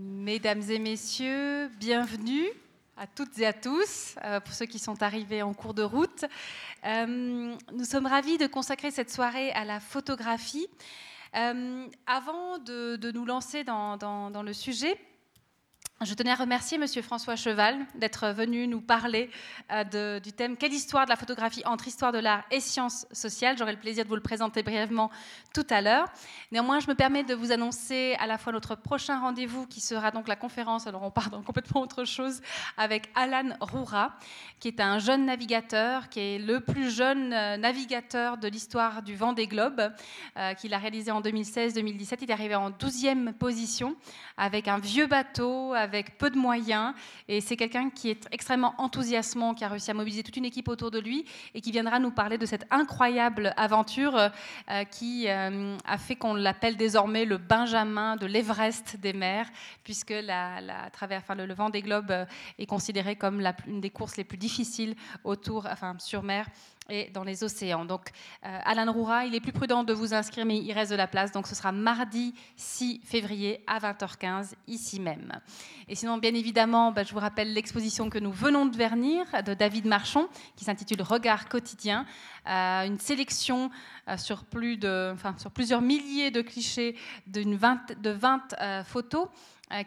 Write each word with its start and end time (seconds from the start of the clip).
Mesdames 0.00 0.62
et 0.70 0.78
messieurs, 0.78 1.68
bienvenue 1.80 2.46
à 2.96 3.08
toutes 3.08 3.36
et 3.40 3.46
à 3.46 3.52
tous, 3.52 4.14
euh, 4.22 4.38
pour 4.38 4.54
ceux 4.54 4.66
qui 4.66 4.78
sont 4.78 5.02
arrivés 5.02 5.42
en 5.42 5.52
cours 5.54 5.74
de 5.74 5.82
route. 5.82 6.24
Euh, 6.86 7.52
nous 7.72 7.84
sommes 7.84 8.06
ravis 8.06 8.38
de 8.38 8.46
consacrer 8.46 8.92
cette 8.92 9.10
soirée 9.10 9.50
à 9.50 9.64
la 9.64 9.80
photographie. 9.80 10.68
Euh, 11.34 11.84
avant 12.06 12.58
de, 12.58 13.10
nous 13.10 13.24
lancer 13.24 13.64
dans 13.64 14.42
le 14.44 14.52
sujet, 14.52 14.96
je 16.00 16.14
tenais 16.14 16.30
à 16.30 16.36
remercier 16.36 16.78
Monsieur 16.78 17.02
François 17.02 17.34
Cheval 17.34 17.76
d'être 17.96 18.28
venu 18.28 18.68
nous 18.68 18.80
parler 18.80 19.30
euh, 19.72 20.20
du 20.20 20.32
thème 20.32 20.56
Quelle 20.56 20.72
histoire 20.72 21.06
de 21.06 21.10
la 21.10 21.16
photographie 21.16 21.62
entre 21.66 21.88
histoire 21.88 22.12
de 22.12 22.18
l'art 22.18 22.44
et 22.52 22.60
sciences 22.60 23.06
sociales? 23.10 23.58
J'aurai 23.58 23.72
le 23.72 23.80
plaisir 23.80 24.04
de 24.04 24.08
vous 24.08 24.14
le 24.14 24.20
présenter 24.20 24.62
brièvement 24.62 25.10
tout 25.52 25.66
à 25.70 25.80
l'heure. 25.80 26.06
Néanmoins, 26.52 26.78
je 26.78 26.86
me 26.86 26.94
permets 26.94 27.24
de 27.24 27.34
vous 27.34 27.50
annoncer 27.50 28.14
à 28.20 28.28
la 28.28 28.38
fois 28.38 28.52
notre 28.52 28.76
prochain 28.76 29.18
rendez-vous 29.18 29.66
qui 29.66 29.80
sera 29.80 30.12
donc 30.12 30.28
la 30.28 30.36
conférence, 30.36 30.86
alors 30.86 31.02
on 31.02 31.10
part 31.10 31.30
dans 31.30 31.42
complètement 31.42 31.80
autre 31.80 32.04
chose, 32.04 32.42
avec 32.76 33.10
Alan 33.16 33.56
Roura, 33.60 34.14
qui 34.60 34.68
est 34.68 34.80
un 34.80 35.00
jeune 35.00 35.26
navigateur, 35.26 36.08
qui 36.10 36.20
est 36.20 36.38
le 36.38 36.60
plus 36.60 36.94
jeune 36.94 37.32
euh, 37.32 37.56
navigateur 37.56 38.38
de 38.38 38.46
l'histoire 38.46 39.02
du 39.02 39.16
vent 39.16 39.32
des 39.32 39.48
globes, 39.48 39.92
euh, 40.36 40.54
qu'il 40.54 40.74
a 40.74 40.78
réalisé 40.78 41.10
en 41.10 41.20
2016-2017. 41.20 42.18
Il 42.22 42.30
est 42.30 42.32
arrivé 42.32 42.54
en 42.54 42.70
12e 42.70 43.32
position 43.32 43.96
avec 44.36 44.68
un 44.68 44.78
vieux 44.78 45.08
bateau, 45.08 45.74
peu 46.18 46.30
de 46.30 46.38
moyens. 46.38 46.94
Et 47.28 47.40
c'est 47.40 47.56
quelqu'un 47.56 47.90
qui 47.90 48.10
est 48.10 48.26
extrêmement 48.30 48.74
enthousiasmant, 48.78 49.54
qui 49.54 49.64
a 49.64 49.68
réussi 49.68 49.90
à 49.90 49.94
mobiliser 49.94 50.22
toute 50.22 50.36
une 50.36 50.44
équipe 50.44 50.68
autour 50.68 50.90
de 50.90 50.98
lui 50.98 51.24
et 51.54 51.60
qui 51.60 51.72
viendra 51.72 51.98
nous 51.98 52.10
parler 52.10 52.38
de 52.38 52.46
cette 52.46 52.66
incroyable 52.70 53.52
aventure 53.56 54.16
euh, 54.16 54.84
qui 54.84 55.28
euh, 55.28 55.76
a 55.84 55.98
fait 55.98 56.16
qu'on 56.16 56.34
l'appelle 56.34 56.76
désormais 56.76 57.24
le 57.24 57.38
Benjamin 57.38 58.16
de 58.16 58.26
l'Everest 58.26 58.96
des 58.98 59.12
mers, 59.12 59.48
puisque 59.84 60.10
la, 60.10 60.60
enfin, 60.94 61.34
le, 61.34 61.54
vent 61.54 61.70
des 61.70 61.82
globes 61.82 62.10
euh, 62.10 62.24
est 62.58 62.66
considéré 62.66 63.16
comme 63.16 63.40
la, 63.40 63.54
une 63.66 63.80
des 63.80 63.90
courses 63.90 64.16
les 64.16 64.24
plus 64.24 64.38
difficiles 64.38 64.94
autour, 65.24 65.66
enfin, 65.70 65.96
sur 65.98 66.22
mer 66.22 66.46
et 66.88 67.10
dans 67.12 67.24
les 67.24 67.44
océans. 67.44 67.84
Donc, 67.84 68.08
euh, 68.44 68.58
Alain 68.64 68.90
Roura, 68.90 69.26
il 69.26 69.34
est 69.34 69.40
plus 69.40 69.52
prudent 69.52 69.84
de 69.84 69.92
vous 69.92 70.14
inscrire, 70.14 70.46
mais 70.46 70.58
il 70.58 70.72
reste 70.72 70.90
de 70.90 70.96
la 70.96 71.06
place. 71.06 71.32
Donc, 71.32 71.46
ce 71.46 71.54
sera 71.54 71.70
mardi 71.70 72.34
6 72.56 73.00
février 73.04 73.62
à 73.66 73.78
20h15, 73.78 74.54
ici 74.66 74.98
même. 74.98 75.32
Et 75.88 75.94
sinon, 75.94 76.16
bien 76.16 76.34
évidemment, 76.34 76.90
bah, 76.92 77.02
je 77.02 77.12
vous 77.12 77.20
rappelle 77.20 77.52
l'exposition 77.52 78.08
que 78.08 78.18
nous 78.18 78.32
venons 78.32 78.64
de 78.66 78.76
vernir 78.76 79.26
de 79.44 79.52
David 79.54 79.86
Marchon, 79.86 80.28
qui 80.56 80.64
s'intitule 80.64 81.02
Regard 81.02 81.48
quotidien. 81.48 82.06
Euh, 82.46 82.86
une 82.86 82.98
sélection 82.98 83.70
euh, 84.08 84.16
sur, 84.16 84.44
plus 84.44 84.78
de, 84.78 85.10
enfin, 85.12 85.34
sur 85.36 85.50
plusieurs 85.50 85.82
milliers 85.82 86.30
de 86.30 86.40
clichés 86.40 86.96
de 87.26 87.42
20 88.10 88.84
photos 88.84 89.28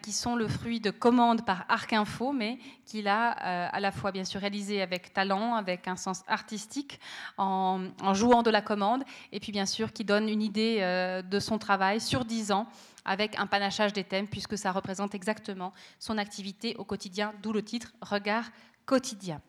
qui 0.01 0.11
sont 0.11 0.35
le 0.35 0.47
fruit 0.47 0.79
de 0.79 0.91
commandes 0.91 1.45
par 1.45 1.65
Arc 1.69 1.93
Info, 1.93 2.31
mais 2.31 2.59
qu'il 2.85 3.07
a 3.07 3.31
euh, 3.31 3.69
à 3.71 3.79
la 3.79 3.91
fois 3.91 4.11
bien 4.11 4.23
sûr 4.23 4.39
réalisé 4.39 4.81
avec 4.81 5.13
talent, 5.13 5.55
avec 5.55 5.87
un 5.87 5.95
sens 5.95 6.23
artistique, 6.27 6.99
en, 7.37 7.79
jouant 8.13 8.43
de 8.43 8.51
la 8.51 8.61
commande, 8.61 9.03
et 9.31 9.39
puis 9.39 9.51
bien 9.51 9.65
sûr 9.65 9.91
qui 9.91 10.03
donne 10.03 10.29
une 10.29 10.41
idée 10.41 10.77
euh, 10.81 11.21
de 11.21 11.39
son 11.39 11.57
travail 11.57 11.99
sur 11.99 12.25
10 12.25 12.51
ans 12.51 12.67
avec 13.05 13.39
un 13.39 13.47
panachage 13.47 13.93
des 13.93 14.03
thèmes, 14.03 14.27
puisque 14.27 14.57
ça 14.57 14.71
représente 14.71 15.15
exactement 15.15 15.73
son 15.99 16.17
activité 16.17 16.75
au 16.77 16.83
quotidien, 16.83 17.33
d'où 17.41 17.51
le 17.51 17.63
titre 17.63 17.93
Regard 18.01 18.45
quotidien. 18.85 19.41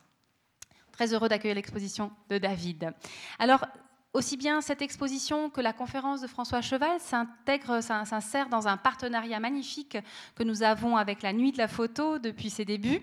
Très 0.92 1.12
heureux 1.12 1.28
d'accueillir 1.28 1.56
l'exposition 1.56 2.10
de 2.28 2.38
David. 2.38 2.92
Alors, 3.38 3.66
aussi 4.14 4.36
bien 4.36 4.60
cette 4.60 4.82
exposition 4.82 5.48
que 5.48 5.60
la 5.62 5.72
conférence 5.72 6.20
de 6.20 6.26
François 6.26 6.60
Cheval 6.60 7.00
s'intègre, 7.00 7.80
s'insère 7.80 8.48
dans 8.50 8.68
un 8.68 8.76
partenariat 8.76 9.40
magnifique 9.40 9.96
que 10.34 10.42
nous 10.42 10.62
avons 10.62 10.98
avec 10.98 11.22
la 11.22 11.32
Nuit 11.32 11.52
de 11.52 11.58
la 11.58 11.68
Photo 11.68 12.18
depuis 12.18 12.50
ses 12.50 12.66
débuts. 12.66 13.02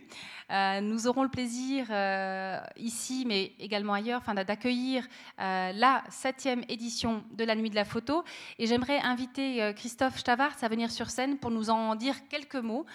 Euh, 0.52 0.82
nous 0.82 1.08
aurons 1.08 1.24
le 1.24 1.30
plaisir 1.30 1.88
euh, 1.90 2.60
ici, 2.78 3.24
mais 3.28 3.54
également 3.60 3.94
ailleurs, 3.94 4.22
d'accueillir 4.46 5.08
euh, 5.40 5.72
la 5.74 6.04
septième 6.10 6.64
édition 6.70 7.24
de 7.32 7.44
la 7.44 7.56
Nuit 7.56 7.72
de 7.72 7.76
la 7.76 7.86
Photo. 7.86 8.24
Et 8.60 8.68
j'aimerais 8.68 9.00
inviter 9.00 9.74
Christophe 9.76 10.20
Stavart 10.20 10.56
à 10.62 10.68
venir 10.68 10.92
sur 10.92 11.10
scène 11.10 11.38
pour 11.38 11.50
nous 11.50 11.72
en 11.72 11.96
dire 11.96 12.28
quelques 12.28 12.56
mots. 12.56 12.86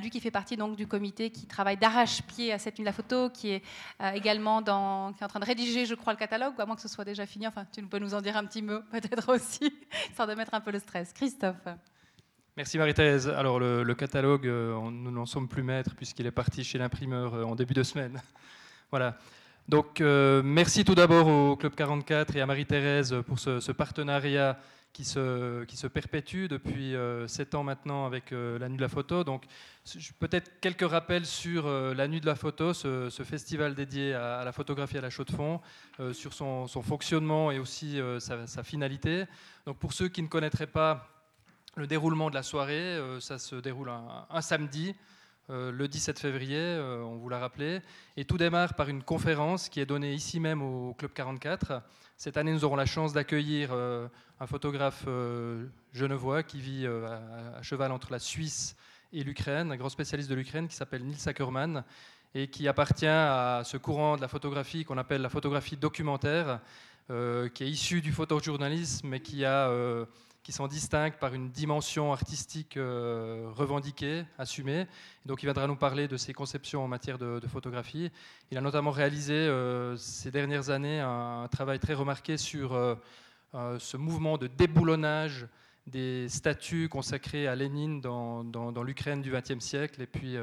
lui 0.00 0.10
qui 0.10 0.20
fait 0.20 0.30
partie 0.30 0.56
donc 0.56 0.76
du 0.76 0.86
comité 0.86 1.30
qui 1.30 1.46
travaille 1.46 1.76
d'arrache-pied 1.76 2.52
à 2.52 2.58
cette 2.58 2.78
Nuit 2.78 2.84
de 2.84 2.88
la 2.88 2.92
Photo, 2.92 3.30
qui 3.30 3.50
est 3.50 3.62
également 4.14 4.60
dans, 4.60 5.12
qui 5.14 5.22
est 5.22 5.24
en 5.24 5.28
train 5.28 5.40
de 5.40 5.46
rédiger, 5.46 5.86
je 5.86 5.94
crois, 5.94 6.12
le 6.12 6.18
catalogue, 6.18 6.54
à 6.58 6.66
moins 6.66 6.76
que 6.76 6.82
ce 6.82 6.88
soit 6.88 7.04
déjà 7.04 7.24
fini. 7.24 7.45
Enfin, 7.46 7.66
tu 7.72 7.82
peux 7.82 7.98
nous 7.98 8.14
en 8.14 8.20
dire 8.20 8.36
un 8.36 8.44
petit 8.44 8.62
mot 8.62 8.80
peut-être 8.90 9.34
aussi, 9.34 9.72
histoire 10.08 10.28
de 10.28 10.34
mettre 10.34 10.54
un 10.54 10.60
peu 10.60 10.70
le 10.70 10.78
stress. 10.78 11.12
Christophe. 11.12 11.66
Merci 12.56 12.78
Marie-Thérèse. 12.78 13.28
Alors 13.28 13.60
le, 13.60 13.94
catalogue, 13.94 14.46
euh, 14.46 14.78
nous 14.90 15.10
n'en 15.10 15.26
sommes 15.26 15.46
plus 15.46 15.62
maîtres 15.62 15.94
puisqu'il 15.94 16.26
est 16.26 16.30
parti 16.30 16.64
chez 16.64 16.78
l'imprimeur 16.78 17.34
euh, 17.34 17.44
en 17.44 17.54
début 17.54 17.74
de 17.74 17.82
semaine. 17.82 18.22
voilà. 18.90 19.18
Donc 19.68 20.00
euh, 20.00 20.42
merci 20.42 20.82
tout 20.82 20.94
d'abord 20.94 21.26
au 21.26 21.56
Club 21.56 21.74
44 21.74 22.34
et 22.34 22.40
à 22.40 22.46
Marie-Thérèse 22.46 23.16
pour 23.26 23.38
ce, 23.38 23.72
partenariat 23.72 24.58
qui 24.96 25.04
se, 25.04 25.64
qui 25.64 25.76
se, 25.76 25.86
perpétue 25.86 26.46
depuis 26.46 26.94
sept 27.26 27.54
ans 27.54 27.62
maintenant 27.62 28.06
avec 28.06 28.30
la 28.30 28.68
Nuit 28.68 28.78
de 28.78 28.82
la 28.82 28.88
Photo. 28.88 29.24
Donc 29.24 29.44
peut-être 30.18 30.60
quelques 30.60 30.88
rappels 30.88 31.26
sur 31.26 31.68
la 31.68 32.08
Nuit 32.08 32.20
de 32.20 32.26
la 32.26 32.34
Photo, 32.34 32.72
ce, 32.72 33.22
festival 33.24 33.74
dédié 33.74 34.14
à, 34.14 34.42
la 34.44 34.52
photographie 34.52 34.96
à 34.96 35.02
la 35.02 35.10
chaux 35.10 35.24
de 35.24 35.32
fond, 35.32 35.60
sur 36.12 36.32
son, 36.32 36.66
fonctionnement 36.66 37.50
et 37.50 37.58
aussi 37.58 38.00
sa, 38.18 38.62
finalité. 38.62 39.24
Donc 39.66 39.78
pour 39.78 39.92
ceux 39.92 40.08
qui 40.08 40.22
ne 40.22 40.28
connaîtraient 40.28 40.66
pas 40.66 41.08
le 41.76 41.86
déroulement 41.86 42.30
de 42.30 42.34
la 42.34 42.42
soirée, 42.42 42.74
euh, 42.74 43.20
ça 43.20 43.38
se 43.38 43.54
déroule 43.56 43.90
un, 44.30 44.40
samedi, 44.40 44.94
euh, 45.50 45.70
le 45.70 45.88
17 45.88 46.18
février, 46.18 46.58
euh, 46.58 47.02
on 47.02 47.16
vous 47.16 47.28
l'a 47.28 47.38
rappelé. 47.38 47.80
Et 48.16 48.24
tout 48.24 48.38
démarre 48.38 48.74
par 48.74 48.88
une 48.88 49.02
conférence 49.02 49.68
qui 49.68 49.80
est 49.80 49.86
donnée 49.86 50.14
ici 50.14 50.40
même 50.40 50.62
au 50.62 50.94
Club 50.94 51.12
44. 51.12 51.82
Cette 52.18 52.38
année, 52.38 52.52
nous 52.52 52.64
aurons 52.64 52.76
la 52.76 52.86
chance 52.86 53.12
d'accueillir 53.12 53.74
un 53.74 54.46
photographe 54.46 55.06
genevois 55.92 56.42
qui 56.42 56.60
vit 56.60 56.86
à, 56.86 57.60
cheval 57.62 57.92
entre 57.92 58.10
la 58.10 58.18
Suisse 58.18 58.74
et 59.12 59.22
l'Ukraine, 59.22 59.70
un 59.70 59.76
grand 59.76 59.90
spécialiste 59.90 60.30
de 60.30 60.34
l'Ukraine 60.34 60.66
qui 60.66 60.74
s'appelle 60.74 61.04
Nils 61.04 61.28
Ackermann 61.28 61.84
et 62.34 62.48
qui 62.48 62.68
appartient 62.68 63.06
à 63.06 63.60
ce 63.64 63.76
courant 63.76 64.16
de 64.16 64.22
la 64.22 64.28
photographie 64.28 64.86
qu'on 64.86 64.96
appelle 64.96 65.20
la 65.20 65.28
photographie 65.28 65.76
documentaire, 65.76 66.60
qui 67.08 67.64
est 67.64 67.68
issu 67.68 68.00
du 68.00 68.12
photojournalisme 68.12 69.12
et 69.12 69.20
qui 69.20 69.44
a 69.44 69.70
qui 70.46 70.52
s'en 70.52 70.68
distingue 70.68 71.14
par 71.14 71.34
une 71.34 71.50
dimension 71.50 72.12
artistique 72.12 72.76
euh, 72.76 73.50
revendiquée, 73.50 74.24
assumée. 74.38 74.86
donc 75.24 75.42
il 75.42 75.46
viendra 75.46 75.66
nous 75.66 75.74
parler 75.74 76.06
de 76.06 76.16
ses 76.16 76.32
conceptions 76.32 76.84
en 76.84 76.86
matière 76.86 77.18
de, 77.18 77.40
photographie. 77.48 78.12
Il 78.52 78.56
a 78.56 78.60
notamment 78.60 78.92
réalisé 78.92 79.32
euh, 79.34 79.96
ces 79.96 80.30
dernières 80.30 80.70
années 80.70 81.00
un, 81.00 81.48
travail 81.50 81.80
très 81.80 81.94
remarqué 81.94 82.36
sur 82.36 82.74
euh, 82.74 82.94
ce 83.80 83.96
mouvement 83.96 84.38
de 84.38 84.46
déboulonnage 84.46 85.48
des 85.88 86.28
statues 86.28 86.88
consacrées 86.88 87.48
à 87.48 87.56
Lénine 87.56 88.00
dans, 88.00 88.82
l'Ukraine 88.84 89.22
du 89.22 89.32
XXe 89.32 89.58
siècle 89.58 90.00
et 90.00 90.06
puis 90.06 90.36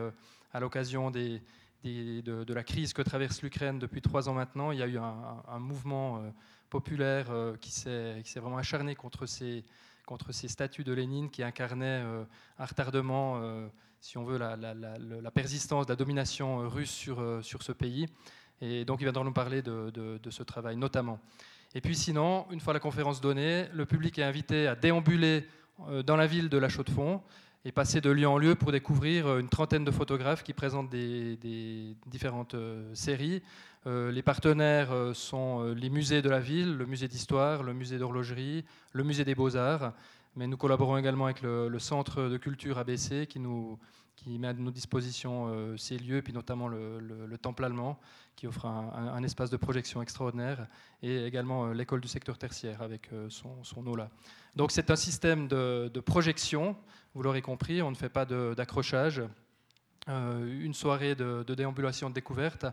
à 0.52 0.60
l'occasion 0.60 1.12
de, 1.12 1.40
la 1.86 2.64
crise 2.66 2.92
que 2.92 3.02
traverse 3.02 3.42
l'Ukraine 3.42 3.80
depuis 3.80 4.02
trois 4.02 4.28
ans 4.28 4.34
maintenant, 4.34 4.72
il 4.72 4.80
y 4.80 4.84
a 4.84 4.88
eu 4.88 4.98
un 4.98 5.60
mouvement 5.60 6.22
populaire 6.70 7.28
qui 7.62 7.72
s'est 7.72 8.22
vraiment 8.36 8.58
acharné 8.58 8.96
contre 8.96 9.28
ces, 9.28 9.64
contre 10.06 10.32
ces 10.34 10.48
statues 10.48 10.84
de 10.84 10.94
Lénine 10.94 11.30
qui 11.30 11.44
incarnaient 11.44 12.02
euh, 12.04 12.24
un 12.60 12.66
retardement, 12.66 13.38
euh, 13.38 13.68
si 14.00 14.18
on 14.18 14.24
veut, 14.24 14.38
la, 14.38 15.32
persistance 15.32 15.86
de 15.86 15.92
la 15.92 15.96
domination 15.96 16.62
euh, 16.62 16.68
russe 16.68 16.92
sur, 16.92 17.24
sur 17.42 17.64
ce 17.64 17.72
pays. 17.72 18.08
Et 18.62 18.86
donc 18.86 19.02
il 19.02 19.06
viendra 19.06 19.24
nous 19.24 19.34
parler 19.34 19.62
de, 19.62 19.90
de, 19.92 20.30
ce 20.30 20.44
travail 20.44 20.78
notamment. 20.78 21.20
Et 21.76 21.82
puis 21.82 21.96
sinon, 21.96 22.46
une 22.52 22.60
fois 22.60 22.74
la 22.74 22.80
conférence 22.80 23.20
donnée, 23.20 23.68
le 23.74 23.86
public 23.86 24.20
est 24.20 24.24
invité 24.24 24.68
à 24.68 24.76
déambuler 24.76 25.48
dans 26.06 26.16
la 26.16 26.28
ville 26.28 26.50
de 26.50 26.58
La 26.58 26.70
Chaux-de-Fonds 26.70 27.22
et 27.66 27.72
passer 27.72 28.02
de 28.02 28.10
lieu 28.10 28.28
en 28.28 28.38
lieu 28.38 28.56
pour 28.56 28.72
découvrir 28.72 29.38
une 29.38 29.48
trentaine 29.48 29.86
de 29.86 29.92
photographes 29.92 30.44
qui 30.44 30.54
présentent 30.54 30.90
des, 30.90 31.96
différentes 32.08 32.56
séries. 32.94 33.42
Euh, 33.86 34.12
les 34.12 34.22
partenaires 34.22 34.94
euh, 34.94 35.14
sont 35.14 35.62
euh, 35.62 35.74
les 35.74 35.90
musées 35.90 36.22
de 36.22 36.30
la 36.30 36.40
ville, 36.40 36.78
le 36.78 36.86
musée 36.86 37.10
d'histoire, 37.10 37.64
le 37.64 37.74
musée 37.74 37.98
d'horlogerie, 37.98 38.64
le 38.94 39.04
musée 39.04 39.26
des 39.26 39.36
beaux-arts, 39.36 39.92
mais 40.38 40.48
nous 40.48 40.56
collaborons 40.56 40.98
également 40.98 41.26
avec 41.26 41.42
le, 41.42 41.78
centre 41.80 42.24
de 42.24 42.38
culture 42.38 42.78
ABC 42.78 43.28
qui, 43.28 43.40
nous, 43.40 43.78
qui 44.24 44.40
met 44.40 44.48
à 44.48 44.54
nos 44.54 44.72
dispositions 44.72 45.76
ces 45.78 45.98
lieux, 45.98 46.22
puis 46.22 46.34
notamment 46.34 46.68
le, 46.68 47.38
temple 47.42 47.66
allemand 47.66 48.00
qui 48.36 48.48
offre 48.48 48.66
un, 48.66 49.22
espace 49.24 49.50
de 49.50 49.58
projection 49.58 50.02
extraordinaire, 50.02 50.68
et 51.02 51.26
également 51.26 51.72
l'école 51.74 52.00
du 52.00 52.08
secteur 52.08 52.38
tertiaire 52.38 52.82
avec 52.82 53.10
son, 53.30 53.64
son 53.64 53.84
là 53.96 54.10
Donc 54.56 54.72
c'est 54.72 54.92
un 54.92 54.96
système 54.96 55.48
de, 55.48 55.92
de 55.94 56.00
projection, 56.00 56.76
vous 57.14 57.22
l'aurez 57.22 57.42
compris, 57.42 57.82
on 57.82 57.92
ne 57.92 57.96
fait 57.96 58.10
pas 58.10 58.26
d'accrochage. 58.26 59.22
Euh, 60.10 60.62
une 60.62 60.74
soirée 60.74 61.16
de, 61.16 61.46
déambulation 61.56 62.10
de 62.10 62.14
découverte, 62.14 62.66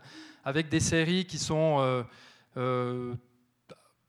avec 0.44 0.68
des 0.68 0.80
séries 0.80 1.26
qui 1.26 1.38
sont 1.38 1.76
euh, 1.78 2.02
euh, 2.56 3.14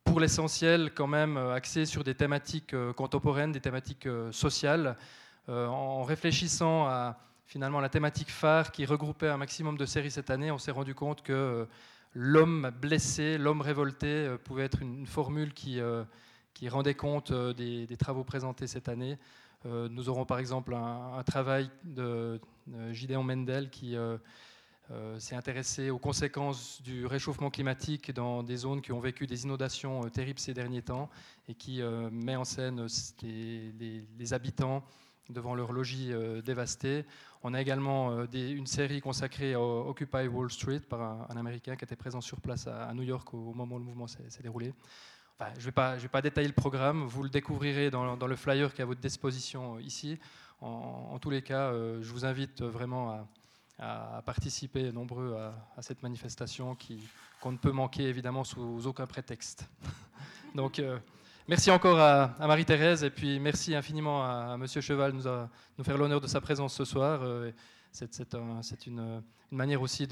pour 0.04 0.20
l'essentiel 0.20 0.92
quand 0.96 1.06
même 1.06 1.38
axées 1.38 1.86
sur 1.86 2.04
des 2.04 2.16
thématiques 2.16 2.76
contemporaines, 2.96 3.52
des 3.52 3.62
thématiques 3.62 4.08
sociales. 4.32 4.98
en 5.48 6.04
réfléchissant 6.04 6.88
à 6.88 7.18
finalement 7.52 7.82
la 7.82 7.90
thématique 7.90 8.32
phare 8.32 8.72
qui 8.72 8.86
regroupait 8.86 9.28
un 9.28 9.36
maximum 9.36 9.78
de 9.78 9.86
séries 9.86 10.10
cette 10.10 10.30
année, 10.30 10.52
on 10.52 10.58
s'est 10.58 10.72
rendu 10.72 10.96
compte 10.96 11.22
que 11.22 11.68
l'homme 12.14 12.72
blessé, 12.82 13.38
l'homme 13.38 13.60
révolté 13.60 14.38
pouvait 14.46 14.64
être 14.64 14.82
une, 14.82 15.06
formule 15.06 15.54
qui, 15.54 15.82
qui 16.54 16.70
rendait 16.70 16.96
compte 16.96 17.34
des, 17.34 17.98
travaux 18.00 18.24
présentés 18.24 18.68
cette 18.68 18.88
année. 18.88 19.18
nous 19.66 20.08
aurons 20.08 20.24
par 20.24 20.40
exemple 20.40 20.74
un, 20.74 21.22
travail 21.26 21.70
de 21.84 22.40
Gideon 22.94 23.24
Mendel 23.24 23.70
qui 23.70 23.98
euh, 24.92 25.18
s'est 25.20 25.36
intéressé 25.36 25.90
aux 25.90 26.00
conséquences 26.00 26.82
du 26.82 27.06
réchauffement 27.06 27.50
climatique 27.50 28.12
dans 28.12 28.44
des 28.44 28.58
zones 28.58 28.82
qui 28.82 28.92
ont 28.92 29.00
vécu 29.00 29.26
des 29.26 29.46
inondations 29.46 30.04
euh, 30.04 30.10
terribles 30.10 30.40
ces 30.40 30.54
derniers 30.54 30.82
temps 30.82 31.10
et 31.48 31.54
qui 31.54 31.82
euh, 31.82 32.10
met 32.12 32.36
en 32.36 32.44
scène 32.44 32.88
les, 33.22 34.34
habitants 34.34 34.84
devant 35.30 35.56
leur 35.56 35.72
logis 35.72 36.12
dévasté. 36.44 37.06
On 37.44 37.54
a 37.54 37.62
également 37.62 38.26
une 38.34 38.68
série 38.68 39.02
consacrée 39.02 39.54
à 39.54 39.62
Occupy 39.62 40.28
Wall 40.28 40.52
Street 40.52 40.82
par 40.82 41.02
un, 41.02 41.38
Américain 41.38 41.76
qui 41.76 41.86
était 41.86 41.96
présent 41.96 42.22
sur 42.22 42.42
place 42.42 42.68
à, 42.68 42.94
New 42.94 43.04
York 43.04 43.34
au, 43.34 43.54
moment 43.54 43.76
où 43.76 43.80
le 43.80 43.86
mouvement 43.86 44.08
s'est 44.08 44.44
déroulé. 44.44 44.74
je 45.58 45.70
ne 45.70 46.00
vais, 46.00 46.08
pas 46.08 46.22
détailler 46.22 46.48
le 46.48 46.54
programme, 46.54 47.04
vous 47.06 47.24
le 47.24 47.30
découvrirez 47.30 47.90
dans, 47.90 48.28
le 48.28 48.36
flyer 48.36 48.74
qui 48.74 48.82
est 48.82 48.84
à 48.84 48.88
votre 48.88 49.02
disposition 49.02 49.80
ici. 49.80 50.20
En, 50.60 51.18
tous 51.20 51.30
les 51.30 51.42
cas, 51.42 51.72
je 51.74 52.12
vous 52.12 52.26
invite 52.26 52.62
vraiment 52.62 53.28
à, 53.80 54.22
participer 54.26 54.92
nombreux 54.92 55.36
à, 55.36 55.82
cette 55.82 56.04
manifestation 56.04 56.78
qu'on 57.40 57.52
ne 57.52 57.58
peut 57.58 57.72
manquer 57.72 58.04
évidemment 58.04 58.44
sous 58.44 58.86
aucun 58.86 59.08
prétexte. 59.08 59.68
Donc 60.56 60.80
euh, 60.80 61.00
merci 61.52 61.70
encore 61.70 62.00
à, 62.00 62.34
Marie-Thérèse 62.40 63.04
et 63.04 63.10
puis 63.10 63.38
merci 63.38 63.76
infiniment 63.76 64.24
à, 64.24 64.56
Monsieur 64.56 64.80
Cheval 64.80 65.12
de 65.12 65.18
nous, 65.18 65.26
nous 65.78 65.84
faire 65.84 65.98
l'honneur 65.98 66.22
de 66.22 66.28
sa 66.28 66.40
présence 66.40 66.74
ce 66.74 66.86
soir. 66.86 67.20
Euh, 67.24 67.52
c'est 67.92 68.88
une, 68.88 69.22
manière 69.52 69.82
aussi 69.82 70.08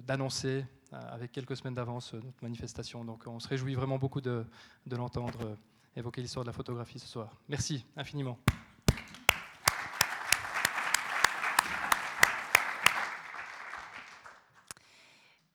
d'annoncer 0.00 0.64
euh, 0.94 0.96
avec 1.12 1.30
quelques 1.30 1.58
semaines 1.58 1.74
d'avance 1.74 2.14
notre 2.14 2.42
manifestation. 2.42 3.04
Donc 3.04 3.24
on 3.26 3.38
se 3.38 3.48
réjouit 3.48 3.74
vraiment 3.74 3.98
beaucoup 3.98 4.22
de 4.22 4.46
l'entendre 4.90 5.58
évoquer 5.94 6.22
l'histoire 6.22 6.44
de 6.44 6.48
la 6.48 6.54
photographie 6.54 6.98
ce 6.98 7.06
soir. 7.06 7.28
Merci 7.46 7.84
infiniment. 7.98 8.38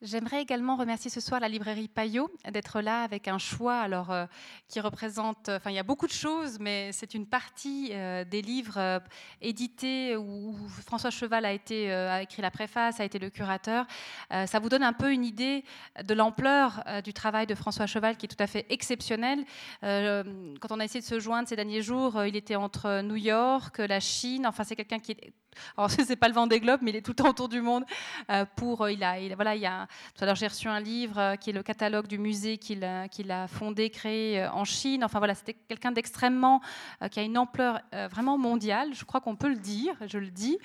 J'aimerais 0.03 0.42
également 0.42 0.77
remercier 0.77 1.12
ce 1.12 1.19
soir 1.19 1.39
la 1.39 1.48
librairie 1.48 1.88
Payot 1.88 2.31
d'être 2.51 2.81
là 2.81 3.03
avec 3.03 3.27
un 3.27 3.38
choix 3.38 3.75
alors, 3.75 4.09
euh, 4.09 4.25
qui 4.68 4.80
représente, 4.80 5.48
enfin 5.50 5.69
il 5.69 5.75
y 5.75 5.80
a 5.80 5.83
beaucoup 5.83 6.07
de 6.07 6.12
choses, 6.12 6.57
mais 6.59 6.92
c'est 6.92 7.13
une 7.13 7.27
partie 7.27 7.89
euh, 7.92 8.24
des 8.24 8.42
livres 8.42 8.80
euh, 8.80 9.00
édités 9.42 10.15
où, 10.15 10.57
François 10.88 11.12
Cheval 11.12 11.45
a, 11.45 11.53
écrit 11.53 12.42
la 12.42 12.50
préface, 12.50 13.00
a 13.00 13.06
été 13.06 13.19
le 13.19 13.30
curateur. 13.30 13.86
ça 14.31 14.59
vous 14.59 14.69
donne 14.69 14.81
un 14.81 14.94
peu 14.94 15.12
une 15.12 15.24
idée 15.24 15.63
de 16.04 16.13
l'ampleur 16.15 16.83
du 17.04 17.13
travail 17.13 17.45
de 17.45 17.54
François 17.54 17.86
Cheval 17.86 18.18
qui 18.18 18.25
est 18.25 18.30
tout 18.30 18.44
à 18.44 18.47
fait 18.47 18.65
exceptionnel. 18.69 19.45
quand 19.81 20.71
on 20.71 20.80
a 20.80 20.83
essayé 20.83 21.01
de 21.01 21.06
se 21.06 21.19
joindre 21.19 21.47
ces 21.47 21.56
derniers 21.56 21.83
jours, 21.83 22.24
il 22.25 22.36
était 22.36 22.56
entre 22.56 23.01
New 23.01 23.18
York, 23.18 23.77
la 23.77 24.00
Chine, 24.00 24.47
enfin 24.47 24.63
c'est 24.63 24.75
quelqu'un 24.75 25.00
qui 25.00 25.12
est 25.12 25.33
alors, 25.77 25.92
ce 25.92 26.01
n'est 26.01 26.15
pas 26.15 26.27
le 26.27 26.33
vent 26.33 26.47
des 26.47 26.59
globes, 26.59 26.81
mais 26.81 26.92
il 26.92 26.95
est 26.95 27.01
tout 27.01 27.12
le 27.12 27.15
temps 27.15 27.30
autour 27.30 27.50
du 27.50 27.62
monde. 27.62 27.86
Euh, 28.30 28.45
pour, 28.56 28.88
il 28.89 29.04
a, 29.04 29.19
il, 29.19 29.33
voilà, 29.36 29.56
il 29.56 29.62
y 29.62 29.65
a, 29.65 29.88
tout 30.16 30.24
à 30.24 30.26
l'heure, 30.26 30.36
j'ai 30.36 30.48
reçu 30.48 30.68
un 30.68 30.80
livre 30.80 31.20
euh, 31.20 31.36
qui 31.36 31.50
est 31.50 31.54
le 31.54 31.64
catalogue 31.64 32.08
du 32.08 32.18
musée 32.18 32.58
qu'il 32.58 32.84
a 32.84 33.48
fondé, 33.48 33.90
créé 33.90 34.42
euh, 34.42 34.52
en 34.52 34.66
Chine. 34.66 35.04
Enfin, 35.04 35.20
voilà, 35.20 35.36
c'était 35.36 35.54
quelqu'un 35.54 35.92
d'extrêmement, 35.92 36.62
qui 37.10 37.20
a 37.20 37.24
une 37.24 37.38
ampleur 37.38 37.80
vraiment 38.12 38.38
mondiale. 38.38 38.94
Je 38.94 39.04
crois 39.06 39.22
qu'on 39.22 39.36
peut 39.36 39.50
le 39.50 39.56
dire, 39.56 39.96
je 40.06 40.18
le 40.18 40.30
dis. 40.30 40.58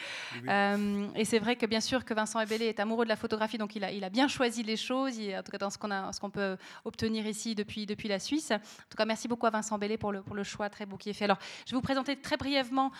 et 0.46 1.24
c'est 1.24 1.38
vrai 1.38 1.56
que, 1.56 1.66
bien 1.66 1.80
sûr, 1.80 2.04
que 2.04 2.14
Vincent 2.14 2.40
Ebélé 2.40 2.66
est 2.66 2.80
amoureux 2.80 3.04
de 3.04 3.08
la 3.08 3.16
photographie, 3.16 3.58
donc 3.58 3.76
il 3.76 3.84
a, 3.84 3.92
il 3.92 4.04
a 4.04 4.10
bien 4.10 4.28
choisi 4.28 4.62
les 4.62 4.76
choses, 4.76 5.18
en 5.18 5.42
tout 5.42 5.52
cas 5.52 5.58
dans 5.58 5.70
ce 5.70 5.78
qu'on 5.78 5.86
qu'on 6.20 6.30
peut 6.30 6.56
obtenir 6.84 7.26
ici 7.26 7.54
depuis, 7.54 7.86
depuis 7.86 8.08
la 8.08 8.18
Suisse. 8.18 8.50
En 8.50 8.58
tout 8.58 8.96
cas, 8.96 9.04
merci 9.04 9.28
beaucoup 9.28 9.46
à 9.46 9.50
Vincent 9.50 9.76
Ebélé 9.76 9.96
pour 9.96 10.12
le, 10.12 10.22
pour 10.22 10.34
le 10.34 10.42
choix 10.42 10.68
très 10.68 10.86
beau 10.86 10.96
qui 10.96 11.10
est 11.10 11.12
fait. 11.12 11.24
Alors, 11.24 11.38
je 11.64 11.70
vais 11.70 11.76
vous 11.76 11.82
présenter 11.82 12.16
très 12.16 12.36
brièvement 12.36 12.90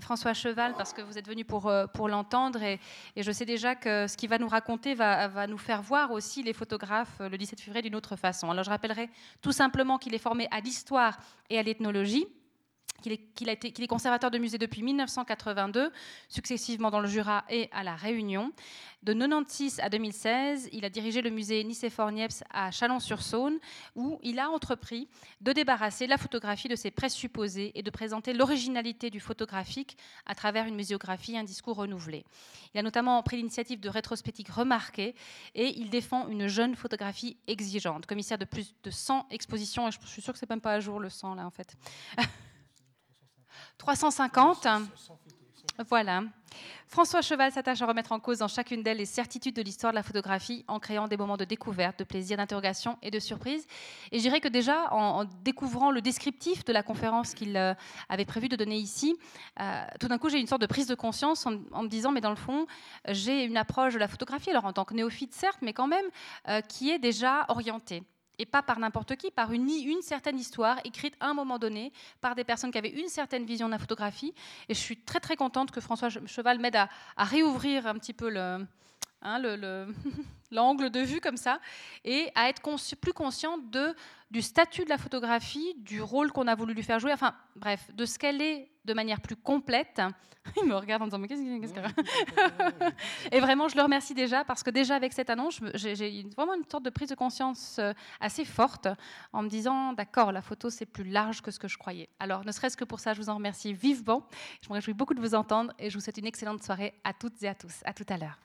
François 0.00 0.34
Cheval 0.34 0.74
parce 0.76 0.92
que 0.92 1.02
vous 1.02 1.18
êtes 1.18 1.26
venu 1.26 1.44
pour, 1.44 1.66
euh, 1.66 1.86
pour 1.86 2.08
l'entendre 2.08 2.62
et, 2.62 2.80
je 3.16 3.32
sais 3.32 3.44
déjà 3.44 3.74
que 3.74 4.06
ce 4.06 4.16
qu'il 4.16 4.28
va 4.28 4.38
nous 4.38 4.48
raconter 4.48 4.94
va, 4.94 5.15
va, 5.28 5.46
nous 5.46 5.58
faire 5.58 5.82
voir 5.82 6.10
aussi 6.10 6.42
les 6.42 6.52
photographes 6.52 7.20
euh, 7.20 7.28
le 7.28 7.38
17 7.38 7.60
février 7.60 7.82
d'une 7.82 7.96
autre 7.96 8.16
façon. 8.16 8.50
Alors 8.50 8.64
je 8.64 8.70
rappellerai 8.70 9.08
tout 9.40 9.52
simplement 9.52 9.98
qu'il 9.98 10.14
est 10.14 10.18
formé 10.18 10.48
à 10.50 10.60
l'histoire 10.60 11.18
et 11.50 11.58
à 11.58 11.62
l'ethnologie 11.62 12.26
qu'il 13.02 13.48
est, 13.48 13.86
conservateur 13.86 14.30
de 14.30 14.38
musée 14.38 14.58
depuis 14.58 14.82
1982, 14.82 15.92
successivement 16.28 16.90
dans 16.90 17.00
le 17.00 17.06
Jura 17.06 17.44
et 17.48 17.68
à 17.72 17.82
La 17.82 17.94
Réunion. 17.94 18.52
De 19.02 19.12
1996 19.12 19.80
à 19.80 19.88
2016, 19.88 20.70
il 20.72 20.84
a 20.84 20.90
dirigé 20.90 21.22
le 21.22 21.30
musée 21.30 21.62
Nicéphore-Niepce 21.62 22.42
à 22.50 22.72
Chalon-sur-Saône, 22.72 23.58
où 23.94 24.18
il 24.22 24.40
a 24.40 24.50
entrepris 24.50 25.08
de 25.40 25.52
débarrasser 25.52 26.06
la 26.08 26.18
photographie 26.18 26.66
de 26.66 26.74
ses 26.74 26.90
présupposés 26.90 27.70
et 27.76 27.82
de 27.82 27.90
présenter 27.90 28.32
l'originalité 28.32 29.10
du 29.10 29.20
photographique 29.20 29.96
à 30.24 30.34
travers 30.34 30.66
une 30.66 30.74
muséographie 30.74 31.34
et 31.34 31.38
un 31.38 31.44
discours 31.44 31.76
renouvelé. 31.76 32.24
Il 32.74 32.80
a 32.80 32.82
notamment 32.82 33.22
pris 33.22 33.36
l'initiative 33.36 33.78
de 33.78 33.88
rétrospectives 33.88 34.50
remarquées 34.50 35.14
et 35.54 35.68
il 35.78 35.90
défend 35.90 36.26
une 36.28 36.48
jeune 36.48 36.74
photographie 36.74 37.36
exigeante. 37.46 38.06
Commissaire 38.06 38.38
de 38.38 38.44
plus 38.44 38.74
de 38.82 38.90
100 38.90 39.26
expositions, 39.30 39.86
et 39.86 39.92
je 39.92 39.98
suis 40.06 40.22
sûre 40.22 40.32
que 40.32 40.38
c'est 40.38 40.50
même 40.50 40.60
pas 40.60 40.72
à 40.72 40.80
jour 40.80 40.98
le 40.98 41.10
100 41.10 41.36
là 41.36 41.46
en 41.46 41.50
fait. 41.50 41.76
350. 43.78 44.66
Voilà. 45.88 46.22
François 46.88 47.20
Cheval 47.20 47.52
s'attache 47.52 47.82
à 47.82 47.86
remettre 47.86 48.12
en 48.12 48.20
cause 48.20 48.38
dans 48.38 48.48
chacune 48.48 48.82
d'elles 48.82 48.98
les 48.98 49.06
certitudes 49.06 49.56
de 49.56 49.62
l'histoire 49.62 49.92
de 49.92 49.96
la 49.96 50.02
photographie 50.02 50.64
en 50.68 50.78
créant 50.78 51.08
des 51.08 51.16
moments 51.16 51.36
de 51.36 51.44
découverte, 51.44 51.98
de 51.98 52.04
plaisir, 52.04 52.36
d'interrogation 52.36 52.96
et 53.02 53.10
de 53.10 53.18
surprise. 53.18 53.66
Et 54.12 54.18
je 54.18 54.22
dirais 54.22 54.40
que 54.40 54.48
déjà, 54.48 54.92
en, 54.92 55.24
découvrant 55.42 55.90
le 55.90 56.00
descriptif 56.00 56.64
de 56.64 56.72
la 56.72 56.82
conférence 56.82 57.34
qu'il 57.34 57.56
euh, 57.56 57.74
avait 58.08 58.24
prévu 58.24 58.48
de 58.48 58.56
donner 58.56 58.76
ici, 58.76 59.16
euh, 59.60 59.84
tout 60.00 60.08
d'un 60.08 60.18
coup, 60.18 60.28
j'ai 60.28 60.38
une 60.38 60.46
sorte 60.46 60.62
de 60.62 60.66
prise 60.66 60.86
de 60.86 60.94
conscience 60.94 61.44
en, 61.46 61.82
me 61.82 61.88
disant, 61.88 62.12
mais 62.12 62.20
dans 62.20 62.30
le 62.30 62.36
fond, 62.36 62.66
j'ai 63.08 63.44
une 63.44 63.56
approche 63.56 63.94
de 63.94 63.98
la 63.98 64.08
photographie, 64.08 64.50
alors 64.50 64.64
en 64.64 64.72
tant 64.72 64.84
que 64.84 64.94
néophyte, 64.94 65.34
certes, 65.34 65.58
mais 65.62 65.72
quand 65.72 65.88
même, 65.88 66.06
euh, 66.48 66.60
qui 66.60 66.90
est 66.90 66.98
déjà 66.98 67.44
orientée 67.48 68.04
et 68.38 68.46
pas 68.46 68.62
par 68.62 68.78
n'importe 68.78 69.16
qui, 69.16 69.30
par 69.30 69.52
une, 69.52 69.68
une, 69.68 70.02
certaine 70.02 70.38
histoire 70.38 70.78
écrite 70.84 71.14
à 71.20 71.28
un 71.28 71.34
moment 71.34 71.58
donné 71.58 71.92
par 72.20 72.34
des 72.34 72.44
personnes 72.44 72.70
qui 72.70 72.78
avaient 72.78 72.90
une 72.90 73.08
certaine 73.08 73.44
vision 73.44 73.66
de 73.66 73.72
la 73.72 73.78
photographie. 73.78 74.34
Et 74.68 74.74
je 74.74 74.80
suis 74.80 74.96
très 74.96 75.20
très 75.20 75.36
contente 75.36 75.70
que 75.70 75.80
François 75.80 76.08
Cheval 76.08 76.58
m'aide 76.58 76.76
à, 76.76 76.88
réouvrir 77.16 77.86
un 77.86 77.94
petit 77.94 78.12
peu 78.12 78.30
le, 78.30 78.66
hein, 79.26 79.42
l'angle 80.50 80.90
de 80.90 81.00
vue 81.00 81.20
comme 81.20 81.36
ça, 81.36 81.60
et 82.04 82.30
à 82.34 82.48
être 82.48 82.62
plus 83.00 83.12
consciente 83.12 83.70
de, 83.70 83.94
du 84.30 84.42
statut 84.42 84.84
de 84.84 84.88
la 84.88 84.98
photographie, 84.98 85.74
du 85.78 86.00
rôle 86.00 86.32
qu'on 86.32 86.46
a 86.46 86.54
voulu 86.54 86.74
lui 86.74 86.82
faire 86.82 86.98
jouer, 86.98 87.12
enfin 87.12 87.34
bref, 87.56 87.90
de 87.94 88.04
ce 88.04 88.18
qu'elle 88.18 88.40
est 88.40 88.70
de 88.84 88.94
manière 88.94 89.20
plus 89.20 89.36
complète. 89.36 90.00
Il 90.62 90.68
me 90.68 90.76
regarde 90.76 91.02
en 91.02 91.06
disant 91.06 91.18
mais 91.18 91.26
qu'est-ce 91.26 91.74
que... 91.74 91.80
et 93.32 93.40
vraiment, 93.40 93.68
je 93.68 93.76
le 93.76 93.82
remercie 93.82 94.14
déjà 94.14 94.44
parce 94.44 94.62
que 94.62 94.70
déjà 94.70 94.94
avec 94.94 95.12
cette 95.12 95.28
annonce, 95.28 95.60
j'ai 95.74 96.24
vraiment 96.36 96.54
une 96.54 96.64
sorte 96.70 96.84
de 96.84 96.90
prise 96.90 97.08
de 97.08 97.14
conscience 97.14 97.78
euh, 97.80 97.92
assez 98.20 98.44
forte 98.44 98.86
en 99.32 99.42
me 99.42 99.48
disant 99.48 99.92
d'accord, 99.92 100.30
la 100.30 100.42
photo 100.42 100.70
c'est 100.70 100.86
plus 100.86 101.04
large 101.04 101.42
que 101.42 101.50
ce 101.50 101.58
que 101.58 101.68
je 101.68 101.76
croyais. 101.76 102.08
Alors 102.20 102.44
ne 102.44 102.52
serait-ce 102.52 102.76
que 102.76 102.84
pour 102.84 103.00
ça, 103.00 103.12
je 103.12 103.20
vous 103.20 103.28
en 103.28 103.34
remercie 103.34 103.72
vivement. 103.72 104.28
Je 104.62 104.68
me 104.68 104.74
réjouis 104.74 104.94
beaucoup 104.94 105.14
de 105.14 105.20
vous 105.20 105.34
entendre 105.34 105.72
et 105.78 105.90
je 105.90 105.98
vous 105.98 106.00
souhaite 106.00 106.18
une 106.18 106.26
excellente 106.26 106.62
soirée 106.62 106.94
à 107.02 107.12
toutes 107.12 107.42
et 107.42 107.48
à 107.48 107.54
tous. 107.54 107.80
À 107.84 107.92
tout 107.92 108.06
à 108.08 108.16
l'heure. 108.16 108.38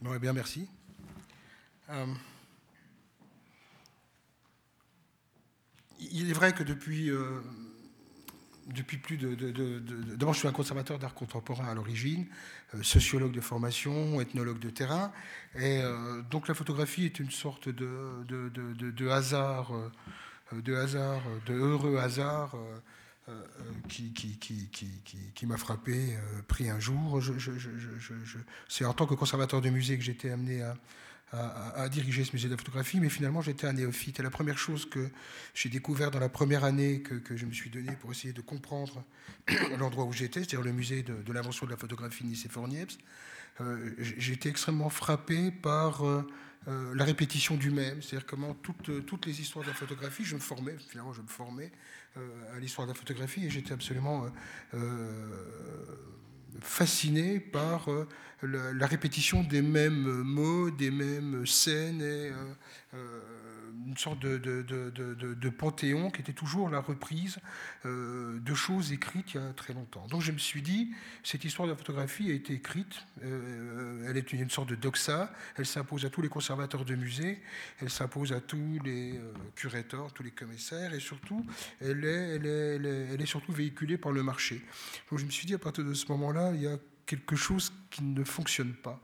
Bon, 0.00 0.14
eh 0.14 0.20
bien, 0.20 0.32
merci. 0.32 0.68
Euh, 1.90 2.06
il 5.98 6.30
est 6.30 6.32
vrai 6.32 6.52
que 6.52 6.62
depuis, 6.62 7.10
euh, 7.10 7.40
plus 9.02 9.16
de. 9.16 9.34
D'abord, 10.14 10.34
je 10.34 10.38
suis 10.38 10.46
un 10.46 10.52
conservateur 10.52 11.00
d'art 11.00 11.14
contemporain 11.14 11.66
à 11.66 11.74
l'origine, 11.74 12.26
euh, 12.76 12.82
sociologue 12.84 13.32
de 13.32 13.40
formation, 13.40 14.20
ethnologue 14.20 14.60
de 14.60 14.70
terrain. 14.70 15.12
Et 15.58 15.82
donc, 16.30 16.46
la 16.46 16.54
photographie 16.54 17.04
est 17.04 17.18
une 17.18 17.32
sorte 17.32 17.68
de, 17.68 18.24
de 18.28 19.08
hasard, 19.08 19.72
de 20.52 20.74
hasard, 20.76 21.22
de 21.46 21.54
heureux 21.54 21.96
hasard 21.96 22.54
qui, 23.88 24.12
qui, 24.12 24.38
qui, 24.38 24.68
qui 25.34 25.46
m'a 25.46 25.56
frappé, 25.56 26.16
euh, 26.16 26.42
pris 26.46 26.68
un 26.68 26.80
jour. 26.80 27.20
Je, 27.20 27.32
c'est 28.68 28.84
en 28.84 28.92
tant 28.92 29.06
que 29.06 29.14
conservateur 29.14 29.60
de 29.60 29.70
musée 29.70 29.96
que 29.98 30.04
j'étais 30.04 30.30
amené 30.30 30.62
à, 30.62 30.76
à, 31.32 31.88
diriger 31.88 32.24
ce 32.24 32.32
musée 32.32 32.48
de 32.48 32.54
la 32.54 32.58
photographie, 32.58 33.00
mais 33.00 33.08
finalement 33.08 33.42
j'étais 33.42 33.66
un 33.66 33.74
néophyte. 33.74 34.20
Et 34.20 34.22
la 34.22 34.30
première 34.30 34.58
chose 34.58 34.88
que 34.88 35.10
j'ai 35.54 35.68
découvert 35.68 36.10
dans 36.10 36.20
la 36.20 36.28
première 36.28 36.64
année 36.64 37.02
que, 37.02 37.36
je 37.36 37.44
me 37.44 37.52
suis 37.52 37.70
donnée 37.70 37.92
pour 38.00 38.10
essayer 38.10 38.32
de 38.32 38.40
comprendre 38.40 39.04
l'endroit 39.78 40.04
où 40.04 40.12
j'étais, 40.12 40.40
c'est-à-dire 40.40 40.62
le 40.62 40.72
musée 40.72 41.02
de, 41.02 41.32
l'invention 41.32 41.66
de 41.66 41.70
la 41.70 41.76
photographie 41.76 42.24
Nice 42.24 42.46
et 42.46 42.48
Forniepce, 42.48 42.98
euh, 43.60 43.90
j'étais 43.98 44.48
extrêmement 44.48 44.90
frappé 44.90 45.50
par 45.50 46.02
la 46.66 47.04
répétition 47.04 47.56
du 47.56 47.70
même, 47.70 48.02
c'est-à-dire 48.02 48.26
comment 48.26 48.52
toutes, 48.52 49.06
toutes 49.06 49.24
les 49.24 49.40
histoires 49.40 49.64
de 49.64 49.70
la 49.70 49.74
photographie, 49.74 50.24
je 50.24 50.34
me 50.34 50.40
formais, 50.40 50.76
finalement 50.90 51.14
je 51.14 51.22
me 51.22 51.26
formais 51.26 51.72
à 52.16 52.58
l'histoire 52.58 52.86
de 52.86 52.92
la 52.92 52.98
photographie 52.98 53.46
et 53.46 53.50
j'étais 53.50 53.72
absolument 53.72 54.26
fasciné 56.60 57.40
par 57.40 57.88
la, 58.42 58.86
répétition 58.86 59.42
des 59.42 59.62
mêmes 59.62 60.22
mots, 60.22 60.70
des 60.70 60.90
mêmes 60.90 61.46
scènes 61.46 62.02
et 62.02 62.32
une 63.88 63.96
sorte 63.96 64.18
de, 64.18 64.36
de, 64.38 65.48
panthéon 65.48 66.10
qui 66.10 66.20
était 66.20 66.32
toujours 66.32 66.68
la 66.68 66.80
reprise 66.80 67.38
euh, 67.86 68.38
de 68.38 68.54
choses 68.54 68.92
écrites 68.92 69.34
il 69.34 69.40
y 69.40 69.44
a 69.44 69.52
très 69.54 69.72
longtemps. 69.72 70.06
Donc 70.08 70.20
je 70.20 70.30
me 70.30 70.38
suis 70.38 70.62
dit, 70.62 70.92
cette 71.22 71.44
histoire 71.44 71.66
de 71.66 71.72
la 71.72 71.78
photographie 71.78 72.30
a 72.30 72.34
été 72.34 72.52
écrite, 72.52 73.06
euh, 73.24 74.06
elle 74.08 74.16
est 74.16 74.32
une, 74.32 74.50
sorte 74.50 74.68
de 74.68 74.74
doxa, 74.74 75.32
elle 75.56 75.66
s'impose 75.66 76.04
à 76.04 76.10
tous 76.10 76.20
les 76.20 76.28
conservateurs 76.28 76.84
de 76.84 76.94
musées, 76.94 77.40
elle 77.80 77.90
s'impose 77.90 78.32
à 78.32 78.40
tous 78.40 78.78
les 78.84 79.16
euh, 79.16 79.32
curateurs, 79.54 80.12
tous 80.12 80.22
les 80.22 80.30
commissaires, 80.30 80.92
et 80.92 81.00
surtout, 81.00 81.44
elle 81.80 82.04
est, 82.04 82.36
elle, 82.36 82.46
est, 82.46 82.76
elle, 82.76 82.86
est, 82.86 83.08
elle 83.14 83.22
est 83.22 83.26
surtout 83.26 83.52
véhiculée 83.52 83.96
par 83.96 84.12
le 84.12 84.22
marché. 84.22 84.62
Donc 85.10 85.18
je 85.18 85.24
me 85.24 85.30
suis 85.30 85.46
dit, 85.46 85.54
à 85.54 85.58
partir 85.58 85.84
de 85.84 85.94
ce 85.94 86.06
moment-là, 86.12 86.52
il 86.54 86.62
y 86.62 86.68
a 86.68 86.76
quelque 87.06 87.36
chose 87.36 87.72
qui 87.90 88.02
ne 88.02 88.22
fonctionne 88.22 88.74
pas 88.74 89.00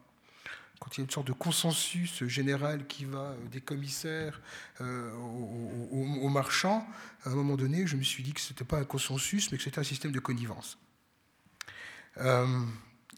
quand 0.84 0.98
il 0.98 0.98
y 0.98 1.00
a 1.00 1.04
une 1.04 1.10
sorte 1.10 1.26
de 1.28 1.32
consensus 1.32 2.24
général 2.24 2.86
qui 2.86 3.06
va 3.06 3.30
euh, 3.30 3.48
des 3.50 3.62
commissaires 3.62 4.42
euh, 4.82 5.10
aux, 5.14 6.28
marchands, 6.28 6.86
à 7.24 7.30
un 7.30 7.34
moment 7.34 7.56
donné, 7.56 7.86
je 7.86 7.96
me 7.96 8.02
suis 8.02 8.22
dit 8.22 8.34
que 8.34 8.40
ce 8.40 8.52
n'était 8.52 8.66
pas 8.66 8.78
un 8.78 8.84
consensus, 8.84 9.50
mais 9.50 9.56
que 9.56 9.64
c'était 9.64 9.78
un 9.78 9.84
système 9.84 10.12
de 10.12 10.20
connivence. 10.20 10.76
Euh, 12.18 12.46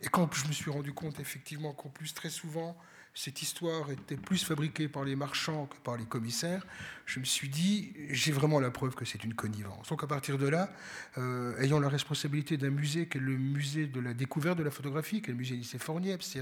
et 0.01 0.07
quand 0.07 0.33
je 0.33 0.47
me 0.47 0.53
suis 0.53 0.71
rendu 0.71 0.93
compte 0.93 1.19
effectivement 1.19 1.73
qu'en 1.73 1.89
plus 1.89 2.15
très 2.15 2.31
souvent 2.31 2.77
cette 3.17 3.41
histoire 3.41 3.91
était 3.91 4.19
plus 4.19 4.45
fabriquée 4.45 4.89
par 4.89 5.03
les 5.03 5.17
marchands 5.17 5.65
que 5.65 5.77
par 5.79 5.97
les 5.97 6.05
commissaires, 6.05 6.67
je 7.07 7.19
me 7.19 7.25
suis 7.25 7.49
dit, 7.49 7.95
j'ai 8.11 8.31
vraiment 8.31 8.61
la 8.61 8.71
preuve 8.71 8.95
que 8.95 9.07
c'est 9.07 9.25
une 9.25 9.33
connivence. 9.33 9.89
Donc 9.89 10.05
à 10.05 10.07
partir 10.07 10.37
de 10.37 10.47
là, 10.47 10.71
euh, 11.17 11.59
ayant 11.59 11.81
la 11.81 11.89
responsabilité 11.89 12.59
d'un 12.59 12.69
musée 12.69 13.09
qui 13.09 13.17
est 13.17 13.23
le 13.23 13.39
musée 13.39 13.87
de 13.87 14.01
la 14.01 14.13
découverte 14.13 14.59
de 14.59 14.63
la 14.63 14.71
photographie, 14.71 15.23
qui 15.23 15.31
est 15.31 15.33
le 15.33 15.39
musée 15.39 15.57
lycée 15.57 15.79
Fournier, 15.79 16.19
c'est 16.21 16.41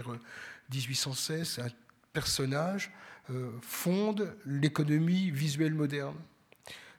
1816, 0.72 1.60
un 1.64 1.68
personnage 2.12 2.90
euh, 3.30 3.52
fonde 3.62 4.36
l'économie 4.44 5.30
visuelle 5.30 5.74
moderne. 5.74 6.16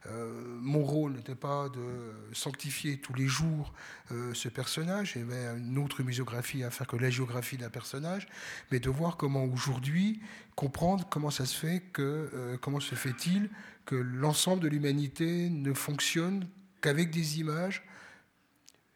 Euh, 0.08 0.60
mon 0.62 0.84
rôle 0.84 1.14
n'était 1.14 1.36
pas 1.36 1.70
de 1.70 2.14
sanctifier 2.34 2.98
tous 2.98 3.14
les 3.14 3.28
jours 3.28 3.74
euh, 4.12 4.34
ce 4.34 4.50
personnage, 4.50 5.14
il 5.16 5.22
y 5.22 5.24
avait 5.24 5.58
une 5.58 5.80
autre 5.80 6.04
muséographie 6.04 6.64
à 6.64 6.70
faire 6.70 6.86
que 6.86 6.96
la 6.96 7.10
géographie 7.10 7.58
d'un 7.58 7.70
personnage, 7.70 8.28
mais 8.72 8.80
de 8.80 8.90
voir 8.90 9.18
comment 9.18 9.46
aujourd'hui 9.46 10.22
comprendre 10.56 11.08
comment 11.10 11.32
ça 11.32 11.46
se 11.46 11.58
fait 11.58 11.82
que, 11.92 12.30
euh, 12.34 12.58
comment 12.58 12.80
se 12.80 12.94
fait-il 12.94 13.50
que 13.86 13.96
l'ensemble 13.96 14.62
de 14.62 14.68
l'humanité 14.68 15.50
ne 15.50 15.74
fonctionne 15.74 16.48
qu'avec 16.82 17.10
des 17.10 17.40
images, 17.40 17.84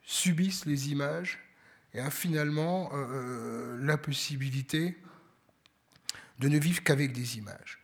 subissent 0.03 0.65
les 0.65 0.91
images, 0.91 1.39
et 1.95 1.99
a 1.99 2.11
finalement 2.11 2.91
la 3.79 3.97
possibilité 3.97 4.95
de 6.37 6.47
ne 6.47 6.59
vivre 6.59 6.83
qu'avec 6.83 7.13
des 7.13 7.39
images. 7.39 7.79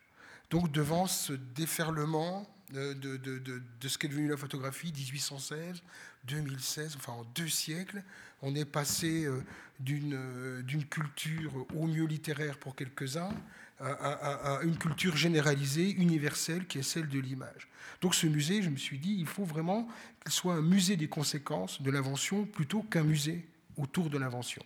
Donc 0.50 0.70
devant 0.70 1.08
ce 1.08 1.32
déferlement 1.32 2.46
de, 2.72 2.94
de, 2.94 3.16
de, 3.16 3.62
de 3.80 3.88
ce 3.88 3.98
qu'est 3.98 4.08
devenu 4.08 4.28
la 4.28 4.36
photographie, 4.36 4.92
1816, 4.92 5.82
2016, 6.24 6.96
enfin 6.96 7.12
en 7.12 7.24
deux 7.34 7.48
siècles, 7.48 8.02
on 8.42 8.54
est 8.54 8.64
passé 8.64 9.24
euh, 9.24 9.42
euh, 9.88 10.62
d'une 10.62 10.84
culture 10.84 11.66
au 11.74 11.86
mieux 11.86 12.04
littéraire 12.04 12.58
pour 12.58 12.74
quelques-uns 12.74 13.30
à, 13.78 14.60
une 14.62 14.78
culture 14.78 15.18
généralisée, 15.18 15.90
universelle, 15.90 16.66
qui 16.66 16.78
est 16.78 16.82
celle 16.82 17.08
de 17.08 17.18
l'image. 17.18 17.68
Donc 18.00 18.14
ce 18.14 18.26
musée, 18.26 18.62
je 18.62 18.70
me 18.70 18.76
suis 18.76 18.98
dit, 18.98 19.16
il 19.18 19.26
faut 19.26 19.44
vraiment 19.44 19.86
qu'il 20.22 20.32
soit 20.32 20.54
un 20.54 20.62
musée 20.62 20.96
des 20.96 21.08
conséquences 21.08 21.82
de 21.82 21.90
l'invention 21.90 22.46
plutôt 22.46 22.82
qu'un 22.82 23.04
musée 23.04 23.46
autour 23.76 24.08
de 24.08 24.16
l'invention. 24.16 24.62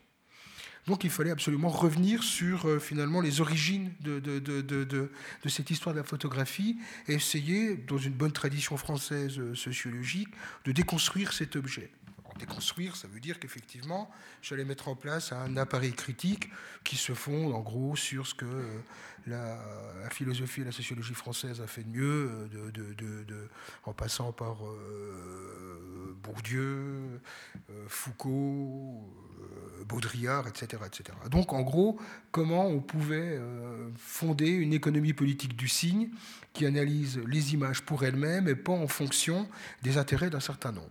Donc 0.91 1.05
il 1.05 1.11
fallait 1.11 1.31
absolument 1.31 1.69
revenir 1.69 2.25
sur 2.25 2.67
euh, 2.67 2.81
finalement 2.81 3.21
les 3.21 3.41
origines 3.41 3.93
de, 4.01 4.19
de, 4.19 5.09
cette 5.47 5.71
histoire 5.71 5.95
de 5.95 6.01
la 6.01 6.05
photographie 6.05 6.79
et 7.07 7.15
essayer, 7.15 7.77
dans 7.77 7.97
une 7.97 8.13
bonne 8.13 8.33
tradition 8.33 8.77
française 8.77 9.39
euh, 9.39 9.55
sociologique, 9.55 10.31
de 10.65 10.73
déconstruire 10.73 11.33
cet 11.33 11.55
objet 11.55 11.93
déconstruire, 12.41 12.97
ça 12.97 13.07
veut 13.07 13.21
dire 13.21 13.39
qu'effectivement, 13.39 14.11
j'allais 14.43 14.65
mettre 14.65 14.89
en 14.89 14.97
place 14.97 15.33
un 15.33 15.57
appareil 15.57 15.93
critique 15.93 16.49
qui 16.85 16.97
se 16.97 17.13
fonde 17.13 17.55
en 17.55 17.61
gros 17.61 17.97
sur 17.97 18.27
ce 18.27 18.35
que 18.35 18.47
euh, 18.47 18.81
la, 19.27 19.59
philosophie 20.11 20.63
et 20.63 20.65
la 20.65 20.73
sociologie 20.73 21.15
française 21.15 21.61
a 21.61 21.67
fait 21.67 21.85
de 21.85 21.91
mieux, 21.91 22.49
euh, 22.55 23.47
en 23.85 23.93
passant 23.93 24.33
par 24.33 24.67
euh, 24.67 26.17
Bourdieu, 26.23 27.21
Foucault, 27.87 29.09
Baudrillard, 29.87 30.49
etc., 30.49 30.83
etc. 30.87 31.17
Donc 31.31 31.53
en 31.53 31.63
gros, 31.63 32.01
comment 32.33 32.67
on 32.67 32.81
pouvait 32.81 33.41
fonder 33.97 34.49
une 34.49 34.73
économie 34.73 35.13
politique 35.13 35.57
du 35.57 35.69
signe 35.69 36.11
qui 36.53 36.67
analyse 36.67 37.21
les 37.27 37.55
images 37.55 37.83
pour 37.83 38.05
elles-mêmes 38.05 38.49
et 38.49 38.55
pas 38.55 38.73
en 38.73 38.89
fonction 38.89 39.49
des 39.83 39.99
intérêts 39.99 40.31
d'un 40.31 40.41
certain 40.41 40.73
nombre. 40.73 40.91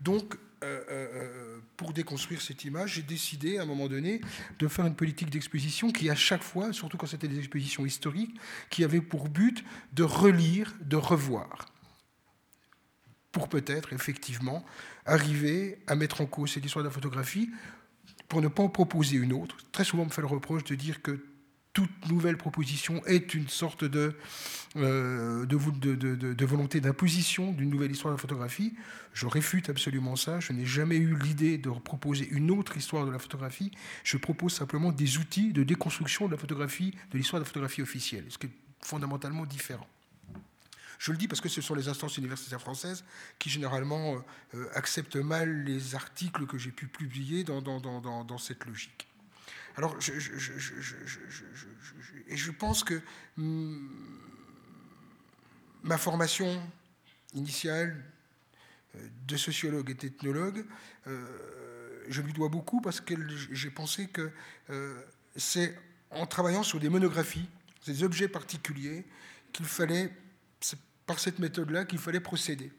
Donc 0.00 0.36
euh, 0.64 0.80
euh, 0.90 1.08
euh, 1.14 1.58
pour 1.76 1.92
déconstruire 1.92 2.40
cette 2.40 2.64
image, 2.64 2.94
j'ai 2.94 3.02
décidé 3.02 3.58
à 3.58 3.62
un 3.62 3.64
moment 3.64 3.86
donné 3.86 4.20
de 4.58 4.66
faire 4.66 4.86
une 4.86 4.96
politique 4.96 5.30
d'exposition 5.30 5.92
qui, 5.92 6.10
à 6.10 6.16
chaque 6.16 6.42
fois, 6.42 6.72
surtout 6.72 6.96
quand 6.96 7.06
c'était 7.06 7.28
des 7.28 7.38
expositions 7.38 7.86
historiques, 7.86 8.34
qui 8.68 8.82
avait 8.82 9.00
pour 9.00 9.28
but 9.28 9.64
de 9.92 10.02
relire, 10.02 10.74
de 10.80 10.96
revoir, 10.96 11.66
pour 13.30 13.48
peut-être 13.48 13.92
effectivement 13.92 14.64
arriver 15.06 15.78
à 15.86 15.94
mettre 15.94 16.20
en 16.20 16.26
cause 16.26 16.52
cette 16.52 16.64
histoire 16.64 16.82
de 16.82 16.88
la 16.88 16.94
photographie, 16.94 17.50
pour 18.28 18.42
ne 18.42 18.48
pas 18.48 18.64
en 18.64 18.68
proposer 18.68 19.16
une 19.16 19.32
autre. 19.32 19.56
Très 19.70 19.84
souvent, 19.84 20.02
on 20.02 20.06
me 20.06 20.10
fait 20.10 20.22
le 20.22 20.26
reproche 20.26 20.64
de 20.64 20.74
dire 20.74 21.02
que 21.02 21.24
toute 21.78 22.08
nouvelle 22.10 22.36
proposition 22.36 23.06
est 23.06 23.34
une 23.34 23.46
sorte 23.46 23.84
de, 23.84 24.16
euh, 24.74 25.46
de, 25.46 26.44
volonté 26.44 26.80
d'imposition 26.80 27.52
d'une 27.52 27.70
nouvelle 27.70 27.92
histoire 27.92 28.12
de 28.12 28.18
la 28.18 28.20
photographie. 28.20 28.74
Je 29.12 29.26
réfute 29.26 29.68
absolument 29.68 30.16
ça. 30.16 30.40
Je 30.40 30.52
n'ai 30.52 30.66
jamais 30.66 30.96
eu 30.96 31.16
l'idée 31.16 31.56
de 31.56 31.70
proposer 31.70 32.28
une 32.32 32.50
autre 32.50 32.76
histoire 32.76 33.06
de 33.06 33.12
la 33.12 33.20
photographie. 33.20 33.70
Je 34.02 34.16
propose 34.16 34.54
simplement 34.54 34.90
des 34.90 35.18
outils 35.18 35.52
de 35.52 35.62
déconstruction 35.62 36.26
de 36.26 36.32
la 36.32 36.36
photographie, 36.36 36.96
de 37.12 37.18
l'histoire 37.18 37.38
de 37.38 37.44
la 37.44 37.48
photographie 37.48 37.82
officielle, 37.82 38.24
ce 38.28 38.38
qui 38.38 38.48
est 38.48 38.56
fondamentalement 38.80 39.46
différent. 39.46 39.86
Je 40.98 41.12
le 41.12 41.16
dis 41.16 41.28
parce 41.28 41.40
que 41.40 41.48
ce 41.48 41.60
sont 41.60 41.76
les 41.76 41.86
instances 41.86 42.16
universitaires 42.16 42.60
françaises 42.60 43.04
qui 43.38 43.50
généralement 43.50 44.16
euh, 44.54 44.66
acceptent 44.74 45.14
mal 45.14 45.62
les 45.62 45.94
articles 45.94 46.44
que 46.46 46.58
j'ai 46.58 46.72
pu 46.72 46.88
publier 46.88 47.44
dans 47.44 48.38
cette 48.38 48.66
logique. 48.66 49.07
Alors, 49.78 49.94
je, 50.00 50.10
et 52.26 52.36
je 52.36 52.50
pense 52.50 52.82
que 52.82 53.00
ma 55.84 55.96
formation 55.96 56.60
initiale 57.32 58.04
euh, 58.96 59.08
de 59.28 59.36
sociologue 59.36 59.88
et 59.90 59.94
d'ethnologue, 59.94 60.64
euh, 61.06 62.04
je 62.08 62.20
lui 62.22 62.32
dois 62.32 62.48
beaucoup 62.48 62.80
parce 62.80 63.00
que 63.00 63.14
j'ai 63.52 63.70
pensé 63.70 64.08
que 64.08 64.32
euh, 64.70 65.00
c'est 65.36 65.78
en 66.10 66.26
travaillant 66.26 66.64
sur 66.64 66.80
des 66.80 66.88
monographies, 66.88 67.48
des 67.86 68.02
objets 68.02 68.26
particuliers, 68.26 69.06
qu'il 69.52 69.66
fallait, 69.66 70.12
par 71.06 71.20
cette 71.20 71.38
méthode-là, 71.38 71.84
qu'il 71.84 72.00
fallait 72.00 72.18
procéder. 72.18 72.72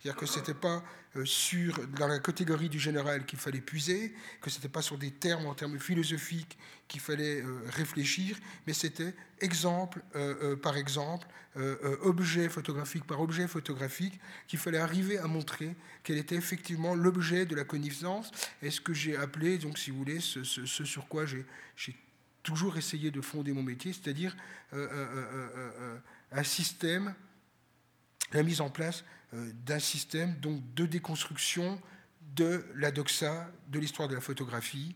C'est-à-dire 0.00 0.20
que 0.20 0.26
ce 0.26 0.38
n'était 0.38 0.54
pas 0.54 0.82
euh, 1.16 1.24
sur, 1.24 1.86
dans 1.88 2.08
la 2.08 2.18
catégorie 2.18 2.68
du 2.68 2.78
général 2.78 3.24
qu'il 3.24 3.38
fallait 3.38 3.60
puiser, 3.60 4.14
que 4.40 4.50
ce 4.50 4.56
n'était 4.56 4.68
pas 4.68 4.82
sur 4.82 4.98
des 4.98 5.10
termes 5.10 5.46
en 5.46 5.54
termes 5.54 5.78
philosophiques 5.78 6.58
qu'il 6.88 7.00
fallait 7.00 7.42
euh, 7.42 7.60
réfléchir, 7.68 8.36
mais 8.66 8.72
c'était 8.72 9.14
exemple 9.40 10.02
euh, 10.14 10.56
par 10.56 10.76
exemple, 10.76 11.26
objet 12.02 12.50
photographique 12.50 13.04
par 13.04 13.18
objet 13.22 13.48
photographique, 13.48 14.20
qu'il 14.46 14.58
fallait 14.58 14.76
arriver 14.76 15.16
à 15.16 15.26
montrer 15.26 15.74
quel 16.02 16.18
était 16.18 16.34
effectivement 16.34 16.94
l'objet 16.94 17.46
de 17.46 17.54
la 17.54 17.64
connaissance, 17.64 18.30
et 18.60 18.70
ce 18.70 18.78
que 18.78 18.92
j'ai 18.92 19.16
appelé, 19.16 19.56
donc 19.56 19.78
si 19.78 19.90
vous 19.90 19.96
voulez, 19.96 20.20
ce, 20.20 20.44
ce 20.44 20.84
sur 20.84 21.08
quoi 21.08 21.24
j'ai 21.24 21.46
toujours 22.42 22.76
essayé 22.76 23.10
de 23.10 23.22
fonder 23.22 23.54
mon 23.54 23.62
métier, 23.62 23.94
c'est-à-dire 23.94 24.36
un 26.30 26.44
système, 26.44 27.14
la 28.32 28.42
mise 28.42 28.60
en 28.60 28.68
place 28.68 29.02
d'un 29.64 29.78
système 29.78 30.34
donc, 30.40 30.62
de 30.74 30.86
déconstruction 30.86 31.80
de 32.34 32.64
la 32.74 32.90
doxa, 32.90 33.50
de 33.68 33.78
l'histoire 33.78 34.08
de 34.08 34.14
la 34.14 34.20
photographie, 34.20 34.94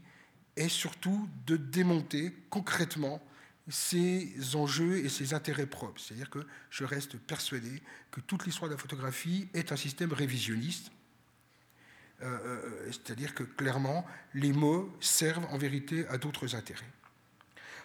et 0.56 0.68
surtout 0.68 1.28
de 1.46 1.56
démonter 1.56 2.34
concrètement 2.50 3.22
ses 3.68 4.34
enjeux 4.54 4.98
et 4.98 5.08
ses 5.08 5.32
intérêts 5.32 5.66
propres. 5.66 6.00
C'est-à-dire 6.00 6.28
que 6.28 6.46
je 6.70 6.84
reste 6.84 7.16
persuadé 7.18 7.82
que 8.10 8.20
toute 8.20 8.44
l'histoire 8.44 8.68
de 8.68 8.74
la 8.74 8.80
photographie 8.80 9.48
est 9.54 9.72
un 9.72 9.76
système 9.76 10.12
révisionniste. 10.12 10.90
Euh, 12.22 12.38
euh, 12.44 12.86
c'est-à-dire 12.86 13.34
que 13.34 13.44
clairement, 13.44 14.04
les 14.34 14.52
mots 14.52 14.94
servent 15.00 15.46
en 15.50 15.56
vérité 15.56 16.06
à 16.08 16.18
d'autres 16.18 16.54
intérêts. 16.54 16.92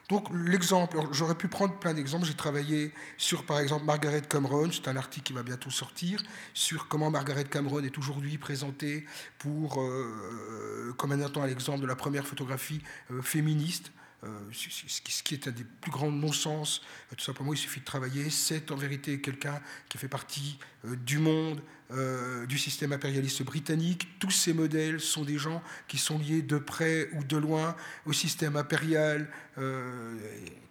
Donc 0.09 0.27
l'exemple, 0.31 0.99
j'aurais 1.11 1.35
pu 1.35 1.47
prendre 1.47 1.73
plein 1.79 1.93
d'exemples. 1.93 2.25
J'ai 2.25 2.35
travaillé 2.35 2.93
sur, 3.17 3.43
par 3.43 3.59
exemple, 3.59 3.85
Margaret 3.85 4.21
Cameron. 4.21 4.69
C'est 4.71 4.87
un 4.87 4.97
article 4.97 5.25
qui 5.25 5.33
va 5.33 5.41
bientôt 5.41 5.71
sortir 5.71 6.21
sur 6.53 6.87
comment 6.87 7.09
Margaret 7.09 7.45
Cameron 7.45 7.83
est 7.83 7.97
aujourd'hui 7.97 8.37
présentée 8.37 9.05
pour, 9.39 9.81
euh, 9.81 10.93
comme 10.97 11.11
un 11.11 11.21
à 11.21 11.47
l'exemple 11.47 11.81
de 11.81 11.87
la 11.87 11.95
première 11.95 12.27
photographie 12.27 12.81
euh, 13.11 13.21
féministe. 13.21 13.91
Euh, 14.23 14.39
ce 14.51 15.21
qui 15.23 15.35
est 15.35 15.47
un 15.47 15.51
des 15.51 15.65
plus 15.81 15.91
grands 15.91 16.11
non-sens, 16.11 16.81
tout 17.15 17.23
simplement, 17.23 17.53
il 17.53 17.57
suffit 17.57 17.81
de 17.81 17.85
travailler. 17.85 18.29
C'est 18.29 18.71
en 18.71 18.75
vérité 18.75 19.21
quelqu'un 19.21 19.61
qui 19.89 19.97
fait 19.97 20.07
partie 20.07 20.57
du 20.83 21.17
monde, 21.17 21.61
euh, 21.91 22.47
du 22.47 22.57
système 22.57 22.93
impérialiste 22.93 23.43
britannique. 23.43 24.19
Tous 24.19 24.31
ces 24.31 24.53
modèles 24.53 24.99
sont 24.99 25.23
des 25.23 25.37
gens 25.37 25.61
qui 25.87 25.99
sont 25.99 26.17
liés 26.17 26.41
de 26.41 26.57
près 26.57 27.09
ou 27.13 27.23
de 27.23 27.37
loin 27.37 27.75
au 28.07 28.13
système 28.13 28.55
impérial, 28.55 29.29
euh, 29.59 30.17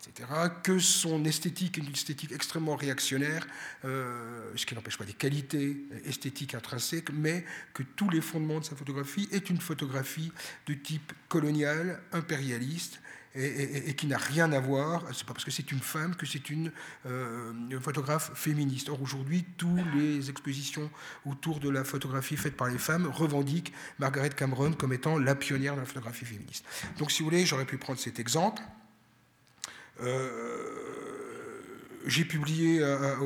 etc. 0.08 0.28
Que 0.64 0.80
son 0.80 1.24
esthétique 1.24 1.78
est 1.78 1.82
une 1.82 1.92
esthétique 1.92 2.32
extrêmement 2.32 2.74
réactionnaire, 2.74 3.46
euh, 3.84 4.50
ce 4.56 4.66
qui 4.66 4.74
n'empêche 4.74 4.98
pas 4.98 5.04
des 5.04 5.12
qualités 5.12 5.76
esthétiques 6.04 6.56
intrinsèques, 6.56 7.12
mais 7.12 7.44
que 7.74 7.84
tous 7.84 8.10
les 8.10 8.20
fondements 8.20 8.58
de 8.58 8.64
sa 8.64 8.74
photographie 8.74 9.28
est 9.30 9.50
une 9.50 9.60
photographie 9.60 10.32
de 10.66 10.74
type 10.74 11.12
colonial, 11.28 12.00
impérialiste, 12.10 13.00
et, 13.36 13.94
qui 13.94 14.06
n'a 14.06 14.18
rien 14.18 14.52
à 14.52 14.60
voir, 14.60 15.02
c'est 15.12 15.26
pas 15.26 15.32
parce 15.32 15.44
que 15.44 15.50
c'est 15.50 15.72
une 15.72 15.80
femme 15.80 16.14
que 16.14 16.24
c'est 16.24 16.50
une, 16.50 16.70
euh, 17.06 17.80
photographe 17.80 18.30
féministe. 18.34 18.88
Or 18.88 19.02
aujourd'hui, 19.02 19.44
toutes 19.56 19.92
les 19.94 20.30
expositions 20.30 20.90
autour 21.26 21.58
de 21.58 21.68
la 21.68 21.84
photographie 21.84 22.36
faite 22.36 22.56
par 22.56 22.68
les 22.68 22.78
femmes 22.78 23.06
revendiquent 23.06 23.72
Margaret 23.98 24.30
Cameron 24.30 24.72
comme 24.72 24.92
étant 24.92 25.18
la 25.18 25.34
pionnière 25.34 25.74
de 25.74 25.80
la 25.80 25.86
photographie 25.86 26.24
féministe. 26.24 26.64
Donc 26.98 27.10
si 27.10 27.22
vous 27.22 27.30
voulez, 27.30 27.44
j'aurais 27.44 27.64
pu 27.64 27.76
prendre 27.76 27.98
cet 27.98 28.20
exemple. 28.20 28.62
Euh, 30.00 31.23
j'ai 32.06 32.25
publié 32.25 32.80
dans 32.80 33.18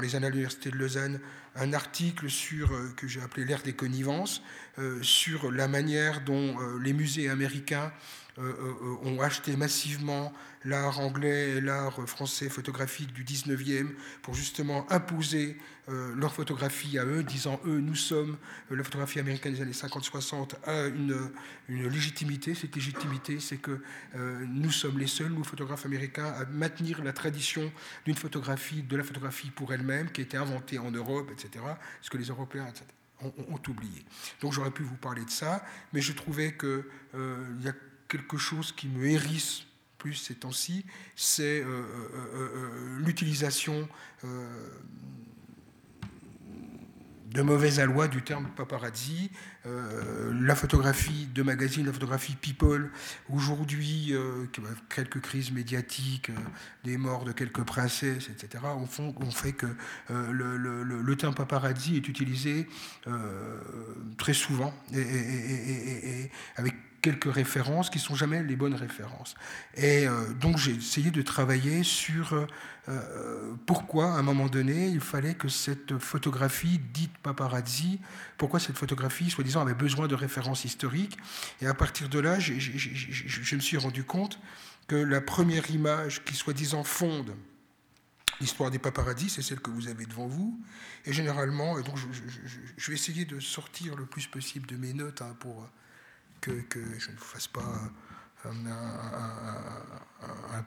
les 0.00 0.16
annales 0.16 0.32
de 0.32 0.36
l'Université 0.36 0.70
de 0.70 0.76
Lausanne 0.76 1.20
un 1.58 1.72
article 1.72 2.30
sur, 2.30 2.72
euh, 2.72 2.92
que 2.96 3.08
j'ai 3.08 3.20
appelé 3.20 3.44
l'ère 3.44 3.62
des 3.62 3.72
connivences, 3.72 4.42
euh, 4.78 5.02
sur 5.02 5.50
la 5.50 5.68
manière 5.68 6.22
dont 6.22 6.60
euh, 6.60 6.78
les 6.82 6.92
musées 6.92 7.28
américains 7.28 7.92
ont 8.38 9.20
acheté 9.20 9.56
massivement 9.56 10.32
l'art 10.64 11.00
anglais 11.00 11.56
et 11.56 11.60
l'art 11.60 12.06
français 12.06 12.48
photographique 12.48 13.12
du 13.12 13.24
19e 13.24 13.88
pour 14.22 14.34
justement 14.34 14.90
imposer 14.90 15.56
euh, 15.88 16.14
leur 16.16 16.34
photographie 16.34 16.98
à 16.98 17.04
eux, 17.04 17.22
disant 17.22 17.60
eux, 17.64 17.78
nous 17.78 17.94
sommes, 17.94 18.36
euh, 18.72 18.76
la 18.76 18.82
photographie 18.82 19.20
américaine 19.20 19.54
des 19.54 19.62
années 19.62 19.70
50-60 19.70 20.56
a 20.64 20.86
une, 20.86 21.30
une, 21.68 21.88
légitimité. 21.88 22.56
Cette 22.56 22.74
légitimité, 22.74 23.38
c'est 23.38 23.58
que 23.58 23.80
euh, 24.16 24.44
nous 24.48 24.72
sommes 24.72 24.98
les 24.98 25.06
seuls, 25.06 25.30
nous, 25.30 25.44
photographes 25.44 25.86
américains, 25.86 26.26
à 26.26 26.44
maintenir 26.46 27.04
la 27.04 27.12
tradition 27.12 27.70
d'une 28.04 28.16
photographie, 28.16 28.82
de 28.82 28.96
la 28.96 29.04
photographie 29.04 29.50
pour 29.50 29.72
elle-même, 29.72 30.10
qui 30.10 30.22
a 30.22 30.24
été 30.24 30.36
inventée 30.36 30.80
en 30.80 30.90
Europe, 30.90 31.30
etc. 31.30 31.64
Ce 32.02 32.10
que 32.10 32.18
les 32.18 32.26
Européens, 32.26 32.66
Ont, 33.22 33.32
ont, 33.48 33.70
oublié. 33.70 34.04
Donc 34.42 34.52
j'aurais 34.52 34.70
pu 34.70 34.82
vous 34.82 34.98
parler 34.98 35.24
de 35.24 35.30
ça, 35.30 35.64
mais 35.94 36.02
je 36.02 36.12
trouvais 36.12 36.54
qu'il 36.54 36.82
y 37.62 37.66
a 37.66 37.72
quelque 38.08 38.36
chose 38.36 38.72
qui 38.72 38.88
me 38.88 39.06
hérisse 39.06 39.62
plus 39.98 40.14
ces 40.14 40.34
temps-ci, 40.34 40.84
c'est 41.16 41.64
l'utilisation 42.98 43.88
de 47.36 47.42
mauvaise 47.42 47.80
aloi 47.80 48.08
du 48.08 48.22
terme 48.22 48.46
paparazzi, 48.56 49.30
euh, 49.66 50.32
la 50.40 50.54
photographie 50.54 51.28
de 51.34 51.42
magazine, 51.42 51.84
la 51.84 51.92
photographie 51.92 52.34
people, 52.34 52.90
aujourd'hui, 53.28 54.08
euh, 54.12 54.46
quelques 54.88 55.20
crises 55.20 55.52
médiatiques, 55.52 56.30
euh, 56.30 56.34
des 56.84 56.96
morts 56.96 57.24
de 57.24 57.32
quelques 57.32 57.62
princesses, 57.62 58.30
etc., 58.30 58.64
ont, 58.64 59.30
fait 59.30 59.52
que 59.52 59.66
le, 60.08 61.14
terme 61.16 61.34
paparazzi 61.34 61.96
est 61.96 62.08
utilisé 62.08 62.68
très 64.16 64.34
souvent 64.34 64.72
et 64.94 66.30
avec 66.56 66.74
quelques 67.06 67.32
références 67.32 67.88
qui 67.88 67.98
ne 67.98 68.02
sont 68.02 68.16
jamais 68.16 68.42
les 68.42 68.56
bonnes 68.56 68.74
références. 68.74 69.36
Et 69.76 70.08
euh, 70.08 70.32
donc 70.32 70.58
j'ai 70.58 70.72
essayé 70.72 71.12
de 71.12 71.22
travailler 71.22 71.84
sur 71.84 72.32
euh, 72.32 72.46
euh, 72.88 73.54
pourquoi, 73.64 74.06
à 74.14 74.18
un 74.18 74.22
moment 74.22 74.48
donné, 74.48 74.88
il 74.88 74.98
fallait 74.98 75.34
que 75.34 75.46
cette 75.46 75.98
photographie 75.98 76.80
dite 76.92 77.16
paparazzi, 77.18 78.00
pourquoi 78.38 78.58
cette 78.58 78.76
photographie, 78.76 79.30
soi-disant, 79.30 79.60
avait 79.60 79.74
besoin 79.74 80.08
de 80.08 80.16
références 80.16 80.64
historiques. 80.64 81.16
Et 81.62 81.68
à 81.68 81.74
partir 81.74 82.08
de 82.08 82.18
là, 82.18 82.40
je 82.40 83.54
me 83.54 83.60
suis 83.60 83.76
rendu 83.76 84.02
compte 84.02 84.40
que 84.88 84.96
la 84.96 85.20
première 85.20 85.70
image 85.70 86.24
qui, 86.24 86.34
soi-disant, 86.34 86.82
fonde 86.82 87.36
l'histoire 88.40 88.72
des 88.72 88.80
paparazzis, 88.80 89.30
c'est 89.30 89.42
celle 89.42 89.60
que 89.60 89.70
vous 89.70 89.86
avez 89.86 90.06
devant 90.06 90.26
vous. 90.26 90.60
Et 91.04 91.12
généralement, 91.12 91.80
donc 91.80 91.96
je, 92.76 92.90
vais 92.90 92.94
essayer 92.94 93.24
de 93.24 93.38
sortir 93.38 93.94
le 93.94 94.06
plus 94.06 94.26
possible 94.26 94.66
de 94.66 94.76
mes 94.76 94.92
notes 94.92 95.22
hein, 95.22 95.36
pour 95.38 95.68
que, 96.40 96.52
je 96.98 97.10
ne 97.10 97.16
vous 97.16 97.24
fasse 97.24 97.48
pas 97.48 97.64
un, 98.44 98.52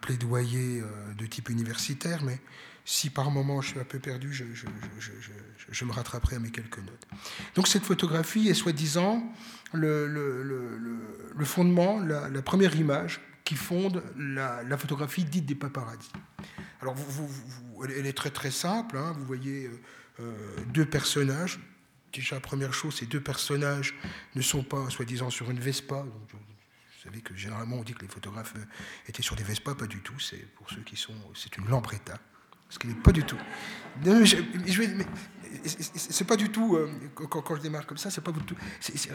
plaidoyer 0.01 0.81
euh, 0.81 1.13
de 1.13 1.25
type 1.25 1.49
universitaire, 1.49 2.23
mais 2.23 2.39
si 2.85 3.09
par 3.09 3.29
moment 3.31 3.61
je 3.61 3.69
suis 3.69 3.79
un 3.79 3.83
peu 3.83 3.99
perdu, 3.99 4.33
je, 4.33 5.85
me 5.85 5.91
rattraperai 5.91 6.37
à 6.37 6.39
mes 6.39 6.51
quelques 6.51 6.79
notes. 6.79 7.07
Donc 7.55 7.67
cette 7.67 7.83
photographie 7.83 8.49
est 8.49 8.53
soi-disant 8.53 9.23
le, 9.73 11.43
fondement, 11.43 11.99
la, 11.99 12.41
première 12.41 12.75
image 12.75 13.21
qui 13.43 13.55
fonde 13.55 14.03
la, 14.17 14.77
photographie 14.77 15.23
dite 15.23 15.45
des 15.45 15.55
paparazzis. 15.55 16.11
Alors 16.81 16.95
elle 17.97 18.07
est 18.07 18.17
très 18.17 18.31
très 18.31 18.51
simple, 18.51 18.97
hein. 18.97 19.13
vous 19.17 19.25
voyez 19.25 19.65
euh, 19.67 19.79
euh, 20.21 20.33
deux 20.73 20.85
personnages, 20.85 21.59
Déjà, 22.13 22.39
première 22.39 22.73
chose, 22.73 22.95
ces 22.95 23.05
deux 23.05 23.21
personnages 23.21 23.93
ne 24.35 24.41
sont 24.41 24.63
pas, 24.63 24.89
soi-disant, 24.89 25.29
sur 25.29 25.51
une 25.51 25.59
Vespa. 25.59 26.03
Vous 26.03 27.03
savez 27.03 27.21
que 27.21 27.35
généralement, 27.35 27.77
on 27.77 27.83
dit 27.83 27.93
que 27.93 28.01
les 28.01 28.07
photographes 28.07 28.53
euh, 28.57 28.65
étaient 29.07 29.21
sur 29.21 29.35
des 29.35 29.43
Vespa, 29.43 29.75
pas 29.75 29.87
du 29.87 30.01
tout. 30.01 30.19
C'est 30.19 30.53
pour 30.55 30.69
ceux 30.69 30.81
qui 30.81 30.95
sont, 30.95 31.13
c'est 31.35 31.57
une 31.57 31.67
Lambretta. 31.67 32.19
Ce 32.69 32.77
qui 32.77 32.87
n'est 32.87 32.93
pas 32.93 33.11
du 33.11 33.23
tout. 33.23 33.37
C'est 35.95 36.27
pas 36.27 36.35
du 36.35 36.49
tout, 36.49 36.75
euh, 36.75 36.91
quand, 37.15 37.55
je 37.55 37.61
démarre 37.61 37.87
comme 37.87 37.97
ça, 37.97 38.11
c'est 38.11 38.21
pas 38.21 38.31
du 38.31 38.41
tout. 38.41 38.55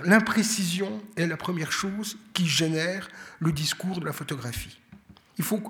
L'imprécision 0.04 1.02
est 1.16 1.26
la 1.26 1.36
première 1.36 1.70
chose 1.70 2.18
qui 2.32 2.48
génère 2.48 3.08
le 3.38 3.52
discours 3.52 4.00
de 4.00 4.06
la 4.06 4.12
photographie. 4.12 4.80
Il 5.38 5.44
faut, 5.44 5.62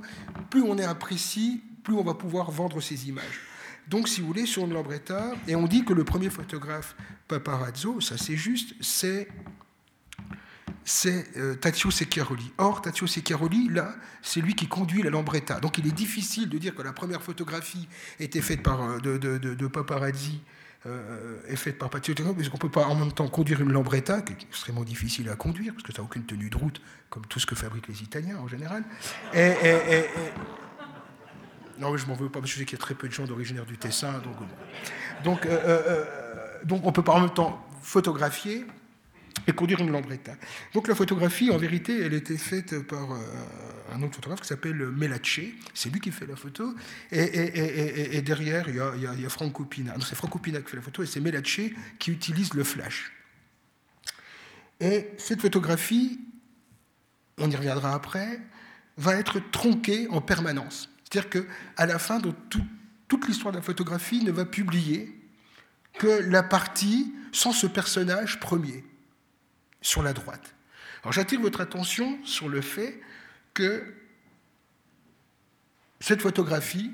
plus 0.50 0.62
on 0.62 0.78
est 0.78 0.84
imprécis, 0.84 1.62
plus 1.82 1.94
on 1.94 2.02
va 2.02 2.14
pouvoir 2.14 2.50
vendre 2.50 2.80
ces 2.80 3.08
images. 3.08 3.40
Donc, 3.88 4.08
si 4.08 4.20
vous 4.20 4.26
voulez, 4.26 4.46
sur 4.46 4.66
Lambretta, 4.66 5.32
et 5.46 5.56
on 5.56 5.66
dit 5.66 5.84
que 5.84 5.92
le 5.92 6.04
premier 6.04 6.30
photographe 6.30 6.96
paparazzo, 7.28 8.00
ça 8.00 8.16
c'est 8.18 8.36
juste, 8.36 8.74
c'est 8.80 9.28
c'est 10.86 11.24
euh, 11.38 11.54
Tazio 11.54 11.90
Secchiaroli. 11.90 12.52
Or, 12.58 12.82
Tazio 12.82 13.06
Secchiaroli, 13.06 13.68
là, 13.70 13.94
c'est 14.20 14.40
lui 14.40 14.54
qui 14.54 14.68
conduit 14.68 15.02
la 15.02 15.08
Lambretta. 15.08 15.58
Donc 15.58 15.78
il 15.78 15.86
est 15.86 15.92
difficile 15.92 16.48
de 16.50 16.58
dire 16.58 16.74
que 16.74 16.82
la 16.82 16.92
première 16.92 17.22
photographie 17.22 17.88
était 18.20 18.42
faite 18.42 18.62
par, 18.62 18.82
euh, 18.82 18.98
de, 18.98 19.66
paparazzi 19.66 20.42
euh, 20.84 21.40
est 21.48 21.56
faite 21.56 21.78
par 21.78 21.88
Tazio 21.88 22.12
Secchiaroli, 22.12 22.36
parce 22.36 22.48
qu'on 22.50 22.58
ne 22.58 22.60
peut 22.60 22.80
pas 22.80 22.86
en 22.86 22.94
même 22.94 23.12
temps 23.12 23.28
conduire 23.28 23.62
une 23.62 23.72
Lambretta, 23.72 24.20
qui 24.20 24.34
est 24.34 24.42
extrêmement 24.42 24.84
difficile 24.84 25.30
à 25.30 25.36
conduire, 25.36 25.72
parce 25.72 25.84
que 25.84 25.92
ça 25.92 26.02
n'a 26.02 26.04
aucune 26.04 26.26
tenue 26.26 26.50
de 26.50 26.56
route, 26.56 26.82
comme 27.08 27.24
tout 27.26 27.40
ce 27.40 27.46
que 27.46 27.54
fabriquent 27.54 27.88
les 27.88 28.02
Italiens 28.02 28.36
en 28.36 28.48
général. 28.48 28.84
et, 29.34 29.54
non, 31.78 31.96
je 31.96 32.06
m'en 32.06 32.14
veux 32.14 32.28
pas, 32.28 32.40
parce 32.40 32.50
que 32.50 32.54
je 32.54 32.58
sais 32.60 32.64
qu'il 32.64 32.78
y 32.78 32.80
a 32.80 32.84
très 32.84 32.94
peu 32.94 33.08
de 33.08 33.12
gens 33.12 33.24
d'originaire 33.24 33.66
du 33.66 33.76
Tessin. 33.76 34.12
Donc, 34.18 34.36
donc, 35.24 35.46
euh, 35.46 35.50
euh, 35.50 36.04
euh, 36.70 36.78
on 36.82 36.92
peut 36.92 37.02
pas 37.02 37.14
en 37.14 37.20
même 37.20 37.34
temps 37.34 37.66
photographier 37.82 38.64
et 39.46 39.52
conduire 39.52 39.80
une 39.80 39.90
lambretta. 39.90 40.32
Donc 40.72 40.88
la 40.88 40.94
photographie, 40.94 41.50
en 41.50 41.58
vérité, 41.58 42.00
elle 42.00 42.14
était 42.14 42.38
faite 42.38 42.86
par 42.86 43.08
un 43.92 44.02
autre 44.02 44.14
photographe 44.14 44.40
qui 44.40 44.48
s'appelle 44.48 44.74
Melace. 44.74 45.40
C'est 45.74 45.90
lui 45.90 46.00
qui 46.00 46.10
fait 46.10 46.26
la 46.26 46.36
photo. 46.36 46.74
Et, 47.10 48.22
derrière, 48.22 48.68
il 48.68 48.76
y, 48.76 48.80
a, 48.80 49.14
y 49.14 49.26
a 49.26 49.28
Franco 49.28 49.64
Pina. 49.64 49.94
c'est 50.00 50.14
Franco 50.14 50.38
Pina 50.38 50.62
qui 50.62 50.70
fait 50.70 50.76
la 50.76 50.82
photo 50.82 51.02
et 51.02 51.06
c'est 51.06 51.20
Melace 51.20 51.60
qui 51.98 52.10
utilise 52.10 52.54
le 52.54 52.64
flash. 52.64 53.12
Et 54.80 55.10
cette 55.18 55.40
photographie, 55.40 56.20
on 57.38 57.50
y 57.50 57.56
reviendra 57.56 57.94
après, 57.94 58.40
va 58.96 59.16
être 59.16 59.40
tronquée 59.50 60.08
en 60.08 60.20
permanence. 60.20 60.93
C'est-à-dire 61.04 61.30
qu'à 61.30 61.86
la 61.86 61.98
fin 61.98 62.18
de 62.18 62.32
toute 63.08 63.28
l'histoire 63.28 63.52
de 63.52 63.58
la 63.58 63.62
photographie 63.62 64.24
ne 64.24 64.32
va 64.32 64.44
publier 64.44 65.14
que 65.98 66.28
la 66.28 66.42
partie 66.42 67.14
sans 67.32 67.52
ce 67.52 67.66
personnage 67.66 68.40
premier, 68.40 68.84
sur 69.80 70.02
la 70.02 70.12
droite. 70.12 70.54
Alors 71.02 71.12
j'attire 71.12 71.40
votre 71.40 71.60
attention 71.60 72.18
sur 72.24 72.48
le 72.48 72.60
fait 72.60 73.00
que 73.52 73.94
cette 76.00 76.22
photographie 76.22 76.90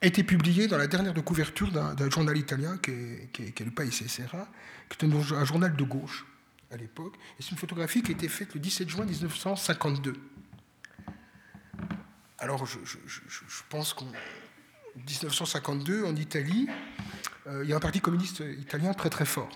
a 0.00 0.06
été 0.06 0.22
publiée 0.22 0.68
dans 0.68 0.78
la 0.78 0.86
dernière 0.86 1.12
de 1.12 1.20
couverture 1.20 1.70
d'un 1.72 2.10
journal 2.10 2.36
italien 2.36 2.78
qui 2.78 2.90
est, 2.90 3.60
le 3.60 3.70
Paese 3.70 4.06
Sera, 4.06 4.48
qui 4.88 5.04
est 5.04 5.08
un 5.08 5.44
journal 5.44 5.74
de 5.74 5.84
gauche 5.84 6.24
à 6.70 6.76
l'époque. 6.76 7.14
Et 7.38 7.42
c'est 7.42 7.50
une 7.50 7.58
photographie 7.58 8.02
qui 8.02 8.12
a 8.12 8.14
été 8.14 8.28
faite 8.28 8.54
le 8.54 8.60
17 8.60 8.88
juin 8.88 9.04
1952. 9.04 10.14
Alors, 12.38 12.64
je, 12.64 12.76
pense 13.68 13.92
qu'en 13.92 14.06
1952, 14.96 16.04
en 16.04 16.16
Italie, 16.16 16.68
euh, 17.46 17.62
il 17.64 17.70
y 17.70 17.72
a 17.72 17.76
un 17.76 17.80
parti 17.80 18.00
communiste 18.00 18.42
italien 18.58 18.94
très 18.94 19.10
très 19.10 19.26
fort. 19.26 19.50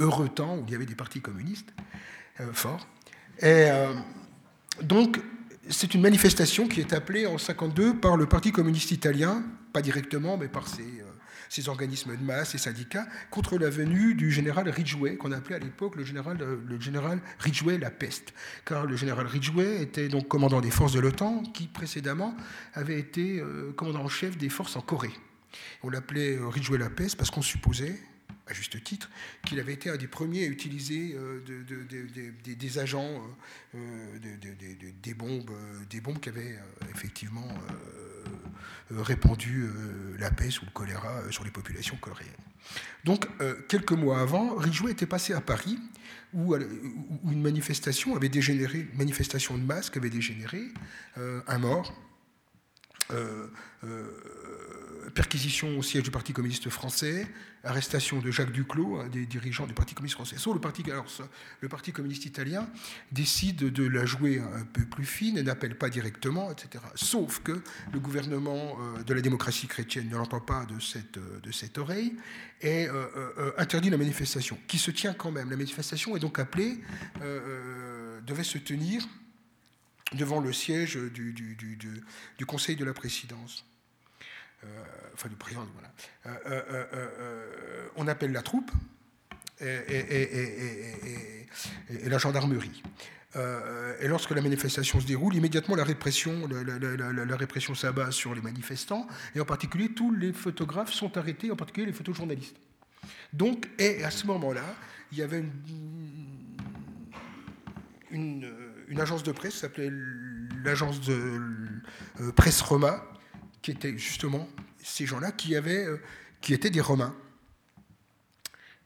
Heureux 0.00 0.28
temps 0.28 0.56
où 0.56 0.64
il 0.66 0.72
y 0.72 0.74
avait 0.74 0.86
des 0.86 0.96
partis 0.96 1.20
communistes 1.20 1.72
euh, 2.40 2.52
forts. 2.52 2.86
Et 3.38 3.70
euh, 3.70 3.94
donc, 4.82 5.20
c'est 5.70 5.94
une 5.94 6.00
manifestation 6.00 6.66
qui 6.66 6.80
est 6.80 6.92
appelée 6.92 7.26
en 7.26 7.36
1952 7.36 8.00
par 8.00 8.16
le 8.16 8.26
Parti 8.26 8.50
communiste 8.50 8.90
italien, 8.90 9.44
pas 9.72 9.82
directement, 9.82 10.36
mais 10.36 10.48
par 10.48 10.66
ses 10.66 11.02
ces 11.48 11.68
organismes 11.68 12.16
de 12.16 12.22
masse, 12.22 12.50
ces 12.50 12.58
syndicats, 12.58 13.06
contre 13.30 13.58
la 13.58 13.70
venue 13.70 14.14
du 14.14 14.30
général 14.30 14.68
Ridgway, 14.68 15.16
qu'on 15.16 15.32
appelait 15.32 15.56
à 15.56 15.58
l'époque 15.58 15.96
le 15.96 16.04
général, 16.04 16.38
le 16.38 16.80
général 16.80 17.20
Ridgway 17.38 17.78
la 17.78 17.90
peste. 17.90 18.34
Car 18.64 18.86
le 18.86 18.96
général 18.96 19.26
Ridgway 19.26 19.82
était 19.82 20.08
donc 20.08 20.28
commandant 20.28 20.60
des 20.60 20.70
forces 20.70 20.92
de 20.92 21.00
l'OTAN, 21.00 21.42
qui 21.54 21.66
précédemment 21.66 22.34
avait 22.74 22.98
été 22.98 23.40
euh, 23.40 23.72
commandant 23.76 24.04
en 24.04 24.08
chef 24.08 24.36
des 24.36 24.48
forces 24.48 24.76
en 24.76 24.80
Corée. 24.80 25.12
On 25.82 25.90
l'appelait 25.90 26.36
euh, 26.36 26.48
Ridgway 26.48 26.78
la 26.78 26.90
peste 26.90 27.16
parce 27.16 27.30
qu'on 27.30 27.42
supposait, 27.42 27.98
à 28.48 28.54
juste 28.54 28.82
titre, 28.82 29.10
qu'il 29.46 29.60
avait 29.60 29.74
été 29.74 29.90
un 29.90 29.96
des 29.96 30.08
premiers 30.08 30.44
à 30.44 30.48
utiliser 30.48 31.14
euh, 31.16 31.40
des 32.44 32.78
agents, 32.78 33.22
des 35.02 35.14
bombes, 35.14 35.50
des 35.90 36.00
bombes 36.00 36.18
qui 36.18 36.28
avaient 36.28 36.58
effectivement 36.94 37.48
euh, 38.92 39.02
répandu 39.02 39.64
euh, 39.64 40.16
la 40.18 40.30
peste 40.30 40.62
ou 40.62 40.64
le 40.64 40.70
choléra 40.70 41.18
euh, 41.18 41.30
sur 41.30 41.44
les 41.44 41.50
populations 41.50 41.96
coréennes. 41.96 42.30
Donc, 43.04 43.26
quelques 43.68 43.92
mois 43.92 44.20
avant, 44.20 44.54
Ridgway 44.56 44.92
était 44.92 45.06
passé 45.06 45.32
à 45.32 45.40
Paris, 45.40 45.78
où, 46.34 46.54
une 46.54 47.40
manifestation 47.40 48.14
avait 48.14 48.28
dégénéré, 48.28 48.80
une 48.92 48.98
manifestation 48.98 49.56
de 49.56 49.62
masse 49.62 49.90
avait 49.96 50.10
dégénéré, 50.10 50.64
un 51.16 51.58
mort, 51.58 51.94
perquisition 55.14 55.78
au 55.78 55.82
siège 55.82 56.02
du 56.02 56.10
Parti 56.10 56.34
communiste 56.34 56.68
français, 56.68 57.26
arrestation 57.64 58.20
de 58.20 58.30
Jacques 58.30 58.52
Duclos, 58.52 59.02
des 59.08 59.26
dirigeants 59.26 59.66
du 59.66 59.74
Parti 59.74 59.94
communiste 59.94 60.14
français. 60.14 60.36
Le 60.52 61.68
Parti, 61.68 61.92
communiste 61.92 62.24
italien 62.26 62.68
décide 63.12 63.56
de 63.56 63.86
la 63.86 64.06
jouer 64.06 64.40
un 64.40 64.64
peu 64.64 64.84
plus 64.84 65.04
fine 65.04 65.38
et 65.38 65.42
n'appelle 65.42 65.76
pas 65.76 65.88
directement, 65.88 66.50
etc. 66.50 66.84
Sauf 66.94 67.40
que 67.40 67.62
le 67.92 68.00
gouvernement 68.00 68.76
euh, 68.78 69.02
de 69.02 69.14
la 69.14 69.20
démocratie 69.20 69.66
chrétienne 69.66 70.08
ne 70.08 70.16
l'entend 70.16 70.40
pas 70.40 70.66
de 70.66 70.78
cette, 70.80 71.18
euh, 71.18 71.80
oreille 71.80 72.14
et 72.60 72.88
euh, 72.88 73.52
interdit 73.56 73.90
la 73.90 73.96
manifestation, 73.96 74.58
qui 74.66 74.78
se 74.78 74.90
tient 74.90 75.14
quand 75.14 75.30
même. 75.30 75.50
La 75.50 75.56
manifestation 75.56 76.16
est 76.16 76.20
donc 76.20 76.38
appelée, 76.38 76.80
devait 78.26 78.44
se 78.44 78.58
tenir 78.58 79.06
devant 80.12 80.40
le 80.40 80.52
siège 80.52 80.96
du 80.96 82.46
Conseil 82.46 82.76
de 82.76 82.84
la 82.84 82.94
présidence. 82.94 83.64
Euh, 84.64 84.66
enfin 85.14 85.28
du 85.28 85.36
président, 85.36 85.66
voilà. 85.74 85.92
Euh, 86.26 86.62
euh, 86.92 87.88
on 87.96 88.08
appelle 88.08 88.32
la 88.32 88.42
troupe 88.42 88.72
et, 89.60 91.46
la 92.04 92.18
gendarmerie. 92.18 92.82
et 94.00 94.08
lorsque 94.08 94.30
la 94.30 94.40
manifestation 94.40 95.00
se 95.00 95.06
déroule, 95.06 95.36
immédiatement 95.36 95.76
la 95.76 95.84
répression, 95.84 96.48
la, 96.48 97.74
s'abat 97.74 98.10
sur 98.10 98.34
les 98.34 98.40
manifestants, 98.40 99.06
et 99.34 99.40
en 99.40 99.44
particulier 99.44 99.90
tous 99.90 100.12
les 100.12 100.32
photographes 100.32 100.92
sont 100.92 101.16
arrêtés, 101.16 101.50
en 101.52 101.56
particulier 101.56 101.86
les 101.86 101.92
photojournalistes. 101.92 102.56
Donc, 103.32 103.68
et 103.78 104.02
à 104.02 104.10
ce 104.10 104.26
moment-là, 104.26 104.74
il 105.12 105.18
y 105.18 105.22
avait 105.22 105.44
une, 108.10 108.44
agence 108.98 109.22
de 109.22 109.32
presse 109.32 109.54
s'appelait 109.54 109.90
l'agence 110.64 111.00
de 111.00 111.40
presse 112.34 112.60
Roma, 112.60 113.04
qui 113.62 113.70
étaient 113.70 113.96
justement 113.96 114.48
ces 114.82 115.06
gens-là 115.06 115.32
qui, 115.32 115.56
avaient, 115.56 115.84
euh, 115.84 116.00
étaient 116.48 116.70
des 116.70 116.80
Romains. 116.80 117.14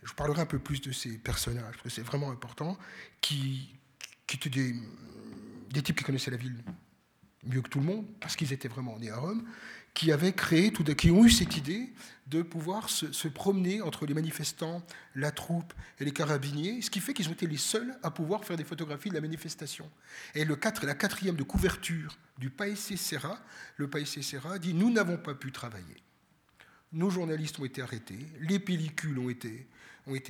Je 0.03 0.09
vous 0.09 0.15
parlerai 0.15 0.43
un 0.43 0.47
peu 0.47 0.59
plus 0.59 0.81
de 0.81 0.91
ces 0.93 1.17
personnages, 1.19 1.73
parce 1.75 1.83
que 1.83 1.91
c'est 1.91 2.03
vraiment 2.03 2.31
important, 2.31 2.77
qui, 3.21 3.79
étaient 4.33 4.51
des, 4.51 4.75
des 5.71 5.83
types 5.83 5.97
qui 5.97 6.05
connaissaient 6.05 6.31
la 6.31 6.37
ville 6.37 6.63
mieux 7.45 7.61
que 7.61 7.69
tout 7.69 7.81
le 7.81 7.87
monde, 7.87 8.07
parce 8.21 8.37
qu'ils 8.37 8.53
étaient 8.53 8.69
vraiment 8.69 8.99
nés 8.99 9.11
à 9.11 9.17
Rome, 9.17 9.45
qui 9.95 10.11
avaient 10.13 10.33
créé, 10.33 10.73
qui 10.73 11.11
ont 11.11 11.25
eu 11.25 11.31
cette 11.31 11.57
idée 11.57 11.93
de 12.33 12.41
pouvoir 12.41 12.89
se, 12.89 13.29
promener 13.29 13.83
entre 13.83 14.07
les 14.07 14.15
manifestants, 14.15 14.83
la 15.15 15.31
troupe 15.31 15.75
et 16.01 16.05
les 16.05 16.13
carabiniers, 16.13 16.81
ce 16.81 16.91
qui 16.91 17.01
fait 17.01 17.13
qu'ils 17.13 17.29
ont 17.29 17.33
été 17.33 17.47
les 17.47 17.59
seuls 17.59 17.95
à 18.03 18.11
pouvoir 18.11 18.45
faire 18.45 18.57
des 18.57 18.65
photographies 18.65 19.11
de 19.11 19.15
la 19.15 19.21
manifestation. 19.21 19.91
Et 20.35 20.47
le 20.47 20.57
4, 20.57 20.87
la 20.87 20.95
quatrième 20.95 21.37
de 21.37 21.43
couverture 21.43 22.17
du 22.39 22.49
Paese 22.49 22.97
Serra, 22.97 23.39
le 23.77 23.89
Paese 23.89 24.23
Serra 24.23 24.59
dit 24.59 24.73
Nous 24.73 24.91
n'avons 24.91 25.19
pas 25.19 25.35
pu 25.35 25.53
travailler. 25.53 26.03
Nos 26.95 27.11
journalistes 27.11 27.59
ont 27.59 27.67
été 27.67 27.83
arrêtés, 27.83 28.27
les 28.41 28.59
pellicules 28.59 29.19
ont 29.19 29.29
été, 29.29 29.67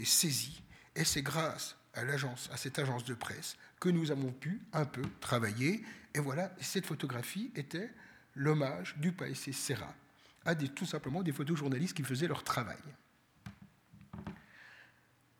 saisies, 0.04 0.60
et 0.96 1.04
c'est 1.04 1.22
grâce 1.22 1.76
à 1.94 2.56
cette 2.56 2.78
agence 2.80 3.04
de 3.04 3.14
presse, 3.14 3.56
que 3.78 3.90
nous 3.90 4.10
avons 4.10 4.32
pu 4.32 4.60
un 4.72 4.86
peu 4.86 5.02
travailler. 5.20 5.84
Et 6.14 6.18
voilà, 6.18 6.52
cette 6.60 6.86
photographie 6.86 7.52
était 7.54 7.90
l'hommage 8.34 8.96
du 8.98 9.12
Paese 9.12 9.52
Serra 9.52 9.94
à 10.44 10.54
tout 10.54 10.86
simplement 10.86 11.22
des 11.22 11.32
photojournalistes 11.32 11.96
qui 11.96 12.02
faisaient 12.02 12.28
leur 12.28 12.44
travail. 12.44 12.78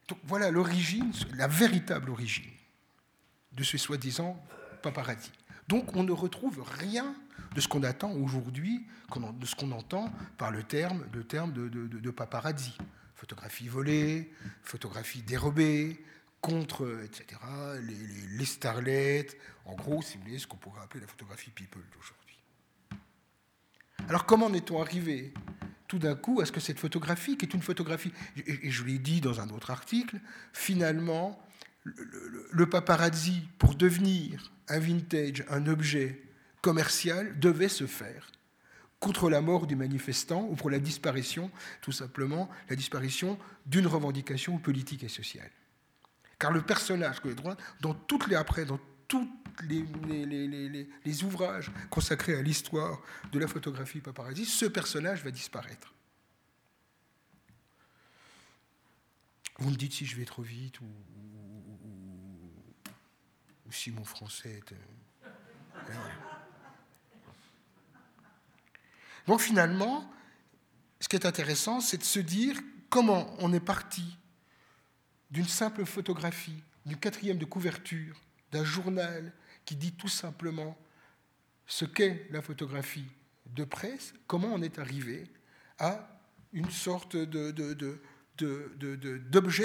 Donc 0.08 0.18
voilà 0.24 0.50
l'origine, 0.50 1.12
la 1.34 1.48
véritable 1.48 2.10
origine 2.10 2.50
de 3.52 3.64
ce 3.64 3.78
soi-disant 3.78 4.42
paparazzi. 4.82 5.30
Donc 5.68 5.94
on 5.96 6.02
ne 6.02 6.12
retrouve 6.12 6.62
rien 6.78 7.14
de 7.54 7.60
ce 7.60 7.68
qu'on 7.68 7.82
attend 7.82 8.12
aujourd'hui, 8.12 8.86
de 9.14 9.46
ce 9.46 9.54
qu'on 9.54 9.72
entend 9.72 10.12
par 10.38 10.50
le 10.50 10.62
terme, 10.62 11.04
le 11.12 11.24
terme 11.24 11.52
de, 11.52 12.10
paparazzi. 12.10 12.76
Photographie 13.14 13.68
volée, 13.68 14.32
photographie 14.64 15.22
dérobée, 15.22 16.04
contre, 16.40 17.00
etc., 17.04 17.40
les, 18.36 18.44
starlets, 18.44 19.28
en 19.64 19.74
gros, 19.74 20.02
si 20.02 20.18
ce 20.38 20.46
qu'on 20.46 20.56
pourrait 20.56 20.82
appeler 20.82 21.02
la 21.02 21.06
photographie 21.06 21.50
people 21.50 21.82
d'aujourd'hui. 21.94 22.21
Alors 24.08 24.26
comment 24.26 24.52
est-on 24.52 24.80
arrivé 24.80 25.32
tout 25.88 25.98
d'un 25.98 26.14
coup 26.14 26.40
à 26.40 26.46
ce 26.46 26.52
que 26.52 26.60
cette 26.60 26.78
photographie, 26.78 27.36
qui 27.36 27.44
est 27.44 27.54
une 27.54 27.62
photographie, 27.62 28.12
et 28.46 28.70
je 28.70 28.82
l'ai 28.84 28.98
dit 28.98 29.20
dans 29.20 29.40
un 29.40 29.50
autre 29.50 29.70
article, 29.70 30.20
finalement, 30.54 31.38
le, 31.84 32.66
paparazzi, 32.66 33.42
pour 33.58 33.74
devenir 33.74 34.52
un 34.68 34.78
vintage, 34.78 35.44
un 35.50 35.66
objet 35.66 36.22
commercial, 36.62 37.38
devait 37.38 37.68
se 37.68 37.86
faire 37.86 38.32
contre 39.00 39.28
la 39.28 39.40
mort 39.40 39.66
du 39.66 39.74
manifestant 39.74 40.46
ou 40.48 40.54
pour 40.54 40.70
la 40.70 40.78
disparition, 40.78 41.50
tout 41.80 41.92
simplement, 41.92 42.48
la 42.70 42.76
disparition 42.76 43.36
d'une 43.66 43.86
revendication 43.86 44.58
politique 44.58 45.02
et 45.02 45.08
sociale. 45.08 45.50
Car 46.38 46.52
le 46.52 46.62
personnage 46.62 47.20
que 47.20 47.28
les 47.28 47.34
droits, 47.34 47.56
dans 47.80 47.94
toutes 47.94 48.28
les 48.28 48.36
après, 48.36 48.64
dans 48.64 48.78
les, 49.62 51.24
ouvrages 51.24 51.70
consacrés 51.90 52.36
à 52.36 52.42
l'histoire 52.42 53.00
de 53.32 53.38
la 53.38 53.46
photographie 53.46 54.00
paparazzi, 54.00 54.44
ce 54.44 54.66
personnage 54.66 55.22
va 55.24 55.30
disparaître. 55.30 55.94
Vous 59.58 59.70
me 59.70 59.76
dites 59.76 59.92
si 59.92 60.06
je 60.06 60.16
vais 60.16 60.24
trop 60.24 60.42
vite 60.42 60.80
ou, 60.80 60.86
si 63.70 63.90
mon 63.90 64.04
français 64.04 64.60
est... 64.60 64.72
Euh, 64.72 65.94
Donc 69.26 69.40
finalement, 69.40 70.10
ce 71.00 71.08
qui 71.08 71.16
est 71.16 71.26
intéressant, 71.26 71.80
c'est 71.80 71.96
de 71.96 72.02
se 72.02 72.18
dire 72.18 72.60
comment 72.90 73.34
on 73.38 73.52
est 73.52 73.60
parti 73.60 74.18
d'une 75.30 75.48
simple 75.48 75.84
photographie, 75.86 76.62
d'une 76.84 76.98
quatrième 76.98 77.38
de 77.38 77.44
couverture, 77.44 78.20
d'un 78.50 78.64
journal 78.64 79.32
qui 79.64 79.76
dit 79.76 79.92
tout 79.92 80.08
simplement 80.08 80.76
ce 81.66 81.84
qu'est 81.84 82.26
la 82.30 82.42
photographie 82.42 83.06
de 83.46 83.64
presse, 83.64 84.14
comment 84.26 84.52
on 84.52 84.62
est 84.62 84.78
arrivé 84.78 85.24
à 85.78 86.08
une 86.52 86.70
sorte 86.70 87.16
d'objet 87.16 87.98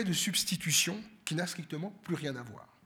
de, 0.04 0.14
substitution 0.14 1.02
qui 1.26 1.36
n'a 1.36 1.48
strictement 1.48 1.92
plus 2.04 2.16
rien 2.16 2.36
à 2.36 2.44
voir. 2.44 2.77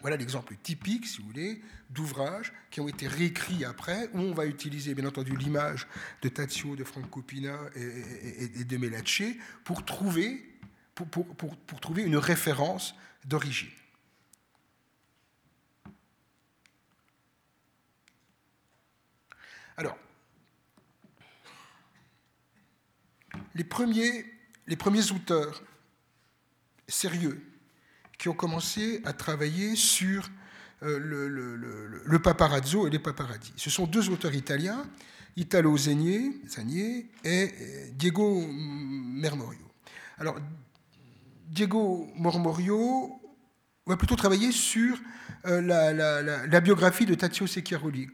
Voilà 0.00 0.16
l'exemple 0.16 0.54
typique, 0.62 1.06
si 1.06 1.20
vous 1.20 1.28
voulez, 1.28 1.62
d'ouvrages 1.90 2.52
qui 2.70 2.80
ont 2.80 2.88
été 2.88 3.08
réécrits 3.08 3.64
après, 3.64 4.08
où 4.12 4.20
on 4.20 4.34
va 4.34 4.46
utiliser 4.46 4.94
bien 4.94 5.06
entendu 5.06 5.34
l'image 5.36 5.86
de 6.22 6.28
Tazio, 6.28 6.76
de 6.76 6.84
Franco 6.84 7.22
Pina 7.22 7.58
et, 7.74 8.64
de 8.64 8.76
Melace 8.76 9.22
pour 9.64 9.84
trouver, 9.84 10.52
une 11.96 12.16
référence 12.16 12.94
d'origine. 13.24 13.70
Alors, 19.78 19.98
les 23.54 23.64
premiers 23.64 24.24
auteurs 25.12 25.62
sérieux 26.86 27.55
qui 28.18 28.28
ont 28.28 28.34
commencé 28.34 29.02
à 29.04 29.12
travailler 29.12 29.76
sur 29.76 30.28
euh, 30.82 30.98
le, 32.04 32.18
paparazzo 32.18 32.86
et 32.86 32.90
les 32.90 32.98
paparazzis. 32.98 33.52
Ce 33.56 33.70
sont 33.70 33.86
deux 33.86 34.10
auteurs 34.10 34.34
italiens, 34.34 34.86
Italo 35.36 35.76
Zanier, 35.76 36.32
et 37.24 37.52
Diego 37.92 38.44
Mermorio. 38.46 39.66
Alors, 40.18 40.36
Diego 41.48 42.08
Mormorio 42.16 43.20
va 43.86 43.96
plutôt 43.96 44.16
travailler 44.16 44.50
sur 44.52 44.98
euh, 45.46 45.60
la, 46.46 46.60
biographie 46.60 47.06
de 47.06 47.14
Tazio 47.14 47.46
Secchiaroli, 47.46 48.08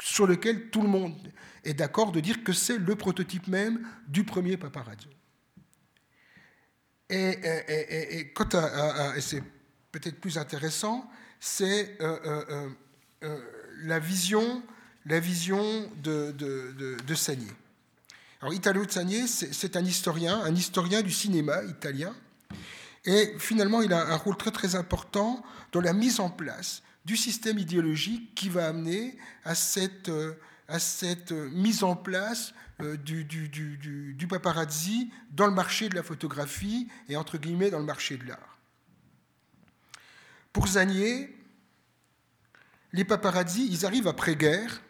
sur 0.00 0.26
lequel 0.26 0.70
tout 0.70 0.82
le 0.82 0.88
monde 0.88 1.32
est 1.64 1.74
d'accord 1.74 2.10
de 2.12 2.20
dire 2.20 2.42
que 2.42 2.52
c'est 2.52 2.78
le 2.78 2.96
prototype 2.96 3.48
même 3.48 3.86
du 4.08 4.24
premier 4.24 4.56
paparazzo. 4.56 5.08
Et, 7.10 7.38
à, 7.46 9.16
et 9.16 9.20
c'est 9.20 9.42
peut-être 9.92 10.20
plus 10.20 10.38
intéressant, 10.38 11.10
c'est 11.40 11.96
euh, 12.00 12.68
euh, 13.22 13.38
la 13.82 13.98
vision, 13.98 14.62
la 15.06 15.20
vision 15.20 15.90
de, 16.02 16.32
de, 16.32 16.96
de, 17.04 17.14
Sagné. 17.14 17.48
Alors 18.40 18.54
Italo 18.54 18.88
Sagné, 18.88 19.26
c'est 19.26 19.76
un 19.76 19.84
historien, 19.84 20.40
un 20.44 20.54
historien 20.54 21.02
du 21.02 21.10
cinéma 21.10 21.62
italien, 21.64 22.14
et 23.04 23.34
finalement, 23.38 23.80
il 23.82 23.92
a 23.92 24.12
un 24.12 24.16
rôle 24.16 24.36
très 24.36 24.50
très 24.50 24.74
important 24.74 25.42
dans 25.72 25.80
la 25.80 25.92
mise 25.92 26.20
en 26.20 26.30
place 26.30 26.82
du 27.04 27.16
système 27.16 27.58
idéologique 27.58 28.34
qui 28.34 28.48
va 28.48 28.68
amener 28.68 29.16
à 29.44 29.54
cette, 29.54 30.10
euh, 30.10 30.34
à 30.68 30.78
cette 30.78 31.32
mise 31.32 31.82
en 31.82 31.96
place 31.96 32.52
euh, 32.52 32.54
du, 33.02 33.24
du, 33.24 34.26
paparazzi 34.28 35.10
dans 35.30 35.46
le 35.46 35.52
marché 35.52 35.88
de 35.88 35.94
la 35.94 36.02
photographie 36.02 36.88
et 37.08 37.16
entre 37.16 37.38
guillemets 37.38 37.70
dans 37.70 37.78
le 37.78 37.84
marché 37.84 38.16
de 38.16 38.26
l'art. 38.26 38.58
Pour 40.52 40.66
Zanier, 40.66 41.36
les 42.92 43.04
paparazzi, 43.04 43.68
ils 43.70 43.86
arrivent 43.86 44.08
après-guerre 44.08 44.82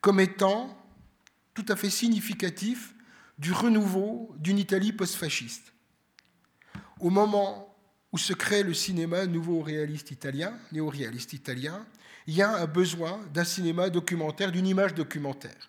comme 0.00 0.20
étant 0.20 0.76
tout 1.54 1.64
à 1.68 1.76
fait 1.76 1.90
significatifs 1.90 2.94
du 3.38 3.52
renouveau 3.52 4.34
d'une 4.38 4.58
Italie 4.58 4.92
post-fasciste. 4.92 5.72
Au 7.00 7.10
moment 7.10 7.74
où 8.12 8.18
se 8.18 8.32
crée 8.32 8.62
le 8.62 8.74
cinéma 8.74 9.26
nouveau 9.26 9.60
réaliste 9.60 10.10
italien, 10.10 10.54
néo-réaliste 10.72 11.32
italien, 11.32 11.86
il 12.26 12.34
y 12.34 12.42
a 12.42 12.56
un 12.56 12.66
besoin 12.66 13.20
d'un 13.32 13.44
cinéma 13.44 13.90
documentaire, 13.90 14.52
d'une 14.52 14.66
image 14.66 14.94
documentaire. 14.94 15.68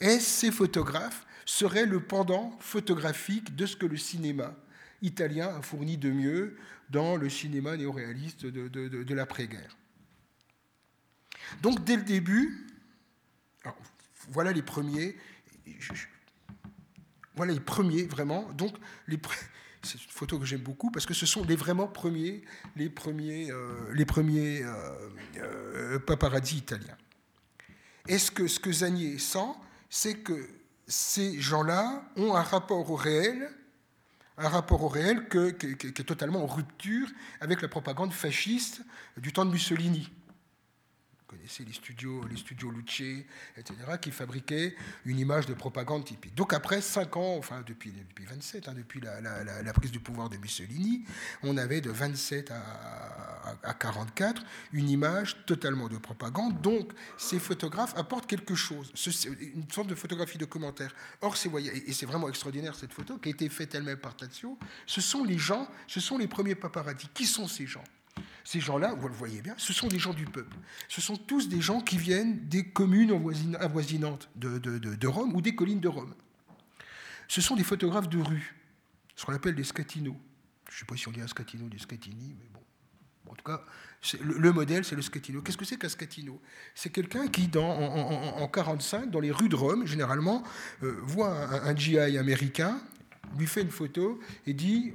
Et 0.00 0.18
ces 0.18 0.50
photographes 0.50 1.26
seraient 1.44 1.86
le 1.86 2.00
pendant 2.00 2.56
photographique 2.60 3.54
de 3.54 3.66
ce 3.66 3.76
que 3.76 3.86
le 3.86 3.96
cinéma 3.96 4.54
italien 5.02 5.54
a 5.56 5.62
fourni 5.62 5.96
de 5.96 6.10
mieux 6.10 6.56
dans 6.90 7.16
le 7.16 7.28
cinéma 7.28 7.76
néo-réaliste 7.76 8.46
de, 8.46 9.14
l'après-guerre. 9.14 9.76
Donc 11.62 11.84
dès 11.84 11.96
le 11.96 12.02
début, 12.02 12.66
voilà 14.30 14.52
les 14.52 14.62
premiers, 14.62 15.16
voilà 17.34 17.52
les 17.52 17.60
premiers 17.60 18.04
vraiment, 18.04 18.50
donc 18.52 18.76
c'est 19.82 20.02
une 20.02 20.10
photo 20.10 20.38
que 20.38 20.46
j'aime 20.46 20.62
beaucoup 20.62 20.90
parce 20.90 21.04
que 21.04 21.14
ce 21.14 21.26
sont 21.26 21.44
les 21.44 21.56
vraiment 21.56 21.86
premiers, 21.86 22.42
les 22.76 22.88
premiers, 22.88 23.50
euh, 23.50 23.92
les 23.92 24.06
premiers 24.06 24.62
euh, 24.62 25.10
euh, 25.36 25.98
paparazzi 25.98 26.56
italiens. 26.56 26.96
Et 28.08 28.18
ce 28.18 28.30
que, 28.30 28.46
ce 28.46 28.60
que 28.60 28.72
Zanier 28.72 29.18
sent, 29.18 29.54
c'est 29.94 30.14
que 30.14 30.48
ces 30.88 31.40
gens-là 31.40 32.02
ont 32.16 32.34
un 32.34 32.42
rapport 32.42 32.90
au 32.90 32.96
réel, 32.96 33.48
un 34.36 34.48
rapport 34.48 34.82
au 34.82 34.88
réel 34.88 35.28
qui 35.28 35.70
est 35.70 36.04
totalement 36.04 36.42
en 36.42 36.48
rupture 36.48 37.06
avec 37.40 37.62
la 37.62 37.68
propagande 37.68 38.12
fasciste 38.12 38.82
du 39.16 39.32
temps 39.32 39.44
de 39.44 39.52
Mussolini 39.52 40.10
connaissez 41.34 41.64
les 41.64 41.72
studios, 41.72 42.24
les 42.30 42.36
studios 42.36 42.70
Luce, 42.70 43.00
etc., 43.56 43.74
qui 44.00 44.10
fabriquaient 44.10 44.74
une 45.04 45.18
image 45.18 45.46
de 45.46 45.54
propagande 45.54 46.04
typique. 46.04 46.34
Donc 46.34 46.52
après 46.52 46.80
5 46.80 47.16
ans, 47.16 47.36
enfin 47.36 47.62
depuis, 47.66 47.90
depuis 47.90 48.24
27, 48.24 48.68
hein, 48.68 48.74
depuis 48.76 49.00
la, 49.00 49.72
prise 49.72 49.90
du 49.90 50.00
pouvoir 50.00 50.28
de 50.28 50.36
Mussolini, 50.36 51.04
on 51.42 51.56
avait 51.56 51.80
de 51.80 51.90
27 51.90 52.50
à, 52.52 53.58
à, 53.62 53.74
44 53.74 54.42
une 54.72 54.88
image 54.88 55.44
totalement 55.46 55.88
de 55.88 55.98
propagande. 55.98 56.60
Donc 56.60 56.92
ces 57.18 57.38
photographes 57.38 57.94
apportent 57.96 58.26
quelque 58.26 58.54
chose, 58.54 58.92
une 59.54 59.70
sorte 59.70 59.88
de 59.88 59.94
photographie 59.94 60.38
documentaire. 60.38 60.94
Or, 61.20 61.34
et 61.34 61.92
c'est 61.92 62.06
vraiment 62.06 62.28
extraordinaire 62.28 62.74
cette 62.74 62.92
photo 62.92 63.18
qui 63.18 63.28
a 63.28 63.32
été 63.32 63.48
faite 63.48 63.74
elle-même 63.74 63.98
par 63.98 64.16
Tazio, 64.16 64.58
ce 64.86 65.00
sont 65.00 65.24
les 65.24 65.38
gens, 65.38 65.68
ce 65.86 66.00
sont 66.00 66.18
les 66.18 66.28
premiers 66.28 66.54
paparazzi. 66.54 67.08
Qui 67.12 67.26
sont 67.26 67.48
ces 67.48 67.66
gens? 67.66 67.84
Ces 68.44 68.60
gens-là, 68.60 68.94
vous 68.94 69.08
le 69.08 69.14
voyez 69.14 69.40
bien, 69.40 69.54
ce 69.56 69.72
sont 69.72 69.88
des 69.88 69.98
gens 69.98 70.12
du 70.12 70.26
peuple. 70.26 70.56
Ce 70.88 71.00
sont 71.00 71.16
tous 71.16 71.48
des 71.48 71.60
gens 71.60 71.80
qui 71.80 71.96
viennent 71.96 72.46
des 72.48 72.64
communes 72.64 73.10
avoisinantes 73.58 74.28
de, 74.36 75.06
Rome 75.06 75.34
ou 75.34 75.40
des 75.40 75.54
collines 75.54 75.80
de 75.80 75.88
Rome. 75.88 76.14
Ce 77.26 77.40
sont 77.40 77.56
des 77.56 77.64
photographes 77.64 78.08
de 78.08 78.20
rue, 78.20 78.54
ce 79.16 79.24
qu'on 79.24 79.34
appelle 79.34 79.54
des 79.54 79.64
scatinos. 79.64 80.14
Je 80.68 80.76
ne 80.76 80.78
sais 80.80 80.84
pas 80.84 80.96
si 80.96 81.08
on 81.08 81.10
dit 81.10 81.20
un 81.20 81.26
scatino, 81.26 81.68
des 81.68 81.78
scatini, 81.78 82.36
mais 82.38 82.48
bon. 82.52 82.60
En 83.30 83.34
tout 83.34 83.44
cas, 83.44 83.64
le, 84.20 84.52
modèle, 84.52 84.84
c'est 84.84 84.94
le 84.94 85.02
scatino. 85.02 85.40
Qu'est-ce 85.40 85.56
que 85.56 85.64
c'est 85.64 85.78
qu'un 85.78 85.88
scatino? 85.88 86.40
C'est 86.74 86.90
quelqu'un 86.90 87.26
qui, 87.28 87.50
en 87.56 87.78
1945, 87.78 89.10
dans 89.10 89.20
les 89.20 89.30
rues 89.32 89.48
de 89.48 89.56
Rome, 89.56 89.86
généralement, 89.86 90.42
euh, 90.82 90.98
voit 91.02 91.30
un, 91.30 91.70
un 91.70 91.76
GI 91.76 91.98
américain, 91.98 92.80
lui 93.38 93.46
fait 93.46 93.62
une 93.62 93.70
photo 93.70 94.20
et 94.46 94.52
dit 94.52 94.92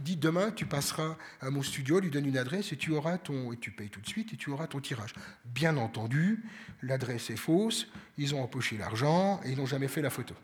dit 0.00 0.16
demain 0.16 0.50
tu 0.50 0.66
passeras 0.66 1.16
à 1.40 1.50
mon 1.50 1.62
studio, 1.62 2.00
lui 2.00 2.10
donne 2.10 2.26
une 2.26 2.38
adresse 2.38 2.72
et 2.72 2.76
tu 2.76 2.92
auras 2.92 3.18
ton 3.18 3.52
et 3.52 3.56
tu 3.56 3.70
payes 3.70 3.90
tout 3.90 4.00
de 4.00 4.06
suite 4.06 4.32
et 4.32 4.36
tu 4.36 4.50
auras 4.50 4.66
ton 4.66 4.80
tirage. 4.80 5.14
Bien 5.44 5.76
entendu, 5.76 6.44
l'adresse 6.82 7.30
est 7.30 7.36
fausse, 7.36 7.88
ils 8.18 8.34
ont 8.34 8.42
empoché 8.42 8.76
l'argent 8.76 9.40
et 9.44 9.50
ils 9.52 9.58
n'ont 9.58 9.66
jamais 9.66 9.88
fait 9.88 10.02
la 10.02 10.10
photo. 10.10 10.34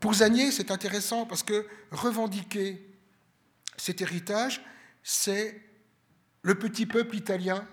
Pour 0.00 0.14
Zanier, 0.14 0.50
c'est 0.50 0.70
intéressant 0.70 1.26
parce 1.26 1.42
que 1.42 1.66
revendiquer 1.90 2.86
cet 3.76 4.00
héritage, 4.00 4.62
c'est 5.02 5.60
le 6.42 6.54
petit 6.54 6.86
peuple 6.86 7.16
italien 7.16 7.66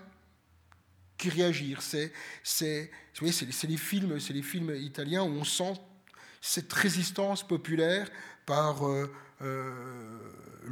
qui 1.16 1.30
réagit. 1.30 1.74
C'est 1.80 2.90
les 3.22 3.76
films, 3.76 4.20
c'est 4.20 4.32
les 4.32 4.42
films 4.42 4.74
italiens 4.76 5.22
où 5.22 5.30
on 5.30 5.44
sent 5.44 5.74
cette 6.40 6.72
résistance 6.72 7.46
populaire 7.46 8.10
par 8.48 8.88
euh, 8.88 9.12
euh, 9.42 10.18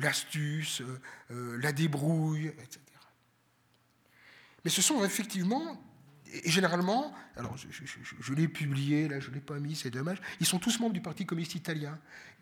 l'astuce, 0.01 0.83
euh, 1.31 1.59
la 1.61 1.73
débrouille, 1.73 2.47
etc. 2.47 2.81
Mais 4.65 4.71
ce 4.71 4.81
sont 4.81 5.05
effectivement, 5.05 5.79
et 6.33 6.51
généralement, 6.51 7.13
alors 7.37 7.55
je, 7.59 8.33
l'ai 8.33 8.49
publié, 8.49 9.09
là 9.09 9.21
je 9.21 9.29
ne 9.29 9.35
l'ai 9.35 9.41
pas 9.41 9.59
mis, 9.59 9.77
c'est 9.77 9.91
dommage, 9.91 10.23
ils 10.41 10.47
sont 10.47 10.59
tous 10.59 10.81
membres 10.81 10.95
du 10.95 11.03
Parti 11.03 11.27
communiste 11.27 11.55
italien, 11.55 11.99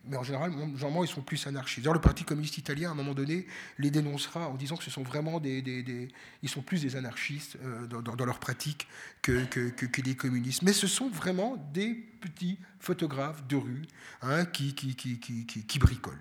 mais 0.07 0.17
en 0.17 0.23
général, 0.23 0.53
généralement 0.53 1.05
ils 1.05 1.09
sont 1.09 1.23
plus 1.23 1.47
anarchistes. 1.47 1.81
D'ailleurs, 1.81 1.95
le 1.95 2.01
Parti 2.01 2.25
communiste 2.25 2.59
italien, 2.59 2.91
à 2.91 2.93
un 2.93 2.97
moment 2.97 3.15
donné, 3.15 3.47
les 3.79 3.91
dénoncera 3.91 4.49
en 4.49 4.55
disant 4.55 4.77
que 4.77 4.85
ce 4.85 4.91
sont 4.91 5.03
vraiment 5.03 5.41
des... 5.41 6.09
ils 6.43 6.49
sont 6.49 6.63
plus 6.63 6.83
des 6.83 6.97
anarchistes 6.97 7.59
dans, 7.89 8.25
leur 8.25 8.39
pratique 8.39 8.87
que, 9.23 9.45
que, 9.45 9.71
que, 9.71 10.01
des 10.01 10.17
communistes. 10.17 10.63
Mais 10.63 10.73
ce 10.73 10.87
sont 10.87 11.09
vraiment 11.09 11.57
des 11.73 11.95
petits 11.95 12.59
photographes 12.79 13.47
de 13.47 13.57
rue 13.57 13.83
hein, 14.23 14.45
qui, 14.45 14.75
qui, 14.75 14.95
qui, 14.95 15.19
qui, 15.19 15.79
bricolent. 15.79 16.19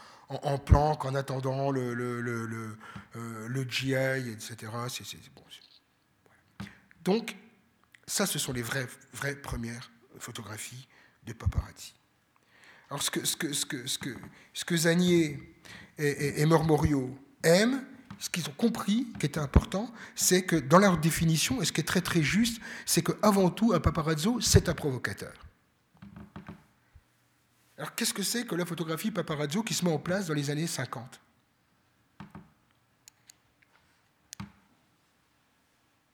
planque, 0.57 1.05
en 1.05 1.15
attendant 1.15 1.71
le, 1.71 1.93
le, 1.93 2.21
le, 2.21 2.77
euh, 3.15 3.47
le 3.47 3.63
GI, 3.63 3.93
etc. 3.93 4.55
bon, 5.35 5.43
Donc, 7.03 7.35
ça, 8.05 8.25
ce 8.25 8.37
sont 8.37 8.53
les 8.53 8.61
vraies, 8.61 8.87
vraies 9.13 9.35
premières 9.35 9.91
photographies 10.19 10.87
de 11.25 11.33
paparazzi. 11.33 11.93
Alors, 12.89 13.01
ce 13.01 13.11
que, 13.11 13.25
ce 13.25 13.35
que, 13.35 13.53
ce 13.53 13.65
que, 13.65 13.87
ce 13.87 13.97
que, 13.97 14.15
ce 14.53 14.65
que 14.65 14.77
Zanier 14.77 15.39
et, 15.97 16.41
et, 16.41 16.45
Mormorio 16.45 17.17
aiment, 17.43 17.83
ce 18.19 18.29
qu'ils 18.29 18.47
ont 18.49 18.53
compris, 18.57 19.07
qui 19.19 19.25
était 19.25 19.39
important, 19.39 19.91
c'est 20.15 20.43
que 20.43 20.55
dans 20.55 20.79
leur 20.79 20.97
définition, 20.97 21.61
et 21.61 21.65
ce 21.65 21.71
qui 21.71 21.81
est 21.81 21.85
très 21.85 22.01
très 22.01 22.21
juste, 22.21 22.61
c'est 22.85 23.01
qu'avant 23.01 23.49
tout, 23.49 23.73
un 23.73 23.79
paparazzo, 23.79 24.41
c'est 24.41 24.69
un 24.69 24.73
provocateur. 24.73 25.33
Alors 27.79 27.95
qu'est-ce 27.95 28.13
que 28.13 28.23
c'est 28.23 28.45
que 28.45 28.55
la 28.55 28.65
photographie 28.65 29.09
paparazzo 29.09 29.63
qui 29.63 29.73
se 29.73 29.85
met 29.85 29.91
en 29.91 29.99
place 29.99 30.27
dans 30.27 30.33
les 30.33 30.49
années 30.49 30.67
50 30.67 31.21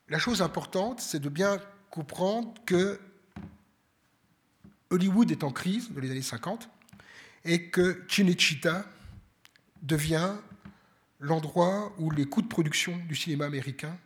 La 0.09 0.19
chose 0.19 0.43
importante, 0.43 1.01
c'est 1.01 1.19
de 1.19 1.27
bien 1.27 1.59
comprendre 1.89 2.53
que 2.67 2.99
Hollywood 4.91 5.31
est 5.31 5.43
en 5.43 5.51
crise 5.51 5.91
dans 5.91 6.01
les 6.01 6.11
années 6.11 6.21
50 6.21 6.69
et 7.45 7.71
que 7.71 8.05
Cinecittà 8.07 8.85
devient 9.81 10.35
l'endroit 11.19 11.91
où 11.97 12.11
les 12.11 12.25
coûts 12.25 12.43
de 12.43 12.47
production 12.47 12.95
du 13.07 13.15
cinéma 13.15 13.45
américain 13.45 13.97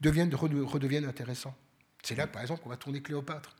deviennent, 0.00 0.34
redeviennent 0.34 1.04
intéressants. 1.04 1.54
C'est 2.02 2.16
là, 2.16 2.26
par 2.26 2.42
exemple, 2.42 2.62
qu'on 2.62 2.70
va 2.70 2.76
tourner 2.76 3.00
Cléopâtre. 3.00 3.54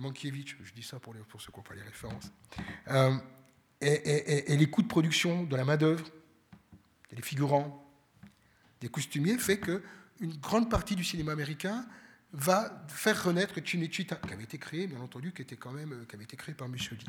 Mankiewicz, 0.00 0.56
je 0.62 0.72
dis 0.72 0.82
ça 0.82 0.98
pour, 0.98 1.14
pour 1.28 1.40
ceux 1.40 1.52
qui 1.52 1.58
n'ont 1.58 1.64
pas 1.64 1.74
les 1.74 1.82
références. 1.82 2.30
Euh, 2.88 3.16
et, 3.80 4.56
les 4.56 4.70
coûts 4.70 4.82
de 4.82 4.88
production 4.88 5.44
de 5.44 5.56
la 5.56 5.64
main-d'œuvre, 5.64 6.04
des 7.12 7.22
figurants, 7.22 7.84
des 8.80 8.88
costumiers, 8.88 9.38
fait 9.38 9.58
qu'une 9.58 10.36
grande 10.40 10.70
partie 10.70 10.96
du 10.96 11.04
cinéma 11.04 11.32
américain 11.32 11.86
va 12.32 12.84
faire 12.88 13.24
renaître 13.24 13.54
Cinecittà, 13.64 14.16
qui 14.16 14.32
avait 14.32 14.44
été 14.44 14.58
créé, 14.58 14.86
bien 14.86 15.00
entendu, 15.00 15.32
qui, 15.32 15.42
était 15.42 15.56
quand 15.56 15.72
même, 15.72 16.06
qui 16.06 16.14
avait 16.14 16.24
été 16.24 16.36
créé 16.36 16.54
par 16.54 16.68
Mussolini. 16.68 17.06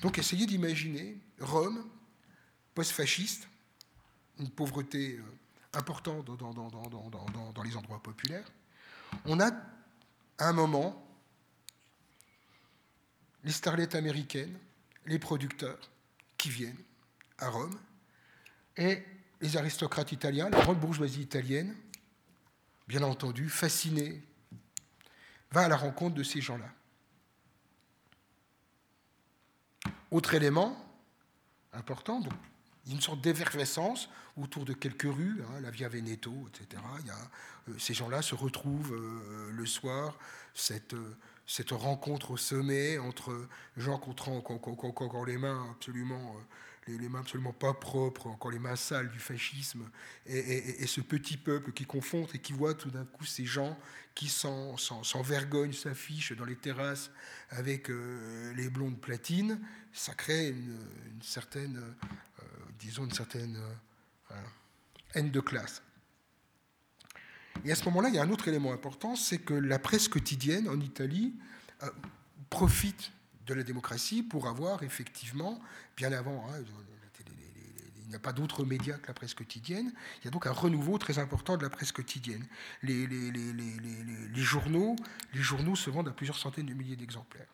Donc 0.00 0.18
essayez 0.18 0.46
d'imaginer 0.46 1.18
Rome, 1.40 1.84
post-fasciste, 2.74 3.48
une 4.38 4.50
pauvreté 4.50 5.18
euh, 5.18 5.78
importante 5.78 6.24
dans, 6.24 6.52
dans, 6.52 7.52
dans, 7.52 7.62
les 7.62 7.76
endroits 7.76 8.02
populaires. 8.02 8.50
On 9.24 9.40
a 9.40 9.50
un 10.38 10.52
moment 10.52 11.11
les 13.44 13.52
starlettes 13.52 13.94
américaines, 13.94 14.56
les 15.06 15.18
producteurs 15.18 15.78
qui 16.38 16.50
viennent 16.50 16.82
à 17.38 17.48
Rome, 17.48 17.78
et 18.76 19.02
les 19.40 19.56
aristocrates 19.56 20.12
italiens, 20.12 20.48
la 20.48 20.60
grande 20.62 20.80
bourgeoisie 20.80 21.22
italienne, 21.22 21.74
bien 22.88 23.02
entendu, 23.02 23.48
fascinée, 23.48 24.22
va 25.50 25.62
à 25.62 25.68
la 25.68 25.76
rencontre 25.76 26.14
de 26.14 26.22
ces 26.22 26.40
gens-là. 26.40 26.70
Autre 30.10 30.34
élément 30.34 30.76
important, 31.72 32.20
il 32.84 32.90
y 32.90 32.92
a 32.92 32.96
une 32.96 33.02
sorte 33.02 33.20
d'effervescence 33.20 34.08
autour 34.36 34.64
de 34.64 34.72
quelques 34.72 35.02
rues, 35.02 35.42
hein, 35.42 35.60
la 35.60 35.70
Via 35.70 35.88
Veneto, 35.88 36.48
etc. 36.48 36.82
Euh, 37.68 37.78
ces 37.78 37.94
gens-là 37.94 38.22
se 38.22 38.34
retrouvent 38.34 38.94
euh, 38.94 39.50
le 39.52 39.66
soir, 39.66 40.16
cette, 40.54 40.94
euh, 40.94 41.16
cette 41.46 41.70
rencontre 41.70 42.32
au 42.32 42.36
sommet 42.36 42.98
entre 42.98 43.48
gens 43.76 43.98
qui 43.98 44.08
ont 44.08 44.94
encore 45.02 45.26
les 45.26 45.38
mains 45.38 45.66
absolument 45.70 46.36
les, 46.88 47.08
mains 47.08 47.20
absolument 47.20 47.52
pas 47.52 47.74
propres, 47.74 48.26
encore 48.26 48.50
les 48.50 48.58
mains 48.58 48.76
sales 48.76 49.10
du 49.10 49.18
fascisme, 49.18 49.88
et, 50.26 50.86
ce 50.86 51.00
petit 51.00 51.36
peuple 51.36 51.72
qui 51.72 51.84
confond 51.84 52.26
et 52.34 52.38
qui 52.38 52.52
voit 52.52 52.74
tout 52.74 52.90
d'un 52.90 53.04
coup 53.04 53.24
ces 53.24 53.44
gens 53.44 53.78
qui 54.14 54.28
sans, 54.28 54.76
sans, 54.76 55.22
vergogne 55.22 55.72
s'affichent 55.72 56.36
dans 56.36 56.44
les 56.44 56.56
terrasses 56.56 57.10
avec 57.50 57.88
euh, 57.88 58.52
les 58.54 58.68
blondes 58.68 59.00
platines, 59.00 59.60
ça 59.92 60.14
crée 60.14 60.48
une, 60.48 60.76
certaine, 61.22 61.78
euh, 61.78 62.44
disons, 62.78 63.04
une 63.04 63.12
certaine 63.12 63.58
euh, 64.30 64.34
haine 65.14 65.30
de 65.30 65.40
classe. 65.40 65.82
Et 67.64 67.72
à 67.72 67.74
ce 67.74 67.84
moment-là, 67.86 68.08
il 68.08 68.14
y 68.14 68.18
a 68.18 68.22
un 68.22 68.30
autre 68.30 68.48
élément 68.48 68.72
important, 68.72 69.16
c'est 69.16 69.38
que 69.38 69.54
la 69.54 69.78
presse 69.78 70.08
quotidienne 70.08 70.68
en 70.68 70.80
Italie 70.80 71.34
profite 72.50 73.12
de 73.46 73.54
la 73.54 73.62
démocratie 73.62 74.22
pour 74.22 74.46
avoir 74.46 74.82
effectivement, 74.82 75.60
bien 75.96 76.12
avant, 76.12 76.46
hein, 76.48 76.62
il 78.04 78.08
n'y 78.08 78.16
a 78.16 78.18
pas 78.18 78.34
d'autres 78.34 78.66
médias 78.66 78.98
que 78.98 79.08
la 79.08 79.14
presse 79.14 79.32
quotidienne, 79.32 79.90
il 80.20 80.24
y 80.26 80.28
a 80.28 80.30
donc 80.30 80.46
un 80.46 80.52
renouveau 80.52 80.98
très 80.98 81.18
important 81.18 81.56
de 81.56 81.62
la 81.62 81.70
presse 81.70 81.92
quotidienne. 81.92 82.46
Les 82.82 83.08
journaux 84.34 84.96
se 85.74 85.88
vendent 85.88 86.08
à 86.08 86.12
plusieurs 86.12 86.36
centaines 86.36 86.66
de 86.66 86.74
milliers 86.74 86.96
d'exemplaires. 86.96 87.48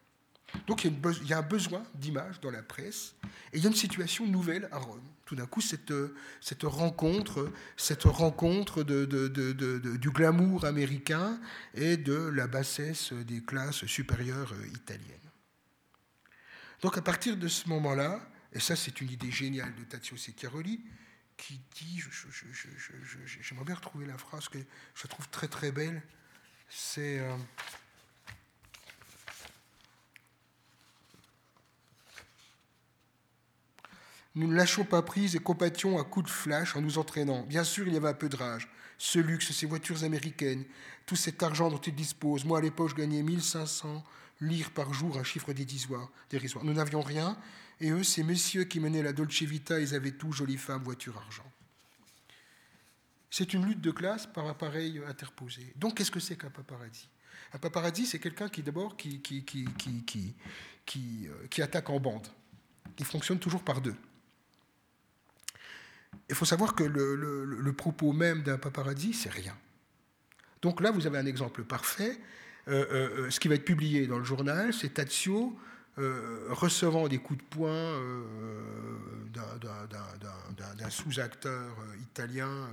Donc 0.66 0.84
il 0.84 0.94
y, 1.26 1.32
a 1.32 1.38
un 1.38 1.42
besoin 1.42 1.82
d'image 1.94 2.40
dans 2.40 2.50
la 2.50 2.62
presse, 2.62 3.14
et 3.52 3.58
il 3.58 3.62
y 3.62 3.66
a 3.66 3.68
une 3.68 3.76
situation 3.76 4.26
nouvelle 4.26 4.68
à 4.72 4.78
Rome. 4.78 5.06
Tout 5.26 5.34
d'un 5.34 5.46
coup, 5.46 5.60
cette, 5.60 5.92
cette, 6.40 6.62
rencontre, 6.62 7.52
cette 7.76 8.04
rencontre 8.04 8.82
du 8.82 10.10
glamour 10.10 10.64
américain 10.64 11.38
et 11.74 11.98
de 11.98 12.14
la 12.14 12.46
bassesse 12.46 13.12
des 13.12 13.42
classes 13.42 13.84
supérieures 13.84 14.54
italiennes. 14.74 15.18
Donc 16.80 16.96
à 16.96 17.02
partir 17.02 17.36
de 17.36 17.48
ce 17.48 17.68
moment-là, 17.68 18.20
et 18.52 18.60
ça 18.60 18.74
c'est 18.74 19.00
une 19.00 19.10
idée 19.10 19.30
géniale 19.30 19.74
de 19.74 19.84
Tazio 19.84 20.16
Secchiaroli, 20.16 20.80
qui 21.36 21.60
dit, 21.76 22.02
j'aimerais 23.42 23.64
bien 23.64 23.74
retrouver 23.74 24.06
la 24.06 24.18
phrase 24.18 24.48
que 24.48 24.58
je 24.94 25.06
trouve 25.06 25.28
très 25.28 25.48
très 25.48 25.72
belle, 25.72 26.02
c'est... 26.68 27.20
Euh, 27.20 27.36
Nous 34.34 34.46
ne 34.46 34.54
lâchons 34.54 34.84
pas 34.84 35.02
prise 35.02 35.34
et 35.34 35.40
compations 35.40 35.98
à 35.98 36.04
coups 36.04 36.26
de 36.26 36.30
flash 36.30 36.76
en 36.76 36.80
nous 36.80 36.98
entraînant. 36.98 37.42
Bien 37.44 37.64
sûr, 37.64 37.86
il 37.86 37.94
y 37.94 37.96
avait 37.96 38.08
un 38.08 38.14
peu 38.14 38.28
de 38.28 38.36
rage. 38.36 38.68
Ce 38.98 39.18
luxe, 39.18 39.52
ces 39.52 39.66
voitures 39.66 40.04
américaines, 40.04 40.64
tout 41.06 41.16
cet 41.16 41.42
argent 41.42 41.70
dont 41.70 41.78
ils 41.78 41.94
disposent. 41.94 42.44
Moi, 42.44 42.58
à 42.58 42.60
l'époque, 42.60 42.90
je 42.90 42.94
gagnais 42.94 43.22
1500 43.22 44.04
lire 44.40 44.70
par 44.70 44.92
jour 44.94 45.18
un 45.18 45.24
chiffre 45.24 45.52
dérisoire. 45.52 46.10
Nous 46.64 46.72
n'avions 46.72 47.00
rien, 47.00 47.36
et 47.80 47.90
eux, 47.90 48.02
ces 48.02 48.22
messieurs 48.22 48.64
qui 48.64 48.80
menaient 48.80 49.02
la 49.02 49.12
Dolce 49.12 49.42
Vita, 49.42 49.80
ils 49.80 49.94
avaient 49.94 50.12
tout, 50.12 50.32
jolies 50.32 50.56
femmes, 50.56 50.82
voiture, 50.82 51.16
argent. 51.16 51.50
C'est 53.30 53.52
une 53.52 53.66
lutte 53.66 53.80
de 53.80 53.90
classe 53.90 54.26
par 54.26 54.46
appareil 54.46 55.00
interposé. 55.06 55.72
Donc, 55.76 55.96
qu'est-ce 55.96 56.10
que 56.10 56.20
c'est 56.20 56.36
qu'un 56.36 56.50
paparazzi? 56.50 57.08
Un 57.52 57.58
paparazzi, 57.58 58.06
c'est 58.06 58.18
quelqu'un 58.18 58.48
qui, 58.48 58.62
d'abord, 58.62 58.96
qui, 58.96 59.20
qui, 59.20 59.44
qui, 59.44 60.34
qui, 60.86 61.28
euh, 61.28 61.62
attaque 61.62 61.90
en 61.90 62.00
bande. 62.00 62.26
Il 62.98 63.04
fonctionne 63.04 63.38
toujours 63.38 63.62
par 63.62 63.80
deux. 63.80 63.94
Il 66.28 66.34
faut 66.34 66.44
savoir 66.44 66.74
que 66.74 66.84
le, 66.84 67.72
propos 67.72 68.12
même 68.12 68.42
d'un 68.42 68.58
paparazzi, 68.58 69.12
c'est 69.12 69.30
rien. 69.30 69.56
Donc 70.62 70.80
là, 70.80 70.90
vous 70.90 71.06
avez 71.06 71.18
un 71.18 71.26
exemple 71.26 71.64
parfait. 71.64 72.18
Euh, 72.68 72.84
euh, 72.90 73.08
euh, 73.26 73.30
ce 73.30 73.40
qui 73.40 73.48
va 73.48 73.54
être 73.54 73.64
publié 73.64 74.06
dans 74.06 74.18
le 74.18 74.24
journal, 74.24 74.72
c'est 74.72 74.94
Tazio 74.94 75.56
recevant 76.50 77.08
des 77.08 77.18
coups 77.18 77.40
de 77.40 77.48
poing 77.48 78.00
d'un 79.34 80.90
sous-acteur 80.90 81.76
italien 82.00 82.68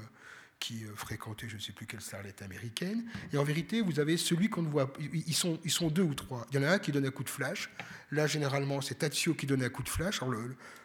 qui 0.59 0.83
fréquentait 0.95 1.47
je 1.47 1.55
ne 1.55 1.61
sais 1.61 1.73
plus 1.73 1.85
quelle 1.85 2.01
starlette 2.01 2.41
américaine. 2.41 3.05
Et 3.33 3.37
en 3.37 3.43
vérité, 3.43 3.81
vous 3.81 3.99
avez 3.99 4.17
celui 4.17 4.49
qu'on 4.49 4.63
voit. 4.63 4.91
Ils 4.99 5.35
sont, 5.35 5.59
ils 5.63 5.71
sont 5.71 5.89
deux 5.89 6.01
ou 6.01 6.13
trois. 6.13 6.47
Il 6.51 6.55
y 6.55 6.59
en 6.59 6.67
a 6.67 6.71
un 6.71 6.79
qui 6.79 6.91
donne 6.91 7.05
un 7.05 7.11
coup 7.11 7.23
de 7.23 7.29
flash. 7.29 7.69
Là, 8.11 8.27
généralement, 8.27 8.81
c'est 8.81 8.95
Tazio 8.95 9.33
qui 9.33 9.45
donne 9.45 9.63
un 9.63 9.69
coup 9.69 9.83
de 9.83 9.89
flash. 9.89 10.21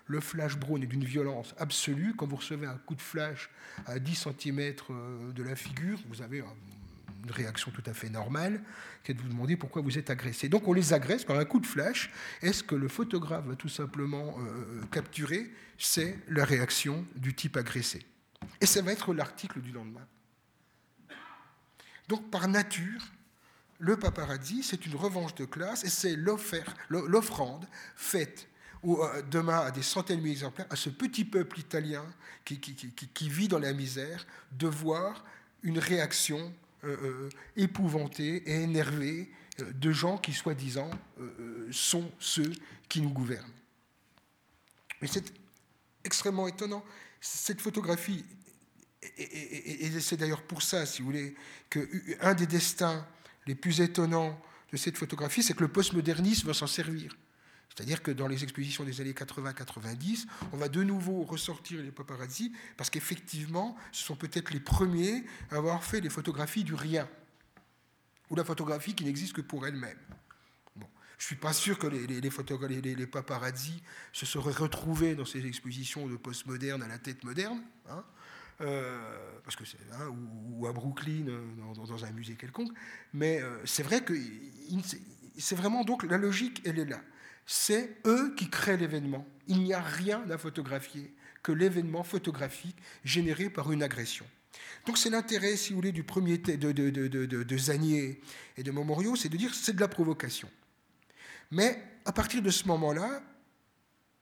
Le, 0.07 0.21
flash 0.21 0.57
brown 0.57 0.83
est 0.83 0.87
d'une 0.87 1.05
violence 1.05 1.55
absolue. 1.59 2.15
Quand 2.17 2.27
vous 2.27 2.37
recevez 2.37 2.67
un 2.67 2.77
coup 2.79 2.95
de 2.95 3.01
flash 3.01 3.51
à 3.87 3.99
10 3.99 4.27
cm 4.39 4.75
de 5.35 5.43
la 5.43 5.55
figure, 5.55 5.99
vous 6.09 6.23
avez 6.23 6.43
une 7.25 7.31
réaction 7.31 7.71
tout 7.71 7.83
à 7.87 7.95
fait 7.95 8.09
normale, 8.09 8.63
qui 9.05 9.13
est 9.13 9.15
de 9.15 9.21
vous 9.21 9.29
demander 9.29 9.57
pourquoi 9.57 9.83
vous 9.83 9.99
êtes 9.99 10.11
agressé. 10.11 10.49
Donc 10.49 10.67
on 10.69 10.73
les 10.73 10.93
agresse 10.93 11.25
par 11.25 11.39
un 11.39 11.45
coup 11.45 11.61
de 11.61 11.67
flash. 11.67 12.11
Est-ce 12.43 12.63
que 12.63 12.75
le 12.75 12.89
photographe 12.89 13.45
va 13.47 13.57
tout 13.57 13.69
simplement 13.69 14.37
euh, 14.39 14.43
euh, 14.43 14.83
capturer? 14.91 15.51
C'est 15.79 16.19
la 16.29 16.45
réaction 16.45 17.05
du 17.17 17.35
type 17.35 17.57
agressé. 17.57 18.05
Et 18.61 18.67
ça 18.67 18.83
va 18.83 18.93
être 18.93 19.15
l'article 19.15 19.61
du 19.61 19.73
lendemain. 19.73 20.07
Donc 22.09 22.31
par 22.31 22.49
nature, 22.49 23.03
le 23.79 23.97
paparazzi, 23.97 24.63
c'est 24.63 24.85
une 24.87 24.97
revanche 24.97 25.35
de 25.37 25.45
classe 25.45 25.85
et 25.85 25.89
c'est 25.89 26.17
l'offrande 26.17 27.67
faite 27.97 28.49
euh, 28.85 29.23
demain 29.31 29.61
à 29.61 29.71
des 29.71 29.83
centaines 29.83 30.19
de 30.19 30.23
milliers 30.23 30.35
d'exemplaires 30.35 30.67
à 30.71 30.77
ce 30.77 30.91
petit 30.91 31.25
peuple 31.25 31.61
italien 31.61 32.05
qui, 32.45 33.29
vit 33.29 33.49
dans 33.49 33.59
la 33.59 33.73
misère 33.73 34.27
de 34.53 34.67
voir 34.67 35.25
une 35.63 35.79
réaction 35.79 36.53
euh, 36.85 36.97
euh, 37.03 37.29
épouvantés 37.57 38.43
et 38.47 38.63
énervés 38.63 39.31
euh, 39.61 39.71
de 39.73 39.91
gens 39.93 40.17
qui, 40.17 40.33
soi-disant, 40.33 40.91
sont 41.71 42.11
ceux 42.19 42.51
qui 42.89 43.03
nous 43.03 43.11
gouvernent. 43.11 43.53
Mais 45.03 45.09
c'est 45.09 45.33
extrêmement 46.05 46.49
étonnant. 46.49 46.83
Cette 47.21 47.61
photographie, 47.61 48.25
et, 49.19 50.01
c'est 50.01 50.17
d'ailleurs 50.17 50.43
pour 50.43 50.63
ça, 50.63 50.87
si 50.87 51.03
vous 51.03 51.07
voulez, 51.07 51.35
qu'un 51.69 52.35
des 52.35 52.47
destins 52.47 53.07
les 53.47 53.55
plus 53.55 53.81
étonnants 53.81 54.41
de 54.73 54.77
cette 54.77 54.97
photographie, 54.97 55.43
c'est 55.43 55.55
que 55.55 55.63
le 55.63 55.69
postmodernisme 55.69 56.47
va 56.47 56.55
s'en 56.55 56.67
servir. 56.67 57.17
C'est-à-dire 57.75 58.03
que 58.03 58.11
dans 58.11 58.27
les 58.27 58.43
expositions 58.43 58.85
des 58.85 59.01
années 59.01 59.13
80-90, 59.13 60.27
on 60.53 60.57
va 60.57 60.69
de 60.69 60.83
nouveau 60.83 61.23
ressortir 61.23 61.81
les 61.83 61.93
paparazzi 61.93 62.53
parce 62.77 62.91
qu'effectivement, 62.91 63.77
ce 63.93 64.05
sont 64.05 64.17
peut-être 64.17 64.51
les 64.51 64.61
premiers 64.61 65.25
à 65.51 65.57
avoir 65.57 65.85
fait 65.85 66.01
des 66.01 66.11
photographies 66.11 66.65
du 66.65 66.75
rien 66.75 67.09
ou 68.29 68.37
la 68.37 68.45
photographie 68.45 68.95
qui 68.95 69.05
n'existe 69.05 69.35
que 69.35 69.41
pour 69.41 69.67
elle-même. 69.67 69.99
Je 71.21 71.25
ne 71.25 71.27
suis 71.27 71.37
pas 71.37 71.53
sûr 71.53 71.79
que 71.79 71.87
les, 71.87 72.07
les, 72.07 72.21
les, 72.23 72.95
les, 72.95 73.07
paparazzi 73.07 73.83
se 74.11 74.25
seraient 74.25 74.55
retrouvés 74.55 75.15
dans 75.15 75.27
ces 75.27 75.47
expositions 75.47 76.09
de 76.09 76.17
postmoderne 76.17 76.83
à 76.83 76.89
la 76.89 76.99
tête 76.99 77.25
moderne, 77.25 77.61
hein, 77.91 78.03
euh, 78.63 79.39
parce 79.45 79.55
que 79.55 79.65
hein, 79.93 80.09
ou, 80.57 80.67
à 80.67 80.73
Brooklyn 80.73 81.29
euh, 81.29 81.45
dans, 81.75 82.05
un 82.07 82.11
musée 82.13 82.37
quelconque. 82.37 82.73
Mais 83.13 83.43
euh, 83.43 83.59
c'est 83.67 83.83
vrai 83.83 84.01
que 84.01 84.15
c'est 85.37 85.57
vraiment 85.57 85.85
donc 85.85 86.05
la 86.05 86.17
logique, 86.17 86.63
elle 86.65 86.79
est 86.79 86.87
là 86.87 87.03
c'est 87.53 87.97
eux 88.07 88.33
qui 88.37 88.49
créent 88.49 88.77
l'événement. 88.77 89.27
Il 89.49 89.65
n'y 89.65 89.75
a 89.75 89.81
rien 89.81 90.23
à 90.31 90.39
photographier 90.39 91.13
que 91.43 91.51
l'événement 91.51 92.05
photographique 92.05 92.77
généré 93.03 93.51
par 93.51 93.73
une 93.73 93.83
agression. 93.83 94.25
Donc 94.87 94.99
c'est 94.99 95.11
l'intérêt, 95.11 95.57
si 95.57 95.71
vous 95.71 95.77
voulez, 95.77 95.91
du 95.91 96.05
premier 96.05 96.39
de, 96.39 96.71
de, 96.71 96.91
de, 96.91 97.27
de 97.27 97.59
Zanier 97.59 98.21
et 98.57 98.63
de 98.63 98.71
Momorio, 98.71 99.17
c'est 99.17 99.29
de 99.29 99.37
dire 99.37 99.53
c'est 99.53 99.75
de 99.75 99.81
la 99.81 99.89
provocation. 99.89 100.49
Mais 101.51 101.83
à 102.05 102.13
partir 102.13 102.43
de 102.43 102.51
ce 102.51 102.67
moment-là, 102.69 103.23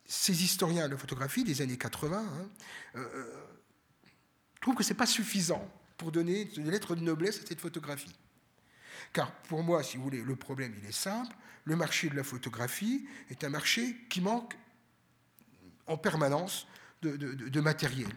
ces 0.06 0.42
historiens 0.42 0.88
de 0.88 0.96
photographie 0.96 1.44
des 1.44 1.60
années 1.60 1.76
80 1.76 2.18
hein, 2.18 2.48
euh, 2.96 3.00
euh, 3.14 3.44
trouvent 4.60 4.74
que 4.74 4.82
ce 4.82 4.90
n'est 4.90 4.96
pas 4.96 5.06
suffisant 5.06 5.70
pour 5.98 6.12
donner 6.12 6.46
des 6.46 6.70
lettres 6.70 6.94
de 6.94 7.02
noblesse 7.02 7.42
à 7.42 7.46
cette 7.46 7.60
photographie. 7.60 8.14
Car 9.12 9.30
pour 9.42 9.62
moi, 9.62 9.82
si 9.82 9.96
vous 9.96 10.04
voulez, 10.04 10.22
le 10.22 10.36
problème, 10.36 10.74
il 10.78 10.88
est 10.88 10.92
simple. 10.92 11.34
Le 11.64 11.76
marché 11.76 12.08
de 12.08 12.16
la 12.16 12.24
photographie 12.24 13.06
est 13.30 13.44
un 13.44 13.50
marché 13.50 13.96
qui 14.08 14.20
manque 14.20 14.56
en 15.86 15.98
permanence 15.98 16.66
de, 17.02 17.16
de 17.16 17.60
matériel. 17.60 18.08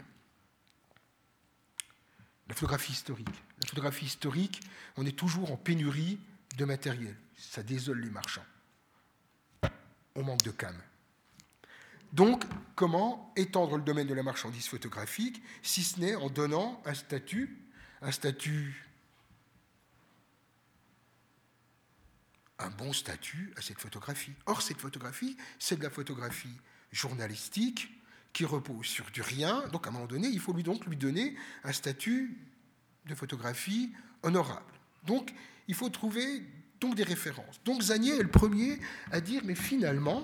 La 2.48 2.56
photographie 2.56 2.94
historique. 2.94 3.28
La 3.62 3.68
photographie 3.68 4.06
historique, 4.06 4.62
on 4.98 5.06
est 5.06 5.18
toujours 5.18 5.52
en 5.52 5.58
pénurie 5.58 6.20
de 6.58 6.66
matériel. 6.66 7.16
Ça 7.38 7.64
désole 7.64 8.02
les 8.02 8.10
marchands. 8.10 8.46
On 10.16 10.24
manque 10.24 10.44
de 10.44 10.52
cam. 10.52 10.76
Donc, 12.14 12.44
comment 12.76 13.32
étendre 13.38 13.78
le 13.78 13.84
domaine 13.84 14.08
de 14.08 14.14
la 14.14 14.24
marchandise 14.24 14.68
photographique, 14.68 15.42
si 15.62 15.82
ce 15.84 16.00
n'est 16.00 16.16
en 16.16 16.30
donnant 16.30 16.82
un 16.86 16.94
statut, 16.94 17.58
un 18.02 18.12
statut, 18.12 18.90
un 22.60 22.70
bon 22.70 22.92
statut 22.92 23.54
à 23.56 23.62
cette 23.62 23.80
photographie? 23.80 24.34
Or, 24.46 24.62
cette 24.62 24.82
photographie, 24.82 25.38
c'est 25.58 25.78
de 25.78 25.84
la 25.84 25.90
photographie 25.90 26.58
journalistique 26.92 27.90
qui 28.34 28.44
repose 28.44 28.86
sur 28.86 29.10
du 29.12 29.22
rien. 29.22 29.66
Donc, 29.70 29.88
à 29.88 29.90
un 29.90 29.94
moment 29.94 30.06
donné, 30.06 30.28
il 30.28 30.40
faut 30.40 30.54
lui 30.54 30.64
donc 30.64 30.86
lui 30.86 30.98
donner 30.98 31.36
un 31.64 31.72
statut 31.72 32.38
de 33.06 33.16
photographie 33.16 33.94
honorable. 34.24 34.74
Donc, 35.06 35.34
il 35.68 35.76
faut 35.76 35.90
trouver 35.90 36.44
donc 36.82 36.96
des 36.96 37.04
références. 37.04 37.62
Donc, 37.64 37.84
Zanier 37.84 38.16
est 38.16 38.24
le 38.24 38.32
premier 38.32 38.80
à 39.12 39.22
dire, 39.22 39.44
mais 39.46 39.56
finalement, 39.56 40.24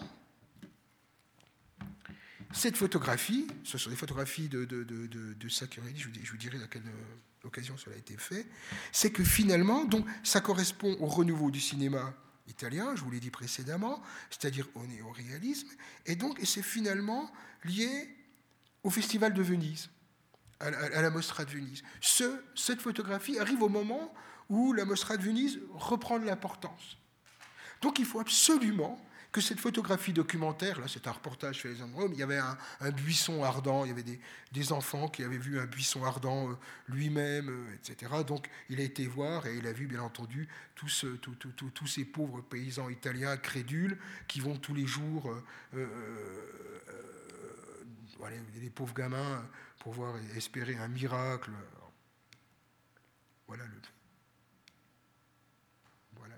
cette 2.51 2.75
photographie, 2.75 3.47
ce 3.63 3.77
sont 3.77 3.89
des 3.89 3.95
photographies 3.95 4.49
de, 4.49 4.65
de, 4.65 4.83
de 4.83 5.35
je 5.47 6.31
vous, 6.31 6.37
dirai 6.37 6.61
à 6.61 6.67
quelle 6.67 6.81
euh, 6.81 7.47
occasion 7.47 7.77
cela 7.77 7.95
a 7.95 7.99
été 7.99 8.17
fait, 8.17 8.47
c'est 8.91 9.11
que 9.11 9.23
finalement, 9.23 9.85
donc, 9.85 10.05
ça 10.23 10.41
correspond 10.41 10.97
au 10.99 11.05
renouveau 11.05 11.51
du 11.51 11.61
cinéma 11.61 12.13
italien, 12.47 12.95
je 12.95 13.03
vous 13.03 13.11
l'ai 13.11 13.19
dit 13.19 13.29
précédemment, 13.29 14.01
c'est-à-dire 14.29 14.67
au 14.75 14.85
néo-réalisme, 14.87 15.69
et 16.05 16.15
donc 16.15 16.39
c'est 16.43 16.63
finalement 16.63 17.31
lié 17.65 18.15
au 18.83 18.89
Festival 18.89 19.33
de 19.33 19.43
Venise, 19.43 19.89
à, 20.59 20.71
la 20.71 21.09
Mostra 21.09 21.45
de 21.45 21.51
Venise. 21.51 21.83
Ce, 22.01 22.41
cette 22.55 22.81
photographie 22.81 23.37
arrive 23.37 23.61
au 23.61 23.69
moment 23.69 24.13
où 24.49 24.73
la 24.73 24.85
Mostra 24.85 25.17
de 25.17 25.23
Venise 25.23 25.59
reprend 25.73 26.19
de 26.19 26.25
l'importance. 26.25 26.97
Donc 27.81 27.99
il 27.99 28.05
faut 28.05 28.19
absolument 28.19 28.99
que 29.31 29.41
cette 29.41 29.59
photographie 29.59 30.13
documentaire, 30.13 30.79
là 30.79 30.87
c'est 30.87 31.05
un 31.07 31.11
reportage 31.11 31.59
sur 31.59 31.69
les 31.69 31.81
endroits, 31.81 32.07
il 32.11 32.17
y 32.17 32.23
avait 32.23 32.39
un, 32.39 32.57
buisson 32.91 33.43
ardent, 33.43 33.85
il 33.85 33.89
y 33.89 33.91
avait 33.91 34.19
des, 34.51 34.71
enfants 34.71 35.07
qui 35.09 35.23
avaient 35.23 35.37
vu 35.37 35.59
un 35.59 35.65
buisson 35.65 36.03
ardent 36.03 36.49
euh, 36.49 36.57
lui-même, 36.87 37.49
euh, 37.49 37.75
etc. 37.75 38.11
Donc 38.25 38.49
il 38.69 38.79
a 38.79 38.83
été 38.83 39.05
voir 39.05 39.45
et 39.45 39.57
il 39.57 39.67
a 39.67 39.73
vu 39.73 39.85
bien 39.85 40.01
entendu 40.01 40.47
tous, 40.75 41.05
euh, 41.05 41.19
ces 41.85 42.05
pauvres 42.05 42.41
paysans 42.41 42.89
italiens 42.89 43.37
crédules 43.37 43.97
qui 44.27 44.39
vont 44.39 44.57
tous 44.57 44.73
les 44.73 44.87
jours, 44.87 45.31
les 48.59 48.69
pauvres 48.71 48.93
gamins, 48.93 49.45
pour 49.79 49.93
voir 49.93 50.15
espérer 50.35 50.75
un 50.77 50.87
miracle. 50.87 51.51
Voilà 53.47 53.65
le 53.65 53.96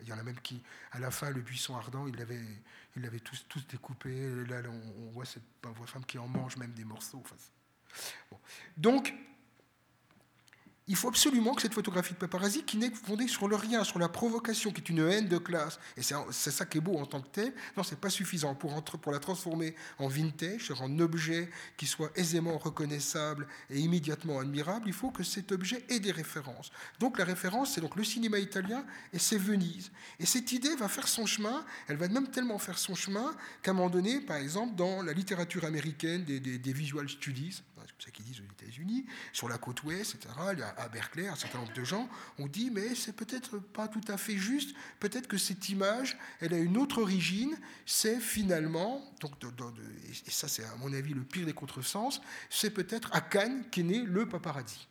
il 0.02 0.08
y 0.08 0.14
en 0.14 0.18
a 0.18 0.24
même 0.24 0.40
qui, 0.42 0.62
à 0.92 1.00
la 1.00 1.12
fin, 1.12 1.30
le 1.30 1.42
buisson 1.42 1.76
ardent, 1.76 2.08
il 2.08 2.16
l'avait, 2.16 2.40
il 2.96 3.02
l'avait 3.02 3.20
tous, 3.20 3.46
tous 3.48 3.66
découpé. 3.68 4.30
Là, 4.46 4.62
on, 4.68 5.10
voit 5.12 5.26
cette 5.26 5.48
pauvre 5.62 5.86
femme 5.86 6.06
qui 6.06 6.18
en 6.18 6.28
mange 6.28 6.58
même 6.58 6.72
des 6.72 6.86
morceaux. 6.86 7.24
Donc, 8.78 9.14
il 10.90 10.96
faut 10.96 11.08
absolument 11.08 11.54
que 11.54 11.62
cette 11.62 11.76
photographie 11.76 12.14
de 12.14 12.18
paparazzi, 12.18 12.64
qui 12.64 12.78
n'est 12.78 12.90
fondée 12.90 13.28
sur 13.28 13.48
le 13.48 13.56
rien, 13.56 13.84
sur 13.84 14.00
la 14.00 14.10
provocation, 14.10 14.72
qui 14.72 14.82
est 14.82 14.90
une 14.90 15.08
haine 15.08 15.28
de 15.28 15.38
classe, 15.38 15.80
et 15.96 16.02
c'est 16.02 16.52
ça 16.52 16.66
qui 16.66 16.80
est 16.80 16.82
beau 16.82 16.98
en 16.98 17.06
tant 17.06 17.22
que 17.22 17.28
tel, 17.28 17.54
non, 17.78 17.84
c'est 17.84 18.00
pas 18.00 18.10
suffisant. 18.10 18.56
Pour, 18.56 18.84
pour 18.84 19.12
la 19.12 19.20
transformer 19.20 19.76
en 20.00 20.08
vintage, 20.08 20.72
en 20.82 21.00
objet 21.00 21.50
qui 21.78 21.86
soit 21.86 22.10
aisément 22.16 22.58
reconnaissable 22.58 23.46
et 23.70 23.80
immédiatement 23.80 24.40
admirable, 24.40 24.88
il 24.88 24.94
faut 24.94 25.12
que 25.12 25.24
cet 25.24 25.52
objet 25.52 25.86
ait 25.90 26.00
des 26.00 26.12
références. 26.12 26.72
Donc 27.00 27.20
la 27.20 27.26
référence, 27.26 27.74
c'est 27.76 27.82
donc 27.82 27.96
le 27.96 28.04
cinéma 28.04 28.40
italien 28.40 28.84
et 29.14 29.20
c'est 29.20 29.38
Venise. 29.38 29.92
Et 30.20 30.26
cette 30.26 30.52
idée 30.52 30.76
va 30.76 30.88
faire 30.88 31.08
son 31.08 31.28
chemin, 31.28 31.64
elle 31.88 31.98
va 31.98 32.08
même 32.08 32.30
tellement 32.30 32.58
faire 32.58 32.80
son 32.80 32.96
chemin 32.96 33.36
qu'à 33.62 33.72
un 33.72 33.74
moment 33.76 33.92
donné, 33.92 34.22
par 34.22 34.38
exemple, 34.38 34.76
dans 34.76 35.04
la 35.04 35.14
littérature 35.14 35.66
américaine 35.66 36.24
des, 36.24 36.40
des 36.40 36.74
visual 36.74 37.08
studies, 37.08 37.62
c'est 37.88 38.06
ça 38.06 38.12
qu'ils 38.12 38.26
disent 38.26 38.42
aux 38.42 38.64
États-Unis, 38.64 39.06
sur 39.34 39.50
la 39.50 39.58
côte 39.58 39.84
ouest, 39.84 40.16
etc., 40.16 40.34
à 40.78 40.90
Berkeley, 40.90 41.28
un 41.28 41.36
certain 41.36 41.60
nombre 41.60 41.74
de 41.74 41.84
gens 41.84 42.10
ont 42.38 42.48
dit, 42.48 42.70
mais 42.72 42.96
c'est 42.96 43.16
peut-être 43.16 43.60
pas 43.60 43.88
tout 43.88 44.02
à 44.08 44.18
fait 44.18 44.38
juste, 44.38 44.76
peut-être 45.00 45.28
que 45.28 45.38
cette 45.38 45.70
image, 45.70 46.18
elle 46.40 46.54
a 46.54 46.58
une 46.58 46.78
autre 46.78 47.02
origine, 47.02 47.58
c'est 47.86 48.20
finalement, 48.20 49.04
donc, 49.22 49.34
et 50.28 50.32
ça 50.32 50.48
c'est 50.48 50.64
à 50.64 50.76
mon 50.78 50.94
avis 50.94 51.14
le 51.14 51.24
pire 51.24 51.46
des 51.46 51.54
contresens, 51.54 52.22
c'est 52.50 52.72
peut-être 52.72 53.10
à 53.14 53.22
Cannes 53.22 53.64
qu'est 53.72 53.84
né 53.84 54.04
le 54.04 54.28
paparazzi. 54.28 54.88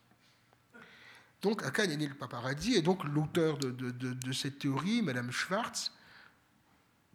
Donc 1.43 1.63
à 1.63 1.71
Cannes 1.71 1.91
est 1.91 1.97
né 1.97 2.09
le 2.09 2.15
paparazzi, 2.15 2.75
et 2.75 2.83
donc 2.83 3.05
l'auteur 3.05 3.59
de, 3.59 4.33
cette 4.33 4.59
théorie, 4.59 5.03
Madame 5.03 5.31
Schwartz, 5.31 5.93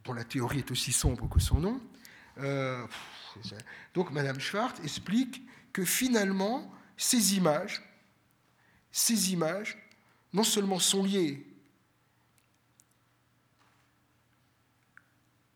dont 0.05 0.13
la 0.13 0.23
théorie 0.23 0.59
est 0.59 0.71
aussi 0.71 0.91
sombre 0.91 1.29
que 1.29 1.39
son 1.39 1.59
nom, 1.59 1.81
euh, 2.39 2.85
donc 3.93 4.11
Madame 4.11 4.39
Schwartz 4.39 4.79
explique 4.83 5.43
que 5.73 5.83
finalement, 5.83 6.71
ces 6.95 7.35
images, 7.35 7.81
ces 8.91 9.33
images, 9.33 9.77
non 10.31 10.43
seulement 10.43 10.79
sont 10.79 11.03
liées 11.03 11.45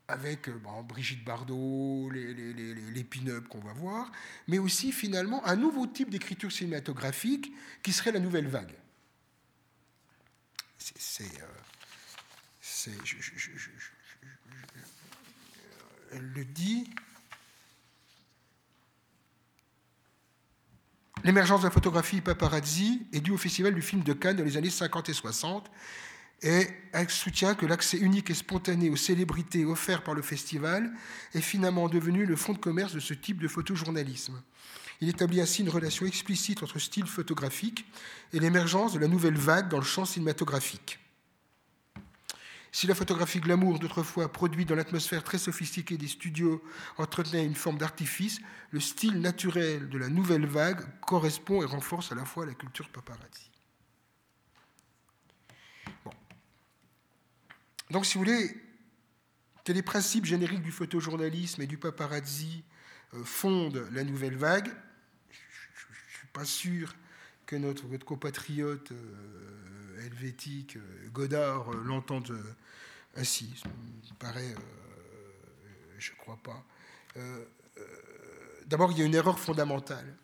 avec 0.08 0.48
euh, 0.48 0.60
Brigitte 0.88 1.24
Bardot, 1.24 2.10
les, 2.10 3.04
pin-up 3.04 3.48
qu'on 3.48 3.60
va 3.60 3.74
voir, 3.74 4.12
mais 4.48 4.58
aussi 4.58 4.92
finalement 4.92 5.46
un 5.46 5.56
nouveau 5.56 5.86
type 5.86 6.10
d'écriture 6.10 6.52
cinématographique 6.52 7.54
qui 7.84 7.94
serait 7.94 8.12
la 8.12 8.20
nouvelle 8.20 8.48
vague. 8.48 8.74
C'est, 10.80 11.42
euh, 11.42 11.46
elle 16.12 16.32
le 16.34 16.46
dit, 16.46 16.90
L'émergence 21.24 21.62
de 21.62 21.66
la 21.66 21.72
photographie 21.72 22.22
paparazzi 22.22 23.08
est 23.12 23.20
due 23.20 23.32
au 23.32 23.38
Festival 23.38 23.74
du 23.74 23.82
film 23.82 24.04
de 24.04 24.14
Cannes 24.14 24.38
dans 24.38 24.44
les 24.44 24.58
années 24.58 24.70
50 24.70 25.10
et 25.10 25.14
60 25.14 25.70
et 26.44 26.68
soutient 27.10 27.56
que 27.56 27.66
l'accès 27.66 27.98
unique 27.98 28.30
et 28.30 28.36
spontané 28.36 28.90
aux 28.90 28.96
célébrités 28.96 29.66
offert 29.66 30.04
par 30.04 30.14
le 30.14 30.22
festival 30.22 30.92
est 31.34 31.42
finalement 31.42 31.90
devenu 31.90 32.26
le 32.26 32.36
fond 32.36 32.54
de 32.54 32.60
commerce 32.60 32.94
de 32.94 33.00
ce 33.00 33.14
type 33.14 33.42
de 33.42 33.48
photojournalisme. 33.48 34.40
Il 35.02 35.10
établit 35.10 35.42
ainsi 35.42 35.62
une 35.62 35.70
relation 35.70 36.06
explicite 36.06 36.64
entre 36.64 36.80
style 36.80 37.08
photographique 37.08 37.86
et 38.34 38.40
l'émergence 38.40 38.94
de 38.94 39.00
la 39.00 39.08
nouvelle 39.08 39.38
vague 39.38 39.70
dans 39.70 39.78
le 39.78 39.84
champ 39.84 40.06
cinématographique. 40.06 41.00
Si 42.72 42.86
la 42.86 42.96
photographie 42.96 43.40
glamour 43.40 43.80
d'autrefois, 43.80 44.32
produite 44.32 44.70
dans 44.70 44.76
l'atmosphère 44.76 45.24
très 45.24 45.38
sophistiquée 45.38 45.98
des 45.98 46.08
studios, 46.08 46.64
entretenait 46.98 47.46
une 47.46 47.56
forme 47.56 47.78
d'artifice, 47.78 48.40
le 48.72 48.80
style 48.80 49.20
naturel 49.22 49.90
de 49.90 49.98
la 49.98 50.10
nouvelle 50.10 50.46
vague 50.46 50.86
correspond 51.00 51.62
et 51.62 51.66
renforce 51.66 52.12
à 52.12 52.16
la 52.16 52.26
fois 52.26 52.46
la 52.46 52.54
culture 52.54 52.90
paparazzi. 52.90 53.50
Donc, 57.90 58.06
si 58.06 58.18
vous 58.18 58.26
voulez, 58.26 58.62
que 59.64 59.72
les 59.72 59.82
principes 59.82 60.26
génériques 60.26 60.62
du 60.62 60.72
photojournalisme 60.72 61.62
et 61.62 61.68
du 61.68 61.78
paparazzi 61.78 62.64
euh, 63.14 63.24
fondent 63.24 63.88
la 63.92 64.04
nouvelle 64.04 64.36
vague, 64.36 64.68
je 65.30 65.34
ne 65.34 66.18
suis 66.18 66.28
pas 66.34 66.46
sûr 66.46 66.96
que 67.48 67.56
notre, 67.56 67.88
compatriote 68.06 68.92
euh, 68.92 70.06
helvétique 70.06 70.76
euh, 70.76 71.10
Godard 71.12 71.72
l'entende 71.72 72.38
ainsi. 73.16 73.52
Me 73.66 74.16
paraît, 74.20 74.54
je 75.98 76.12
ne 76.12 76.18
crois 76.18 76.38
pas. 76.44 76.64
D'abord, 78.68 78.92
il 78.92 79.00
y 79.00 79.02
a 79.02 79.06
une 79.06 79.16
erreur 79.16 79.40
fondamentale. 79.40 80.16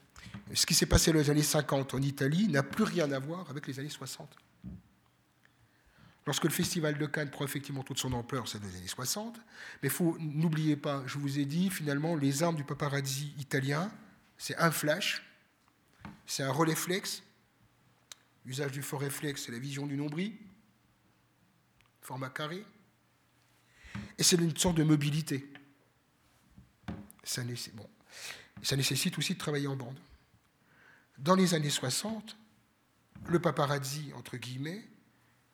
Ce 0.53 0.65
qui 0.67 0.75
s'est 0.75 0.85
passé 0.85 1.11
dans 1.11 1.17
les 1.17 1.29
années 1.31 1.41
50 1.41 1.95
en 1.95 2.01
Italie 2.01 2.47
n'a 2.49 2.61
plus 2.61 2.83
rien 2.83 3.11
à 3.11 3.19
voir 3.19 3.49
avec 3.49 3.65
les 3.65 3.79
années 3.79 3.89
60. 3.89 4.29
Lorsque 6.25 6.43
le 6.43 6.51
Festival 6.51 6.97
de 6.97 7.05
Cannes 7.05 7.31
prend 7.31 7.43
effectivement 7.45 7.83
toute 7.83 7.99
son 7.99 8.13
ampleur, 8.13 8.47
c'est 8.47 8.59
dans 8.59 8.67
les 8.67 8.77
années 8.77 8.87
60. 8.87 9.39
Mais 9.81 9.89
n'oubliez 10.19 10.75
pas, 10.75 11.03
je 11.05 11.17
vous 11.17 11.39
ai 11.39 11.45
dit, 11.45 11.69
finalement, 11.69 12.15
les 12.15 12.43
armes 12.43 12.55
du 12.55 12.63
paparazzi 12.63 13.33
italien, 13.39 13.91
c'est 14.37 14.55
un 14.57 14.71
flash, 14.71 15.23
c'est 16.25 16.43
un 16.43 16.51
relais 16.51 16.75
flex. 16.75 17.23
L'usage 18.45 18.71
du 18.71 18.81
fort 18.81 19.01
réflexe, 19.01 19.45
c'est 19.45 19.51
la 19.51 19.59
vision 19.59 19.87
du 19.87 19.95
nombril, 19.95 20.33
format 22.01 22.29
carré. 22.29 22.65
Et 24.17 24.23
c'est 24.23 24.35
une 24.35 24.55
sorte 24.57 24.75
de 24.75 24.83
mobilité. 24.83 25.47
Ça 27.23 27.43
nécessite 27.43 29.17
aussi 29.17 29.33
de 29.33 29.39
travailler 29.39 29.67
en 29.67 29.75
bande. 29.75 29.97
Dans 31.17 31.35
les 31.35 31.53
années 31.53 31.69
60, 31.69 32.35
le 33.27 33.39
paparazzi, 33.39 34.11
entre 34.15 34.37
guillemets, 34.37 34.83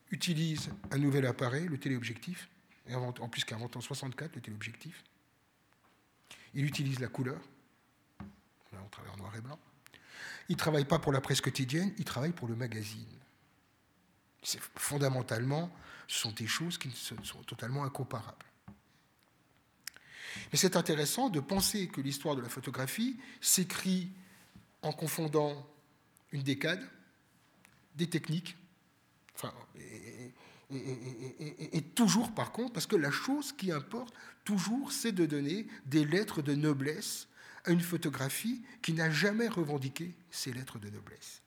utilise 0.10 0.72
un 0.90 0.98
nouvel 0.98 1.26
appareil, 1.28 1.68
le 1.68 1.78
téléobjectif, 1.78 2.50
en 2.92 3.30
plus 3.30 3.44
qu'invente 3.44 3.76
en 3.76 3.82
64 3.82 4.36
le 4.36 4.42
téléobjectif. 4.42 5.04
Il 6.56 6.66
utilise 6.66 7.00
la 7.00 7.08
couleur. 7.08 7.40
Là, 8.72 8.80
on 8.84 8.90
travaille 8.90 9.12
en 9.14 9.18
noir 9.18 9.36
et 9.36 9.42
blanc. 9.42 9.60
Il 10.50 10.54
ne 10.54 10.58
travaille 10.58 10.86
pas 10.86 11.00
pour 11.00 11.12
la 11.12 11.22
presse 11.22 11.42
quotidienne, 11.42 11.94
il 11.98 12.06
travaille 12.06 12.32
pour 12.34 12.48
le 12.48 12.56
magazine. 12.56 13.06
Fondamentalement, 14.76 15.72
ce 16.08 16.20
sont 16.20 16.32
des 16.32 16.48
choses 16.48 16.78
qui 16.78 16.92
sont 16.92 17.44
totalement 17.44 17.84
incomparables. 17.84 18.46
Mais 20.52 20.58
c'est 20.58 20.76
intéressant 20.76 21.30
de 21.30 21.40
penser 21.40 21.88
que 21.88 22.02
l'histoire 22.02 22.36
de 22.36 22.42
la 22.42 22.50
photographie 22.50 23.20
s'écrit 23.42 24.12
en 24.82 24.92
confondant 24.92 25.68
une 26.32 26.44
décade, 26.44 26.82
des 27.96 28.10
techniques, 28.10 28.56
et, 30.72 31.82
toujours 31.96 32.32
par 32.34 32.52
contre, 32.52 32.74
parce 32.74 32.86
que 32.86 32.96
la 32.96 33.12
chose 33.12 33.54
qui 33.54 33.72
importe 33.72 34.14
toujours, 34.44 34.92
c'est 34.92 35.12
de 35.12 35.26
donner 35.26 35.68
des 35.86 36.06
lettres 36.06 36.42
de 36.42 36.54
noblesse 36.54 37.29
une 37.70 37.82
photographie 37.82 38.62
qui 38.82 38.94
n'a 38.94 39.10
jamais 39.10 39.48
revendiqué 39.48 40.14
ces 40.32 40.52
lettres 40.52 40.80
de 40.80 40.90
noblesse. 40.90 41.42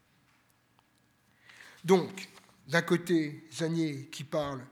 Donc, 1.85 2.29
d'un 2.69 2.83
côté, 2.83 3.47
Zanier 3.53 4.09
qui 4.11 4.25
parle, 4.25 4.65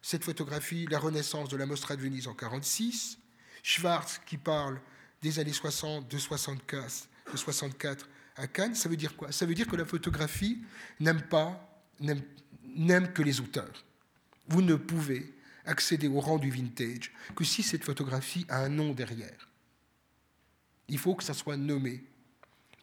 cette 0.00 0.24
photographie, 0.24 0.86
la 0.90 0.98
renaissance 0.98 1.48
de 1.48 1.56
la 1.56 1.66
Mostra 1.66 1.96
de 1.96 2.00
Venise 2.00 2.26
en 2.26 2.32
1946, 2.32 3.18
Schwartz 3.62 4.20
qui 4.24 4.38
parle 4.38 4.80
des 5.20 5.38
années 5.38 5.52
60, 5.52 6.08
de 6.08 6.18
64, 6.18 7.08
de 7.32 7.36
64 7.36 8.08
à 8.36 8.46
Cannes, 8.46 8.74
ça 8.74 8.88
veut 8.88 8.96
dire 8.96 9.16
quoi? 9.16 9.32
Ça 9.32 9.44
veut 9.44 9.54
dire 9.54 9.66
que 9.66 9.76
la 9.76 9.84
photographie 9.84 10.62
n'aime 11.00 11.22
pas, 11.22 11.84
n'aime 12.00 13.12
que 13.12 13.22
les 13.22 13.40
auteurs. 13.40 13.84
Vous 14.46 14.62
ne 14.62 14.76
pouvez 14.76 15.34
accéder 15.66 16.08
au 16.08 16.20
rang 16.20 16.38
du 16.38 16.50
vintage 16.50 17.12
que 17.36 17.44
si 17.44 17.62
cette 17.62 17.84
photographie 17.84 18.46
a 18.48 18.60
un 18.60 18.68
nom 18.68 18.92
derrière. 18.92 19.47
Il 20.88 20.98
faut 20.98 21.14
que 21.14 21.24
ça 21.24 21.34
soit 21.34 21.56
nommé. 21.56 22.02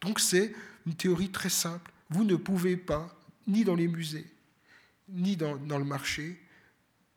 Donc 0.02 0.20
c'est 0.20 0.54
une 0.86 0.96
théorie 0.96 1.32
très 1.32 1.50
simple. 1.50 1.92
Vous 2.10 2.24
ne 2.24 2.36
pouvez 2.36 2.78
pas, 2.78 3.18
ni 3.48 3.64
dans 3.64 3.76
les 3.76 3.88
musées, 3.88 4.28
ni 5.10 5.36
dans, 5.36 5.56
le 5.56 5.84
marché, 5.84 6.40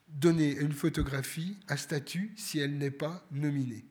donner 0.08 0.52
une 0.52 0.72
photographie 0.72 1.58
un 1.68 1.76
statut 1.76 2.32
si 2.36 2.58
elle 2.58 2.78
n'est 2.78 2.90
pas 2.90 3.24
nominée. 3.30 3.84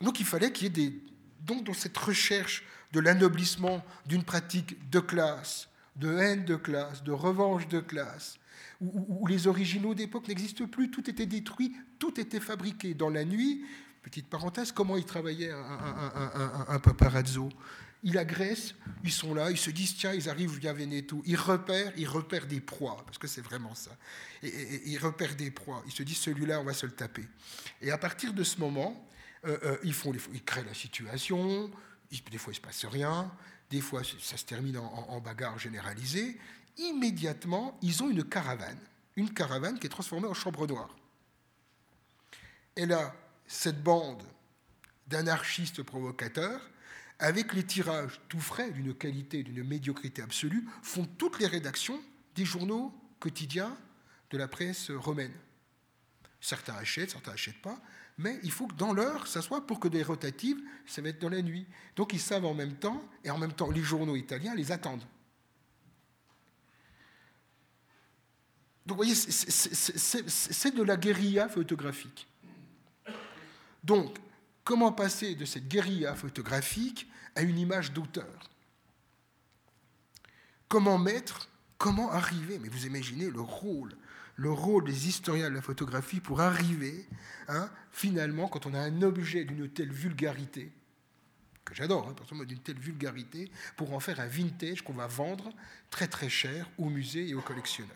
Donc 0.00 0.18
il 0.18 0.26
fallait 0.26 0.52
qu'il 0.52 0.64
y 0.64 0.66
ait 0.66 0.90
des... 0.90 1.00
Donc 1.40 1.64
dans 1.64 1.74
cette 1.74 1.96
recherche 1.96 2.64
de 2.92 3.00
l'anoblissement 3.00 3.84
d'une 4.06 4.24
pratique 4.24 4.90
de 4.90 4.98
classe, 4.98 5.68
de 5.96 6.12
haine 6.16 6.44
de 6.44 6.56
classe, 6.56 7.04
de 7.04 7.12
revanche 7.12 7.68
de 7.68 7.80
classe, 7.80 8.39
où, 8.80 9.26
les 9.26 9.46
originaux 9.46 9.94
d'époque 9.94 10.28
n'existent 10.28 10.66
plus, 10.66 10.90
tout 10.90 11.08
était 11.08 11.26
détruit, 11.26 11.74
tout 11.98 12.18
était 12.20 12.40
fabriqué 12.40 12.94
dans 12.94 13.10
la 13.10 13.24
nuit. 13.24 13.64
Petite 14.02 14.28
parenthèse, 14.28 14.72
comment 14.72 14.96
il 14.96 15.04
travaillait 15.04 15.50
un, 15.50 16.78
paparazzo? 16.78 17.50
Il 18.02 18.16
agresse, 18.16 18.74
ils 19.04 19.12
sont 19.12 19.34
là, 19.34 19.50
ils 19.50 19.58
se 19.58 19.70
disent 19.70 19.94
tiens, 19.96 20.14
ils 20.14 20.30
arrivent 20.30 20.58
via 20.58 20.72
Veneto, 20.72 21.22
ils 21.26 21.36
repèrent, 21.36 21.92
ils 21.98 22.08
repèrent 22.08 22.46
des 22.46 22.60
proies, 22.60 22.96
parce 23.04 23.18
que 23.18 23.26
c'est 23.26 23.42
vraiment 23.42 23.74
ça. 23.74 23.90
Et, 24.42 24.90
ils 24.90 24.96
repèrent 24.96 25.36
des 25.36 25.50
proies, 25.50 25.82
ils 25.86 25.92
se 25.92 26.02
disent 26.02 26.16
celui-là, 26.16 26.60
on 26.60 26.64
va 26.64 26.72
se 26.72 26.86
le 26.86 26.92
taper. 26.92 27.28
Et 27.82 27.90
à 27.90 27.98
partir 27.98 28.32
de 28.32 28.42
ce 28.42 28.58
moment, 28.58 29.06
euh, 29.44 29.58
euh, 29.64 29.76
ils, 29.84 29.92
font, 29.92 30.14
ils 30.32 30.42
créent 30.42 30.64
la 30.64 30.72
situation, 30.72 31.70
des 32.10 32.38
fois 32.38 32.54
il 32.54 32.56
se 32.56 32.60
passe 32.60 32.86
rien, 32.86 33.30
des 33.70 33.80
fois 33.80 34.02
ça 34.02 34.36
se 34.36 34.44
termine 34.44 34.78
en, 34.78 35.20
bagarre 35.20 35.58
généralisée. 35.58 36.38
Immédiatement, 36.78 37.78
ils 37.82 38.02
ont 38.02 38.10
une 38.10 38.24
caravane, 38.24 38.78
une 39.16 39.32
caravane 39.32 39.78
qui 39.78 39.86
est 39.86 39.90
transformée 39.90 40.28
en 40.28 40.34
chambre 40.34 40.66
noire. 40.66 40.96
Et 42.76 42.86
là, 42.86 43.14
cette 43.46 43.82
bande 43.82 44.22
d'anarchistes 45.06 45.82
provocateurs 45.82 46.70
avec 47.18 47.52
les 47.52 47.64
tirages 47.64 48.20
tout 48.28 48.40
frais, 48.40 48.70
d'une 48.70 48.94
qualité, 48.94 49.42
d'une 49.42 49.62
médiocrité 49.62 50.22
absolue, 50.22 50.66
font 50.82 51.06
toutes 51.18 51.38
les 51.38 51.46
rédactions 51.46 52.00
des 52.34 52.44
journaux 52.44 52.94
quotidiens 53.18 53.76
de 54.30 54.38
la 54.38 54.48
presse 54.48 54.90
romaine. 54.90 55.34
Certains 56.40 56.74
achètent, 56.74 57.10
certains 57.10 57.32
n'achètent 57.32 57.60
pas, 57.60 57.78
mais 58.16 58.38
il 58.42 58.50
faut 58.50 58.66
que 58.66 58.74
dans 58.74 58.94
l'heure, 58.94 59.26
ça 59.26 59.42
soit 59.42 59.66
pour 59.66 59.80
que 59.80 59.88
des 59.88 60.02
rotatives, 60.02 60.60
ça 60.86 61.02
va 61.02 61.10
être 61.10 61.20
dans 61.20 61.28
la 61.28 61.42
nuit. 61.42 61.66
Donc 61.96 62.14
ils 62.14 62.20
savent 62.20 62.46
en 62.46 62.54
même 62.54 62.76
temps, 62.76 63.02
et 63.24 63.30
en 63.30 63.38
même 63.38 63.52
temps, 63.52 63.70
les 63.70 63.82
journaux 63.82 64.16
italiens 64.16 64.54
les 64.54 64.72
attendent. 64.72 65.04
Donc 68.86 68.96
vous 68.98 69.04
voyez, 69.04 69.14
c'est 69.14 70.74
de 70.74 70.82
la 70.82 70.96
guérilla 70.96 71.48
photographique. 71.48 72.26
Donc, 73.84 74.18
comment 74.64 74.92
passer 74.92 75.34
de 75.34 75.44
cette 75.44 75.68
guérilla 75.68 76.14
photographique 76.14 77.08
à 77.34 77.42
une 77.42 77.58
image 77.58 77.92
d'auteur? 77.92 78.50
Comment 80.68 80.98
mettre, 80.98 81.48
comment 81.78 82.10
arriver, 82.10 82.58
mais 82.58 82.68
vous 82.68 82.86
imaginez 82.86 83.30
le 83.30 83.40
rôle, 83.40 83.96
le 84.36 84.50
rôle 84.50 84.84
des 84.84 85.08
historiens 85.08 85.50
de 85.50 85.54
la 85.54 85.62
photographie 85.62 86.20
pour 86.20 86.40
arriver, 86.40 87.06
hein, 87.48 87.70
finalement, 87.90 88.48
quand 88.48 88.66
on 88.66 88.74
a 88.74 88.80
un 88.80 89.02
objet 89.02 89.44
d'une 89.44 89.68
telle 89.68 89.92
vulgarité, 89.92 90.72
que 91.64 91.74
j'adore, 91.74 92.08
hein, 92.08 92.44
d'une 92.44 92.58
telle 92.58 92.78
vulgarité, 92.78 93.50
pour 93.76 93.92
en 93.92 94.00
faire 94.00 94.20
un 94.20 94.26
vintage 94.26 94.82
qu'on 94.82 94.94
va 94.94 95.06
vendre 95.06 95.52
très 95.90 96.08
très 96.08 96.28
cher 96.28 96.68
au 96.78 96.88
musée 96.88 97.28
et 97.28 97.34
aux 97.34 97.42
collectionneurs. 97.42 97.94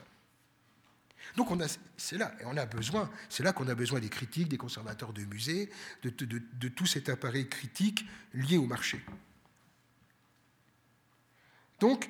Donc 1.36 1.48
c'est 1.96 2.16
là, 2.16 2.32
et 2.40 2.44
on 2.44 2.56
a 2.56 2.66
besoin, 2.66 3.10
c'est 3.28 3.42
là 3.42 3.52
qu'on 3.52 3.66
a 3.68 3.74
besoin 3.74 3.98
des 3.98 4.08
critiques, 4.08 4.48
des 4.48 4.56
conservateurs 4.56 5.12
de 5.12 5.24
musées, 5.24 5.70
de, 6.02 6.10
de 6.10 6.68
tout 6.68 6.86
cet 6.86 7.08
appareil 7.08 7.48
critique 7.48 8.04
lié 8.32 8.56
au 8.56 8.66
marché. 8.66 9.04
Donc, 11.80 12.08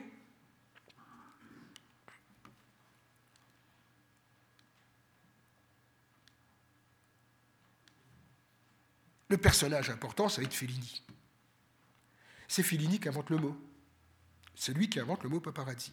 le 9.28 9.38
personnage 9.38 9.90
important, 9.90 10.28
ça 10.28 10.40
va 10.40 10.46
être 10.46 10.54
Fellini. 10.54 11.02
C'est 12.46 12.62
Fellini 12.62 13.00
qui 13.00 13.08
invente 13.08 13.30
le 13.30 13.38
mot. 13.38 13.56
C'est 14.54 14.74
lui 14.74 14.88
qui 14.88 15.00
invente 15.00 15.24
le 15.24 15.28
mot 15.28 15.40
paparazzi. 15.40 15.92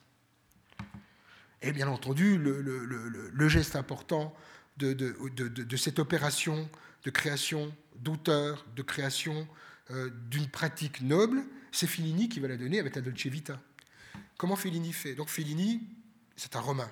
Et 1.61 1.71
bien 1.71 1.87
entendu, 1.87 2.37
le, 2.37 3.49
geste 3.49 3.75
important 3.75 4.35
de, 4.77 5.77
cette 5.77 5.99
opération 5.99 6.69
de 7.03 7.09
création 7.09 7.73
d'auteur, 7.99 8.65
de 8.75 8.81
création 8.81 9.47
euh, 9.91 10.09
d'une 10.29 10.47
pratique 10.47 11.01
noble, 11.01 11.43
c'est 11.71 11.87
Fellini 11.87 12.29
qui 12.29 12.39
va 12.39 12.47
la 12.47 12.57
donner 12.57 12.79
avec 12.79 12.95
la 12.95 13.01
Dolce 13.01 13.25
Vita. 13.25 13.59
Comment 14.37 14.55
Fellini 14.55 14.93
fait? 14.93 15.15
Donc 15.15 15.29
Fellini, 15.29 15.81
c'est 16.35 16.55
un 16.55 16.59
Romain. 16.59 16.89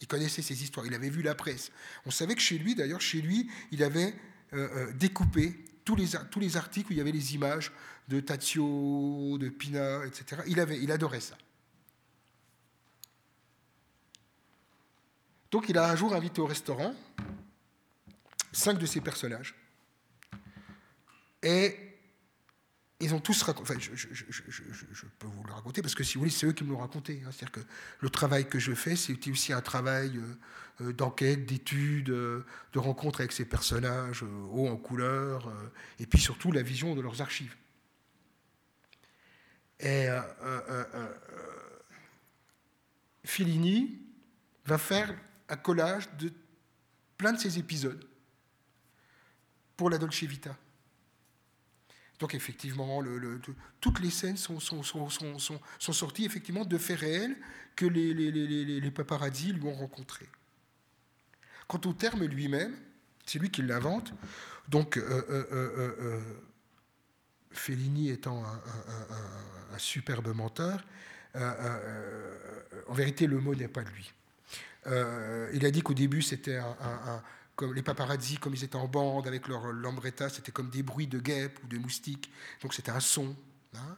Il 0.00 0.06
connaissait 0.06 0.42
ses 0.42 0.62
histoires, 0.62 0.86
il 0.86 0.94
avait 0.94 1.08
vu 1.08 1.22
la 1.22 1.34
presse. 1.34 1.70
On 2.04 2.10
savait 2.10 2.34
que 2.34 2.40
chez 2.40 2.58
lui, 2.58 2.74
d'ailleurs, 2.74 3.00
chez 3.00 3.20
lui, 3.20 3.50
il 3.70 3.82
avait 3.82 4.14
euh, 4.52 4.68
euh, 4.76 4.92
découpé 4.92 5.64
tous 5.84 5.96
les, 5.96 6.08
tous 6.30 6.40
les 6.40 6.56
articles 6.56 6.90
où 6.90 6.92
il 6.92 6.98
y 6.98 7.00
avait 7.00 7.12
les 7.12 7.34
images 7.34 7.72
de 8.08 8.20
Tazio, 8.20 9.38
de 9.38 9.48
Pina, 9.48 10.04
etc. 10.04 10.42
Il, 10.46 10.60
avait, 10.60 10.80
il 10.80 10.90
adorait 10.90 11.20
ça. 11.20 11.36
Donc 15.54 15.68
il 15.68 15.78
a 15.78 15.88
un 15.88 15.94
jour 15.94 16.12
invité 16.12 16.40
au 16.40 16.46
restaurant 16.46 16.92
cinq 18.50 18.76
de 18.76 18.86
ses 18.86 19.00
personnages. 19.00 19.54
Et 21.44 21.76
ils 22.98 23.14
ont 23.14 23.20
tous 23.20 23.40
raconté. 23.42 23.62
Enfin, 23.62 23.78
je, 23.78 25.06
peux 25.20 25.28
vous 25.28 25.44
le 25.44 25.52
raconter 25.52 25.80
parce 25.80 25.94
que 25.94 26.02
si 26.02 26.14
vous 26.14 26.22
voulez, 26.22 26.32
c'est 26.32 26.46
eux 26.46 26.52
qui 26.52 26.64
me 26.64 26.70
l'ont 26.70 26.78
raconté. 26.78 27.22
Hein. 27.24 27.30
C'est-à-dire 27.30 27.52
que 27.52 27.60
le 28.00 28.10
travail 28.10 28.48
que 28.48 28.58
je 28.58 28.72
fais, 28.72 28.96
c'est 28.96 29.16
aussi 29.30 29.52
un 29.52 29.60
travail 29.60 30.16
euh, 30.16 30.86
euh, 30.86 30.92
d'enquête, 30.92 31.46
d'étude, 31.46 32.10
euh, 32.10 32.44
de 32.72 32.80
rencontre 32.80 33.20
avec 33.20 33.30
ces 33.30 33.44
personnages 33.44 34.24
hauts 34.50 34.66
en 34.66 34.76
couleur, 34.76 35.52
et 36.00 36.06
puis 36.06 36.18
surtout 36.18 36.50
la 36.50 36.62
vision 36.62 36.96
de 36.96 37.00
leurs 37.00 37.22
archives. 37.22 37.54
Et 39.78 40.08
Fellini 43.22 44.02
va 44.66 44.78
faire 44.78 45.14
un 45.48 45.56
collage 45.56 46.08
de 46.18 46.32
plein 47.16 47.32
de 47.32 47.38
ces 47.38 47.58
épisodes 47.58 48.04
pour 49.76 49.90
la 49.90 49.98
Dolce 49.98 50.22
Vita. 50.24 50.56
Donc 52.18 52.34
effectivement, 52.34 53.02
toutes 53.80 54.00
les 54.00 54.10
scènes 54.10 54.36
sont, 54.36 54.60
sorties 55.78 56.24
effectivement 56.24 56.64
de 56.64 56.78
faits 56.78 57.00
réels 57.00 57.36
que 57.76 57.86
les, 57.86 58.90
paparazzi 58.90 59.52
lui 59.52 59.64
ont 59.64 59.74
rencontrés. 59.74 60.28
Quant 61.66 61.80
au 61.86 61.92
terme 61.92 62.24
lui-même, 62.24 62.76
c'est 63.26 63.38
lui 63.38 63.50
qui 63.50 63.62
l'invente. 63.62 64.12
Donc, 64.68 64.96
euh, 64.96 65.02
euh, 65.28 65.46
euh, 65.52 66.20
Fellini 67.50 68.10
étant 68.10 68.44
un, 68.44 69.78
superbe 69.78 70.34
menteur, 70.34 70.84
en 71.34 72.94
vérité, 72.94 73.26
le 73.26 73.38
mot 73.40 73.54
n'est 73.54 73.68
pas 73.68 73.82
de 73.82 73.90
lui. 73.90 74.12
Il 74.86 75.64
a 75.64 75.70
dit 75.70 75.82
qu'au 75.82 75.94
début, 75.94 76.22
c'était 76.22 76.56
un, 76.56 77.22
comme 77.56 77.74
les 77.74 77.82
paparazzi, 77.82 78.36
comme 78.38 78.54
ils 78.54 78.64
étaient 78.64 78.76
en 78.76 78.88
bande 78.88 79.26
avec 79.26 79.48
leur 79.48 79.72
lambretta, 79.72 80.28
c'était 80.28 80.52
comme 80.52 80.70
des 80.70 80.82
bruits 80.82 81.06
de 81.06 81.18
guêpes 81.18 81.58
ou 81.64 81.68
de 81.68 81.78
moustiques, 81.78 82.30
donc 82.62 82.74
c'était 82.74 82.90
un 82.90 83.00
son. 83.00 83.36
Hein. 83.74 83.96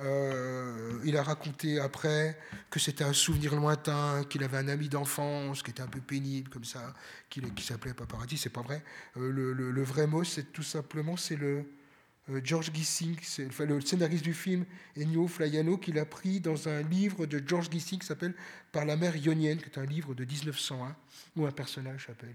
Euh, 0.00 1.00
il 1.04 1.16
a 1.16 1.22
raconté 1.22 1.80
après 1.80 2.38
que 2.70 2.78
c'était 2.78 3.04
un 3.04 3.12
souvenir 3.12 3.56
lointain, 3.56 4.24
qu'il 4.28 4.44
avait 4.44 4.58
un 4.58 4.68
ami 4.68 4.88
d'enfance 4.88 5.62
qui 5.62 5.70
était 5.70 5.82
un 5.82 5.88
peu 5.88 6.00
pénible 6.00 6.48
comme 6.50 6.64
ça, 6.64 6.94
qui, 7.28 7.42
s'appelait 7.62 7.94
paparazzi, 7.94 8.36
c'est 8.36 8.50
pas 8.50 8.62
vrai. 8.62 8.84
Euh, 9.16 9.32
le, 9.54 9.82
vrai 9.82 10.06
mot, 10.06 10.22
c'est 10.22 10.52
tout 10.52 10.62
simplement 10.62 11.16
c'est 11.16 11.36
le 11.36 11.58
euh, 11.58 11.62
George 12.44 12.70
Gissing, 12.74 13.16
le 13.60 13.80
scénariste 13.80 14.24
du 14.24 14.34
film 14.34 14.64
Ennio 14.96 15.26
Flaiano, 15.26 15.78
qu'il 15.78 15.98
a 15.98 16.04
pris 16.04 16.40
dans 16.40 16.68
un 16.68 16.82
livre 16.82 17.26
de 17.26 17.42
George 17.46 17.70
Gissing 17.70 17.98
qui 17.98 18.06
s'appelle 18.06 18.34
Par 18.70 18.84
la 18.84 18.96
mer 18.96 19.16
ionienne, 19.16 19.58
qui 19.58 19.64
est 19.64 19.78
un 19.78 19.86
livre 19.86 20.14
de 20.14 20.24
1901 20.24 20.94
où 21.36 21.46
un 21.46 21.52
personnage 21.52 22.06
s'appelle 22.06 22.34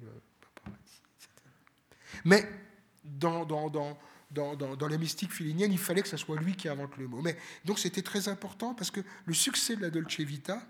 mais 2.25 2.47
dans, 3.03 3.45
dans, 3.45 3.69
dans, 3.69 4.55
dans, 4.55 4.87
la 4.87 4.97
mystique 4.97 5.31
philinienne, 5.31 5.71
il 5.71 5.77
fallait 5.77 6.01
que 6.01 6.07
ce 6.07 6.17
soit 6.17 6.37
lui 6.37 6.55
qui 6.55 6.69
invente 6.69 6.95
le 6.97 7.07
mot. 7.07 7.21
Mais, 7.21 7.37
donc 7.65 7.79
c'était 7.79 8.01
très 8.01 8.29
important 8.29 8.73
parce 8.73 8.91
que 8.91 9.01
le 9.25 9.33
succès 9.33 9.75
de 9.75 9.81
la 9.81 9.89
Dolce 9.89 10.19
Vita 10.19 10.65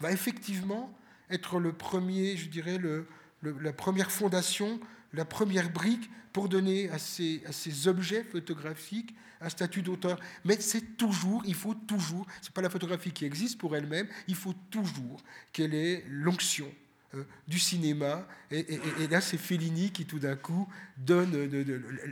va 0.00 0.12
effectivement 0.12 0.96
être 1.30 1.58
le 1.58 1.72
premier, 1.72 2.36
je 2.36 2.48
dirais, 2.48 2.78
le, 2.78 3.06
la 3.42 3.72
première 3.72 4.10
fondation, 4.10 4.80
la 5.14 5.24
première 5.24 5.70
brique 5.70 6.10
pour 6.32 6.48
donner 6.48 6.90
à 6.90 6.98
ces, 6.98 7.88
objets 7.88 8.24
photographiques 8.24 9.14
un 9.40 9.48
statut 9.48 9.82
d'auteur. 9.82 10.18
Mais 10.44 10.60
c'est 10.60 10.96
toujours, 10.96 11.42
il 11.46 11.54
faut 11.54 11.74
toujours, 11.74 12.26
ce 12.40 12.48
n'est 12.48 12.52
pas 12.52 12.62
la 12.62 12.70
photographie 12.70 13.12
qui 13.12 13.24
existe 13.24 13.58
pour 13.58 13.76
elle-même, 13.76 14.08
il 14.26 14.34
faut 14.34 14.54
toujours 14.70 15.22
qu'elle 15.52 15.74
ait 15.74 16.04
l'onction 16.08 16.70
euh, 17.14 17.24
du 17.46 17.58
cinéma. 17.58 18.26
Et, 18.50 18.78
là, 19.08 19.20
c'est 19.20 19.36
Fellini 19.36 19.92
qui, 19.92 20.06
tout 20.06 20.18
d'un 20.18 20.36
coup, 20.36 20.68
donne 20.96 21.32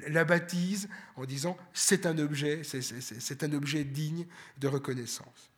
la 0.09 0.24
baptise 0.24 0.88
en 1.16 1.24
disant 1.24 1.57
c'est 1.72 2.07
un 2.07 2.18
objet, 2.18 2.62
c'est 2.62 3.42
un 3.42 3.53
objet 3.53 3.84
digne 3.84 4.26
de 4.59 4.68
reconnaissance. 4.68 5.50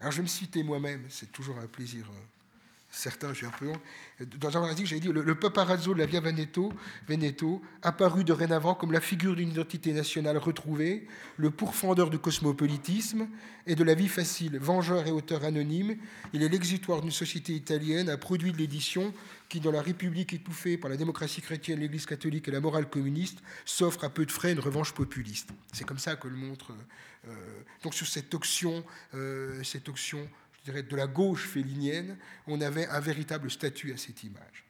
Alors, 0.00 0.12
je 0.12 0.20
me 0.20 0.26
citer 0.26 0.62
moi-même, 0.62 1.06
c'est 1.08 1.32
toujours 1.32 1.58
un 1.58 1.66
plaisir 1.66 2.04
euh, 2.10 2.33
certains, 2.94 3.34
j'ai 3.34 3.46
un 3.46 3.50
peu 3.50 3.68
honte. 3.68 3.80
Dans 4.38 4.56
un 4.56 4.62
article, 4.62 4.88
j'ai 4.88 5.00
dit 5.00 5.08
le, 5.08 5.34
paparazzo 5.34 5.94
de 5.94 5.98
la 5.98 6.06
Via 6.06 6.20
Veneto, 6.20 6.72
Veneto, 7.08 7.60
apparu 7.82 8.24
dorénavant 8.24 8.74
comme 8.74 8.92
la 8.92 9.00
figure 9.00 9.34
d'une 9.34 9.50
identité 9.50 9.92
nationale 9.92 10.38
retrouvée, 10.38 11.06
le 11.36 11.50
pourfendeur 11.50 12.10
du 12.10 12.18
cosmopolitisme 12.18 13.26
et 13.66 13.74
de 13.74 13.84
la 13.84 13.94
vie 13.94 14.08
facile, 14.08 14.58
vengeur 14.58 15.06
et 15.06 15.10
auteur 15.10 15.44
anonyme, 15.44 15.96
il 16.32 16.42
est 16.42 16.48
l'exutoire 16.48 17.00
d'une 17.00 17.10
société 17.10 17.52
italienne, 17.52 18.08
un 18.08 18.16
produit 18.16 18.52
de 18.52 18.58
l'édition 18.58 19.12
qui, 19.48 19.60
dans 19.60 19.72
la 19.72 19.82
République 19.82 20.32
étouffée 20.32 20.76
par 20.78 20.90
la 20.90 20.96
démocratie 20.96 21.42
chrétienne, 21.42 21.80
l'Église 21.80 22.06
catholique 22.06 22.48
et 22.48 22.52
la 22.52 22.60
morale 22.60 22.88
communiste, 22.88 23.38
s'offre 23.64 24.04
à 24.04 24.10
peu 24.10 24.24
de 24.24 24.32
frais 24.32 24.52
une 24.52 24.60
revanche 24.60 24.92
populiste. 24.92 25.50
C'est 25.72 25.84
comme 25.84 25.98
ça 25.98 26.16
que 26.16 26.28
le 26.28 26.36
montre. 26.36 26.72
Euh, 27.28 27.32
donc 27.82 27.94
sur 27.94 28.06
cette 28.06 28.34
option, 28.34 28.84
euh, 29.14 29.62
cette 29.62 29.88
option 30.68 30.88
de 30.90 30.96
la 30.96 31.06
gauche 31.06 31.46
félinienne, 31.46 32.16
on 32.46 32.60
avait 32.60 32.86
un 32.88 33.00
véritable 33.00 33.50
statut 33.50 33.92
à 33.92 33.96
cette 33.96 34.22
image. 34.22 34.64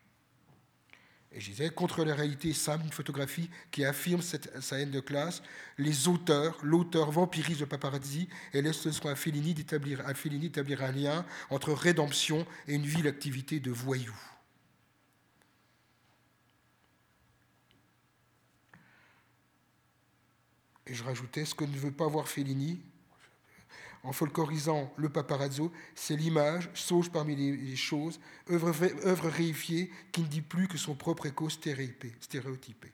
Et 1.33 1.41
je 1.41 1.51
disais, 1.51 1.71
contre 1.71 2.05
la 2.05 2.15
réalité 2.15 2.53
simple, 2.53 2.85
une 2.85 2.93
photographie 2.93 3.51
qui 3.73 3.85
affirme 3.85 4.23
sa 4.23 4.79
haine 4.79 4.93
de 4.93 5.01
classe, 5.01 5.43
les 5.79 6.07
auteurs, 6.07 6.59
l'auteur 6.63 7.11
vampirise 7.11 7.59
le 7.59 7.67
paparazzi 7.67 8.29
et 8.53 8.63
laisse 8.63 8.85
le 8.87 8.93
soin 8.93 9.13
à 9.13 9.17
Fellini 9.17 9.53
d'établir 9.53 10.01
un 10.85 10.93
lien 10.93 11.27
entre 11.51 11.73
rédemption 11.73 12.47
et 12.69 12.75
une 12.75 12.87
ville 12.87 13.09
activité 13.09 13.59
de 13.59 13.73
voyous. 13.73 14.15
Et 20.87 20.95
je 20.95 21.03
rajoutais, 21.03 21.45
ce 21.45 21.57
que 21.57 21.65
ne 21.65 21.77
veut 21.77 21.91
pas 21.91 22.07
voir 22.07 22.29
Fellini, 22.29 22.81
en 24.05 24.13
folklorisant 24.13 24.93
le 24.97 25.09
paparazzo, 25.09 25.73
c'est 25.95 26.17
l'image, 26.17 26.71
sauge 26.75 27.11
parmi 27.11 27.35
les 27.35 27.77
choses, 27.77 28.21
œuvre, 28.51 29.29
réifiée 29.29 29.91
qui 30.13 30.21
ne 30.21 30.27
dit 30.27 30.43
plus 30.43 30.69
que 30.69 30.79
son 30.79 30.95
propre 30.95 31.27
écho 31.27 31.49
stéréotypé. 31.49 32.93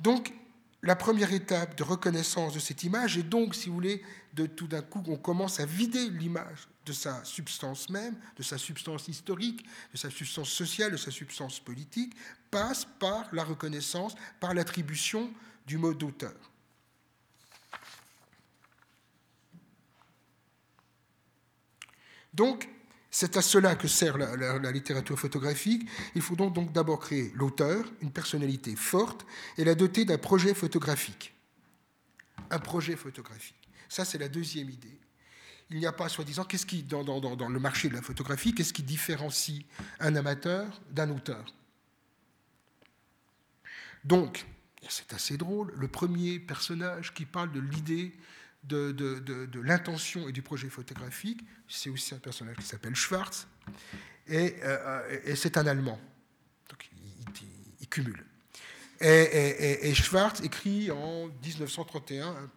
Donc, 0.00 0.34
la 0.82 0.96
première 0.96 1.32
étape 1.32 1.76
de 1.76 1.84
reconnaissance 1.84 2.54
de 2.54 2.58
cette 2.58 2.82
image 2.82 3.16
est 3.16 3.22
donc, 3.22 3.54
si 3.54 3.68
vous 3.68 3.74
voulez, 3.76 4.02
de 4.34 4.46
tout 4.46 4.66
d'un 4.66 4.82
coup, 4.82 5.00
on 5.06 5.16
commence 5.16 5.60
à 5.60 5.66
vider 5.66 6.10
l'image 6.10 6.66
de 6.84 6.92
sa 6.92 7.24
substance 7.24 7.88
même, 7.88 8.16
de 8.36 8.42
sa 8.42 8.58
substance 8.58 9.06
historique, 9.06 9.64
de 9.92 9.96
sa 9.96 10.10
substance 10.10 10.48
sociale, 10.48 10.90
de 10.90 10.96
sa 10.96 11.12
substance 11.12 11.60
politique, 11.60 12.16
passe 12.50 12.84
par 12.98 13.32
la 13.32 13.44
reconnaissance, 13.44 14.16
par 14.40 14.54
l'attribution 14.54 15.32
du 15.66 15.78
mot 15.78 15.94
d'auteur. 15.94 16.52
Donc, 22.34 22.68
c'est 23.10 23.36
à 23.36 23.42
cela 23.42 23.76
que 23.76 23.88
sert 23.88 24.16
la, 24.16 24.72
littérature 24.72 25.18
photographique. 25.18 25.86
Il 26.14 26.22
faut 26.22 26.34
donc 26.34 26.72
d'abord 26.72 26.98
créer 26.98 27.30
l'auteur, 27.34 27.84
une 28.00 28.10
personnalité 28.10 28.74
forte, 28.74 29.26
et 29.58 29.64
la 29.64 29.74
doter 29.74 30.06
d'un 30.06 30.16
projet 30.16 30.54
photographique. 30.54 31.34
Un 32.50 32.58
projet 32.58 32.96
photographique. 32.96 33.68
Ça, 33.88 34.06
c'est 34.06 34.16
la 34.16 34.28
deuxième 34.28 34.70
idée. 34.70 34.98
Il 35.68 35.78
n'y 35.78 35.86
a 35.86 35.92
pas, 35.92 36.08
soi-disant, 36.08 36.44
qu'est-ce 36.44 36.64
qui, 36.64 36.82
dans, 36.82 37.04
dans, 37.04 37.48
le 37.48 37.60
marché 37.60 37.88
de 37.90 37.94
la 37.94 38.02
photographie, 38.02 38.54
qu'est-ce 38.54 38.72
qui 38.72 38.82
différencie 38.82 39.64
un 40.00 40.16
amateur 40.16 40.80
d'un 40.90 41.10
auteur? 41.10 41.44
Donc, 44.04 44.46
c'est 44.88 45.12
assez 45.12 45.36
drôle, 45.36 45.72
le 45.76 45.88
premier 45.88 46.38
personnage 46.38 47.14
qui 47.14 47.24
parle 47.24 47.52
de 47.52 47.60
l'idée, 47.60 48.12
de, 48.64 49.60
l'intention 49.60 50.28
et 50.28 50.32
du 50.32 50.42
projet 50.42 50.68
photographique, 50.68 51.40
c'est 51.68 51.90
aussi 51.90 52.14
un 52.14 52.18
personnage 52.18 52.56
qui 52.56 52.66
s'appelle 52.66 52.94
Schwartz, 52.94 53.46
et, 54.28 54.56
euh, 54.62 55.34
c'est 55.34 55.56
un 55.56 55.66
Allemand. 55.66 56.00
Donc 56.68 56.88
il, 57.80 57.88
cumule. 57.88 58.24
Et, 59.00 59.88
et, 59.88 59.94
Schwartz 59.94 60.40
écrit 60.42 60.90
en 60.90 61.26
1931 61.26 62.28
un 62.28 62.50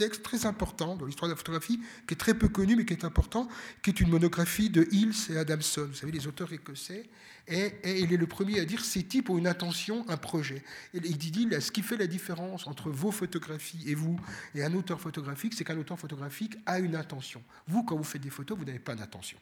texte 0.00 0.22
très 0.22 0.46
important 0.46 0.96
dans 0.96 1.04
l'histoire 1.04 1.28
de 1.28 1.34
la 1.34 1.36
photographie, 1.36 1.78
qui 2.06 2.14
est 2.14 2.16
très 2.16 2.32
peu 2.32 2.48
connu, 2.48 2.74
mais 2.74 2.86
qui 2.86 2.94
est 2.94 3.04
important, 3.04 3.48
qui 3.82 3.90
est 3.90 4.00
une 4.00 4.08
monographie 4.08 4.70
de 4.70 4.88
Hills 4.90 5.30
et 5.30 5.36
Adamson, 5.36 5.86
vous 5.88 5.94
savez, 5.94 6.10
les 6.10 6.26
auteurs 6.26 6.50
écossais, 6.54 7.04
et, 7.46 8.00
il 8.00 8.12
est 8.12 8.16
le 8.16 8.26
premier 8.26 8.60
à 8.60 8.64
dire 8.64 8.82
c'est 8.82 9.02
type 9.02 9.26
pour 9.26 9.36
une 9.36 9.46
intention, 9.46 10.06
un 10.08 10.16
projet. 10.16 10.62
Et 10.94 11.00
il 11.04 11.18
dit, 11.18 11.48
ce 11.60 11.70
qui 11.70 11.82
fait 11.82 11.98
la 11.98 12.06
différence 12.06 12.66
entre 12.66 12.88
vos 12.88 13.10
photographies 13.10 13.82
et 13.86 13.94
vous, 13.94 14.18
et 14.54 14.62
un 14.64 14.72
auteur 14.74 15.00
photographique, 15.00 15.52
c'est 15.54 15.64
qu'un 15.64 15.78
auteur 15.78 15.98
photographique 15.98 16.56
a 16.64 16.78
une 16.78 16.96
intention. 16.96 17.42
Vous, 17.68 17.82
quand 17.82 17.96
vous 17.96 18.04
faites 18.04 18.22
des 18.22 18.30
photos, 18.30 18.56
vous 18.56 18.64
n'avez 18.64 18.78
pas 18.78 18.94
d'intention. 18.94 19.36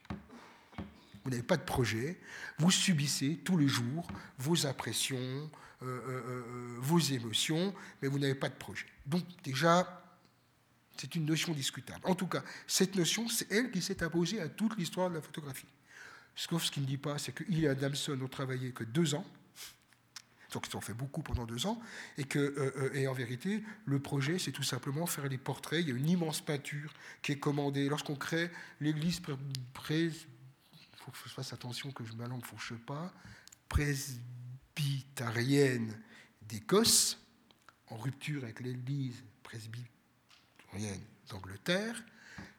Vous 1.24 1.30
n'avez 1.30 1.42
pas 1.42 1.56
de 1.56 1.62
projet, 1.62 2.18
vous 2.58 2.70
subissez 2.70 3.38
tous 3.44 3.58
les 3.58 3.68
jours 3.68 4.08
vos 4.38 4.66
impressions, 4.66 5.50
euh, 5.82 5.86
euh, 5.86 6.22
euh, 6.26 6.76
vos 6.80 6.98
émotions, 6.98 7.72
mais 8.02 8.08
vous 8.08 8.18
n'avez 8.18 8.34
pas 8.34 8.48
de 8.48 8.54
projet. 8.54 8.86
Donc 9.06 9.22
déjà, 9.44 10.07
c'est 11.00 11.14
une 11.14 11.26
notion 11.26 11.52
discutable. 11.52 12.00
En 12.04 12.14
tout 12.14 12.26
cas, 12.26 12.42
cette 12.66 12.96
notion, 12.96 13.28
c'est 13.28 13.50
elle 13.52 13.70
qui 13.70 13.80
s'est 13.80 14.02
imposée 14.02 14.40
à 14.40 14.48
toute 14.48 14.76
l'histoire 14.76 15.10
de 15.10 15.14
la 15.14 15.22
photographie. 15.22 15.68
Sauf 16.34 16.64
ce 16.64 16.70
qu'il 16.70 16.82
ne 16.82 16.88
dit 16.88 16.98
pas, 16.98 17.18
c'est 17.18 17.34
qu'il 17.34 17.64
et 17.64 17.68
Adamson 17.68 18.16
n'ont 18.16 18.28
travaillé 18.28 18.72
que 18.72 18.84
deux 18.84 19.14
ans, 19.14 19.26
donc 20.52 20.66
ils 20.68 20.76
ont 20.76 20.80
fait 20.80 20.94
beaucoup 20.94 21.22
pendant 21.22 21.46
deux 21.46 21.66
ans, 21.66 21.80
et 22.16 22.24
que, 22.24 22.38
euh, 22.38 22.72
euh, 22.76 22.94
et 22.94 23.06
en 23.06 23.12
vérité, 23.12 23.62
le 23.84 24.00
projet, 24.00 24.38
c'est 24.38 24.52
tout 24.52 24.62
simplement 24.62 25.06
faire 25.06 25.28
des 25.28 25.36
portraits. 25.38 25.82
Il 25.82 25.88
y 25.88 25.92
a 25.92 25.94
une 25.94 26.08
immense 26.08 26.40
peinture 26.40 26.94
qui 27.22 27.32
est 27.32 27.38
commandée. 27.38 27.86
Lorsqu'on 27.88 28.16
crée 28.16 28.50
l'église 28.80 29.18
il 29.18 29.24
faut 29.24 29.36
que 31.10 31.18
je 31.26 31.34
fasse 31.34 31.52
attention 31.52 31.92
que 31.92 32.04
je 32.04 32.14
ma 32.14 32.26
fourche 32.42 32.72
pas, 32.86 33.12
presbytérienne 33.68 36.00
d'Écosse, 36.42 37.18
en 37.88 37.96
rupture 37.96 38.44
avec 38.44 38.60
l'Église 38.60 39.24
presbytérienne 39.42 39.97
d'Angleterre, 41.28 42.02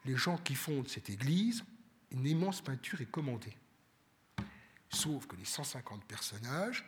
les 0.06 0.16
gens 0.16 0.38
qui 0.38 0.56
fondent 0.56 0.88
cette 0.88 1.10
église, 1.10 1.64
une 2.12 2.26
immense 2.26 2.62
peinture 2.62 3.02
est 3.02 3.12
commandée. 3.12 3.56
Sauf 4.90 5.28
que 5.28 5.36
les 5.36 5.46
150 5.46 6.04
personnages, 6.06 6.84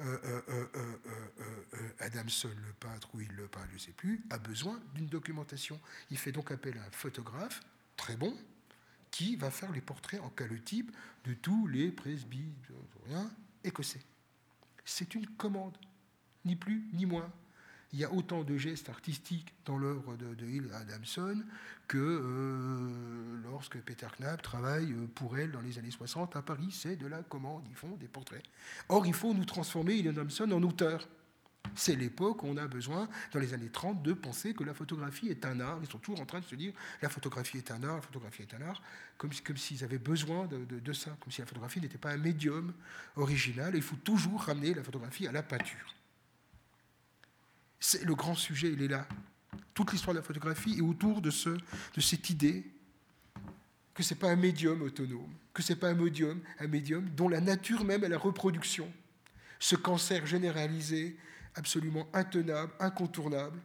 euh, 0.00 0.42
euh, 0.48 0.66
euh, 0.74 1.90
Adamson, 2.00 2.50
le 2.66 2.72
peintre, 2.74 3.08
ou 3.14 3.20
il 3.20 3.32
le 3.32 3.46
peint, 3.48 3.64
je 3.70 3.74
ne 3.74 3.78
sais 3.78 3.92
plus, 3.92 4.22
a 4.30 4.38
besoin 4.38 4.78
d'une 4.94 5.06
documentation. 5.06 5.80
Il 6.10 6.18
fait 6.18 6.32
donc 6.32 6.50
appel 6.50 6.76
à 6.78 6.82
un 6.82 6.90
photographe, 6.90 7.62
très 7.96 8.16
bon, 8.16 8.36
qui 9.10 9.36
va 9.36 9.50
faire 9.50 9.72
les 9.72 9.80
portraits 9.80 10.20
en 10.20 10.28
calotype 10.28 10.94
de 11.24 11.32
tous 11.34 11.66
les 11.68 11.90
presbytériens 11.92 13.30
écossais. 13.64 14.02
C'est 14.84 15.14
une 15.14 15.26
commande, 15.28 15.78
ni 16.44 16.56
plus 16.56 16.84
ni 16.92 17.06
moins 17.06 17.32
il 17.96 18.00
y 18.00 18.04
a 18.04 18.12
autant 18.12 18.44
de 18.44 18.58
gestes 18.58 18.90
artistiques 18.90 19.54
dans 19.64 19.78
l'œuvre 19.78 20.18
de, 20.18 20.46
Hill 20.46 20.68
Adamson 20.74 21.42
que 21.88 21.96
euh, 21.96 23.40
lorsque 23.42 23.78
Peter 23.78 24.08
Knapp 24.18 24.42
travaille 24.42 24.92
pour 25.14 25.38
elle 25.38 25.50
dans 25.50 25.62
les 25.62 25.78
années 25.78 25.90
60 25.90 26.36
à 26.36 26.42
Paris. 26.42 26.68
C'est 26.70 26.96
de 26.96 27.06
la 27.06 27.22
commande, 27.22 27.64
ils 27.70 27.74
font 27.74 27.96
des 27.96 28.06
portraits. 28.06 28.42
Or, 28.90 29.06
il 29.06 29.14
faut 29.14 29.32
nous 29.32 29.46
transformer 29.46 29.94
Hill 29.94 30.08
Adamson 30.08 30.50
en 30.52 30.62
auteur. 30.62 31.08
C'est 31.74 31.96
l'époque 31.96 32.42
où 32.42 32.48
on 32.48 32.58
a 32.58 32.66
besoin, 32.66 33.08
dans 33.32 33.40
les 33.40 33.54
années 33.54 33.70
30, 33.70 34.02
de 34.02 34.12
penser 34.12 34.52
que 34.52 34.62
la 34.62 34.74
photographie 34.74 35.28
est 35.28 35.46
un 35.46 35.58
art. 35.60 35.78
Ils 35.80 35.88
sont 35.88 35.98
toujours 35.98 36.20
en 36.20 36.26
train 36.26 36.40
de 36.40 36.44
se 36.44 36.54
dire 36.54 36.74
la 37.00 37.08
photographie 37.08 37.56
est 37.56 37.70
un 37.70 37.82
art, 37.82 37.96
la 37.96 38.02
photographie 38.02 38.42
est 38.42 38.54
un 38.54 38.60
art, 38.60 38.82
comme, 39.16 39.32
s'ils 39.32 39.82
avaient 39.84 39.96
besoin 39.96 40.46
de, 40.46 40.92
ça, 40.92 41.16
comme 41.18 41.32
si 41.32 41.40
la 41.40 41.46
photographie 41.46 41.80
n'était 41.80 41.96
pas 41.96 42.10
un 42.10 42.18
médium 42.18 42.74
original. 43.16 43.74
il 43.74 43.80
faut 43.80 43.96
toujours 43.96 44.42
ramener 44.42 44.74
la 44.74 44.82
photographie 44.82 45.26
à 45.26 45.32
la 45.32 45.42
peinture. 45.42 45.96
C'est 47.80 48.04
le 48.04 48.14
grand 48.14 48.34
sujet, 48.34 48.72
il 48.72 48.82
est 48.82 48.88
là. 48.88 49.06
Toute 49.74 49.92
l'histoire 49.92 50.14
de 50.14 50.20
la 50.20 50.24
photographie 50.24 50.78
est 50.78 50.82
autour 50.82 51.20
de, 51.20 51.30
ce, 51.30 51.50
de 51.50 52.00
cette 52.00 52.30
idée 52.30 52.64
que 53.94 54.02
ce 54.02 54.12
n'est 54.12 54.20
pas 54.20 54.30
un 54.30 54.36
médium 54.36 54.82
autonome, 54.82 55.32
que 55.54 55.62
ce 55.62 55.72
n'est 55.72 55.78
pas 55.78 55.88
un 55.88 55.94
médium, 55.94 56.40
un 56.58 56.66
médium 56.66 57.08
dont 57.10 57.28
la 57.28 57.40
nature 57.40 57.84
même 57.84 58.04
est 58.04 58.08
la 58.08 58.18
reproduction. 58.18 58.92
Ce 59.58 59.74
cancer 59.74 60.26
généralisé, 60.26 61.16
absolument 61.54 62.06
intenable, 62.12 62.72
incontournable, 62.78 63.58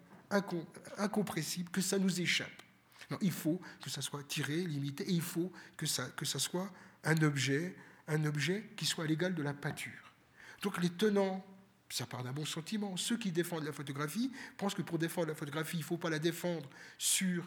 incompressible, 0.97 1.69
que 1.69 1.81
ça 1.81 1.99
nous 1.99 2.21
échappe. 2.21 2.47
Non, 3.09 3.17
il 3.21 3.31
faut 3.31 3.59
que 3.83 3.89
ça 3.89 4.01
soit 4.01 4.23
tiré, 4.23 4.55
limité, 4.55 5.03
et 5.03 5.11
il 5.11 5.21
faut 5.21 5.51
que 5.75 5.85
ça, 5.85 6.05
que 6.15 6.23
ça 6.23 6.39
soit 6.39 6.71
un 7.03 7.21
objet, 7.23 7.75
un 8.07 8.23
objet 8.23 8.69
qui 8.77 8.85
soit 8.85 9.03
à 9.03 9.07
l'égal 9.07 9.35
de 9.35 9.43
la 9.43 9.53
pâture. 9.53 10.13
Donc 10.61 10.81
les 10.81 10.89
tenants 10.89 11.45
ça 11.93 12.05
part 12.05 12.23
d'un 12.23 12.31
bon 12.31 12.45
sentiment. 12.45 12.95
Ceux 12.97 13.17
qui 13.17 13.31
défendent 13.31 13.63
la 13.63 13.73
photographie 13.73 14.31
pensent 14.57 14.73
que 14.73 14.81
pour 14.81 14.97
défendre 14.97 15.27
la 15.27 15.35
photographie, 15.35 15.77
il 15.77 15.81
ne 15.81 15.85
faut 15.85 15.97
pas 15.97 16.09
la 16.09 16.19
défendre 16.19 16.69
sur 16.97 17.45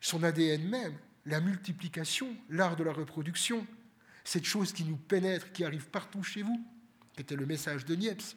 son 0.00 0.22
ADN 0.22 0.68
même, 0.68 0.96
la 1.26 1.40
multiplication, 1.40 2.36
l'art 2.48 2.76
de 2.76 2.84
la 2.84 2.92
reproduction, 2.92 3.66
cette 4.24 4.44
chose 4.44 4.72
qui 4.72 4.84
nous 4.84 4.96
pénètre, 4.96 5.52
qui 5.52 5.64
arrive 5.64 5.88
partout 5.88 6.22
chez 6.22 6.42
vous, 6.42 6.64
qui 7.14 7.22
était 7.22 7.36
le 7.36 7.46
message 7.46 7.84
de 7.84 7.94
Niepce. 7.94 8.36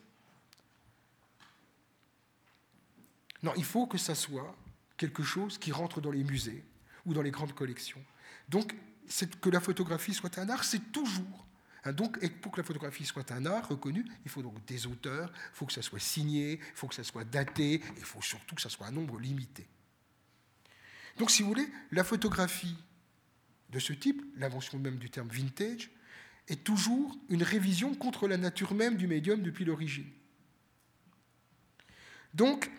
Non, 3.43 3.53
il 3.57 3.65
faut 3.65 3.87
que 3.87 3.97
ça 3.97 4.15
soit 4.15 4.55
quelque 4.97 5.23
chose 5.23 5.57
qui 5.57 5.71
rentre 5.71 5.99
dans 5.99 6.11
les 6.11 6.23
musées 6.23 6.63
ou 7.05 7.13
dans 7.13 7.21
les 7.21 7.31
grandes 7.31 7.53
collections. 7.53 8.03
Donc, 8.49 8.75
que 9.41 9.49
la 9.49 9.59
photographie 9.59 10.13
soit 10.13 10.37
un 10.37 10.49
art, 10.49 10.63
c'est 10.63 10.91
toujours 10.91 11.45
Hein, 11.83 11.93
donc, 11.93 12.19
pour 12.41 12.51
que 12.51 12.57
la 12.57 12.63
photographie 12.63 13.05
soit 13.05 13.31
un 13.31 13.45
art 13.45 13.67
reconnu, 13.67 14.05
il 14.23 14.31
faut 14.31 14.41
donc 14.41 14.63
des 14.65 14.85
auteurs, 14.85 15.31
il 15.33 15.55
faut 15.55 15.65
que 15.65 15.73
ça 15.73 15.81
soit 15.81 15.99
signé, 15.99 16.53
il 16.53 16.75
faut 16.75 16.87
que 16.87 16.95
ça 16.95 17.03
soit 17.03 17.23
daté, 17.23 17.81
il 17.97 18.03
faut 18.03 18.21
surtout 18.21 18.55
que 18.55 18.61
ça 18.61 18.69
soit 18.69 18.87
un 18.87 18.91
nombre 18.91 19.19
limité. 19.19 19.67
Donc, 21.17 21.31
si 21.31 21.41
vous 21.41 21.49
voulez, 21.49 21.67
la 21.91 22.03
photographie 22.03 22.77
de 23.69 23.79
ce 23.79 23.93
type, 23.93 24.21
l'invention 24.35 24.77
même 24.79 24.97
du 24.97 25.09
terme 25.09 25.29
vintage, 25.29 25.89
est 26.47 26.63
toujours 26.63 27.17
une 27.29 27.43
révision 27.43 27.95
contre 27.95 28.27
la 28.27 28.37
nature 28.37 28.73
même 28.73 28.97
du 28.97 29.07
médium 29.07 29.41
depuis 29.41 29.65
l'origine. 29.65 30.09
Donc, 32.33 32.69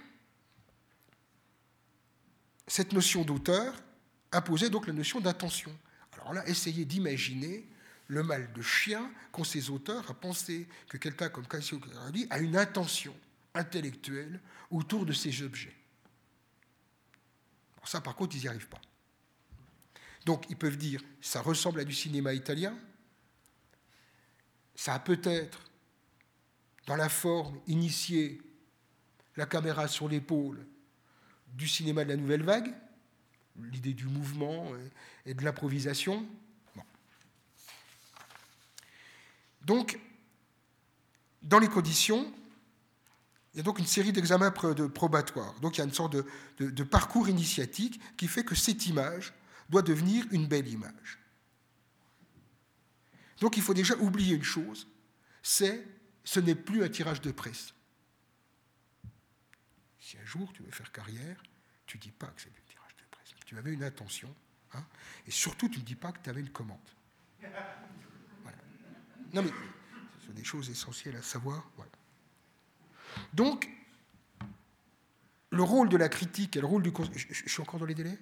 cette 2.66 2.92
notion 2.92 3.24
d'auteur 3.24 3.82
imposait 4.30 4.70
donc 4.70 4.86
la 4.86 4.92
notion 4.92 5.20
d'attention. 5.20 5.76
Alors 6.12 6.32
là, 6.32 6.46
essayez 6.48 6.84
d'imaginer 6.84 7.68
le 8.12 8.22
mal 8.22 8.52
de 8.52 8.60
chien 8.60 9.10
qu'ont 9.32 9.42
ces 9.42 9.70
auteurs 9.70 10.10
à 10.10 10.12
penser 10.12 10.68
que 10.90 10.98
quelqu'un 10.98 11.30
comme 11.30 11.46
Cassio 11.46 11.78
Carali 11.78 12.26
a 12.28 12.40
une 12.40 12.58
intention 12.58 13.14
intellectuelle 13.54 14.38
autour 14.70 15.06
de 15.06 15.14
ces 15.14 15.42
objets. 15.42 15.74
ça, 17.84 18.02
par 18.02 18.14
contre, 18.14 18.36
ils 18.36 18.42
n'y 18.42 18.48
arrivent 18.48 18.68
pas. 18.68 18.82
Donc, 20.26 20.44
ils 20.50 20.58
peuvent 20.58 20.76
dire, 20.76 21.02
ça 21.22 21.40
ressemble 21.40 21.80
à 21.80 21.84
du 21.84 21.94
cinéma 21.94 22.34
italien, 22.34 22.78
ça 24.74 24.92
a 24.92 24.98
peut-être, 24.98 25.62
dans 26.86 26.96
la 26.96 27.08
forme, 27.08 27.58
initié 27.66 28.42
la 29.36 29.46
caméra 29.46 29.88
sur 29.88 30.06
l'épaule 30.06 30.66
du 31.54 31.66
cinéma 31.66 32.04
de 32.04 32.10
la 32.10 32.16
nouvelle 32.16 32.42
vague, 32.42 32.74
l'idée 33.58 33.94
du 33.94 34.04
mouvement 34.04 34.70
et 35.24 35.32
de 35.32 35.42
l'improvisation, 35.42 36.28
Donc, 39.64 39.98
dans 41.42 41.58
les 41.58 41.68
conditions, 41.68 42.32
il 43.52 43.58
y 43.58 43.60
a 43.60 43.62
donc 43.62 43.78
une 43.78 43.86
série 43.86 44.12
d'examens 44.12 44.50
probatoires. 44.50 45.58
Donc 45.60 45.76
il 45.76 45.78
y 45.78 45.80
a 45.82 45.84
une 45.84 45.92
sorte 45.92 46.16
de, 46.58 46.82
parcours 46.84 47.28
initiatique 47.28 48.00
qui 48.16 48.28
fait 48.28 48.44
que 48.44 48.54
cette 48.54 48.86
image 48.86 49.34
doit 49.68 49.82
devenir 49.82 50.24
une 50.30 50.46
belle 50.46 50.68
image. 50.68 51.18
Donc 53.40 53.56
il 53.56 53.62
faut 53.62 53.74
déjà 53.74 53.96
oublier 53.96 54.36
une 54.36 54.44
chose, 54.44 54.86
c'est 55.42 55.84
ce 56.24 56.40
n'est 56.40 56.54
plus 56.54 56.84
un 56.84 56.88
tirage 56.88 57.20
de 57.20 57.32
presse. 57.32 57.74
Si 59.98 60.16
un 60.16 60.24
jour 60.24 60.52
tu 60.52 60.62
veux 60.62 60.70
faire 60.70 60.92
carrière, 60.92 61.42
tu 61.86 61.98
ne 61.98 62.02
dis 62.02 62.12
pas 62.12 62.28
que 62.28 62.40
c'est 62.40 62.52
du 62.52 62.62
tirage 62.62 62.96
de 62.96 63.04
presse. 63.10 63.30
Tu 63.44 63.58
avais 63.58 63.72
une 63.72 63.84
intention, 63.84 64.34
hein, 64.72 64.84
et 65.26 65.30
surtout 65.30 65.68
tu 65.68 65.80
ne 65.80 65.84
dis 65.84 65.96
pas 65.96 66.12
que 66.12 66.20
tu 66.22 66.30
avais 66.30 66.40
une 66.40 66.50
commande. 66.50 66.78
Non, 69.32 69.42
mais 69.42 69.50
ce 70.20 70.26
sont 70.26 70.32
des 70.32 70.44
choses 70.44 70.70
essentielles 70.70 71.16
à 71.16 71.22
savoir. 71.22 71.68
Donc, 73.32 73.68
le 75.50 75.62
rôle 75.62 75.88
de 75.88 75.96
la 75.96 76.08
critique 76.08 76.56
et 76.56 76.60
le 76.60 76.66
rôle 76.66 76.82
du. 76.82 76.92
Je, 77.14 77.34
je 77.34 77.48
suis 77.48 77.62
encore 77.62 77.80
dans 77.80 77.86
les 77.86 77.94
délais? 77.94 78.18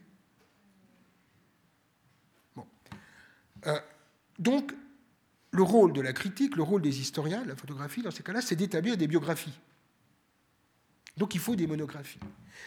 Bon. 2.57 2.67
Euh, 3.67 3.81
donc, 4.39 4.73
le 5.53 5.63
rôle 5.63 5.93
de 5.93 6.01
la 6.01 6.13
critique, 6.13 6.57
le 6.57 6.63
rôle 6.63 6.83
des 6.83 7.01
historiens, 7.01 7.43
de 7.43 7.49
la 7.49 7.57
photographie, 7.57 8.03
dans 8.03 8.11
ces 8.11 8.23
cas-là, 8.23 8.41
c'est 8.41 8.57
d'établir 8.57 8.97
des 8.97 9.07
biographies. 9.07 9.59
Donc 11.17 11.35
il 11.35 11.41
faut 11.41 11.57
des 11.57 11.67
monographies. 11.67 12.21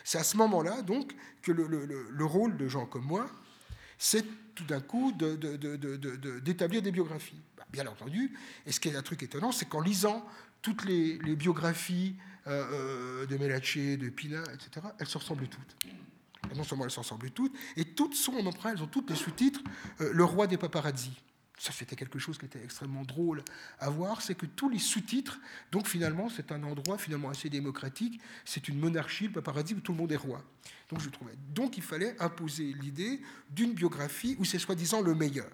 C'est 0.03 0.17
à 0.17 0.23
ce 0.23 0.37
moment-là, 0.37 0.81
donc, 0.81 1.15
que 1.41 1.51
le, 1.51 1.65
le, 1.65 2.25
rôle 2.25 2.57
de 2.57 2.67
gens 2.67 2.85
comme 2.85 3.05
moi, 3.05 3.29
c'est 3.97 4.25
tout 4.55 4.65
d'un 4.65 4.81
coup 4.81 5.13
d'établir 6.43 6.81
des 6.81 6.91
biographies 6.91 7.41
bien 7.73 7.87
entendu. 7.87 8.31
Et 8.65 8.71
ce 8.71 8.79
qui 8.79 8.87
est 8.89 8.95
un 8.95 9.01
truc 9.01 9.23
étonnant, 9.23 9.51
c'est 9.51 9.65
qu'en 9.65 9.81
lisant 9.81 10.25
toutes 10.61 10.85
les, 10.85 11.17
biographies 11.35 12.15
euh, 12.47 13.23
euh, 13.23 13.25
de 13.25 13.35
Melaché, 13.37 13.97
de 13.97 14.09
Pina, 14.09 14.43
etc., 14.53 14.87
elles 14.99 15.07
se 15.07 15.17
ressemblent 15.17 15.47
toutes. 15.47 15.75
non 16.55 16.63
seulement 16.63 16.85
elles 16.85 16.91
se 16.91 16.99
ressemblent 16.99 17.31
toutes, 17.31 17.53
et 17.75 17.83
toutes 17.83 18.15
sont 18.15 18.33
en 18.35 18.45
emprunt, 18.45 18.71
elles 18.71 18.83
ont 18.83 18.87
toutes 18.87 19.09
les 19.09 19.15
sous-titres 19.15 19.61
euh, 19.99 20.11
Le 20.13 20.23
roi 20.23 20.47
des 20.47 20.57
paparazzi. 20.57 21.11
Ça, 21.57 21.71
c'était 21.71 21.95
quelque 21.95 22.19
chose 22.19 22.37
qui 22.37 22.45
était 22.45 22.63
extrêmement 22.63 23.03
drôle 23.03 23.43
à 23.79 23.89
voir, 23.89 24.21
c'est 24.21 24.35
que 24.35 24.45
tous 24.45 24.69
les 24.69 24.79
sous-titres, 24.79 25.39
donc 25.71 25.87
finalement, 25.87 26.29
c'est 26.29 26.51
un 26.51 26.63
endroit 26.63 26.97
finalement 26.97 27.29
assez 27.29 27.49
démocratique, 27.49 28.19
c'est 28.43 28.67
une 28.67 28.79
monarchie, 28.79 29.27
le 29.27 29.33
paparazzi, 29.33 29.75
où 29.75 29.79
tout 29.79 29.91
le 29.91 29.99
monde 29.99 30.11
est 30.11 30.17
roi. 30.17 30.43
Donc, 30.89 30.99
je 30.99 31.09
trouvais. 31.09 31.33
Donc, 31.53 31.77
il 31.77 31.83
fallait 31.83 32.15
imposer 32.19 32.73
l'idée 32.81 33.21
d'une 33.49 33.73
biographie 33.73 34.35
où 34.39 34.45
c'est 34.45 34.59
soi-disant 34.59 35.01
le 35.01 35.13
meilleur. 35.13 35.51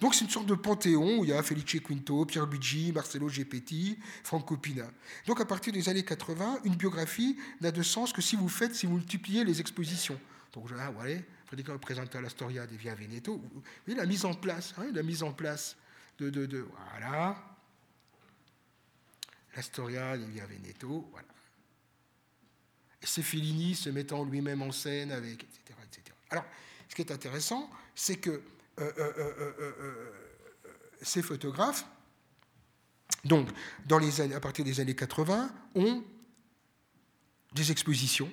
Donc 0.00 0.14
c'est 0.14 0.24
une 0.24 0.30
sorte 0.30 0.46
de 0.46 0.54
panthéon 0.54 1.18
où 1.18 1.24
il 1.24 1.30
y 1.30 1.32
a 1.32 1.42
Felice 1.42 1.80
Quinto, 1.80 2.26
Pierre 2.26 2.46
Luigi, 2.46 2.92
Marcello 2.92 3.28
Geppetti, 3.28 3.98
Franco 4.24 4.56
Pina. 4.56 4.84
Donc 5.26 5.40
à 5.40 5.46
partir 5.46 5.72
des 5.72 5.88
années 5.88 6.04
80, 6.04 6.60
une 6.64 6.74
biographie 6.74 7.38
n'a 7.62 7.70
de 7.70 7.82
sens 7.82 8.12
que 8.12 8.20
si 8.20 8.36
vous 8.36 8.48
faites, 8.48 8.74
si 8.74 8.86
vous 8.86 8.96
multipliez 8.96 9.42
les 9.42 9.60
expositions. 9.60 10.20
Donc 10.52 10.66
voilà, 10.68 10.90
voilà 10.90 11.18
Frédéric 11.46 11.80
présente 11.80 12.14
la 12.14 12.28
Storia 12.28 12.66
des 12.66 12.76
Via 12.76 12.94
Veneto. 12.94 13.40
Voyez 13.86 13.98
la 13.98 14.06
mise 14.06 14.24
en 14.24 14.34
place, 14.34 14.74
hein, 14.78 14.86
la 14.92 15.02
mise 15.02 15.22
en 15.22 15.32
place 15.32 15.76
de, 16.18 16.30
de, 16.30 16.46
de 16.46 16.66
voilà, 16.90 17.36
la 19.54 19.62
Storia 19.62 20.16
des 20.18 20.26
Via 20.26 20.46
Veneto, 20.46 21.08
voilà. 21.12 21.28
Et 23.02 23.06
c'est 23.06 23.22
Fellini 23.22 23.74
se 23.74 23.90
mettant 23.90 24.24
lui-même 24.24 24.62
en 24.62 24.72
scène 24.72 25.12
avec, 25.12 25.44
etc., 25.44 25.78
etc. 25.84 26.16
Alors, 26.30 26.44
ce 26.88 26.94
qui 26.94 27.02
est 27.02 27.12
intéressant, 27.12 27.70
c'est 27.94 28.16
que 28.16 28.30
euh, 28.30 28.92
euh, 28.98 29.54
euh, 29.60 30.12
ces 31.00 31.22
photographes 31.22 31.86
Donc, 33.24 33.48
à 33.90 34.40
partir 34.40 34.64
des 34.64 34.80
années 34.80 34.94
80, 34.94 35.50
ont 35.74 36.04
des 37.54 37.70
expositions, 37.70 38.30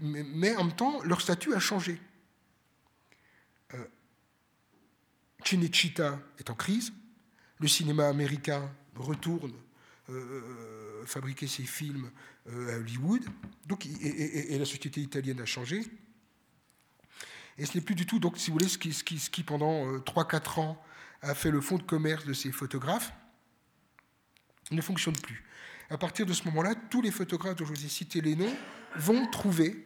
mais, 0.00 0.56
en 0.56 0.64
même 0.64 0.76
temps, 0.76 1.02
leur 1.02 1.20
statut 1.20 1.54
a 1.54 1.60
changé. 1.60 2.00
Euh, 3.74 3.84
est 6.38 6.50
en 6.50 6.54
crise, 6.54 6.92
le 7.58 7.68
cinéma 7.68 8.08
américain 8.08 8.70
retourne 8.94 9.52
euh, 10.10 10.12
euh, 10.12 11.06
fabriquer 11.06 11.46
ses 11.46 11.64
films 11.64 12.10
à 12.46 12.78
Hollywood, 12.78 13.24
donc, 13.66 13.84
et, 13.86 14.58
la 14.58 14.64
société 14.64 15.00
italienne 15.02 15.40
a 15.40 15.46
changé. 15.46 15.82
Et 17.58 17.66
ce 17.66 17.76
n'est 17.76 17.84
plus 17.84 17.94
du 17.94 18.06
tout, 18.06 18.20
si 18.36 18.50
vous 18.50 18.58
voulez, 18.58 18.68
ce 18.68 18.78
qui 18.78 19.42
pendant 19.42 19.98
3-4 19.98 20.60
ans 20.60 20.82
a 21.20 21.34
fait 21.34 21.50
le 21.50 21.60
fonds 21.60 21.76
de 21.76 21.82
commerce 21.82 22.24
de 22.24 22.32
ces 22.32 22.52
photographes, 22.52 23.12
ne 24.70 24.80
fonctionne 24.80 25.16
plus. 25.16 25.44
À 25.90 25.96
partir 25.96 26.26
de 26.26 26.32
ce 26.32 26.44
moment-là, 26.44 26.74
tous 26.74 27.00
les 27.00 27.10
photographes 27.10 27.56
dont 27.56 27.64
je 27.64 27.72
vous 27.72 27.84
ai 27.84 27.88
cité 27.88 28.20
les 28.20 28.36
noms 28.36 28.54
vont 28.98 29.26
trouver 29.30 29.84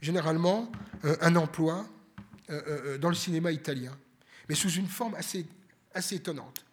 généralement 0.00 0.70
euh, 1.04 1.16
un 1.20 1.36
emploi 1.36 1.86
euh, 2.50 2.62
euh, 2.66 2.98
dans 2.98 3.08
le 3.08 3.14
cinéma 3.14 3.52
italien, 3.52 3.96
mais 4.48 4.54
sous 4.54 4.70
une 4.70 4.88
forme 4.88 5.14
assez, 5.14 5.46
assez 5.94 6.16
étonnante. 6.16 6.64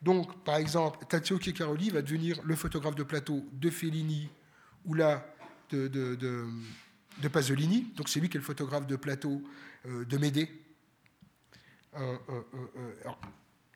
Donc, 0.00 0.44
par 0.44 0.56
exemple, 0.56 1.04
Tazio 1.06 1.38
Chicaroli 1.40 1.90
va 1.90 2.00
devenir 2.00 2.40
le 2.44 2.54
photographe 2.54 2.94
de 2.94 3.02
plateau 3.02 3.44
de 3.52 3.70
Fellini 3.70 4.28
ou 4.84 4.94
là 4.94 5.26
de, 5.70 5.88
de, 5.88 7.28
Pasolini. 7.28 7.92
Donc, 7.96 8.08
c'est 8.08 8.20
lui 8.20 8.28
qui 8.28 8.36
est 8.36 8.40
le 8.40 8.44
photographe 8.46 8.86
de 8.86 8.94
plateau 8.94 9.42
de 9.84 10.18
Médée. 10.18 10.48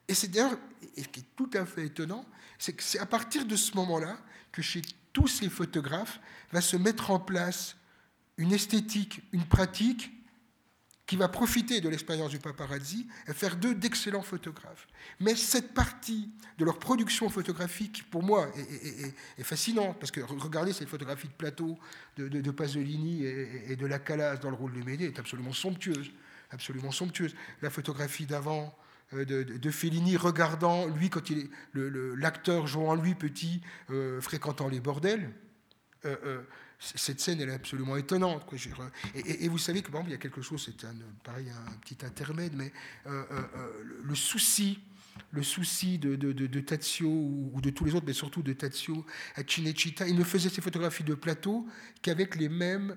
et 0.06 0.14
c'est 0.14 0.28
d'ailleurs, 0.28 0.56
ce 0.96 1.04
qui 1.04 1.20
est 1.20 1.34
tout 1.34 1.50
à 1.54 1.64
fait 1.64 1.86
étonnant, 1.86 2.24
c'est 2.58 2.74
que 2.74 2.82
c'est 2.82 2.98
à 2.98 3.06
partir 3.06 3.46
de 3.46 3.56
ce 3.56 3.74
moment-là 3.76 4.18
que 4.52 4.61
chez 4.61 4.82
tous 5.12 5.28
ces 5.28 5.48
photographes 5.48 6.20
va 6.52 6.61
se 6.61 6.76
mettre 6.76 7.11
en 7.11 7.20
place 7.20 7.76
une 8.36 8.52
esthétique, 8.52 9.22
une 9.32 9.44
pratique 9.44 10.11
qui 11.11 11.16
va 11.16 11.26
profiter 11.26 11.80
de 11.80 11.88
l'expérience 11.88 12.30
du 12.30 12.38
paparazzi 12.38 13.08
et 13.26 13.34
faire 13.34 13.56
d'eux 13.56 13.74
d'excellents 13.74 14.22
photographes. 14.22 14.86
Mais 15.18 15.34
cette 15.34 15.74
partie 15.74 16.30
de 16.56 16.64
leur 16.64 16.78
production 16.78 17.28
photographique, 17.28 18.08
pour 18.12 18.22
moi, 18.22 18.48
est, 19.36 19.42
fascinante, 19.42 19.98
parce 19.98 20.12
que 20.12 20.20
regardez 20.20 20.72
ces 20.72 20.86
photographies 20.86 21.26
de 21.26 21.32
plateau 21.32 21.76
de, 22.16 22.50
Pasolini 22.52 23.24
et, 23.24 23.74
de 23.74 23.86
la 23.86 23.98
Calas 23.98 24.36
dans 24.36 24.50
le 24.50 24.54
rôle 24.54 24.72
de 24.72 24.84
Médée 24.84 25.06
est 25.06 25.18
absolument 25.18 25.52
somptueuse, 25.52 26.12
absolument 26.52 26.92
somptueuse. 26.92 27.34
La 27.61 27.70
photographie 27.70 28.26
d'avant, 28.26 28.72
euh, 29.14 29.24
de, 29.24 29.70
Fellini 29.70 30.16
regardant, 30.16 30.86
lui, 30.86 31.11
quand 31.11 31.30
il 31.30 31.50
l'acteur 31.74 32.66
jouant 32.66 32.94
lui 32.94 33.14
petit, 33.14 33.61
euh, 33.90 34.20
fréquentant 34.20 34.68
les 34.68 34.80
bordels. 34.80 35.30
Euh, 36.04 36.42
cette 36.78 37.20
scène, 37.20 37.40
elle 37.40 37.50
est 37.50 37.54
absolument 37.54 37.96
étonnante. 37.96 38.42
Et, 39.14 39.48
vous 39.48 39.58
savez 39.58 39.82
que, 39.82 39.90
bon, 39.90 40.02
il 40.06 40.12
y 40.12 40.14
a 40.14 40.18
quelque 40.18 40.40
chose, 40.40 40.64
c'est 40.64 40.86
un, 40.86 40.94
pareil, 41.24 41.50
un 41.50 41.72
petit 41.78 42.06
intermède, 42.06 42.54
mais 42.54 42.72
le 43.04 44.14
souci, 44.14 44.78
le 45.30 45.42
souci 45.42 45.98
de, 45.98 46.16
de, 46.16 46.61
Tazio 46.61 47.08
ou, 47.08 47.61
de 47.61 47.68
tous 47.68 47.84
les 47.84 47.94
autres, 47.94 48.06
mais 48.06 48.14
surtout 48.14 48.42
de 48.42 48.54
Tazio 48.54 49.04
à 49.34 49.42
Cinecittà, 49.46 50.08
il 50.08 50.16
ne 50.16 50.24
faisait 50.24 50.48
ses 50.48 50.62
photographies 50.62 51.04
de 51.04 51.14
plateau 51.14 51.66
qu'avec 52.00 52.36
les 52.36 52.48
mêmes 52.48 52.96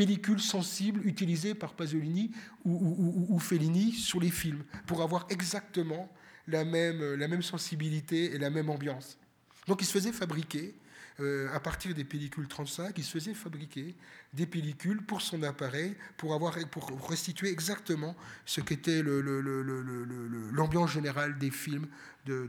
pellicules 0.00 0.40
sensibles 0.40 1.06
utilisées 1.06 1.54
par 1.54 1.74
Pasolini 1.74 2.30
ou, 2.64 3.38
Fellini 3.38 3.92
sur 3.92 4.18
les 4.18 4.30
films, 4.30 4.64
pour 4.86 5.02
avoir 5.02 5.26
exactement 5.28 6.10
la 6.48 6.64
même, 6.64 7.16
la 7.16 7.28
même 7.28 7.42
sensibilité 7.42 8.34
et 8.34 8.38
la 8.38 8.48
même 8.48 8.70
ambiance. 8.70 9.18
Donc 9.66 9.82
il 9.82 9.84
se 9.84 9.92
faisait 9.92 10.12
fabriquer, 10.12 10.74
euh, 11.20 11.54
à 11.54 11.60
partir 11.60 11.94
des 11.94 12.04
pellicules 12.04 12.48
35, 12.48 12.96
il 12.96 13.04
se 13.04 13.10
faisait 13.10 13.34
fabriquer 13.34 13.94
des 14.32 14.46
pellicules 14.46 15.02
pour 15.02 15.20
son 15.20 15.42
appareil, 15.42 15.94
pour, 16.16 16.32
avoir, 16.32 16.56
pour 16.70 17.06
restituer 17.06 17.50
exactement 17.50 18.16
ce 18.46 18.62
qu'était 18.62 19.02
l'ambiance 19.02 20.92
générale 20.92 21.36
des 21.36 21.50
films. 21.50 21.88
De, 22.24 22.48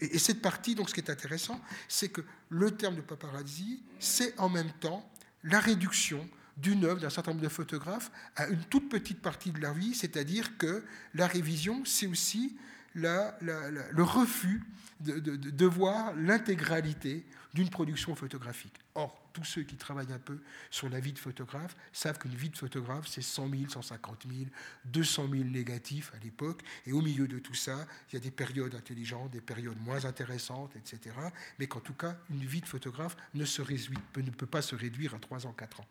et, 0.00 0.16
et, 0.16 0.18
cette 0.18 0.42
partie, 0.42 0.74
donc 0.74 0.88
ce 0.88 0.94
qui 0.94 1.00
est 1.00 1.10
intéressant, 1.10 1.60
c'est 1.86 2.08
que 2.08 2.22
le 2.48 2.72
terme 2.72 2.96
de 2.96 3.02
paparazzi, 3.02 3.84
c'est 4.00 4.36
en 4.40 4.48
même 4.48 4.72
temps 4.80 5.08
la 5.44 5.60
réduction 5.60 6.28
d'une 6.58 6.84
œuvre 6.84 7.00
d'un 7.00 7.10
certain 7.10 7.32
nombre 7.32 7.42
de 7.42 7.48
photographes 7.48 8.10
à 8.36 8.48
une 8.48 8.62
toute 8.64 8.88
petite 8.88 9.20
partie 9.20 9.52
de 9.52 9.60
leur 9.60 9.74
vie, 9.74 9.94
c'est-à-dire 9.94 10.56
que 10.58 10.84
la 11.14 11.26
révision, 11.26 11.84
c'est 11.84 12.06
aussi 12.06 12.56
le 12.94 14.02
refus 14.02 14.62
de, 15.00 15.66
voir 15.66 16.14
l'intégralité 16.16 17.24
d'une 17.54 17.70
production 17.70 18.14
photographique. 18.14 18.74
Or, 18.94 19.30
tous 19.32 19.44
ceux 19.44 19.62
qui 19.62 19.76
travaillent 19.76 20.12
un 20.12 20.18
peu 20.18 20.40
sur 20.70 20.88
la 20.88 20.98
vie 21.00 21.12
de 21.12 21.18
photographe 21.18 21.76
savent 21.92 22.18
qu'une 22.18 22.34
vie 22.34 22.50
de 22.50 22.56
photographe, 22.56 23.06
c'est 23.06 23.22
100 23.22 23.50
000, 23.50 23.62
150 23.68 24.26
000, 24.28 24.50
200 24.86 25.28
000 25.30 25.44
négatifs 25.44 26.12
à 26.14 26.24
l'époque. 26.24 26.62
Et 26.86 26.92
au 26.92 27.00
milieu 27.00 27.28
de 27.28 27.38
tout 27.38 27.54
ça, 27.54 27.86
il 28.10 28.14
y 28.14 28.16
a 28.16 28.20
des 28.20 28.32
périodes 28.32 28.74
intelligentes, 28.74 29.30
des 29.30 29.40
périodes 29.40 29.80
moins 29.80 30.04
intéressantes, 30.04 30.74
etc. 30.76 31.14
Mais 31.58 31.68
qu'en 31.68 31.80
tout 31.80 31.94
cas, 31.94 32.16
une 32.30 32.44
vie 32.44 32.60
de 32.60 32.66
photographe 32.66 33.16
ne, 33.34 33.44
ne 33.44 34.30
peut 34.30 34.46
pas 34.46 34.62
se 34.62 34.74
réduire 34.74 35.14
à 35.14 35.18
3 35.18 35.46
ans, 35.46 35.52
4 35.52 35.80
ans. 35.80 35.86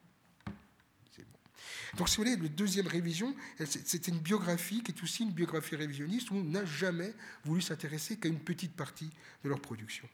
Donc, 1.95 2.09
si 2.09 2.17
vous 2.17 2.23
voulez, 2.23 2.35
la 2.35 2.49
deuxième 2.49 2.87
révision, 2.87 3.35
c'était 3.65 4.11
une 4.11 4.19
biographie 4.19 4.83
qui 4.83 4.91
est 4.91 5.03
aussi 5.03 5.23
une 5.23 5.31
biographie 5.31 5.75
révisionniste 5.75 6.31
où 6.31 6.35
on 6.35 6.43
n'a 6.43 6.65
jamais 6.65 7.13
voulu 7.45 7.61
s'intéresser 7.61 8.17
qu'à 8.17 8.27
une 8.27 8.39
petite 8.39 8.75
partie 8.75 9.09
de 9.43 9.49
leur 9.49 9.61
production. 9.61 10.07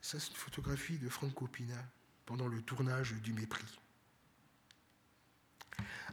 Ça, 0.00 0.18
c'est 0.20 0.30
une 0.30 0.36
photographie 0.36 0.98
de 0.98 1.08
Franco 1.08 1.46
Pina 1.48 1.84
pendant 2.24 2.48
le 2.48 2.62
tournage 2.62 3.12
du 3.14 3.32
Mépris. 3.32 3.66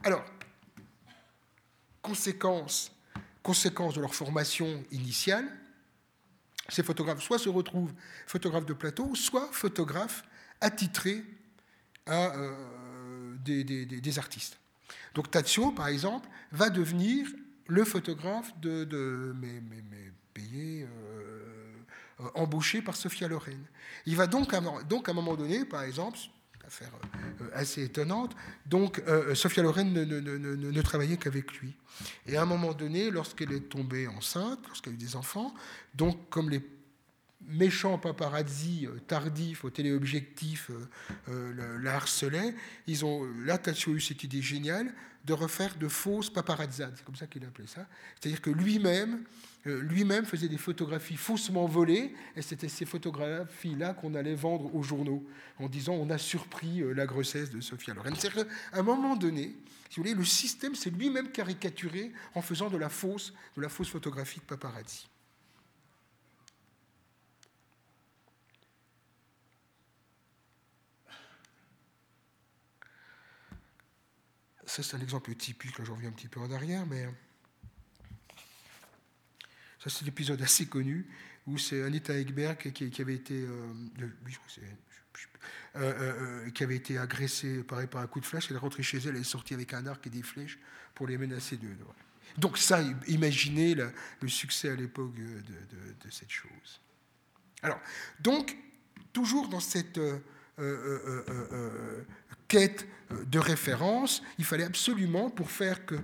Alors, 0.03 0.25
conséquence, 2.01 2.91
conséquence 3.41 3.93
de 3.93 4.01
leur 4.01 4.13
formation 4.13 4.83
initiale, 4.91 5.47
ces 6.69 6.83
photographes 6.83 7.21
soit 7.21 7.39
se 7.39 7.49
retrouvent 7.49 7.93
photographes 8.25 8.65
de 8.65 8.73
plateau, 8.73 9.15
soit 9.15 9.49
photographes 9.51 10.23
attitrés 10.59 11.23
à 12.05 12.35
euh, 12.35 13.35
des, 13.43 14.19
artistes. 14.19 14.57
Donc 15.15 15.31
Tazio, 15.31 15.71
par 15.71 15.87
exemple, 15.87 16.27
va 16.51 16.69
devenir 16.69 17.27
le 17.67 17.83
photographe 17.83 18.51
de, 18.59 18.83
de 18.83 19.35
mais, 19.39 19.61
payé, 20.33 20.87
euh, 20.87 22.29
embauché 22.35 22.81
par 22.81 22.95
Sophia 22.95 23.27
Loren. 23.27 23.59
Il 24.05 24.15
va 24.15 24.27
donc, 24.27 24.53
donc 24.87 25.07
à 25.07 25.11
un 25.11 25.15
moment 25.15 25.35
donné, 25.35 25.65
par 25.65 25.83
exemple, 25.83 26.17
affaire 26.65 26.91
euh, 27.41 27.49
assez 27.53 27.83
étonnante. 27.83 28.35
Donc, 28.65 29.01
Sophia 29.35 29.63
Loren 29.63 29.93
ne, 29.93 30.03
ne, 30.03 30.19
ne, 30.19 30.55
ne 30.55 30.81
travaillait 30.81 31.17
qu'avec 31.17 31.53
lui. 31.59 31.75
Et 32.25 32.37
à 32.37 32.41
un 32.41 32.45
moment 32.45 32.73
donné, 32.73 33.11
lorsqu'elle 33.11 33.51
est 33.51 33.69
tombée 33.69 34.07
enceinte, 34.07 34.59
lorsqu'elle 34.67 34.93
a 34.93 34.95
eu 34.95 34.99
des 34.99 35.15
enfants, 35.15 35.53
donc 35.93 36.29
comme 36.29 36.49
les 36.49 36.61
méchant 37.47 37.97
paparazzi 37.97 38.87
euh, 38.87 38.99
tardif 39.07 39.63
au 39.65 39.69
téléobjectif 39.69 40.69
euh, 40.69 40.89
euh, 41.29 41.79
la 41.81 41.95
harcelait, 41.95 42.55
ils 42.87 43.05
ont, 43.05 43.27
là, 43.45 43.57
Tazio 43.57 43.95
eu 43.95 44.01
cette 44.01 44.23
idée 44.23 44.41
géniale 44.41 44.93
de 45.25 45.33
refaire 45.33 45.77
de 45.77 45.87
fausses 45.87 46.29
paparazzades, 46.29 46.93
c'est 46.97 47.05
comme 47.05 47.15
ça 47.15 47.27
qu'il 47.27 47.45
appelait 47.45 47.67
ça. 47.67 47.87
C'est-à-dire 48.19 48.41
que 48.41 48.49
lui-même 48.49 49.23
lui-même 49.65 50.25
faisait 50.25 50.49
des 50.49 50.57
photographies 50.57 51.15
faussement 51.15 51.65
volées, 51.67 52.13
et 52.35 52.41
c'était 52.41 52.67
ces 52.67 52.83
photographies-là 52.83 53.93
qu'on 53.93 54.13
allait 54.13 54.35
vendre 54.35 54.75
aux 54.75 54.83
journaux, 54.83 55.25
en 55.57 55.69
disant 55.69 55.93
on 55.93 56.09
a 56.09 56.17
surpris 56.17 56.83
la 56.93 57.05
grossesse 57.05 57.49
de 57.49 57.61
Sophia 57.61 57.93
Loren. 57.93 58.13
C'est-à-dire 58.13 58.45
qu'à 58.45 58.77
un 58.77 58.83
moment 58.83 59.15
donné, 59.15 59.55
si 59.89 59.95
vous 59.95 60.03
voulez, 60.03 60.15
le 60.15 60.25
système 60.25 60.75
s'est 60.75 60.89
lui-même 60.89 61.31
caricaturé 61.31 62.11
en 62.35 62.41
faisant 62.41 62.69
de 62.69 62.75
la 62.75 62.89
fausse, 62.89 63.33
de 63.55 63.61
la 63.61 63.69
fausse 63.69 63.87
photographie 63.87 64.41
de 64.41 64.45
paparazzi. 64.45 65.07
Ça, 74.73 74.81
c'est 74.81 74.95
un 74.95 75.01
exemple 75.01 75.35
typique, 75.35 75.77
là, 75.77 75.85
j'en 75.85 75.93
reviens 75.93 76.09
un 76.09 76.13
petit 76.13 76.27
peu 76.27 76.39
en 76.39 76.51
arrière, 76.51 76.83
mais 76.87 77.07
ça, 79.77 79.91
c'est 79.91 80.03
l'épisode 80.03 80.41
assez 80.41 80.65
connu 80.65 81.05
où 81.45 81.59
c'est 81.59 81.83
Anita 81.83 82.17
Ekberg 82.17 82.57
qui, 82.71 83.01
avait 83.03 83.13
été, 83.13 83.45
qui 86.55 86.63
avait 86.63 86.75
été 86.75 86.97
agressée 86.97 87.61
par, 87.61 87.77
un 87.77 88.07
coup 88.07 88.19
de 88.19 88.25
flèche. 88.25 88.47
Elle 88.49 88.55
est 88.55 88.59
rentrée 88.59 88.81
chez 88.81 88.97
elle, 88.97 89.09
elle 89.09 89.17
est 89.17 89.23
sortie 89.23 89.53
avec 89.53 89.75
un 89.75 89.85
arc 89.85 90.07
et 90.07 90.09
des 90.09 90.23
flèches 90.23 90.57
pour 90.95 91.05
les 91.05 91.19
menacer 91.19 91.57
de. 91.57 91.67
Donc 92.39 92.57
ça, 92.57 92.81
imaginez 93.07 93.75
le 93.75 94.27
succès 94.27 94.71
à 94.71 94.75
l'époque 94.75 95.13
de, 95.13 96.09
cette 96.09 96.31
chose. 96.31 96.81
Alors, 97.61 97.79
donc, 98.21 98.57
toujours 99.11 99.49
dans 99.49 99.59
cette 99.59 99.99
euh, 99.99 100.21
euh, 100.59 101.23
euh, 101.51 102.03
quête 102.53 102.85
de 103.31 103.39
référence, 103.39 104.21
il 104.37 104.45
fallait 104.45 104.63
absolument, 104.63 105.31
pour 105.31 105.49
faire 105.49 105.87
que 105.87 105.95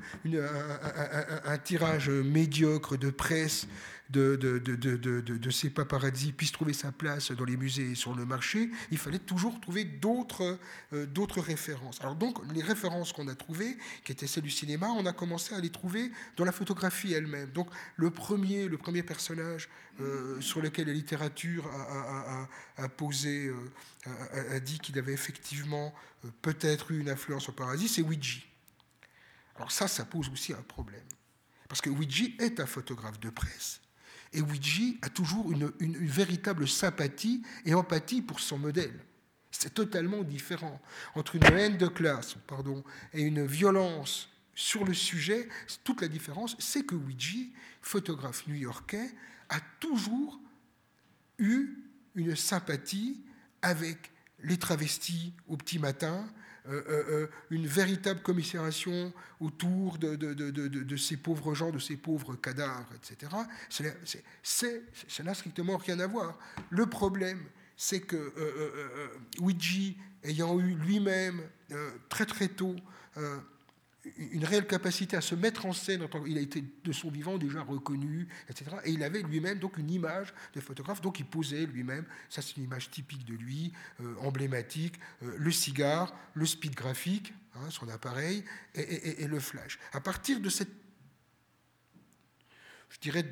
un, 1.46 1.58
tirage 1.60 2.10
médiocre 2.10 2.98
de 2.98 3.12
presse 3.12 3.68
de, 4.10 5.50
ces 5.52 5.70
paparazzi 5.70 6.32
puisse 6.32 6.52
trouver 6.52 6.74
sa 6.74 6.92
place 6.92 7.32
dans 7.32 7.46
les 7.46 7.58
musées 7.58 7.92
et 7.92 7.96
sur 7.96 8.16
le 8.16 8.26
marché, 8.26 8.70
il 8.92 8.98
fallait 8.98 9.20
toujours 9.20 9.60
trouver 9.62 9.84
d'autres 9.84 10.58
euh, 10.94 11.06
d'autres 11.06 11.42
références. 11.42 12.00
Alors 12.02 12.16
donc, 12.16 12.40
les 12.54 12.64
références 12.64 13.14
qu'on 13.14 13.28
a 13.28 13.36
trouvées, 13.36 13.78
qui 14.04 14.12
étaient 14.12 14.28
celles 14.28 14.44
du 14.44 14.50
cinéma, 14.50 14.88
on 14.88 15.06
a 15.06 15.14
commencé 15.14 15.54
à 15.54 15.60
les 15.60 15.70
trouver 15.70 16.12
dans 16.38 16.46
la 16.46 16.52
photographie 16.52 17.14
elle-même. 17.14 17.52
Donc 17.52 17.70
le 17.96 18.10
premier, 18.10 18.68
le 18.68 18.78
premier 18.78 19.04
personnage 19.04 19.70
euh, 20.02 20.40
sur 20.42 20.62
lequel 20.62 20.88
la 20.88 20.94
littérature 20.94 21.70
a, 22.78 22.90
posé, 22.90 23.48
euh, 23.48 24.56
a, 24.56 24.60
dit 24.60 24.80
qu'il 24.80 24.98
avait 24.98 25.14
effectivement 25.14 25.94
peut-être 26.42 26.92
eu 26.92 27.00
une 27.00 27.10
influence 27.10 27.50
au 27.50 27.52
paradis, 27.52 27.88
c'est 27.88 28.02
Ouija. 28.02 28.40
Alors 29.56 29.72
ça, 29.72 29.88
ça 29.88 30.06
pose 30.06 30.30
aussi 30.30 30.54
un 30.54 30.62
problème. 30.62 31.04
Parce 31.68 31.82
que 31.82 31.90
Ouija 31.90 32.26
est 32.40 32.60
un 32.60 32.66
photographe 32.66 33.20
de 33.20 33.30
presse. 33.30 33.82
Et 34.34 34.42
Ouija 34.42 34.96
a 35.02 35.10
toujours 35.10 35.52
une, 35.52 35.72
véritable 35.80 36.68
sympathie 36.68 37.42
et 37.66 37.74
empathie 37.74 38.22
pour 38.22 38.40
son 38.40 38.58
modèle. 38.58 39.00
C'est 39.52 39.74
totalement 39.74 40.24
différent. 40.24 40.80
Entre 41.16 41.36
une 41.36 41.44
haine 41.46 41.78
de 41.78 41.88
classe 41.88 42.36
et 43.14 43.22
une 43.22 43.46
violence 43.46 44.30
sur 44.54 44.86
le 44.86 44.94
sujet, 44.94 45.48
toute 45.84 46.02
la 46.02 46.08
différence, 46.08 46.56
c'est 46.60 46.86
que 46.86 46.96
Ouija, 46.96 47.40
photographe 47.82 48.46
new-yorkais, 48.48 49.10
a 49.50 49.60
toujours 49.80 50.40
eu 51.40 51.78
une 52.16 52.36
sympathie 52.36 53.22
avec 53.62 54.12
les 54.42 54.58
travestis 54.58 55.34
au 55.48 55.58
petit 55.58 55.80
matin, 55.80 56.32
une 57.50 57.68
véritable 57.68 58.22
commisération 58.22 59.14
autour 59.40 59.98
de, 59.98 60.16
de, 60.16 60.98
ces 60.98 61.18
pauvres 61.18 61.54
gens, 61.54 61.72
de 61.72 61.80
ces 61.80 61.98
pauvres 61.98 62.36
cadavres, 62.36 62.94
etc. 62.96 63.32
Ça 64.44 65.24
n'a 65.24 65.34
strictement 65.34 65.78
rien 65.78 66.00
à 66.00 66.08
voir. 66.08 66.38
Le 66.70 66.86
problème, 66.86 67.44
c'est 67.76 68.02
que 68.02 68.34
Ouija, 69.40 69.94
ayant 70.24 70.60
eu 70.60 70.76
lui-même 70.76 71.42
très 72.10 72.26
très 72.26 72.50
tôt 72.50 72.76
une 74.18 74.46
réelle 74.46 74.68
capacité 74.68 75.18
à 75.18 75.22
se 75.22 75.36
mettre 75.36 75.66
en 75.66 75.74
scène. 75.74 76.08
Il 76.28 76.38
a 76.38 76.42
été 76.42 76.64
de 76.84 76.92
son 76.92 77.10
vivant 77.10 77.38
déjà 77.38 77.62
reconnu, 77.62 78.28
etc. 78.50 78.72
Et 78.86 78.92
il 78.92 79.04
avait 79.04 79.22
lui-même 79.22 79.60
donc 79.60 79.78
une 79.78 79.90
image 79.90 80.34
de 80.54 80.62
photographe, 80.62 81.02
donc 81.02 81.20
il 81.20 81.26
posait 81.26 81.66
lui-même. 81.66 82.06
Ça, 82.30 82.42
c'est 82.42 82.58
une 82.58 82.64
image 82.64 82.90
typique 82.90 83.26
de 83.26 83.36
lui, 83.36 83.74
euh, 84.02 84.16
emblématique. 84.22 84.96
Euh, 85.24 85.36
le 85.38 85.52
cigare, 85.52 86.14
le 86.34 86.46
speed 86.46 86.76
graphique, 86.76 87.34
hein, 87.56 87.70
son 87.70 87.90
appareil, 87.90 88.44
et, 88.76 89.28
le 89.28 89.40
flash. 89.40 89.80
À 89.94 90.02
partir 90.02 90.40
de 90.40 90.50
cette, 90.50 90.72
je 92.90 93.00
dirais, 93.00 93.26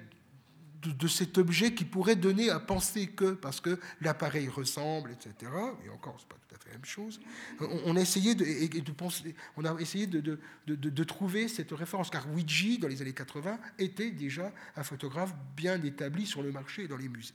de, 0.84 1.08
cet 1.08 1.38
objet 1.38 1.74
qui 1.74 1.86
pourrait 1.86 2.16
donner 2.16 2.50
à 2.50 2.60
penser 2.60 3.08
que, 3.08 3.32
parce 3.32 3.60
que 3.60 3.80
l'appareil 4.02 4.48
ressemble, 4.48 5.12
etc. 5.12 5.52
Et 5.86 5.90
encore, 5.90 6.18
c'est 6.20 6.28
pas 6.28 6.36
tout 6.47 6.47
même 6.72 6.86
chose. 6.86 7.20
On, 7.60 7.96
a 7.96 8.02
essayé 8.02 8.36
de, 8.36 8.92
penser, 8.92 9.36
on 9.56 9.66
a 9.66 9.80
essayé 9.80 10.08
de, 10.08 11.04
trouver 11.04 11.48
cette 11.48 11.72
référence, 11.72 12.10
car 12.10 12.30
Ouija, 12.32 12.78
dans 12.80 12.88
les 12.88 13.02
années 13.02 13.14
80, 13.14 13.60
était 13.80 14.12
déjà 14.12 14.54
un 14.76 14.84
photographe 14.84 15.34
bien 15.56 15.82
établi 15.84 16.26
sur 16.26 16.44
le 16.44 16.52
marché 16.52 16.84
et 16.84 16.88
dans 16.88 16.98
les 16.98 17.10
musées. 17.10 17.34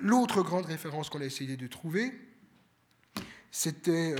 L'autre 0.00 0.42
grande 0.42 0.66
référence 0.66 1.08
qu'on 1.08 1.20
a 1.20 1.24
essayé 1.24 1.56
de 1.56 1.66
trouver, 1.66 2.12
c'était 3.50 4.16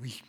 oui, 0.00 0.22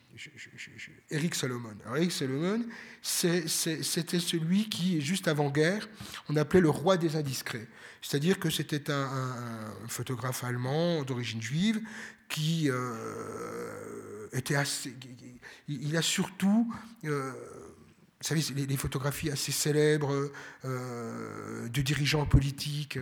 Eric 1.10 1.36
Solomon. 1.36 1.76
Eric 1.96 2.12
Solomon, 2.12 2.66
c'était 3.04 4.20
celui 4.20 4.70
qui, 4.70 5.02
juste 5.02 5.28
avant-guerre, 5.28 5.90
on 6.30 6.38
appelait 6.38 6.62
le 6.62 6.70
roi 6.70 6.96
des 6.96 7.18
indiscrets. 7.18 7.68
C'est-à-dire 8.02 8.40
que 8.40 8.50
c'était 8.50 8.90
un, 8.90 9.74
photographe 9.88 10.44
allemand 10.46 11.04
d'origine 11.04 11.42
juive 11.42 11.82
qui 12.30 12.70
euh, 12.70 14.28
était 14.32 14.56
assez. 14.56 14.96
Il 15.68 15.96
a 15.98 16.02
surtout. 16.02 16.74
Euh, 17.04 17.32
vous 18.22 18.30
savez, 18.30 18.66
les, 18.66 18.78
photographies 18.78 19.30
assez 19.30 19.52
célèbres 19.52 20.32
euh, 20.64 21.68
de 21.68 21.82
dirigeants 21.82 22.26
politiques 22.26 22.98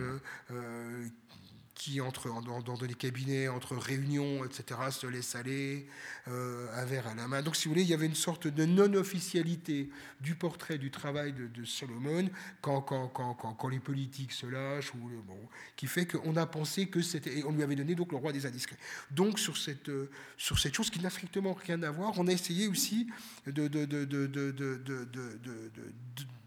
qui, 1.82 2.00
entre 2.00 2.28
dans, 2.42 2.60
dans, 2.60 2.76
des 2.76 2.94
cabinets, 2.94 3.48
entre 3.48 3.76
réunions, 3.76 4.44
etc., 4.44 4.78
se 4.92 5.08
laisse 5.08 5.34
aller, 5.34 5.88
euh, 6.28 6.68
un 6.80 6.84
verre 6.84 7.08
à 7.08 7.14
la 7.16 7.26
main. 7.26 7.42
Donc, 7.42 7.56
si 7.56 7.64
vous 7.64 7.72
voulez, 7.72 7.82
il 7.82 7.88
y 7.88 7.94
avait 7.94 8.06
une 8.06 8.14
sorte 8.14 8.46
de 8.46 8.64
non-officialité 8.64 9.90
du 10.20 10.36
portrait 10.36 10.78
du 10.78 10.92
travail 10.92 11.32
de, 11.32 11.48
de 11.48 11.64
Solomon 11.64 12.30
quand, 12.60 13.68
les 13.68 13.80
politiques 13.80 14.30
se 14.30 14.46
lâchent, 14.46 14.94
ou, 14.94 15.10
bon, 15.26 15.36
qui 15.74 15.88
fait 15.88 16.06
qu'on 16.06 16.36
a 16.36 16.46
pensé 16.46 16.86
que 16.86 17.02
c'était. 17.02 17.42
on 17.42 17.50
lui 17.50 17.64
avait 17.64 17.74
donné 17.74 17.96
donc 17.96 18.12
le 18.12 18.18
roi 18.18 18.30
des 18.30 18.46
indiscrets. 18.46 18.78
Donc, 19.10 19.40
sur 19.40 19.56
cette, 19.56 19.88
euh, 19.88 20.08
sur 20.36 20.60
cette 20.60 20.74
chose 20.74 20.88
qui 20.88 21.00
n'a 21.00 21.10
strictement 21.10 21.54
rien 21.54 21.82
à 21.82 21.90
voir, 21.90 22.12
on 22.16 22.28
a 22.28 22.32
essayé 22.32 22.68
aussi 22.68 23.08
de, 23.44 23.66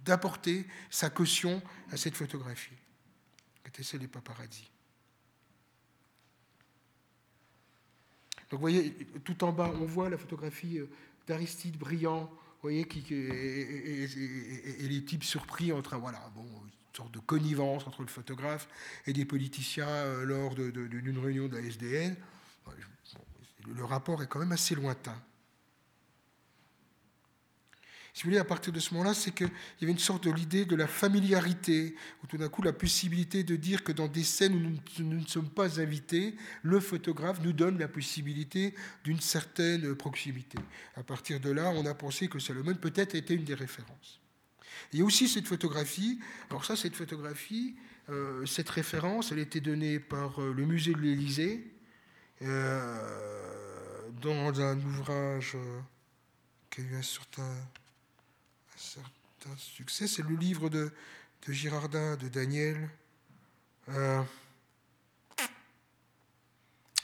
d'apporter 0.05 0.65
sa 0.89 1.09
caution 1.09 1.61
à 1.91 1.97
cette 1.97 2.15
photographie, 2.15 2.77
qui 3.63 3.69
était 3.69 3.83
celle 3.83 3.99
des 3.99 4.07
paparazzi. 4.07 4.69
Donc 8.49 8.59
vous 8.59 8.61
voyez, 8.61 8.91
tout 9.23 9.43
en 9.43 9.51
bas, 9.51 9.71
on 9.81 9.85
voit 9.85 10.09
la 10.09 10.17
photographie 10.17 10.79
euh, 10.79 10.89
d'Aristide 11.27 11.77
Briand, 11.77 12.29
voyez, 12.61 12.85
qui, 12.85 13.13
et, 13.13 14.07
les 14.87 15.03
types 15.03 15.23
surpris 15.23 15.71
entre 15.71 15.97
voilà, 15.97 16.19
bon, 16.35 16.43
une 16.43 16.95
sorte 16.95 17.13
de 17.13 17.19
connivence 17.19 17.87
entre 17.87 18.01
le 18.01 18.07
photographe 18.07 18.67
et 19.05 19.13
des 19.13 19.25
politiciens 19.25 19.87
euh, 19.87 20.25
lors 20.25 20.55
d'une 20.55 21.19
réunion 21.19 21.47
de 21.47 21.57
la 21.57 21.61
SDN. 21.61 22.15
le 23.67 23.85
rapport 23.85 24.23
est 24.23 24.27
quand 24.27 24.39
même 24.39 24.51
assez 24.51 24.75
lointain 24.75 25.19
si 28.15 28.23
vous 28.23 28.29
voulez, 28.29 28.39
à 28.39 28.45
partir 28.45 28.71
de 28.71 28.79
ce 28.79 28.93
moment-là, 28.93 29.13
c'est 29.13 29.31
qu'il 29.31 29.49
y 29.81 29.83
avait 29.83 29.91
une 29.91 29.99
sorte 29.99 30.23
de 30.23 30.31
l'idée 30.31 30.63
de 30.63 30.77
la 30.77 30.87
familiarité, 30.87 31.95
ou 32.23 32.27
tout 32.27 32.37
d'un 32.37 32.47
coup 32.47 32.61
la 32.61 32.71
possibilité 32.71 33.43
de 33.43 33.57
dire 33.57 33.83
que 33.83 33.91
dans 33.91 34.07
des 34.07 34.23
scènes 34.23 34.53
où 34.55 35.01
nous, 35.03 35.19
ne 35.19 35.27
sommes 35.27 35.49
pas 35.49 35.81
invités, 35.81 36.33
le 36.63 36.79
photographe 36.79 37.41
nous 37.43 37.51
donne 37.51 37.77
la 37.77 37.89
possibilité 37.89 38.73
d'une 39.03 39.19
certaine 39.19 39.95
proximité. 39.95 40.57
À 40.95 41.03
partir 41.03 41.41
de 41.41 41.49
là, 41.49 41.71
on 41.71 41.85
a 41.85 41.93
pensé 41.93 42.29
que 42.29 42.39
Salomon 42.39 42.75
peut-être 42.75 43.15
était 43.15 43.35
une 43.35 43.43
des 43.43 43.53
références. 43.53 44.21
Il 44.93 44.99
y 44.99 45.01
a 45.01 45.05
aussi 45.05 45.27
cette 45.27 45.47
photographie, 45.47 46.17
alors 46.49 46.63
ça, 46.63 46.77
cette 46.77 46.95
photographie, 46.95 47.75
euh, 48.07 48.45
cette 48.45 48.69
référence, 48.69 49.33
elle 49.33 49.39
a 49.39 49.41
été 49.41 49.59
donnée 49.59 49.99
par 49.99 50.41
euh, 50.41 50.53
le 50.53 50.65
musée 50.65 50.93
de 50.93 50.99
l'Élysée 50.99 51.69
euh, 52.43 54.09
dans 54.21 54.61
un 54.61 54.79
ouvrage 54.79 55.57
qui 56.69 56.79
a 56.79 56.83
eu 56.85 56.95
un 56.95 57.01
certain 57.01 57.51
certain 59.45 59.57
succès. 59.57 60.07
C'est 60.07 60.23
le 60.23 60.35
livre 60.35 60.69
de, 60.69 60.91
de, 61.47 61.53
Girardin, 61.53 62.15
de 62.15 62.27
Daniel. 62.27 62.89
Euh, 63.89 64.23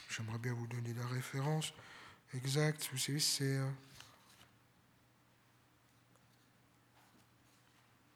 j'aimerais 0.08 0.38
bien 0.38 0.52
vous 0.52 0.66
donner 0.66 0.94
la 0.94 1.06
référence 1.06 1.72
exacte. 2.34 2.88
Vous 2.92 2.98
savez, 2.98 3.20
c'est. 3.20 3.56
Euh, 3.56 3.68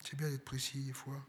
c'est 0.03 0.17
bien 0.17 0.29
d'être 0.29 0.45
précis 0.45 0.85
des 0.85 0.93
fois. 0.93 1.21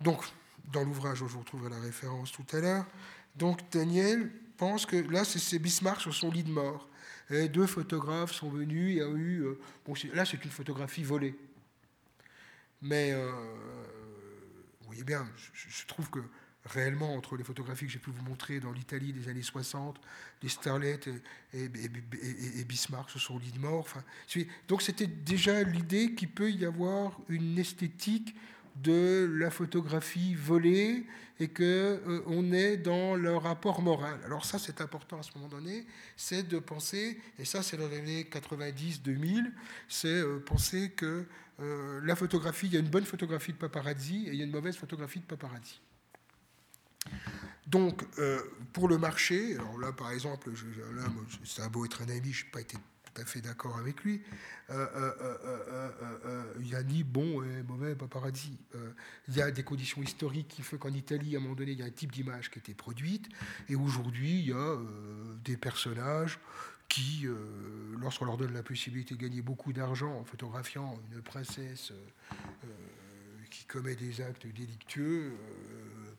Donc, 0.00 0.24
dans 0.72 0.84
l'ouvrage, 0.84 1.18
je 1.18 1.24
vous 1.24 1.40
retrouverai 1.40 1.70
la 1.70 1.80
référence 1.80 2.32
tout 2.32 2.46
à 2.52 2.60
l'heure. 2.60 2.86
Donc, 3.34 3.70
Daniel 3.70 4.32
pense 4.56 4.86
que 4.86 4.96
là, 4.96 5.24
c'est 5.24 5.58
Bismarck 5.58 6.00
sur 6.00 6.14
son 6.14 6.30
lit 6.30 6.44
de 6.44 6.50
mort 6.50 6.88
deux 7.30 7.66
photographes 7.66 8.32
sont 8.32 8.50
venus, 8.50 8.96
y 8.96 9.00
a 9.00 9.08
eu... 9.08 9.44
Euh, 9.44 9.58
là, 10.14 10.24
c'est 10.24 10.44
une 10.44 10.50
photographie 10.50 11.02
volée. 11.02 11.34
Mais, 12.82 13.12
euh, 13.12 13.30
vous 14.80 14.86
voyez 14.86 15.04
bien, 15.04 15.28
je, 15.52 15.86
trouve 15.86 16.10
que 16.10 16.20
réellement, 16.64 17.14
entre 17.14 17.36
les 17.36 17.44
photographies 17.44 17.86
que 17.86 17.92
j'ai 17.92 17.98
pu 17.98 18.10
vous 18.10 18.22
montrer 18.22 18.60
dans 18.60 18.72
l'Italie 18.72 19.12
des 19.12 19.28
années 19.28 19.42
60, 19.42 20.00
les 20.42 20.48
Starlet 20.48 21.00
et, 21.52 22.64
Bismarck 22.64 23.10
sur 23.10 23.20
son 23.20 23.38
lit 23.38 23.52
de 23.52 23.58
mort, 23.58 23.88
donc 24.68 24.82
c'était 24.82 25.06
déjà 25.06 25.62
l'idée 25.62 26.14
qu'il 26.14 26.30
peut 26.30 26.50
y 26.50 26.64
avoir 26.64 27.18
une 27.28 27.58
esthétique 27.58 28.34
de 28.82 29.30
la 29.38 29.50
photographie 29.50 30.34
volée 30.34 31.06
et 31.38 31.48
qu'on 31.48 31.62
euh, 31.64 32.52
est 32.52 32.76
dans 32.76 33.14
le 33.14 33.36
rapport 33.36 33.82
moral. 33.82 34.18
Alors 34.24 34.44
ça, 34.44 34.58
c'est 34.58 34.80
important 34.80 35.18
à 35.18 35.22
ce 35.22 35.30
moment 35.34 35.48
donné, 35.48 35.86
c'est 36.16 36.42
de 36.42 36.58
penser, 36.58 37.20
et 37.38 37.44
ça 37.44 37.62
c'est 37.62 37.76
dans 37.76 37.88
les 37.88 37.98
années 37.98 38.22
90-2000, 38.30 39.52
c'est 39.88 40.08
euh, 40.08 40.38
penser 40.38 40.90
que 40.90 41.26
euh, 41.60 42.00
la 42.04 42.16
photographie, 42.16 42.66
il 42.66 42.74
y 42.74 42.76
a 42.76 42.80
une 42.80 42.88
bonne 42.88 43.04
photographie 43.04 43.52
de 43.52 43.58
paparazzi 43.58 44.26
et 44.26 44.30
il 44.30 44.36
y 44.36 44.40
a 44.42 44.44
une 44.44 44.50
mauvaise 44.50 44.76
photographie 44.76 45.20
de 45.20 45.26
paparazzi. 45.26 45.80
Donc, 47.66 48.04
pour 48.72 48.86
le 48.86 48.96
marché, 48.96 49.54
alors 49.54 49.78
là, 49.78 49.92
par 49.92 50.12
exemple, 50.12 50.50
je, 50.54 50.66
là, 50.94 51.04
ça 51.44 51.68
beau 51.68 51.84
être 51.84 52.02
un 52.02 52.08
ami, 52.08 52.32
je 52.32 52.44
n'ai 52.44 52.50
pas 52.50 52.60
été 52.60 52.76
tout 53.16 53.22
à 53.22 53.24
fait 53.24 53.40
d'accord 53.40 53.78
avec 53.78 54.02
lui. 54.04 54.20
Euh, 54.70 54.86
euh, 54.94 55.14
euh, 56.24 56.42
il 56.60 56.74
a 56.74 56.82
ni 56.82 57.02
bon 57.02 57.42
et 57.42 57.62
mauvais 57.62 57.94
paparazzi. 57.94 58.58
il 59.28 59.34
y 59.34 59.40
a 59.40 59.50
des 59.50 59.62
conditions 59.62 60.02
historiques 60.02 60.48
qui 60.48 60.62
font 60.62 60.76
qu'en 60.76 60.92
Italie, 60.92 61.34
à 61.34 61.38
un 61.38 61.42
moment 61.42 61.54
donné, 61.54 61.72
il 61.72 61.78
y 61.78 61.82
a 61.82 61.86
un 61.86 61.90
type 61.90 62.12
d'image 62.12 62.50
qui 62.50 62.58
été 62.58 62.74
produite. 62.74 63.28
Et 63.68 63.76
aujourd'hui, 63.76 64.40
il 64.40 64.48
y 64.48 64.52
a 64.52 64.76
des 65.44 65.56
personnages 65.56 66.38
qui, 66.88 67.26
lorsqu'on 67.98 68.26
leur 68.26 68.36
donne 68.36 68.52
la 68.52 68.62
possibilité 68.62 69.14
de 69.14 69.20
gagner 69.20 69.42
beaucoup 69.42 69.72
d'argent 69.72 70.12
en 70.20 70.24
photographiant 70.24 70.98
une 71.12 71.22
princesse 71.22 71.92
qui 73.50 73.64
commet 73.64 73.96
des 73.96 74.20
actes 74.20 74.46
délictueux, 74.46 75.32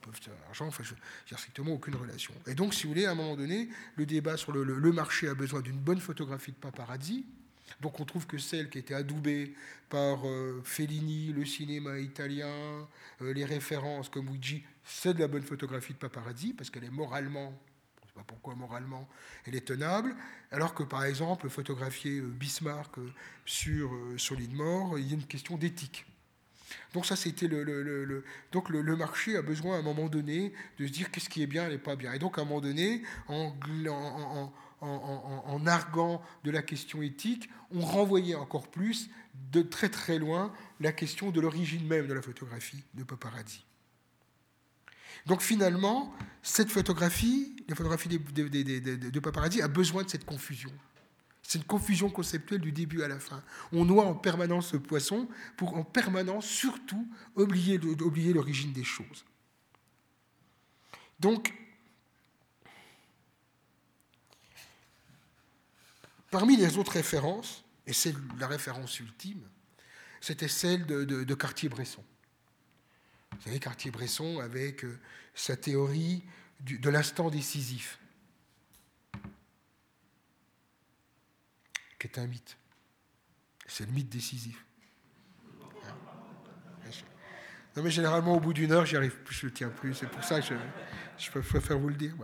peuvent 0.07 0.21
faire 0.21 0.33
l'argent, 0.45 0.67
enfin, 0.67 0.83
je 0.83 0.93
n'ai 0.93 1.37
strictement 1.37 1.73
aucune 1.73 1.95
relation. 1.95 2.33
Et 2.45 2.55
donc, 2.55 2.73
si 2.73 2.83
vous 2.83 2.89
voulez, 2.89 3.05
à 3.05 3.11
un 3.11 3.15
moment 3.15 3.35
donné, 3.35 3.69
le 3.95 4.05
débat 4.05 4.37
sur 4.37 4.51
le, 4.51 4.91
marché 4.91 5.27
a 5.27 5.33
besoin 5.33 5.61
d'une 5.61 5.77
bonne 5.77 5.99
photographie 5.99 6.51
de 6.51 6.57
paparazzi. 6.57 7.25
Donc 7.81 7.99
on 7.99 8.05
trouve 8.05 8.25
que 8.25 8.37
celle 8.37 8.69
qui 8.69 8.79
était 8.79 8.93
adoubée 8.93 9.53
par 9.89 10.25
euh, 10.25 10.61
Fellini, 10.63 11.33
le 11.33 11.43
cinéma 11.43 11.99
italien, 11.99 12.47
euh, 13.21 13.33
les 13.33 13.43
références 13.43 14.07
comme 14.07 14.27
Luigi, 14.27 14.63
c'est 14.85 15.13
de 15.13 15.19
la 15.19 15.27
bonne 15.27 15.43
photographie 15.43 15.93
de 15.93 15.97
paparazzi 15.97 16.53
parce 16.53 16.69
qu'elle 16.69 16.85
est 16.85 16.89
moralement, 16.89 17.53
pourquoi 18.25 18.55
moralement, 18.55 19.07
elle 19.45 19.55
est 19.55 19.67
tenable, 19.67 20.15
alors 20.51 20.73
que 20.73 20.83
par 20.83 21.03
exemple 21.03 21.49
photographier 21.49 22.19
euh, 22.19 22.27
Bismarck 22.27 22.95
sur 23.45 23.91
Solide 24.15 24.53
Mort, 24.53 24.97
il 24.97 25.07
y 25.07 25.11
a 25.11 25.15
une 25.15 25.27
question 25.27 25.57
d'éthique. 25.57 26.05
Donc 26.93 27.05
ça, 27.05 27.15
c'était 27.15 27.47
le, 27.47 28.23
donc 28.51 28.69
le, 28.69 28.95
marché 28.95 29.37
a 29.37 29.41
besoin 29.41 29.75
à 29.75 29.79
un 29.79 29.83
moment 29.83 30.07
donné 30.07 30.53
de 30.79 30.87
se 30.87 30.91
dire 30.91 31.11
qu'est-ce 31.11 31.29
qui 31.29 31.41
est 31.43 31.47
bien 31.47 31.69
et 31.69 31.77
pas 31.77 31.95
bien. 31.95 32.13
Et 32.13 32.19
donc 32.19 32.37
à 32.37 32.41
un 32.41 32.45
moment 32.45 32.61
donné, 32.61 33.03
en, 33.27 33.53
en, 34.81 35.65
arguant 35.65 36.21
de 36.43 36.51
la 36.51 36.61
question 36.61 37.01
éthique, 37.01 37.49
on 37.71 37.81
renvoyait 37.81 38.35
encore 38.35 38.69
plus 38.69 39.09
de 39.51 39.61
très 39.61 39.89
très 39.89 40.17
loin 40.19 40.53
la 40.79 40.91
question 40.91 41.31
de 41.31 41.41
l'origine 41.41 41.85
même 41.85 42.07
de 42.07 42.13
la 42.13 42.21
photographie 42.21 42.83
de 42.93 43.03
paparazzi. 43.03 43.63
Donc 45.25 45.41
finalement, 45.41 46.13
cette 46.41 46.69
photographie, 46.69 47.55
la 47.67 47.75
photographie 47.75 48.07
de, 48.07 49.09
de 49.09 49.19
paparazzi 49.19 49.61
a 49.61 49.67
besoin 49.67 50.03
de 50.03 50.09
cette 50.09 50.25
confusion. 50.25 50.71
C'est 51.47 51.59
une 51.59 51.63
confusion 51.63 52.09
conceptuelle 52.09 52.59
du 52.59 52.73
début 52.73 53.03
à 53.03 53.07
la 53.07 53.19
fin. 53.19 53.41
On 53.71 53.85
noie 53.85 54.03
en 54.03 54.13
permanence 54.13 54.71
ce 54.71 54.75
poisson 54.75 55.29
pour 55.55 55.77
en 55.77 55.83
permanence 55.85 56.45
surtout 56.45 57.07
oublier, 57.37 57.77
l'origine 58.33 58.73
des 58.73 58.83
choses. 58.83 59.23
Donc, 61.21 61.53
parmi 66.31 66.57
les 66.57 66.77
autres 66.77 66.91
références, 66.91 67.63
et 67.85 67.93
c'est 67.93 68.13
la 68.37 68.47
référence 68.47 68.99
ultime, 68.99 69.47
c'était 70.19 70.49
celle 70.49 70.85
de, 70.85 71.33
Cartier-Bresson. 71.33 72.03
Vous 73.31 73.41
savez, 73.43 73.61
Cartier-Bresson 73.61 74.39
avec 74.39 74.83
euh, 74.83 74.99
sa 75.33 75.55
théorie 75.55 76.25
de 76.59 76.89
l'instant 76.89 77.29
décisif. 77.29 77.99
Qui 81.99 82.07
est 82.07 82.19
un 82.19 82.27
mythe. 82.27 82.57
C'est 83.67 83.85
le 83.85 83.91
mythe 83.91 84.09
décisif. 84.09 84.63
Non, 87.75 87.83
mais 87.83 87.91
généralement, 87.91 88.35
au 88.35 88.39
bout 88.39 88.53
d'une 88.53 88.71
heure, 88.71 88.87
j'y 88.87 88.95
arrive 88.95 89.15
plus, 89.23 89.35
je 89.35 89.45
ne 89.45 89.51
tiens 89.51 89.69
plus. 89.69 89.93
C'est 89.93 90.09
pour 90.09 90.23
ça 90.23 90.41
que 90.41 90.55
je, 91.19 91.29
préfère 91.29 91.77
vous 91.77 91.89
le 91.89 91.95
dire. 91.95 92.15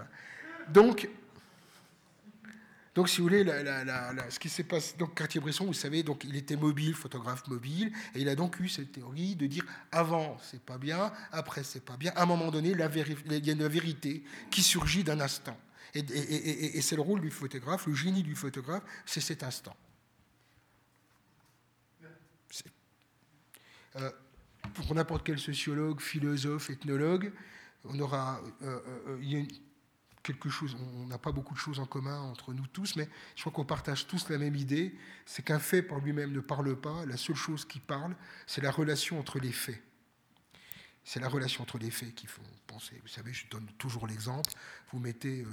Donc, 0.69 1.07
donc, 2.95 3.07
si 3.07 3.17
vous 3.17 3.28
voulez, 3.28 3.43
ce 4.30 4.39
qui 4.39 4.49
s'est 4.49 4.63
passé, 4.63 4.95
donc 4.97 5.15
Cartier-Bresson, 5.15 5.65
vous 5.65 5.74
savez, 5.74 6.01
donc 6.01 6.24
il 6.24 6.36
était 6.36 6.55
mobile, 6.55 6.95
photographe 6.95 7.47
mobile, 7.47 7.91
et 8.15 8.21
il 8.21 8.30
a 8.30 8.36
donc 8.36 8.59
eu 8.59 8.67
cette 8.67 8.91
théorie 8.91 9.36
de 9.36 9.45
dire 9.45 9.63
avant 9.91 10.38
c'est 10.41 10.61
pas 10.61 10.80
bien, 10.80 11.11
après 11.32 11.63
c'est 11.63 11.84
pas 11.84 11.97
bien. 11.97 12.11
À 12.15 12.24
un 12.24 12.26
moment 12.26 12.49
donné, 12.49 12.69
il 12.69 13.45
y 13.45 13.49
a 13.49 13.53
une 13.53 13.67
vérité 13.67 14.24
qui 14.49 14.63
surgit 14.63 15.03
d'un 15.03 15.19
instant. 15.19 15.57
Et, 15.96 16.82
c'est 16.82 16.96
le 16.96 17.02
rôle 17.02 17.22
du 17.22 17.30
photographe, 17.30 17.86
le 17.86 17.94
génie 17.94 18.24
du 18.24 18.36
photographe, 18.36 18.84
c'est 19.06 19.22
cet 19.22 19.44
instant. 19.44 19.76
Euh, 23.98 24.10
pour 24.74 24.96
n'importe 24.96 25.24
quel 25.24 25.38
sociologue, 25.38 26.02
philosophe, 26.02 26.72
ethnologue, 26.72 27.32
on 27.86 28.00
aura, 28.00 28.41
euh, 28.64 28.80
euh, 29.08 29.46
quelque 30.24 30.50
chose, 30.50 30.76
on 30.96 31.06
n'a 31.06 31.20
pas 31.20 31.32
beaucoup 31.32 31.54
de 31.54 31.60
choses 31.60 31.80
en 31.80 31.86
commun 31.86 32.20
entre 32.22 32.54
nous 32.54 32.66
tous, 32.66 32.96
mais 32.96 33.08
je 33.36 33.41
crois 33.41 33.52
qu'on 33.52 33.66
partage 33.66 34.08
tous 34.08 34.30
la 34.30 34.38
même 34.38 34.56
idée, 34.56 34.96
c'est 35.26 35.44
qu'un 35.44 35.60
fait 35.60 35.84
par 35.84 36.00
lui-même 36.00 36.32
ne 36.32 36.39
parle 36.39 36.76
pas, 36.80 37.06
la 37.06 37.18
seule 37.18 37.36
chose 37.36 37.66
qui 37.66 37.80
parle, 37.80 38.16
c'est 38.48 38.62
la 38.62 38.72
relation 38.72 39.20
entre 39.20 39.38
les 39.38 39.52
faits. 39.52 39.82
C'est 41.06 41.20
la 41.20 41.28
relation 41.28 41.64
entre 41.64 41.78
les 41.78 41.91
faits 41.91 42.16
qui 42.16 42.28
font 42.28 42.41
penser. 42.66 42.97
Vous 43.01 43.10
savez, 43.10 43.34
je 43.34 43.45
donne 43.49 43.68
toujours 43.78 44.08
l'exemple. 44.08 44.49
Vous 44.91 44.99
mettez 44.99 45.41
euh, 45.41 45.47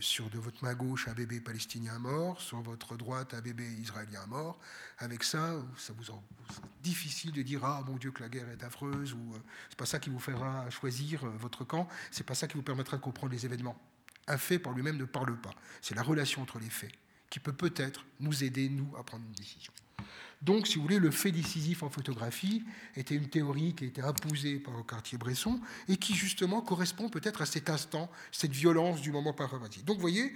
sur 0.00 0.30
de 0.30 0.38
votre 0.38 0.62
main 0.62 0.74
gauche 0.74 1.08
un 1.08 1.12
bébé 1.12 1.40
palestinien 1.40 1.98
mort, 1.98 2.40
sur 2.40 2.60
votre 2.60 2.96
droite 2.96 3.34
un 3.34 3.40
bébé 3.40 3.66
israélien 3.80 4.24
mort. 4.26 4.60
Avec 4.98 5.24
ça, 5.24 5.60
ça 5.76 5.92
vous 5.92 6.10
en, 6.12 6.22
difficile 6.82 7.32
de 7.32 7.42
dire 7.42 7.64
ah 7.64 7.82
mon 7.86 7.96
Dieu 7.96 8.12
que 8.12 8.22
la 8.22 8.28
guerre 8.28 8.48
est 8.48 8.62
affreuse 8.62 9.12
ou 9.12 9.34
euh, 9.34 9.38
c'est 9.68 9.78
pas 9.78 9.86
ça 9.86 9.98
qui 9.98 10.08
vous 10.08 10.20
fera 10.20 10.70
choisir 10.70 11.24
euh, 11.24 11.30
votre 11.36 11.64
camp. 11.64 11.88
C'est 12.12 12.26
pas 12.26 12.34
ça 12.34 12.46
qui 12.46 12.54
vous 12.54 12.62
permettra 12.62 12.96
de 12.96 13.02
comprendre 13.02 13.32
les 13.32 13.44
événements. 13.44 13.76
Un 14.28 14.38
fait 14.38 14.60
par 14.60 14.72
lui-même 14.72 14.96
ne 14.96 15.04
parle 15.04 15.36
pas. 15.40 15.54
C'est 15.80 15.96
la 15.96 16.02
relation 16.02 16.42
entre 16.42 16.60
les 16.60 16.70
faits 16.70 16.92
qui 17.28 17.40
peut 17.40 17.52
peut-être 17.52 18.04
nous 18.20 18.44
aider 18.44 18.68
nous 18.68 18.94
à 18.96 19.02
prendre 19.02 19.24
une 19.24 19.32
décision. 19.32 19.72
Donc, 20.42 20.66
si 20.66 20.76
vous 20.76 20.82
voulez, 20.82 20.98
le 20.98 21.12
fait 21.12 21.30
décisif 21.30 21.84
en 21.84 21.88
photographie 21.88 22.64
était 22.96 23.14
une 23.14 23.28
théorie 23.28 23.74
qui 23.74 23.84
a 23.84 23.86
été 23.86 24.02
imposée 24.02 24.58
par 24.58 24.74
Cartier-Bresson 24.84 25.60
et 25.88 25.96
qui, 25.96 26.14
justement, 26.14 26.60
correspond 26.60 27.08
peut-être 27.08 27.42
à 27.42 27.46
cet 27.46 27.70
instant, 27.70 28.10
cette 28.32 28.50
violence 28.50 29.00
du 29.00 29.12
moment 29.12 29.32
paparazzi. 29.32 29.84
Donc, 29.84 29.96
vous 29.96 30.02
voyez, 30.02 30.34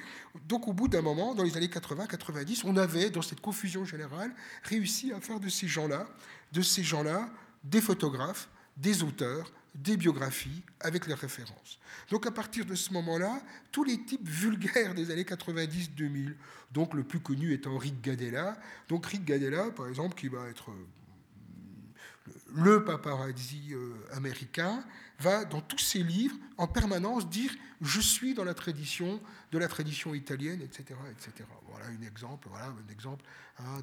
donc, 0.48 0.68
au 0.68 0.72
bout 0.72 0.86
d'un 0.86 1.02
moment, 1.02 1.34
dans 1.34 1.42
les 1.42 1.56
années 1.56 1.66
80-90, 1.66 2.62
on 2.64 2.76
avait, 2.76 3.10
dans 3.10 3.22
cette 3.22 3.40
confusion 3.40 3.84
générale, 3.84 4.32
réussi 4.62 5.12
à 5.12 5.20
faire 5.20 5.40
de 5.40 5.48
ces 5.48 5.66
gens-là, 5.66 6.06
de 6.52 6.62
ces 6.62 6.84
gens-là, 6.84 7.28
des 7.64 7.80
photographes, 7.80 8.48
des 8.76 9.02
auteurs, 9.02 9.52
des 9.82 9.96
biographies 9.96 10.62
avec 10.80 11.06
les 11.06 11.14
références. 11.14 11.78
Donc 12.10 12.26
à 12.26 12.30
partir 12.30 12.64
de 12.64 12.74
ce 12.74 12.92
moment-là, 12.92 13.40
tous 13.72 13.84
les 13.84 14.02
types 14.04 14.26
vulgaires 14.26 14.94
des 14.94 15.10
années 15.10 15.24
90-2000, 15.24 16.34
donc 16.72 16.94
le 16.94 17.04
plus 17.04 17.20
connu 17.20 17.52
étant 17.52 17.76
Rick 17.78 18.00
Gadella, 18.02 18.58
donc 18.88 19.06
Rick 19.06 19.24
Gadella 19.24 19.70
par 19.70 19.88
exemple 19.88 20.14
qui 20.14 20.28
va 20.28 20.48
être 20.48 20.70
euh, 20.70 20.86
le 22.54 22.84
paparazzi 22.84 23.72
euh, 23.72 23.94
américain, 24.12 24.84
va 25.18 25.44
dans 25.44 25.60
tous 25.60 25.78
ses 25.78 26.02
livres 26.02 26.36
en 26.58 26.66
permanence 26.66 27.28
dire 27.28 27.50
je 27.80 28.00
suis 28.00 28.34
dans 28.34 28.44
la 28.44 28.54
tradition 28.54 29.20
de 29.52 29.58
la 29.58 29.68
tradition 29.68 30.14
italienne, 30.14 30.60
etc., 30.62 30.98
etc. 31.10 31.48
Voilà 31.68 31.86
un 31.86 32.02
exemple, 32.02 32.48
voilà 32.48 32.66
un 32.66 32.92
exemple 32.92 33.24
hein, 33.58 33.82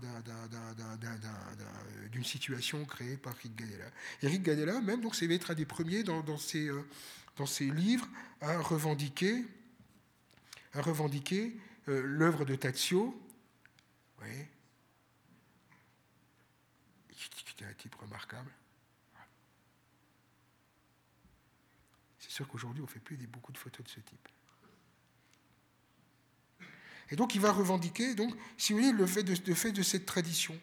d'une 2.11 2.23
situation 2.23 2.85
créée 2.85 3.17
par 3.17 3.35
Rick 3.35 3.55
Gadella. 3.55 3.85
Et 4.21 4.27
Rick 4.27 4.43
Gadella, 4.43 4.81
même, 4.81 5.01
donc, 5.01 5.15
c'est 5.15 5.29
être 5.31 5.51
un 5.51 5.55
des 5.55 5.65
premiers 5.65 6.03
dans, 6.03 6.23
euh, 6.55 6.83
ses 7.45 7.65
livres 7.65 8.07
à 8.41 8.59
revendiquer, 8.59 9.45
à 10.73 10.81
revendiquer 10.81 11.55
euh, 11.87 12.01
l'œuvre 12.03 12.45
de 12.45 12.55
Tazio, 12.55 13.19
qui 17.55 17.63
était 17.63 17.71
un 17.71 17.75
type 17.75 17.95
remarquable. 17.95 18.51
C'est 22.19 22.31
sûr 22.31 22.47
qu'aujourd'hui, 22.47 22.81
on 22.81 22.85
ne 22.85 22.89
fait 22.89 22.99
plus 22.99 23.17
beaucoup 23.27 23.51
de 23.51 23.57
photos 23.57 23.85
de 23.85 23.89
ce 23.89 23.99
type. 23.99 24.27
Et 27.09 27.15
donc, 27.15 27.35
il 27.35 27.41
va 27.41 27.51
revendiquer, 27.51 28.15
donc, 28.15 28.33
si 28.57 28.73
vous 28.73 28.79
voulez, 28.79 28.91
le 28.91 29.05
fait 29.05 29.23
de, 29.23 29.83
cette 29.83 30.05
tradition. 30.05 30.59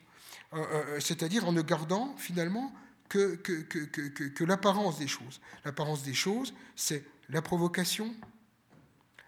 Euh, 0.53 0.57
euh, 0.57 1.01
c'est-à-dire 1.01 1.47
en 1.47 1.53
ne 1.53 1.63
gardant 1.63 2.17
finalement 2.17 2.75
que 3.09 4.45
l'apparence 4.45 4.99
des 4.99 5.07
choses. 5.07 5.41
L'apparence 5.65 6.03
des 6.03 6.15
choses, 6.15 6.55
c'est 6.77 7.05
la 7.29 7.43
provocation, 7.43 8.15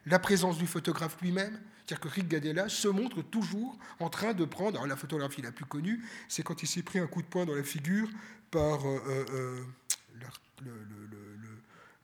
la 0.06 0.18
présence 0.18 0.58
du 0.58 0.66
photographe 0.66 1.20
lui-même. 1.20 1.60
C'est-à-dire 1.84 2.00
que 2.00 2.08
Rick 2.08 2.28
Gadella 2.28 2.68
se 2.68 2.88
montre 2.88 3.22
toujours 3.22 3.76
en 3.98 4.08
train 4.08 4.34
de 4.34 4.44
prendre. 4.44 4.76
Alors, 4.76 4.86
la 4.86 4.96
photographie 4.96 5.42
la 5.42 5.52
plus 5.52 5.64
connue, 5.64 6.04
c'est 6.28 6.42
quand 6.42 6.62
il 6.62 6.66
s'est 6.66 6.82
pris 6.82 6.98
un 6.98 7.06
coup 7.06 7.22
de 7.22 7.26
poing 7.26 7.44
dans 7.44 7.54
la 7.54 7.64
figure 7.64 8.08
par 8.50 8.86
euh, 8.86 9.64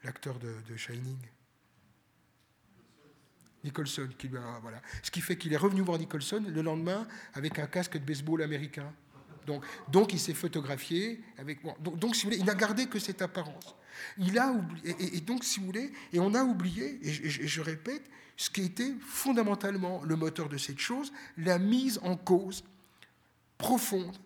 l'acteur 0.02 0.38
de, 0.38 0.54
de, 0.68 0.76
Shining. 0.76 1.18
Nicholson, 3.64 4.08
qui 4.18 4.28
voilà. 4.28 4.80
Ce 5.02 5.10
qui 5.10 5.20
fait 5.20 5.36
qu'il 5.36 5.52
est 5.52 5.58
revenu 5.58 5.80
voir 5.82 5.98
Nicholson 5.98 6.44
le 6.48 6.62
lendemain 6.62 7.06
avec 7.34 7.58
un 7.58 7.66
casque 7.66 7.94
de 7.94 8.04
baseball 8.04 8.42
américain. 8.42 8.92
Donc, 9.48 9.64
donc 9.88 10.12
il 10.12 10.20
s'est 10.20 10.34
photographié 10.34 11.20
avec. 11.38 11.62
donc, 11.80 11.98
donc, 11.98 12.14
si 12.14 12.22
vous 12.22 12.30
voulez, 12.30 12.40
il 12.40 12.44
n'a 12.44 12.54
gardé 12.54 12.86
que 12.86 12.98
cette 12.98 13.22
apparence. 13.22 13.74
Il 14.18 14.38
a 14.38 14.52
oublié, 14.52 15.16
et, 15.16 15.20
donc, 15.20 15.42
si 15.42 15.58
vous 15.58 15.66
voulez, 15.66 15.90
et 16.12 16.20
on 16.20 16.34
a 16.34 16.44
oublié, 16.44 17.00
et 17.02 17.12
je, 17.12 17.60
répète, 17.60 18.08
ce 18.36 18.50
qui 18.50 18.62
était 18.62 18.94
fondamentalement 19.04 20.02
le 20.04 20.14
moteur 20.14 20.48
de 20.48 20.56
cette 20.56 20.78
chose, 20.78 21.12
la 21.36 21.58
mise 21.58 21.98
en 22.02 22.16
cause 22.16 22.62
profonde 23.56 24.16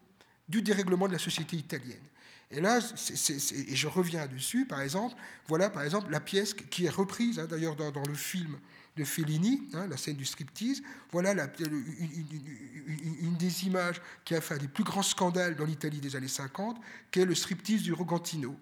du 0.49 0.61
dérèglement 0.61 1.07
de 1.07 1.12
la 1.12 1.19
société 1.19 1.57
italienne. 1.57 2.03
Et 2.51 2.61
là, 2.61 2.81
et 2.81 3.77
je 3.77 3.89
reviens 3.89 4.27
dessus, 4.27 4.66
par 4.66 4.82
exemple, 4.82 5.15
voilà 5.49 5.70
par 5.70 5.85
exemple 5.85 6.11
la 6.11 6.20
pièce 6.20 6.53
qui 6.53 6.85
est 6.85 6.90
reprise 6.90 7.39
hein, 7.39 7.47
d'ailleurs 7.47 7.77
dans, 7.77 8.03
le 8.07 8.15
film 8.15 8.59
de 8.97 9.05
Fellini, 9.05 9.69
hein, 9.74 9.86
la 9.86 9.97
scène 9.97 10.16
du 10.16 10.24
striptease. 10.24 10.82
Voilà 11.10 11.32
une, 11.60 13.36
des 13.39 13.66
images 13.66 14.01
qui 14.24 14.35
a 14.35 14.40
fait 14.40 14.55
un 14.55 14.59
des 14.59 14.69
plus 14.69 14.85
grands 14.85 15.02
scandales 15.02 15.56
dans 15.56 15.64
l'Italie 15.64 16.01
des 16.01 16.14
années 16.16 16.28
50, 16.28 16.78
qui 17.10 17.20
est 17.20 17.24
le 17.24 17.35
striptease 17.35 17.82
du 17.82 17.93
Rogantino. 17.93 18.56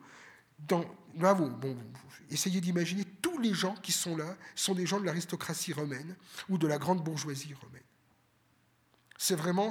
Dans, 0.58 0.84
bravo, 1.14 1.48
bon, 1.48 1.76
essayez 2.30 2.60
d'imaginer, 2.60 3.04
tous 3.22 3.38
les 3.38 3.54
gens 3.54 3.74
qui 3.76 3.92
sont 3.92 4.16
là 4.16 4.36
sont 4.54 4.74
des 4.74 4.86
gens 4.86 5.00
de 5.00 5.06
l'aristocratie 5.06 5.72
romaine 5.72 6.14
ou 6.48 6.58
de 6.58 6.66
la 6.66 6.78
grande 6.78 7.02
bourgeoisie 7.02 7.54
romaine. 7.54 7.82
C'est 9.18 9.34
vraiment, 9.34 9.70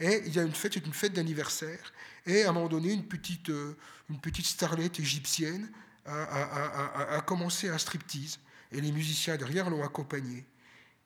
et 0.00 0.22
il 0.26 0.34
y 0.34 0.38
a 0.40 0.42
une 0.42 0.54
fête, 0.54 0.74
c'est 0.74 0.84
une 0.84 0.92
fête 0.92 1.12
d'anniversaire, 1.12 1.92
et 2.26 2.42
à 2.42 2.50
un 2.50 2.52
moment 2.52 2.68
donné, 2.68 2.92
une 2.92 3.06
petite, 3.06 3.48
euh, 3.50 3.76
une 4.08 4.18
petite 4.18 4.46
starlette 4.46 4.98
égyptienne 4.98 5.70
a, 6.04 7.16
a 7.16 7.20
commencé 7.20 7.68
un 7.68 7.78
striptease, 7.78 8.40
et 8.72 8.80
les 8.80 8.92
musiciens 8.92 9.36
derrière 9.36 9.70
l'ont 9.70 9.84
accompagné. 9.84 10.46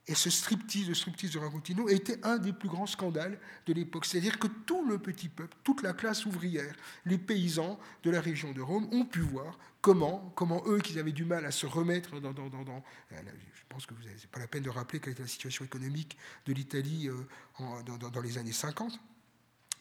Et 0.06 0.14
ce 0.14 0.28
striptease, 0.28 0.88
le 0.88 0.94
striptease 0.94 1.30
de 1.30 1.38
Ragotino, 1.38 1.88
était 1.88 2.22
un 2.26 2.36
des 2.36 2.52
plus 2.52 2.68
grands 2.68 2.86
scandales 2.86 3.38
de 3.66 3.72
l'époque. 3.72 4.04
C'est-à-dire 4.04 4.38
que 4.38 4.48
tout 4.66 4.86
le 4.86 4.98
petit 4.98 5.30
peuple, 5.30 5.56
toute 5.64 5.82
la 5.82 5.94
classe 5.94 6.26
ouvrière, 6.26 6.74
les 7.06 7.16
paysans 7.16 7.78
de 8.02 8.10
la 8.10 8.20
région 8.20 8.52
de 8.52 8.60
Rome 8.60 8.86
ont 8.92 9.06
pu 9.06 9.20
voir 9.20 9.58
comment, 9.80 10.30
comment 10.36 10.62
eux, 10.66 10.78
qui 10.78 10.98
avaient 10.98 11.12
du 11.12 11.24
mal 11.24 11.46
à 11.46 11.50
se 11.50 11.64
remettre 11.66 12.20
dans... 12.20 12.32
dans, 12.32 12.48
dans, 12.48 12.84
euh, 13.12 13.16
je 13.54 13.62
pense 13.70 13.86
que 13.86 13.94
ce 14.02 14.08
n'est 14.08 14.30
pas 14.30 14.40
la 14.40 14.46
peine 14.46 14.62
de 14.62 14.70
rappeler 14.70 15.00
quelle 15.00 15.14
était 15.14 15.22
la 15.22 15.28
situation 15.28 15.64
économique 15.64 16.18
de 16.46 16.52
l'Italie 16.52 17.08
euh, 17.08 17.82
dans, 17.82 18.20
les 18.20 18.38
années 18.38 18.52
50 18.52 19.00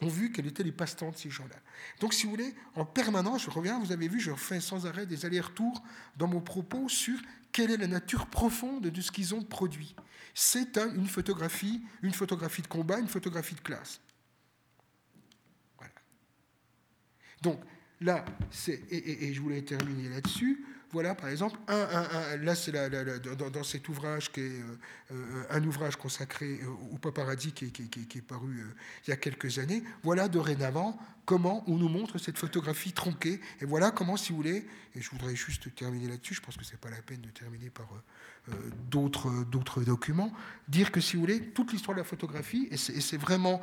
ont 0.04 0.08
vu 0.08 0.32
quels 0.32 0.48
étaient 0.48 0.64
les 0.64 0.72
passe-temps 0.72 1.12
de 1.12 1.18
ces 1.18 1.30
gens-là. 1.30 1.56
Donc, 2.00 2.14
si 2.14 2.26
vous 2.26 2.32
voulez, 2.32 2.54
en 2.76 2.86
permanence, 2.86 3.44
je 3.44 3.50
reviens, 3.50 3.80
vous 3.80 3.92
avez 3.92 4.08
vu, 4.08 4.20
je 4.20 4.34
fais 4.34 4.60
sans 4.60 4.86
arrêt 4.86 5.06
des 5.06 5.26
allers-retours 5.26 5.84
dans 6.18 6.28
mon 6.28 6.42
propos 6.42 6.90
sur 6.90 7.18
quelle 7.52 7.72
est 7.72 7.78
la 7.78 7.88
nature 7.88 8.28
profonde 8.28 8.88
de 8.88 9.02
ce 9.02 9.12
qu'ils 9.12 9.36
ont 9.36 9.44
produit 9.44 9.96
c'est 10.34 10.78
une 10.78 11.08
photographie, 11.08 11.82
une 12.02 12.14
photographie 12.14 12.62
de 12.62 12.68
combat, 12.68 13.00
une 13.00 13.08
photographie 13.08 13.56
de 13.56 13.62
classe. 13.62 14.02
Voilà. 15.78 15.94
Donc 17.42 17.62
là, 18.02 18.26
et, 18.68 19.28
et, 19.28 19.34
je 19.34 19.42
voulais 19.42 19.62
terminer 19.62 20.10
là-dessus, 20.10 20.66
voilà, 20.94 21.16
par 21.16 21.30
exemple, 21.30 21.58
là, 21.68 22.54
c'est 22.54 22.72
dans, 22.72 23.64
cet 23.64 23.90
ouvrage 23.90 24.32
qui 24.32 24.42
est 24.42 24.44
euh, 24.44 24.78
euh, 25.12 25.44
un 25.50 25.64
ouvrage 25.64 25.96
consacré 25.96 26.60
au 26.92 26.98
paparazzi 27.00 27.52
qui, 27.52 27.66
est 27.66 28.22
paru 28.22 28.60
euh, 28.60 28.76
il 29.08 29.10
y 29.10 29.14
a 29.14 29.18
quelques 29.18 29.58
années. 29.58 29.84
Voilà, 30.04 30.28
dorénavant, 30.28 30.98
comment 31.26 31.64
on 31.66 31.78
nous 31.78 31.90
montre 31.90 32.20
cette 32.20 32.38
photographie 32.38 32.94
tronquée. 32.94 33.42
Et 33.60 33.66
voilà 33.66 33.90
comment, 33.90 34.18
si 34.18 34.30
vous 34.32 34.38
voulez, 34.38 34.68
et 34.96 35.02
je 35.02 35.10
voudrais 35.10 35.36
juste 35.36 35.74
terminer 35.74 36.10
là-dessus, 36.10 36.36
je 36.36 36.42
pense 36.42 36.58
que 36.58 36.64
ce 36.64 36.74
n'est 36.74 36.78
pas 36.78 36.92
la 36.92 37.02
peine 37.02 37.22
de 37.22 37.30
terminer 37.30 37.72
par 37.72 37.88
d'autres 38.92 39.84
documents, 39.84 40.34
dire 40.68 40.92
que, 40.92 41.00
si 41.00 41.16
vous 41.16 41.22
voulez, 41.22 41.40
toute 41.52 41.72
l'histoire 41.72 41.96
de 41.96 42.02
la 42.02 42.06
photographie, 42.06 42.68
et 42.72 42.78
c'est, 42.78 43.18
vraiment 43.18 43.62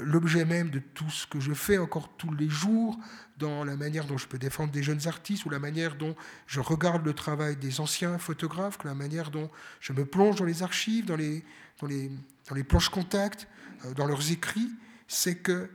l'objet 0.00 0.44
même 0.44 0.70
de 0.70 0.78
tout 0.78 1.10
ce 1.10 1.26
que 1.26 1.38
je 1.38 1.52
fais 1.52 1.76
encore 1.76 2.08
tous 2.16 2.32
les 2.32 2.48
jours, 2.48 2.98
dans 3.38 3.64
la 3.64 3.76
manière 3.76 4.06
dont 4.06 4.16
je 4.16 4.26
peux 4.26 4.38
défendre 4.38 4.72
des 4.72 4.82
jeunes 4.82 5.06
artistes 5.06 5.44
ou 5.44 5.50
la 5.50 5.58
manière 5.58 5.96
dont 5.96 6.14
je 6.46 6.60
regarde 6.60 7.04
le 7.04 7.12
travail 7.12 7.56
des 7.56 7.80
anciens 7.80 8.18
photographes, 8.18 8.78
la 8.84 8.94
manière 8.94 9.30
dont 9.30 9.50
je 9.80 9.92
me 9.92 10.04
plonge 10.04 10.36
dans 10.36 10.44
les 10.44 10.62
archives, 10.62 11.04
dans 11.04 11.16
les, 11.16 11.44
dans 11.80 11.86
les, 11.86 12.10
dans 12.48 12.54
les 12.54 12.64
planches 12.64 12.88
contact, 12.88 13.48
euh, 13.84 13.94
dans 13.94 14.06
leurs 14.06 14.30
écrits, 14.30 14.70
c'est 15.08 15.36
que 15.36 15.68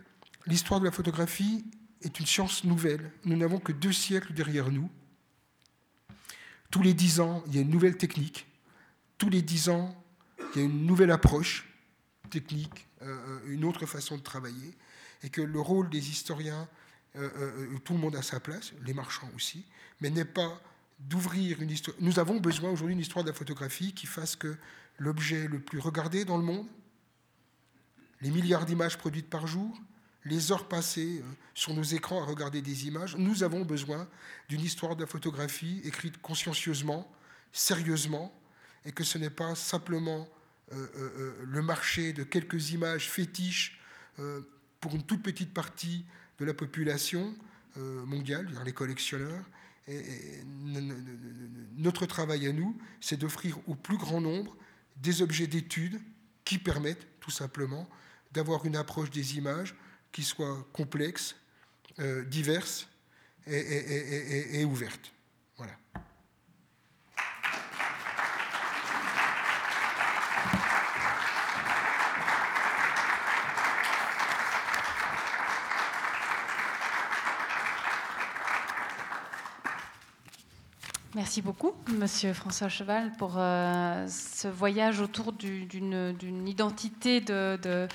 l'histoire 0.45 0.79
de 0.79 0.85
la 0.85 0.91
photographie 0.91 1.65
est 2.01 2.19
une 2.19 2.25
science 2.25 2.63
nouvelle. 2.63 3.11
Nous 3.25 3.35
n'avons 3.35 3.59
que 3.59 3.71
deux 3.71 3.91
siècles 3.91 4.33
derrière 4.33 4.71
nous. 4.71 4.89
Tous 6.71 6.81
les 6.81 6.93
dix 6.93 7.19
ans, 7.19 7.43
il 7.47 7.55
y 7.55 7.57
a 7.57 7.61
une 7.61 7.69
nouvelle 7.69 7.97
technique. 7.97 8.47
Tous 9.17 9.29
les 9.29 9.41
dix 9.41 9.69
ans, 9.69 9.95
il 10.53 10.59
y 10.59 10.61
a 10.61 10.65
une 10.65 10.85
nouvelle 10.85 11.11
approche 11.11 11.67
technique, 12.29 12.87
euh, 13.01 13.17
euh, 13.27 13.39
une 13.53 13.65
autre 13.65 13.85
façon 13.85 14.17
de 14.17 14.21
travailler. 14.21 14.75
Et 15.23 15.29
que 15.29 15.41
le 15.41 15.59
rôle 15.59 15.89
des 15.89 16.09
historiens, 16.09 16.67
tout 17.83 17.93
le 17.93 17.99
monde 17.99 18.15
a 18.15 18.21
sa 18.21 18.39
place, 18.39 18.71
les 18.85 18.93
marchands 18.93 19.29
aussi, 19.35 19.65
mais 19.99 20.09
n'est 20.09 20.23
pas 20.23 20.61
d'ouvrir 20.99 21.61
une 21.61 21.71
histoire. 21.71 21.97
Nous 21.99 22.19
avons 22.19 22.39
besoin 22.39 22.69
aujourd'hui 22.69 22.95
d'une 22.95 23.01
histoire 23.01 23.23
de 23.25 23.29
la 23.29 23.35
photographie 23.35 23.93
qui 23.93 24.05
fasse 24.05 24.35
que 24.35 24.55
l'objet 24.97 25.47
le 25.47 25.59
plus 25.59 25.79
regardé 25.79 26.25
dans 26.25 26.37
le 26.37 26.43
monde, 26.43 26.67
les 28.21 28.31
milliards 28.31 28.65
d'images 28.65 28.97
produites 28.97 29.29
par 29.29 29.47
jour, 29.47 29.77
les 30.29 30.51
heures 30.51 30.67
passées 30.67 31.21
euh, 31.21 31.31
sur 31.53 31.73
nos 31.73 31.83
écrans 31.83 32.21
à 32.21 32.25
regarder 32.25 32.61
des 32.61 32.87
images, 32.87 33.17
nous 33.17 33.43
avons 33.43 33.65
besoin 33.65 34.07
d'une 34.47 34.61
histoire 34.61 34.95
de 34.95 35.01
la 35.01 35.07
photographie 35.07 35.81
écrite 35.83 36.21
consciencieusement, 36.21 37.11
sérieusement, 37.51 38.33
et 38.85 38.91
que 38.91 39.03
ce 39.03 39.17
n'est 39.17 39.29
pas 39.29 39.55
simplement 39.55 40.29
euh, 40.71 40.87
euh, 40.95 41.33
le 41.43 41.61
marché 41.61 42.13
de 42.13 42.23
quelques 42.23 42.71
images 42.71 43.09
fétiches 43.09 43.75
pour 44.81 44.93
une 44.95 45.03
toute 45.03 45.23
petite 45.23 45.53
partie 45.53 46.05
de 46.39 46.45
la 46.45 46.53
population 46.53 47.33
mondiale, 47.77 48.49
les 48.65 48.73
collectionneurs, 48.73 49.45
notre 51.77 52.05
travail 52.05 52.45
à 52.47 52.51
nous, 52.51 52.77
c'est 52.99 53.15
d'offrir 53.15 53.57
au 53.69 53.75
plus 53.75 53.95
grand 53.95 54.19
nombre 54.19 54.57
des 54.97 55.21
objets 55.21 55.47
d'étude 55.47 56.01
qui 56.43 56.57
permettent 56.57 57.07
tout 57.21 57.31
simplement 57.31 57.87
d'avoir 58.33 58.65
une 58.65 58.75
approche 58.75 59.09
des 59.09 59.37
images 59.37 59.73
qui 60.11 60.23
soit 60.23 60.65
complexe, 60.73 61.35
euh, 61.99 62.23
diverse 62.25 62.87
et, 63.47 64.59
et 64.59 64.65
ouverte. 64.65 65.11
Voilà. 65.57 65.73
Merci 81.15 81.41
beaucoup, 81.41 81.73
Monsieur 81.97 82.33
François 82.33 82.69
Cheval, 82.69 83.11
pour 83.17 83.33
euh, 83.37 84.07
ce 84.07 84.47
voyage 84.47 85.01
autour 85.01 85.33
d'une 85.33 86.47
identité 86.47 87.19
de, 87.19 87.59
de, 87.61 87.87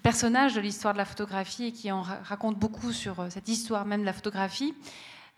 personnage 0.00 0.54
de 0.54 0.60
l'histoire 0.60 0.94
de 0.94 0.98
la 0.98 1.04
photographie 1.04 1.64
et 1.64 1.72
qui 1.72 1.90
en 1.92 2.02
raconte 2.02 2.58
beaucoup 2.58 2.92
sur 2.92 3.20
euh, 3.20 3.30
cette 3.30 3.48
histoire 3.48 3.84
même 3.84 4.00
de 4.00 4.06
la 4.06 4.12
photographie. 4.12 4.74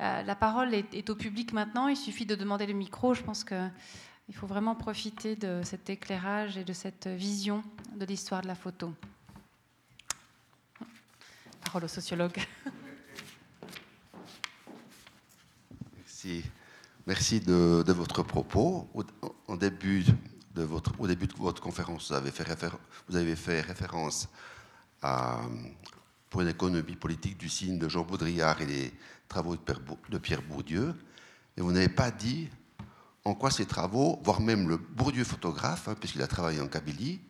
Euh, 0.00 0.22
la 0.22 0.34
parole 0.34 0.74
est, 0.74 1.10
au 1.10 1.16
public 1.16 1.52
maintenant. 1.52 1.88
Il 1.88 1.96
suffit 1.96 2.26
de 2.26 2.34
demander 2.34 2.66
le 2.66 2.72
micro. 2.74 3.14
Je 3.14 3.22
pense 3.22 3.44
qu'il 3.44 4.34
faut 4.34 4.46
vraiment 4.46 4.74
profiter 4.74 5.36
de 5.36 5.60
cet 5.64 5.90
éclairage 5.90 6.56
et 6.56 6.64
de 6.64 6.72
cette 6.72 7.08
vision 7.08 7.64
de 7.96 8.04
l'histoire 8.04 8.42
de 8.42 8.46
la 8.46 8.54
photo. 8.54 8.92
Parole 11.64 11.84
au 11.84 11.88
sociologue. 11.88 12.38
Merci. 15.96 16.42
Merci 17.06 17.40
de, 17.40 17.92
votre 17.92 18.22
propos. 18.22 18.86
Au, 19.46 19.56
début 19.56 20.04
au 20.98 21.06
début 21.06 21.26
de 21.26 21.34
votre 21.34 21.62
conférence, 21.62 22.10
vous 22.10 22.16
avez 22.16 22.30
fait, 22.30 22.44
vous 23.08 23.16
avez 23.16 23.36
fait 23.36 23.60
référence 23.60 24.28
à, 25.02 25.40
pour 26.30 26.40
une 26.40 26.48
économie 26.48 26.96
politique 26.96 27.38
du 27.38 27.48
signe 27.48 27.78
de 27.78 27.88
Jean 27.88 28.02
Baudrillard 28.02 28.60
et 28.60 28.66
les 28.66 28.92
travaux 29.28 29.56
de 29.56 30.18
Pierre 30.18 30.42
Bourdieu. 30.42 30.94
Et 31.56 31.60
vous 31.60 31.72
n'avez 31.72 31.88
pas 31.88 32.10
dit 32.10 32.48
en 33.24 33.34
quoi 33.34 33.50
ces 33.50 33.66
travaux, 33.66 34.20
voire 34.22 34.40
même 34.40 34.68
le 34.68 34.76
Bourdieu 34.78 35.24
photographe, 35.24 35.88
hein, 35.88 35.94
puisqu'il 35.98 36.22
a 36.22 36.26
travaillé 36.26 36.60
en 36.60 36.68
Kabylie, 36.68 37.20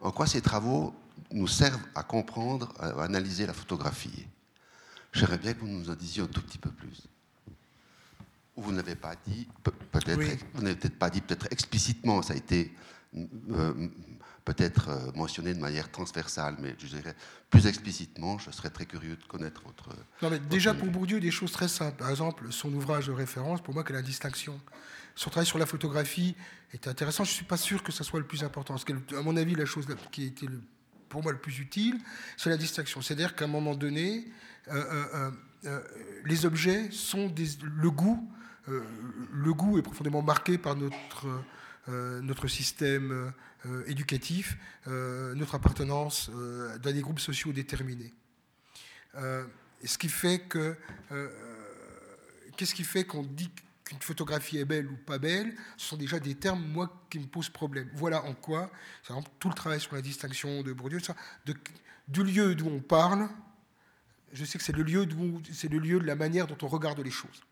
en 0.00 0.10
quoi 0.10 0.26
ces 0.26 0.40
travaux 0.40 0.94
nous 1.30 1.48
servent 1.48 1.84
à 1.94 2.02
comprendre, 2.02 2.72
à 2.78 3.02
analyser 3.02 3.46
la 3.46 3.52
photographie. 3.52 4.26
J'aimerais 5.12 5.38
bien 5.38 5.52
que 5.52 5.60
vous 5.60 5.68
nous 5.68 5.90
en 5.90 5.94
disiez 5.94 6.22
un 6.22 6.26
tout 6.26 6.42
petit 6.42 6.58
peu 6.58 6.70
plus 6.70 7.06
vous 8.56 8.72
n'avez 8.72 8.94
pas 8.94 9.14
dit, 9.26 9.48
peut-être, 9.62 10.44
vous 10.54 10.62
n'avez 10.62 10.76
peut-être 10.76 10.98
pas 10.98 11.10
dit 11.10 11.20
peut-être 11.20 11.46
explicitement, 11.50 12.22
ça 12.22 12.34
a 12.34 12.36
été 12.36 12.72
euh, 13.14 13.88
peut-être 14.44 14.88
euh, 14.88 15.12
mentionné 15.14 15.54
de 15.54 15.60
manière 15.60 15.90
transversale, 15.90 16.56
mais 16.58 16.74
je 16.78 16.86
dirais 16.86 17.14
plus 17.50 17.66
explicitement, 17.66 18.38
je 18.38 18.50
serais 18.50 18.70
très 18.70 18.86
curieux 18.86 19.16
de 19.16 19.24
connaître 19.24 19.62
votre. 19.64 19.90
Non, 20.20 20.30
mais 20.30 20.38
déjà 20.38 20.74
pour 20.74 20.88
Bourdieu, 20.88 21.20
des 21.20 21.30
choses 21.30 21.52
très 21.52 21.68
simples. 21.68 21.98
Par 21.98 22.10
exemple, 22.10 22.50
son 22.50 22.72
ouvrage 22.72 23.06
de 23.06 23.12
référence, 23.12 23.62
pour 23.62 23.74
moi, 23.74 23.84
que 23.84 23.92
la 23.92 24.02
distinction? 24.02 24.60
Son 25.14 25.30
travail 25.30 25.46
sur 25.46 25.58
la 25.58 25.66
photographie 25.66 26.34
est 26.72 26.88
intéressant. 26.88 27.24
Je 27.24 27.30
ne 27.30 27.34
suis 27.34 27.44
pas 27.44 27.58
sûr 27.58 27.82
que 27.82 27.92
ça 27.92 28.02
soit 28.02 28.18
le 28.18 28.26
plus 28.26 28.44
important. 28.44 28.74
Parce 28.74 28.84
que, 28.84 28.94
à 29.14 29.22
mon 29.22 29.36
avis, 29.36 29.54
la 29.54 29.66
chose 29.66 29.86
qui 30.10 30.22
a 30.22 30.26
été 30.26 30.46
pour 31.08 31.22
moi 31.22 31.32
le 31.32 31.38
plus 31.38 31.58
utile, 31.58 31.98
c'est 32.38 32.48
la 32.48 32.56
distinction. 32.56 33.02
C'est-à-dire 33.02 33.36
qu'à 33.36 33.44
un 33.44 33.48
moment 33.48 33.74
donné, 33.74 34.26
euh, 34.68 35.30
euh, 35.66 35.80
les 36.24 36.46
objets 36.46 36.90
sont 36.90 37.28
des, 37.28 37.46
le 37.62 37.90
goût. 37.90 38.26
Le 38.66 39.54
goût 39.54 39.78
est 39.78 39.82
profondément 39.82 40.22
marqué 40.22 40.58
par 40.58 40.76
notre 40.76 41.26
euh, 41.88 42.48
système 42.48 43.32
euh, 43.66 43.84
éducatif, 43.86 44.56
euh, 44.86 45.34
notre 45.34 45.54
appartenance 45.54 46.30
dans 46.30 46.92
des 46.92 47.00
groupes 47.00 47.20
sociaux 47.20 47.52
déterminés. 47.52 48.14
ce 49.14 49.98
qui 49.98 50.08
fait 50.08 50.40
que 50.40 50.76
qu'est-ce 52.56 52.74
qui 52.74 52.84
fait 52.84 53.04
qu'on 53.04 53.24
dit 53.24 53.50
qu'une 53.84 54.00
photographie 54.00 54.58
est 54.58 54.64
belle 54.64 54.86
ou 54.86 54.96
pas 54.96 55.18
belle, 55.18 55.56
ce 55.76 55.88
sont 55.88 55.96
déjà 55.96 56.20
des 56.20 56.36
termes, 56.36 56.64
moi, 56.64 57.04
qui 57.10 57.18
me 57.18 57.26
posent 57.26 57.50
problème. 57.50 57.90
Voilà 57.94 58.24
en 58.24 58.34
quoi, 58.34 58.70
tout 59.40 59.48
le 59.48 59.54
travail 59.54 59.80
sur 59.80 59.94
la 59.94 60.02
distinction 60.02 60.62
de 60.62 60.72
Bourdieu, 60.72 61.00
de, 61.46 61.54
du 62.06 62.22
lieu 62.22 62.54
d'où 62.54 62.68
on 62.68 62.80
parle, 62.80 63.28
je 64.32 64.44
sais 64.44 64.56
que 64.56 64.64
c'est 64.64 64.76
le, 64.76 64.82
lieu 64.82 65.06
c'est 65.52 65.68
le 65.68 65.78
lieu 65.78 65.98
de 65.98 66.06
la 66.06 66.14
manière 66.14 66.46
dont 66.46 66.58
on 66.62 66.68
regarde 66.68 67.00
les 67.00 67.10
choses. 67.10 67.42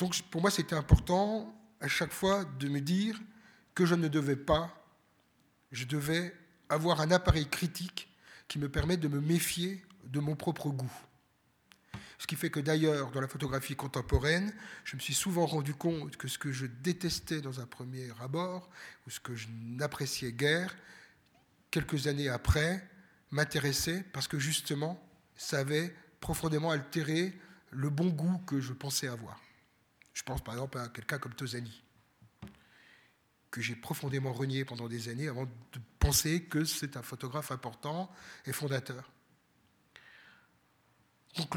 Donc, 0.00 0.18
pour 0.30 0.40
moi, 0.40 0.50
c'était 0.50 0.74
important 0.74 1.54
à 1.78 1.86
chaque 1.86 2.12
fois 2.12 2.46
de 2.58 2.70
me 2.70 2.80
dire 2.80 3.20
que 3.74 3.84
je 3.84 3.94
ne 3.94 4.08
devais 4.08 4.34
pas, 4.34 4.74
je 5.72 5.84
devais 5.84 6.34
avoir 6.70 7.02
un 7.02 7.10
appareil 7.10 7.46
critique 7.46 8.08
qui 8.48 8.58
me 8.58 8.70
permet 8.70 8.96
de 8.96 9.08
me 9.08 9.20
méfier 9.20 9.84
de 10.06 10.18
mon 10.18 10.36
propre 10.36 10.70
goût. 10.70 10.92
Ce 12.16 12.26
qui 12.26 12.34
fait 12.34 12.48
que 12.48 12.60
d'ailleurs, 12.60 13.10
dans 13.10 13.20
la 13.20 13.28
photographie 13.28 13.76
contemporaine, 13.76 14.54
je 14.84 14.96
me 14.96 15.02
suis 15.02 15.12
souvent 15.12 15.44
rendu 15.44 15.74
compte 15.74 16.16
que 16.16 16.28
ce 16.28 16.38
que 16.38 16.50
je 16.50 16.64
détestais 16.64 17.42
dans 17.42 17.60
un 17.60 17.66
premier 17.66 18.08
abord, 18.22 18.70
ou 19.06 19.10
ce 19.10 19.20
que 19.20 19.36
je 19.36 19.48
n'appréciais 19.50 20.32
guère, 20.32 20.74
quelques 21.70 22.06
années 22.06 22.30
après, 22.30 22.88
m'intéressait 23.32 24.02
parce 24.14 24.28
que 24.28 24.38
justement, 24.38 24.98
ça 25.36 25.58
avait 25.58 25.94
profondément 26.20 26.70
altéré 26.70 27.38
le 27.70 27.90
bon 27.90 28.08
goût 28.08 28.38
que 28.46 28.60
je 28.60 28.72
pensais 28.72 29.06
avoir. 29.06 29.38
Je 30.12 30.22
pense 30.22 30.42
par 30.42 30.54
exemple 30.54 30.78
à 30.78 30.88
quelqu'un 30.88 31.18
comme 31.18 31.34
Tosani, 31.34 31.82
que 33.50 33.60
j'ai 33.60 33.74
profondément 33.74 34.32
renié 34.32 34.64
pendant 34.64 34.88
des 34.88 35.08
années 35.08 35.28
avant 35.28 35.44
de 35.44 35.80
penser 35.98 36.44
que 36.44 36.64
c'est 36.64 36.96
un 36.96 37.02
photographe 37.02 37.50
important 37.50 38.10
et 38.46 38.52
fondateur. 38.52 39.10
Donc 41.36 41.54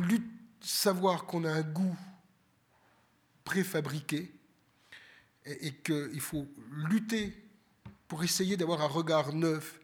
savoir 0.62 1.26
qu'on 1.26 1.44
a 1.44 1.52
un 1.52 1.62
goût 1.62 1.98
préfabriqué 3.44 4.32
et, 5.46 5.74
qu'il 5.74 6.22
faut 6.22 6.48
lutter 6.72 7.36
pour 8.08 8.24
essayer 8.24 8.56
d'avoir 8.56 8.82
un 8.82 8.88
regard 8.88 9.34
neuf, 9.34 9.80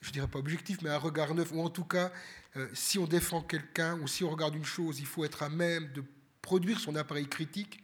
je 0.00 0.08
ne 0.08 0.12
dirais 0.14 0.28
pas 0.28 0.38
objectif, 0.38 0.80
mais 0.82 0.90
un 0.90 0.98
regard 0.98 1.34
neuf, 1.34 1.52
ou 1.52 1.60
en 1.60 1.68
tout 1.68 1.84
cas, 1.84 2.10
euh, 2.56 2.68
si 2.72 2.98
on 2.98 3.06
défend 3.06 3.42
quelqu'un 3.42 3.98
ou 4.00 4.08
si 4.08 4.24
on 4.24 4.30
regarde 4.30 4.54
une 4.54 4.64
chose, 4.64 5.00
il 5.00 5.06
faut 5.06 5.24
être 5.24 5.42
à 5.42 5.50
même 5.50 5.92
de 5.92 6.02
produire 6.40 6.80
son 6.80 6.94
appareil 6.94 7.28
critique 7.28 7.83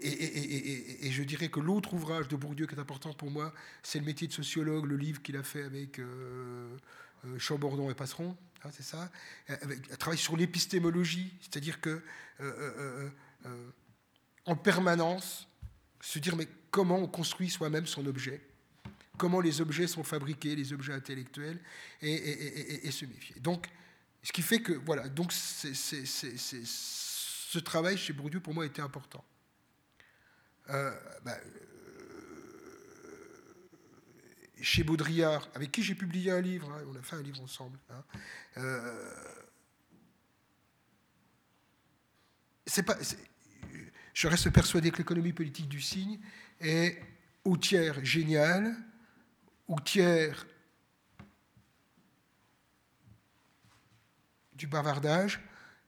et, 0.00 1.10
je 1.10 1.22
dirais 1.22 1.48
que 1.48 1.60
l'autre 1.60 1.94
ouvrage 1.94 2.28
de 2.28 2.36
Bourdieu 2.36 2.66
qui 2.66 2.74
est 2.74 2.78
important 2.78 3.12
pour 3.12 3.30
moi, 3.30 3.52
c'est 3.82 3.98
le 3.98 4.04
métier 4.04 4.26
de 4.26 4.32
sociologue, 4.32 4.86
le 4.86 4.96
livre 4.96 5.22
qu'il 5.22 5.36
a 5.36 5.42
fait 5.42 5.62
avec 5.62 5.98
euh, 5.98 6.76
euh 7.24 7.38
Chambordon 7.38 7.90
et 7.90 7.94
Passeron, 7.94 8.36
hein, 8.64 8.70
c'est 8.72 8.82
ça, 8.82 9.10
avec, 9.48 9.92
un 9.92 9.96
travail 9.96 10.18
sur 10.18 10.36
l'épistémologie, 10.36 11.32
c'est-à-dire 11.40 11.80
que 11.80 12.02
euh, 12.40 13.10
euh, 13.46 13.70
en 14.46 14.56
permanence 14.56 15.48
se 16.00 16.18
dire 16.18 16.36
mais 16.36 16.48
comment 16.70 16.98
on 16.98 17.06
construit 17.06 17.50
soi-même 17.50 17.86
son 17.86 18.06
objet, 18.06 18.40
comment 19.18 19.40
les 19.40 19.60
objets 19.60 19.86
sont 19.86 20.04
fabriqués, 20.04 20.56
les 20.56 20.72
objets 20.72 20.94
intellectuels, 20.94 21.60
et, 22.00 22.90
se 22.90 23.04
méfier. 23.04 23.36
Donc, 23.40 23.68
ce 24.22 24.32
qui 24.32 24.42
fait 24.42 24.60
que 24.60 24.72
voilà, 24.72 25.08
donc 25.08 25.32
c'est 25.32 25.74
ce 27.52 27.58
travail 27.58 27.98
chez 27.98 28.14
Bourdieu, 28.14 28.40
pour 28.40 28.54
moi, 28.54 28.64
était 28.64 28.80
important. 28.80 29.22
Euh, 30.70 30.90
bah, 31.22 31.36
euh, 31.36 31.50
chez 34.62 34.82
Baudrillard, 34.84 35.46
avec 35.54 35.70
qui 35.70 35.82
j'ai 35.82 35.94
publié 35.94 36.30
un 36.30 36.40
livre, 36.40 36.72
hein, 36.72 36.82
on 36.88 36.96
a 36.96 37.02
fait 37.02 37.16
un 37.16 37.22
livre 37.22 37.42
ensemble. 37.42 37.78
Hein, 37.90 38.04
euh, 38.56 39.34
je 44.14 44.28
reste 44.28 44.48
persuadé 44.48 44.90
que 44.90 44.96
l'économie 44.96 45.34
politique 45.34 45.68
du 45.68 45.82
signe 45.82 46.20
est 46.58 47.02
au 47.44 47.58
tiers 47.58 48.02
génial, 48.02 48.74
au 49.68 49.78
tiers 49.78 50.46
du 54.54 54.66
bavardage 54.66 55.38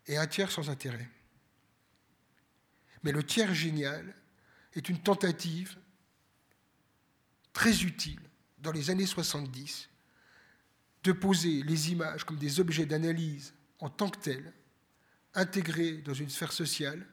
et 0.06 0.18
un 0.18 0.26
tiers 0.26 0.50
sans 0.50 0.68
intérêt. 0.68 1.08
Mais 3.04 3.12
le 3.12 3.22
tiers 3.22 3.54
génial 3.54 4.14
est 4.72 4.88
une 4.88 4.98
tentative 4.98 5.76
très 7.52 7.82
utile 7.82 8.20
dans 8.58 8.72
les 8.72 8.90
années 8.90 9.06
70 9.06 9.90
de 11.04 11.12
poser 11.12 11.62
les 11.62 11.92
images 11.92 12.24
comme 12.24 12.38
des 12.38 12.60
objets 12.60 12.86
d'analyse 12.86 13.52
en 13.78 13.90
tant 13.90 14.08
que 14.08 14.18
tels, 14.18 14.52
intégrés 15.34 15.98
dans 15.98 16.14
une 16.14 16.30
sphère 16.30 16.52
sociale, 16.52 17.06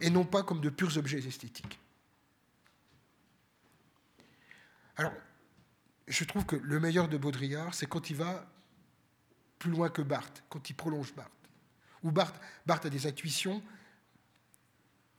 et 0.00 0.08
non 0.08 0.24
pas 0.24 0.42
comme 0.42 0.62
de 0.62 0.70
purs 0.70 0.96
objets 0.96 1.18
esthétiques. 1.18 1.78
Alors, 4.96 5.12
je 6.08 6.24
trouve 6.24 6.46
que 6.46 6.56
le 6.56 6.80
meilleur 6.80 7.08
de 7.08 7.18
Baudrillard, 7.18 7.74
c'est 7.74 7.86
quand 7.86 8.08
il 8.08 8.16
va 8.16 8.50
plus 9.58 9.70
loin 9.70 9.90
que 9.90 10.00
Barthes, 10.00 10.42
quand 10.48 10.70
il 10.70 10.74
prolonge 10.74 11.14
Barthes. 11.14 11.32
Ou 12.02 12.10
Barthes, 12.10 12.40
Barthes 12.64 12.86
a 12.86 12.90
des 12.90 13.06
intuitions 13.06 13.62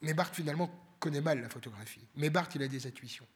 mais 0.01 0.13
Barthes, 0.13 0.35
finalement, 0.35 0.69
connaît 0.99 1.21
mal 1.21 1.41
la 1.41 1.49
photographie. 1.49 2.05
Mais 2.15 2.29
Barthes, 2.29 2.55
il 2.55 2.63
a 2.63 2.67
des 2.67 2.87
intuitions. 2.87 3.27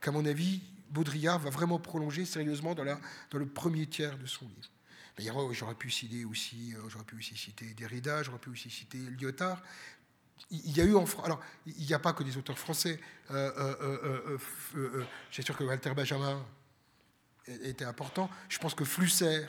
Qu'à 0.00 0.12
mon 0.12 0.24
avis, 0.24 0.60
Baudrillard 0.90 1.38
va 1.38 1.50
vraiment 1.50 1.78
prolonger 1.78 2.24
sérieusement 2.24 2.74
dans, 2.74 2.84
le 2.84 3.46
premier 3.46 3.86
tiers 3.86 4.16
de 4.18 4.26
son 4.26 4.46
livre. 4.46 4.70
D'ailleurs, 5.16 5.52
j'aurais 5.52 5.74
pu 5.74 5.90
citer 5.90 6.24
aussi, 6.24 6.74
euh, 6.74 6.88
j'aurais 6.88 7.04
pu 7.04 7.16
aussi 7.16 7.36
citer 7.36 7.74
Derrida, 7.74 8.22
j'aurais 8.22 8.38
pu 8.38 8.50
aussi 8.50 8.70
citer 8.70 8.98
Lyotard. 8.98 9.60
Il 10.50 10.76
y 10.76 10.80
a 10.80 10.84
eu 10.84 10.94
en 10.94 11.04
alors 11.24 11.42
il 11.66 11.84
n'y 11.84 11.92
a 11.92 11.98
pas 11.98 12.12
que 12.12 12.22
des 12.22 12.36
auteurs 12.36 12.58
français. 12.58 13.00
Euh, 13.32 13.78
euh, 13.82 14.38
euh 14.76 15.04
J'ai 15.32 15.42
sûr 15.42 15.56
que 15.56 15.64
Walter 15.64 15.92
Benjamin 15.94 16.46
était 17.48 17.84
important. 17.84 18.30
Je 18.48 18.58
pense 18.58 18.74
que 18.74 18.84
Flusser 18.84 19.44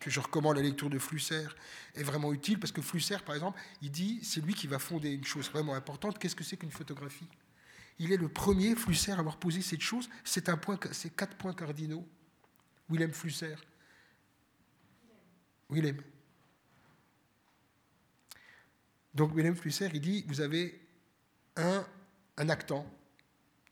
que 0.00 0.10
je 0.10 0.18
recommande 0.18 0.56
la 0.56 0.62
lecture 0.62 0.88
de 0.88 0.98
Flusser, 0.98 1.46
est 1.94 2.02
vraiment 2.02 2.32
utile 2.32 2.58
parce 2.58 2.72
que 2.72 2.80
Flusser, 2.80 3.18
par 3.24 3.34
exemple, 3.34 3.60
il 3.82 3.90
dit 3.90 4.18
c'est 4.24 4.40
lui 4.40 4.54
qui 4.54 4.66
va 4.66 4.78
fonder 4.78 5.10
une 5.12 5.24
chose 5.24 5.50
vraiment 5.50 5.74
importante. 5.74 6.18
Qu'est-ce 6.18 6.34
que 6.34 6.42
c'est 6.42 6.56
qu'une 6.56 6.72
photographie? 6.72 7.28
Il 7.98 8.10
est 8.12 8.16
le 8.16 8.30
premier, 8.30 8.74
Flusser, 8.74 9.12
à 9.12 9.18
avoir 9.18 9.36
posé 9.36 9.60
cette 9.60 9.82
chose. 9.82 10.08
C'est 10.24 10.48
un 10.48 10.56
point, 10.56 10.78
c'est 10.92 11.14
quatre 11.14 11.36
points 11.36 11.52
cardinaux. 11.52 12.08
Willem 12.88 13.12
Flusser. 13.12 13.56
Willem. 15.68 16.02
Donc 19.14 19.36
Willem 19.36 19.54
Flusser, 19.54 19.90
il 19.92 20.00
dit 20.00 20.24
vous 20.26 20.40
avez 20.40 20.80
un, 21.56 21.86
un 22.38 22.48
actant, 22.48 22.90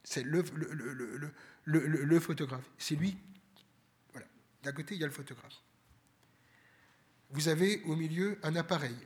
c'est 0.05 0.22
le, 0.22 0.42
le, 0.55 1.32
le, 1.64 1.88
le 2.05 2.20
photographe. 2.20 2.68
C'est 2.76 2.96
lui. 2.96 3.16
Voilà. 4.12 4.26
D'un 4.62 4.72
côté, 4.72 4.94
il 4.94 5.00
y 5.00 5.05
a 5.05 5.06
le 5.06 5.12
photographe 5.12 5.62
vous 7.30 7.48
avez 7.48 7.82
au 7.84 7.96
milieu 7.96 8.38
un 8.42 8.56
appareil. 8.56 8.96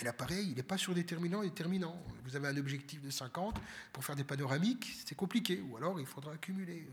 Et 0.00 0.04
l'appareil, 0.04 0.50
il 0.50 0.56
n'est 0.56 0.62
pas 0.62 0.78
surdéterminant 0.78 1.42
et 1.42 1.48
déterminant. 1.48 2.00
Vous 2.24 2.36
avez 2.36 2.48
un 2.48 2.56
objectif 2.56 3.02
de 3.02 3.10
50, 3.10 3.56
pour 3.92 4.04
faire 4.04 4.14
des 4.14 4.24
panoramiques, 4.24 4.96
c'est 5.04 5.16
compliqué, 5.16 5.60
ou 5.60 5.76
alors 5.76 5.98
il 5.98 6.06
faudra 6.06 6.32
accumuler. 6.32 6.86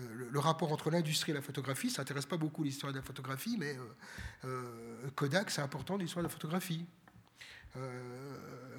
Euh, 0.00 0.28
le, 0.30 0.38
rapport 0.38 0.72
entre 0.72 0.90
l'industrie 0.90 1.30
et 1.30 1.34
la 1.34 1.42
photographie, 1.42 1.90
ça 1.90 2.02
n'intéresse 2.02 2.26
pas 2.26 2.36
beaucoup 2.36 2.64
l'histoire 2.64 2.92
de 2.92 2.98
la 2.98 3.04
photographie, 3.04 3.56
mais 3.58 3.76
euh, 3.76 3.84
euh, 4.46 5.10
Kodak, 5.14 5.50
c'est 5.50 5.60
important 5.60 5.96
l'histoire 5.96 6.22
de 6.22 6.28
la 6.28 6.32
photographie. 6.32 6.84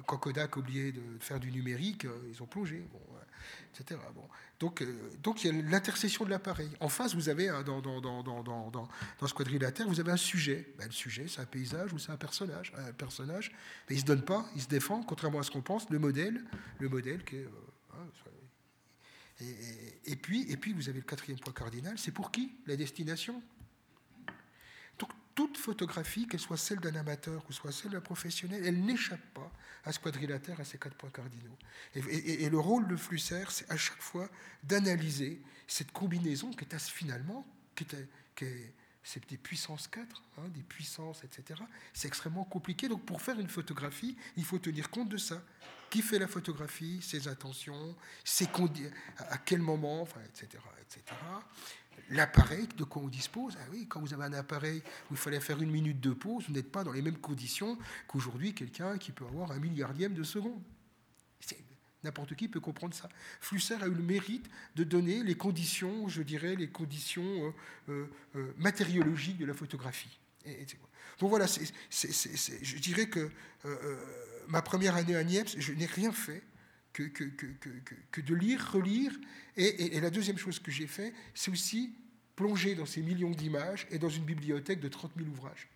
Quand 0.06 0.18
Kodak 0.18 0.56
a 0.56 0.58
oublié 0.58 0.92
de 0.92 1.02
faire 1.20 1.40
du 1.40 1.50
numérique, 1.50 2.06
ils 2.30 2.42
ont 2.42 2.46
plongé 2.46 2.84
etc. 3.74 4.00
Bon. 4.14 4.28
Donc, 4.58 4.82
euh, 4.82 5.10
donc 5.22 5.42
il 5.42 5.54
y 5.54 5.58
a 5.58 5.62
l'intercession 5.62 6.24
de 6.24 6.30
l'appareil. 6.30 6.70
En 6.80 6.88
face, 6.88 7.14
vous 7.14 7.28
avez, 7.28 7.48
dans, 7.64 7.80
dans, 7.80 8.00
dans, 8.00 8.22
dans, 8.22 8.88
ce 9.26 9.34
quadrilatère, 9.34 9.88
vous 9.88 10.00
avez 10.00 10.12
un 10.12 10.16
sujet. 10.16 10.74
Ben, 10.78 10.86
le 10.86 10.92
sujet, 10.92 11.26
c'est 11.28 11.40
un 11.40 11.46
paysage 11.46 11.92
ou 11.92 11.98
c'est 11.98 12.12
un 12.12 12.16
personnage. 12.16 12.72
Un 12.76 12.92
personnage, 12.92 13.52
il 13.88 13.96
ne 13.96 14.00
se 14.00 14.04
donne 14.04 14.22
pas, 14.22 14.46
il 14.54 14.62
se 14.62 14.68
défend, 14.68 15.02
contrairement 15.02 15.40
à 15.40 15.42
ce 15.42 15.50
qu'on 15.50 15.62
pense. 15.62 15.88
Le 15.90 15.98
modèle, 15.98 16.44
le 16.78 16.88
modèle 16.88 17.24
qui 17.24 17.36
est... 17.36 17.44
Euh, 17.44 17.94
hein, 17.94 18.06
Et, 20.04 20.16
puis, 20.16 20.50
et 20.50 20.56
puis, 20.56 20.72
vous 20.72 20.88
avez 20.88 20.98
le 20.98 21.06
quatrième 21.06 21.38
point 21.38 21.52
cardinal, 21.52 21.98
c'est 21.98 22.12
pour 22.12 22.30
qui 22.30 22.52
La 22.66 22.76
destination? 22.76 23.42
Toute 25.34 25.56
photographie, 25.56 26.26
qu'elle 26.26 26.40
soit 26.40 26.56
celle 26.56 26.80
d'un 26.80 26.94
amateur 26.96 27.42
ou 27.48 27.52
soit 27.52 27.72
celle 27.72 27.92
d'un 27.92 28.00
professionnel, 28.00 28.62
elle 28.64 28.80
n'échappe 28.84 29.24
pas 29.34 29.50
à 29.84 29.92
ce 29.92 29.98
quadrilatère, 29.98 30.60
à 30.60 30.64
ces 30.64 30.78
quatre 30.78 30.96
points 30.96 31.10
cardinaux. 31.10 31.56
Et, 31.94 32.48
le 32.48 32.58
rôle 32.58 32.86
de 32.88 32.96
Flusser, 32.96 33.44
c'est 33.48 33.70
à 33.70 33.76
chaque 33.76 34.02
fois 34.02 34.28
d'analyser 34.62 35.40
cette 35.66 35.92
combinaison 35.92 36.50
qui 36.50 36.64
est 36.64 36.78
finalement, 36.78 37.46
qui 37.74 37.86
est, 38.42 38.74
c'est 39.02 39.28
des 39.28 39.38
puissances 39.38 39.88
4, 39.88 40.22
hein, 40.38 40.48
des 40.48 40.62
puissances, 40.62 41.24
etc. 41.24 41.60
C'est 41.92 42.08
extrêmement 42.08 42.44
compliqué. 42.44 42.88
Donc 42.88 43.04
pour 43.04 43.22
faire 43.22 43.38
une 43.40 43.48
photographie, 43.48 44.16
il 44.36 44.44
faut 44.44 44.58
tenir 44.58 44.90
compte 44.90 45.08
de 45.08 45.16
ça. 45.16 45.42
Qui 45.88 46.02
fait 46.02 46.20
la 46.20 46.28
photographie, 46.28 47.00
ses 47.02 47.26
intentions, 47.26 47.96
ses 48.22 48.48
à 49.18 49.38
quel 49.38 49.60
moment, 49.60 50.06
etc. 50.24 50.62
etc. 50.82 51.02
L'appareil 52.10 52.66
de 52.76 52.84
quoi 52.84 53.02
on 53.02 53.08
dispose. 53.08 53.56
Ah 53.60 53.66
oui, 53.70 53.86
quand 53.88 54.00
vous 54.00 54.12
avez 54.12 54.24
un 54.24 54.32
appareil 54.32 54.82
où 55.10 55.14
il 55.14 55.16
fallait 55.16 55.40
faire 55.40 55.62
une 55.62 55.70
minute 55.70 56.00
de 56.00 56.10
pause, 56.10 56.44
vous 56.48 56.52
n'êtes 56.52 56.70
pas 56.70 56.82
dans 56.82 56.92
les 56.92 57.02
mêmes 57.02 57.18
conditions 57.18 57.78
qu'aujourd'hui 58.08 58.52
quelqu'un 58.52 58.98
qui 58.98 59.12
peut 59.12 59.24
avoir 59.24 59.52
un 59.52 59.58
milliardième 59.58 60.14
de 60.14 60.24
seconde. 60.24 60.60
N'importe 62.02 62.34
qui 62.34 62.48
peut 62.48 62.60
comprendre 62.60 62.94
ça. 62.94 63.08
Flusser 63.40 63.74
a 63.74 63.86
eu 63.86 63.92
le 63.92 64.02
mérite 64.02 64.46
de 64.74 64.84
donner 64.84 65.22
les 65.22 65.34
conditions, 65.34 66.08
je 66.08 66.22
dirais, 66.22 66.56
les 66.56 66.68
conditions 66.68 67.22
euh, 67.22 67.52
euh, 67.90 68.06
euh, 68.36 68.52
matériologiques 68.56 69.36
de 69.36 69.44
la 69.44 69.52
photographie. 69.52 70.18
Et, 70.46 70.64
donc 71.18 71.28
voilà, 71.28 71.44
je 71.46 72.76
dirais 72.78 73.10
que 73.10 73.30
ma 74.48 74.62
première 74.62 74.96
année 74.96 75.14
à 75.14 75.22
Niepce, 75.22 75.56
je 75.58 75.74
n'ai 75.74 75.84
rien 75.84 76.12
fait 76.12 76.42
que, 76.94 77.02
que, 77.02 77.24
que, 78.10 78.20
de 78.22 78.34
lire, 78.34 78.72
relire. 78.72 79.12
Et, 79.58 79.96
et 79.96 80.00
la 80.00 80.08
deuxième 80.08 80.38
chose 80.38 80.58
que 80.58 80.70
j'ai 80.70 80.86
fait, 80.86 81.12
c'est 81.34 81.50
aussi 81.50 81.92
plonger 82.40 82.74
dans 82.74 82.86
ces 82.86 83.02
millions 83.02 83.32
d'images 83.32 83.86
et 83.90 83.98
dans 83.98 84.08
une 84.08 84.24
bibliothèque 84.24 84.80
de 84.80 84.88
30 84.88 85.12
000 85.18 85.28
ouvrages 85.28 85.68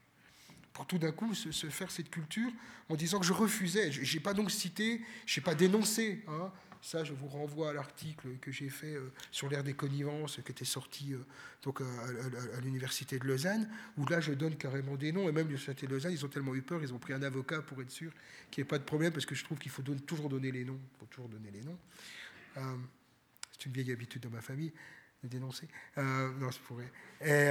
pour 0.72 0.86
tout 0.86 0.98
d'un 0.98 1.12
coup 1.12 1.34
se, 1.34 1.66
faire 1.68 1.90
cette 1.90 2.10
culture 2.10 2.50
en 2.88 2.96
disant 2.96 3.20
que 3.20 3.26
je 3.26 3.32
refusais. 3.32 3.92
Je 3.92 4.12
n'ai 4.12 4.20
pas 4.20 4.34
donc 4.34 4.50
cité, 4.50 5.00
je 5.24 5.38
n'ai 5.38 5.44
pas 5.44 5.54
dénoncé. 5.54 6.24
Hein. 6.26 6.50
Ça, 6.82 7.04
je 7.04 7.12
vous 7.12 7.28
renvoie 7.28 7.70
à 7.70 7.72
l'article 7.72 8.28
que 8.40 8.50
j'ai 8.50 8.68
fait 8.68 8.94
euh, 8.94 9.12
sur 9.30 9.48
l'ère 9.48 9.62
des 9.62 9.72
connivences 9.72 10.40
qui 10.44 10.50
était 10.52 10.64
sorti 10.64 11.14
euh, 11.14 11.18
donc, 11.62 11.80
à, 11.80 12.60
l'université 12.60 13.18
de 13.18 13.24
Lausanne, 13.24 13.70
où 13.96 14.06
là, 14.06 14.20
je 14.20 14.32
donne 14.32 14.56
carrément 14.56 14.96
des 14.96 15.12
noms. 15.12 15.28
Et 15.28 15.32
même 15.32 15.46
l'université 15.46 15.86
de 15.86 15.92
Lausanne, 15.92 16.12
ils 16.12 16.26
ont 16.26 16.28
tellement 16.28 16.54
eu 16.54 16.62
peur, 16.62 16.82
ils 16.82 16.92
ont 16.92 16.98
pris 16.98 17.12
un 17.12 17.22
avocat 17.22 17.62
pour 17.62 17.80
être 17.80 17.90
sûr 17.90 18.10
qu'il 18.50 18.62
n'y 18.62 18.66
ait 18.66 18.68
pas 18.68 18.78
de 18.78 18.84
problème, 18.84 19.12
parce 19.12 19.26
que 19.26 19.34
je 19.34 19.44
trouve 19.44 19.58
qu'il 19.58 19.70
faut 19.70 19.82
toujours 19.82 20.28
donner 20.28 20.50
les 20.50 20.64
noms. 20.64 20.80
toujours 21.08 21.28
donner 21.28 21.50
les 21.52 21.62
noms. 21.62 21.78
Euh, 22.56 22.76
c'est 23.52 23.66
une 23.66 23.72
vieille 23.72 23.92
habitude 23.92 24.22
de 24.22 24.28
ma 24.28 24.40
famille 24.40 24.72
dénoncer. 25.28 25.68
non, 25.96 26.50
c'est 26.50 26.62
pour 26.62 26.80
Et, 26.80 27.50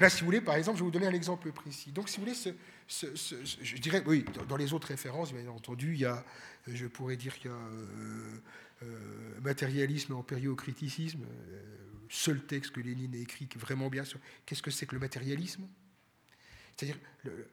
Là, 0.00 0.08
si 0.08 0.20
vous 0.20 0.26
voulez, 0.26 0.40
par 0.40 0.54
exemple, 0.54 0.78
je 0.78 0.82
vais 0.82 0.86
vous 0.86 0.92
donner 0.92 1.08
un 1.08 1.12
exemple 1.12 1.50
précis. 1.50 1.90
Donc, 1.90 2.08
si 2.08 2.18
vous 2.18 2.26
voulez, 2.26 2.54
je 2.88 3.76
dirais, 3.76 4.02
oui, 4.06 4.24
dans 4.48 4.56
les 4.56 4.72
autres 4.72 4.88
références, 4.88 5.32
bien 5.32 5.48
entendu, 5.48 5.94
il 5.94 6.00
y 6.00 6.04
a, 6.04 6.24
je 6.68 6.86
pourrais 6.86 7.16
dire 7.16 7.36
qu'il 7.36 7.50
y 7.50 7.54
a 7.54 7.56
euh, 7.56 8.40
euh, 8.84 9.40
matérialisme 9.40 10.14
en 10.14 10.22
périocriticisme, 10.22 11.22
euh, 11.24 11.62
seul 12.08 12.40
texte 12.44 12.72
que 12.72 12.80
Lénine 12.80 13.14
a 13.14 13.18
écrit 13.18 13.48
vraiment 13.56 13.88
bien 13.88 14.04
sur 14.04 14.20
qu'est-ce 14.46 14.62
que 14.62 14.70
c'est 14.70 14.86
que 14.86 14.94
le 14.94 15.00
matérialisme. 15.00 15.66
C'est-à-dire 16.76 16.98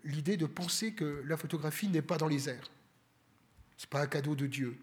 l'idée 0.04 0.38
de 0.38 0.46
penser 0.46 0.94
que 0.94 1.24
la 1.26 1.38
photographie 1.38 1.88
n'est 1.88 2.04
pas 2.04 2.18
dans 2.18 2.28
les 2.28 2.48
airs. 2.48 2.70
Ce 3.78 3.86
n'est 3.86 3.90
pas 3.90 4.04
un 4.04 4.08
cadeau 4.08 4.36
de 4.36 4.46
Dieu. 4.46 4.78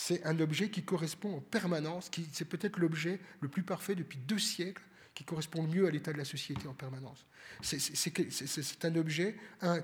C'est 0.00 0.24
un 0.24 0.38
objet 0.38 0.70
qui 0.70 0.84
correspond 0.84 1.38
en 1.38 1.40
permanence, 1.40 2.08
qui 2.08 2.28
c'est 2.32 2.44
peut-être 2.44 2.78
l'objet 2.78 3.18
le 3.40 3.48
plus 3.48 3.64
parfait 3.64 3.96
depuis 3.96 4.16
deux 4.16 4.38
siècles 4.38 4.84
qui 5.12 5.24
correspondent 5.24 5.74
mieux 5.74 5.88
à 5.88 5.90
l'état 5.90 6.12
de 6.12 6.18
la 6.18 6.24
société 6.24 6.68
en 6.68 6.72
permanence. 6.72 7.26
C'est 7.62 8.84
un 8.84 8.94
objet, 8.94 9.36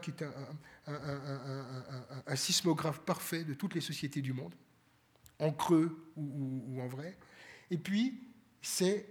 qui 0.02 0.12
est 0.12 0.24
un, 0.86 2.36
sismographe 2.36 3.00
parfait 3.00 3.42
de 3.42 3.54
toutes 3.54 3.74
les 3.74 3.80
sociétés 3.80 4.22
du 4.22 4.32
monde, 4.32 4.54
en 5.40 5.50
creux 5.50 6.08
ou, 6.14 6.80
en 6.80 6.86
vrai. 6.86 7.18
Et 7.72 7.76
puis, 7.76 8.22
c'est 8.62 9.08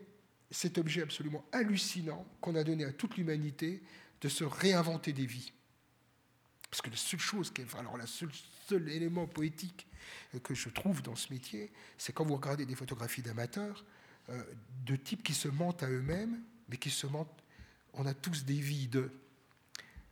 cet 0.52 0.78
objet 0.78 1.02
absolument 1.02 1.44
hallucinant 1.52 2.26
qu'on 2.40 2.56
a 2.56 2.64
donné 2.64 2.86
à 2.86 2.94
toute 2.94 3.18
l'humanité 3.18 3.84
de 4.22 4.30
se 4.30 4.46
réinventer 4.46 5.12
des 5.12 5.26
vies. 5.26 5.52
Parce 6.70 6.82
que 6.82 6.90
la 6.90 6.96
seule 6.96 7.20
chose, 7.20 7.52
qui 7.52 7.62
est, 7.62 7.76
alors 7.76 7.98
la 7.98 8.08
seule, 8.08 8.32
seul 8.68 8.90
élément 8.90 9.28
poétique 9.28 9.88
que 10.44 10.54
je 10.54 10.70
trouve 10.70 11.02
dans 11.02 11.16
ce 11.16 11.32
métier, 11.32 11.72
c'est 11.98 12.14
quand 12.14 12.26
vous 12.26 12.36
regardez 12.36 12.66
des 12.66 12.76
photographies 12.76 13.22
d'amateurs, 13.22 13.84
euh, 14.30 14.44
de 14.86 14.96
types 14.96 15.24
qui 15.24 15.34
se 15.34 15.48
mentent 15.48 15.84
à 15.84 15.90
eux-mêmes, 15.90 16.42
mais 16.70 16.78
qui 16.78 16.90
se 16.90 17.08
mentent. 17.08 17.44
On 17.94 18.06
a 18.06 18.14
tous 18.14 18.46
des 18.46 18.60
vies 18.60 18.88
de. 18.88 19.12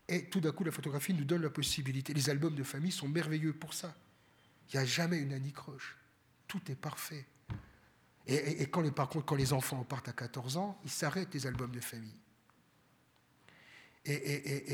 Et 0.07 0.25
tout 0.25 0.41
d'un 0.41 0.51
coup, 0.51 0.63
la 0.63 0.71
photographie 0.71 1.13
nous 1.13 1.23
donne 1.23 1.41
la 1.41 1.49
possibilité. 1.49 2.13
Les 2.13 2.29
albums 2.29 2.55
de 2.55 2.63
famille 2.63 2.91
sont 2.91 3.07
merveilleux 3.07 3.53
pour 3.53 3.73
ça. 3.73 3.95
Il 4.69 4.77
n'y 4.77 4.83
a 4.83 4.85
jamais 4.85 5.17
une 5.17 5.33
anicroche. 5.33 5.97
Tout 6.47 6.61
est 6.69 6.75
parfait. 6.75 7.25
Et, 8.27 8.67
quand 8.67 8.81
les, 8.81 8.91
par 8.91 9.09
contre, 9.09 9.25
quand 9.25 9.35
les 9.35 9.51
enfants 9.51 9.83
partent 9.83 10.09
à 10.09 10.13
14 10.13 10.57
ans, 10.57 10.79
ils 10.83 10.91
s'arrêtent 10.91 11.33
les 11.33 11.47
albums 11.47 11.71
de 11.71 11.79
famille. 11.79 12.19
Et, 14.05 14.65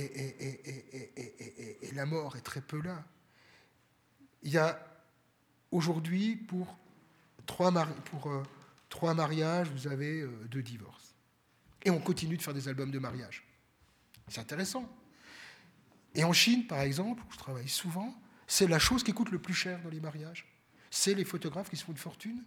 la 1.94 2.06
mort 2.06 2.36
est 2.36 2.42
très 2.42 2.62
peu 2.62 2.82
là. 2.82 3.06
Il 4.44 4.52
y 4.52 4.58
a 4.58 4.80
aujourd'hui 5.72 6.36
pour 6.36 6.78
trois 7.46 7.72
pour 8.06 8.32
trois 8.90 9.14
mariages, 9.14 9.70
vous 9.70 9.88
avez 9.88 10.22
euh, 10.22 10.30
deux 10.50 10.64
divorces. 10.64 11.16
Et 11.84 11.90
on 11.90 12.00
continue 12.00 12.38
de 12.38 12.42
faire 12.42 12.54
des 12.54 12.68
albums 12.68 12.92
de 12.92 13.00
mariage. 13.00 13.44
C'est 14.28 14.42
intéressant. 14.42 14.90
Et 16.16 16.24
en 16.24 16.34
Chine, 16.34 16.66
par 16.68 16.82
exemple, 16.82 17.22
où 17.22 17.32
je 17.32 17.38
travaille 17.38 17.68
souvent, 17.68 18.14
c'est 18.48 18.68
la 18.68 18.80
chose 18.80 19.04
qui 19.04 19.14
coûte 19.14 19.30
le 19.30 19.40
plus 19.40 19.54
cher 19.54 19.80
dans 19.82 19.90
les 19.90 20.00
mariages. 20.00 20.46
C'est 20.90 21.14
les 21.14 21.26
photographes 21.26 21.70
qui 21.70 21.78
se 21.78 21.84
font 21.84 21.92
une 21.92 21.98
fortune. 21.98 22.44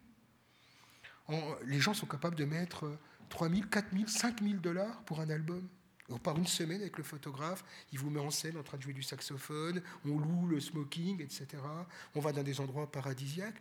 les 1.65 1.79
gens 1.79 1.95
sont 1.95 2.07
capables 2.07 2.37
de 2.37 2.45
mettre 2.45 2.99
3 3.29 3.49
000, 3.49 3.63
4 3.71 3.93
000, 3.93 4.09
5 4.09 4.43
000 4.43 4.55
dollars 4.55 5.03
pour 5.03 5.21
un 5.21 5.31
album. 5.31 5.67
On 6.11 6.19
part 6.19 6.37
une 6.37 6.47
semaine 6.47 6.81
avec 6.81 6.99
le 6.99 7.05
photographe, 7.05 7.65
il 7.93 7.99
vous 7.99 8.11
met 8.11 8.21
en 8.21 8.31
scène 8.31 8.57
en 8.57 8.63
train 8.63 8.77
de 8.77 8.83
jouer 8.83 8.93
du 8.93 9.03
saxophone, 9.03 9.83
on 10.05 10.19
loue 10.19 10.47
le 10.47 10.61
smoking, 10.61 11.23
etc. 11.23 11.47
On 12.15 12.21
va 12.21 12.33
dans 12.33 12.43
des 12.43 12.61
endroits 12.61 12.91
paradisiaques. 12.91 13.61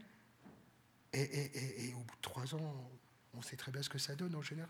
Et, 1.14 1.94
au 1.96 2.04
bout 2.04 2.16
de 2.16 2.22
trois 2.22 2.54
ans, 2.56 2.92
on 3.34 3.42
sait 3.42 3.56
très 3.56 3.72
bien 3.72 3.82
ce 3.82 3.90
que 3.90 3.98
ça 3.98 4.16
donne 4.16 4.36
en 4.36 4.42
général. 4.42 4.70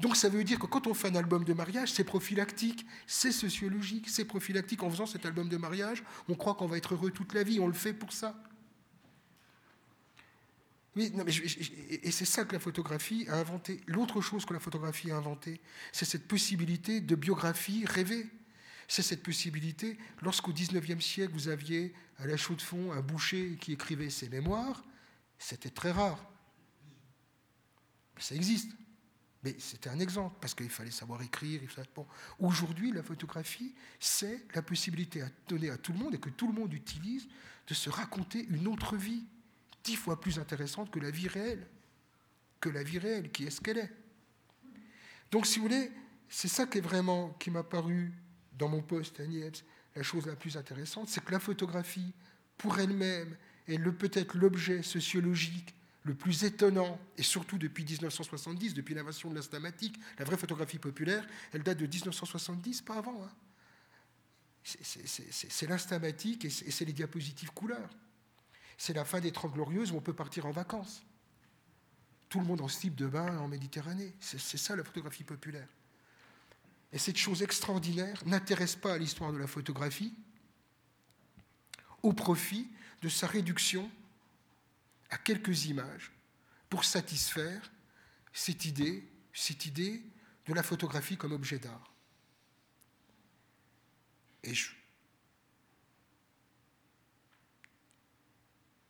Donc 0.00 0.16
ça 0.16 0.28
veut 0.28 0.44
dire 0.44 0.58
que 0.58 0.66
quand 0.66 0.86
on 0.86 0.94
fait 0.94 1.08
un 1.08 1.14
album 1.14 1.44
de 1.44 1.52
mariage, 1.52 1.92
c'est 1.92 2.04
prophylactique, 2.04 2.86
c'est 3.06 3.32
sociologique, 3.32 4.08
c'est 4.08 4.24
prophylactique. 4.24 4.82
En 4.82 4.90
faisant 4.90 5.06
cet 5.06 5.26
album 5.26 5.48
de 5.48 5.56
mariage, 5.56 6.02
on 6.28 6.34
croit 6.34 6.54
qu'on 6.54 6.66
va 6.66 6.76
être 6.76 6.94
heureux 6.94 7.10
toute 7.10 7.34
la 7.34 7.42
vie, 7.42 7.60
on 7.60 7.66
le 7.66 7.72
fait 7.72 7.92
pour 7.92 8.12
ça. 8.12 8.34
Et 10.96 12.10
c'est 12.10 12.24
ça 12.24 12.44
que 12.44 12.52
la 12.52 12.60
photographie 12.60 13.26
a 13.28 13.36
inventé. 13.36 13.80
L'autre 13.86 14.20
chose 14.20 14.44
que 14.44 14.52
la 14.52 14.60
photographie 14.60 15.10
a 15.10 15.16
inventé, 15.16 15.60
c'est 15.90 16.04
cette 16.04 16.28
possibilité 16.28 17.00
de 17.00 17.14
biographie 17.14 17.84
rêvée. 17.86 18.26
C'est 18.88 19.02
cette 19.02 19.22
possibilité, 19.22 19.96
lorsqu'au 20.20 20.52
XIXe 20.52 21.02
siècle, 21.02 21.32
vous 21.32 21.48
aviez 21.48 21.94
à 22.18 22.26
la 22.26 22.36
chaux 22.36 22.56
de 22.56 22.60
fond 22.60 22.92
un 22.92 23.00
boucher 23.00 23.56
qui 23.58 23.72
écrivait 23.72 24.10
ses 24.10 24.28
mémoires, 24.28 24.84
c'était 25.38 25.70
très 25.70 25.92
rare. 25.92 26.22
Ça 28.18 28.34
existe. 28.34 28.70
Mais 29.44 29.56
c'était 29.58 29.88
un 29.88 29.98
exemple, 29.98 30.36
parce 30.40 30.54
qu'il 30.54 30.68
fallait 30.68 30.90
savoir 30.90 31.22
écrire. 31.22 31.60
Aujourd'hui, 32.38 32.92
la 32.92 33.02
photographie, 33.02 33.74
c'est 33.98 34.46
la 34.54 34.62
possibilité 34.62 35.22
à 35.22 35.28
donner 35.48 35.70
à 35.70 35.78
tout 35.78 35.92
le 35.92 35.98
monde, 35.98 36.14
et 36.14 36.20
que 36.20 36.30
tout 36.30 36.46
le 36.46 36.52
monde 36.52 36.74
utilise, 36.74 37.26
de 37.66 37.74
se 37.74 37.88
raconter 37.88 38.46
une 38.50 38.68
autre 38.68 38.96
vie, 38.96 39.24
dix 39.84 39.96
fois 39.96 40.20
plus 40.20 40.38
intéressante 40.38 40.90
que 40.90 41.00
la 41.00 41.10
vie 41.10 41.28
réelle. 41.28 41.66
Que 42.60 42.68
la 42.68 42.82
vie 42.82 42.98
réelle, 42.98 43.30
qui 43.30 43.44
est 43.44 43.50
ce 43.50 43.60
qu'elle 43.60 43.78
est. 43.78 43.92
Donc, 45.30 45.46
si 45.46 45.58
vous 45.58 45.66
voulez, 45.66 45.90
c'est 46.28 46.48
ça 46.48 46.66
qui 46.66 46.78
est 46.78 46.82
vraiment, 46.82 47.30
qui 47.40 47.50
m'a 47.50 47.62
paru 47.62 48.12
dans 48.58 48.68
mon 48.68 48.82
poste 48.82 49.18
à 49.20 49.26
Niepce, 49.26 49.64
la 49.96 50.02
chose 50.02 50.26
la 50.26 50.36
plus 50.36 50.56
intéressante, 50.56 51.08
c'est 51.08 51.24
que 51.24 51.32
la 51.32 51.40
photographie, 51.40 52.12
pour 52.56 52.78
elle-même, 52.78 53.36
est 53.66 53.78
peut-être 53.78 54.36
l'objet 54.36 54.82
sociologique 54.82 55.74
le 56.04 56.14
plus 56.14 56.44
étonnant, 56.44 56.98
et 57.16 57.22
surtout 57.22 57.58
depuis 57.58 57.84
1970, 57.84 58.74
depuis 58.74 58.94
l'invention 58.94 59.30
de 59.30 59.36
l'instamatique, 59.36 59.98
la 60.18 60.24
vraie 60.24 60.36
photographie 60.36 60.78
populaire, 60.78 61.24
elle 61.52 61.62
date 61.62 61.78
de 61.78 61.86
1970, 61.86 62.82
pas 62.82 62.96
avant. 62.96 63.22
Hein. 63.22 63.30
C'est 64.64 65.68
l'instamatique 65.68 66.44
et 66.44 66.50
c'est 66.50 66.84
les 66.84 66.92
diapositives 66.92 67.52
couleurs. 67.52 67.90
C'est 68.78 68.92
la 68.94 69.04
fin 69.04 69.20
des 69.20 69.32
Trente 69.32 69.52
Glorieuses 69.52 69.92
où 69.92 69.96
on 69.96 70.00
peut 70.00 70.14
partir 70.14 70.46
en 70.46 70.50
vacances. 70.50 71.02
Tout 72.28 72.40
le 72.40 72.46
monde 72.46 72.60
en 72.60 72.68
slip 72.68 72.94
de 72.94 73.06
bain 73.06 73.38
en 73.38 73.48
Méditerranée. 73.48 74.14
C'est 74.20 74.38
ça 74.38 74.74
la 74.74 74.84
photographie 74.84 75.24
populaire. 75.24 75.68
Et 76.92 76.98
cette 76.98 77.16
chose 77.16 77.42
extraordinaire 77.42 78.22
n'intéresse 78.26 78.76
pas 78.76 78.98
l'histoire 78.98 79.32
de 79.32 79.38
la 79.38 79.46
photographie 79.46 80.12
au 82.02 82.12
profit 82.12 82.68
de 83.00 83.08
sa 83.08 83.26
réduction 83.26 83.90
à 85.10 85.18
quelques 85.18 85.66
images 85.66 86.12
pour 86.68 86.84
satisfaire 86.84 87.70
cette 88.32 88.64
idée, 88.64 89.06
cette 89.32 89.66
idée 89.66 90.02
de 90.46 90.54
la 90.54 90.62
photographie 90.62 91.16
comme 91.16 91.32
objet 91.32 91.58
d'art. 91.58 91.92
Et 94.42 94.54
je, 94.54 94.70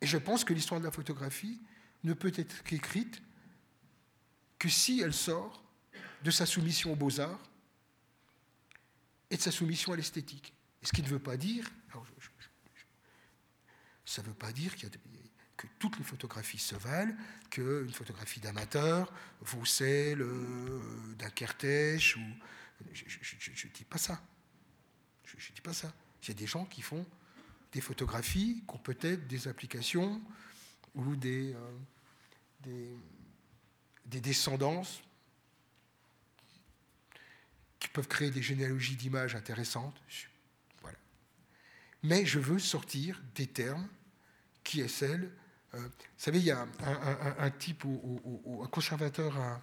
et 0.03 0.05
je 0.05 0.17
pense 0.17 0.43
que 0.43 0.53
l'histoire 0.53 0.81
de 0.81 0.85
la 0.85 0.91
photographie 0.91 1.61
ne 2.03 2.11
peut 2.11 2.33
être 2.35 2.61
qu'écrite 2.63 3.21
que 4.59 4.67
si 4.67 4.99
elle 4.99 5.13
sort 5.13 5.63
de 6.23 6.29
sa 6.29 6.45
soumission 6.45 6.91
aux 6.91 6.97
beaux-arts 6.97 7.49
et 9.29 9.37
de 9.37 9.41
sa 9.41 9.51
soumission 9.51 9.93
à 9.93 9.95
l'esthétique. 9.95 10.53
Ce 10.81 10.91
qui 10.91 11.01
ne 11.01 11.07
veut 11.07 11.19
pas 11.19 11.37
dire, 11.37 11.71
ça 14.05 14.21
ne 14.21 14.27
veut 14.27 14.33
pas 14.33 14.51
dire 14.51 14.75
que 14.75 15.67
toutes 15.79 15.97
les 15.97 16.03
photographies 16.03 16.59
se 16.59 16.75
valent, 16.75 17.15
qu'une 17.49 17.93
photographie 17.93 18.41
d'amateur 18.41 19.09
vaut 19.39 19.63
celle 19.63 20.21
euh, 20.21 21.15
d'un 21.17 21.29
Kertész, 21.29 22.17
ou... 22.17 22.21
Je 22.91 23.67
ne 23.67 23.73
dis 23.73 23.85
pas 23.85 23.97
ça. 23.97 24.21
Je 25.23 25.37
ne 25.37 25.55
dis 25.55 25.61
pas 25.61 25.71
ça. 25.71 25.93
Il 26.23 26.27
y 26.27 26.31
a 26.31 26.33
des 26.33 26.47
gens 26.47 26.65
qui 26.65 26.81
font 26.81 27.05
des 27.73 27.81
photographies 27.81 28.63
qui 28.67 28.75
ont 28.75 28.79
peut-être 28.79 29.27
des 29.27 29.47
applications 29.47 30.21
ou 30.95 31.15
des, 31.15 31.53
euh, 31.53 31.71
des, 32.61 32.95
des, 34.05 34.21
descendances 34.21 35.01
qui 37.79 37.87
peuvent 37.89 38.07
créer 38.07 38.31
des 38.31 38.43
généalogies 38.43 38.95
d'images 38.95 39.35
intéressantes. 39.35 40.01
Voilà. 40.81 40.97
Mais 42.03 42.25
je 42.25 42.39
veux 42.39 42.59
sortir 42.59 43.21
des 43.35 43.47
termes 43.47 43.87
qui 44.63 44.81
est 44.81 44.87
celle 44.87 45.31
euh, 45.75 45.79
vous 45.79 45.89
savez, 46.17 46.39
il 46.39 46.45
y 46.45 46.51
a 46.51 46.67
un, 47.39 47.49
type, 47.49 47.83
un 47.85 48.67
conservateur 48.67 49.61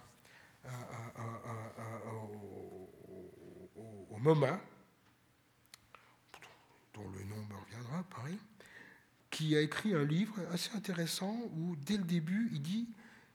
au, 4.11 4.17
MoMA, 4.19 4.59
le 7.09 7.23
nom 7.25 7.43
me 7.45 7.55
reviendra, 7.55 8.03
pareil, 8.03 8.37
qui 9.29 9.55
a 9.55 9.61
écrit 9.61 9.93
un 9.95 10.03
livre 10.03 10.35
assez 10.51 10.75
intéressant 10.75 11.35
où, 11.53 11.75
dès 11.77 11.97
le 11.97 12.03
début, 12.03 12.49
il 12.51 12.61
dit, 12.61 12.89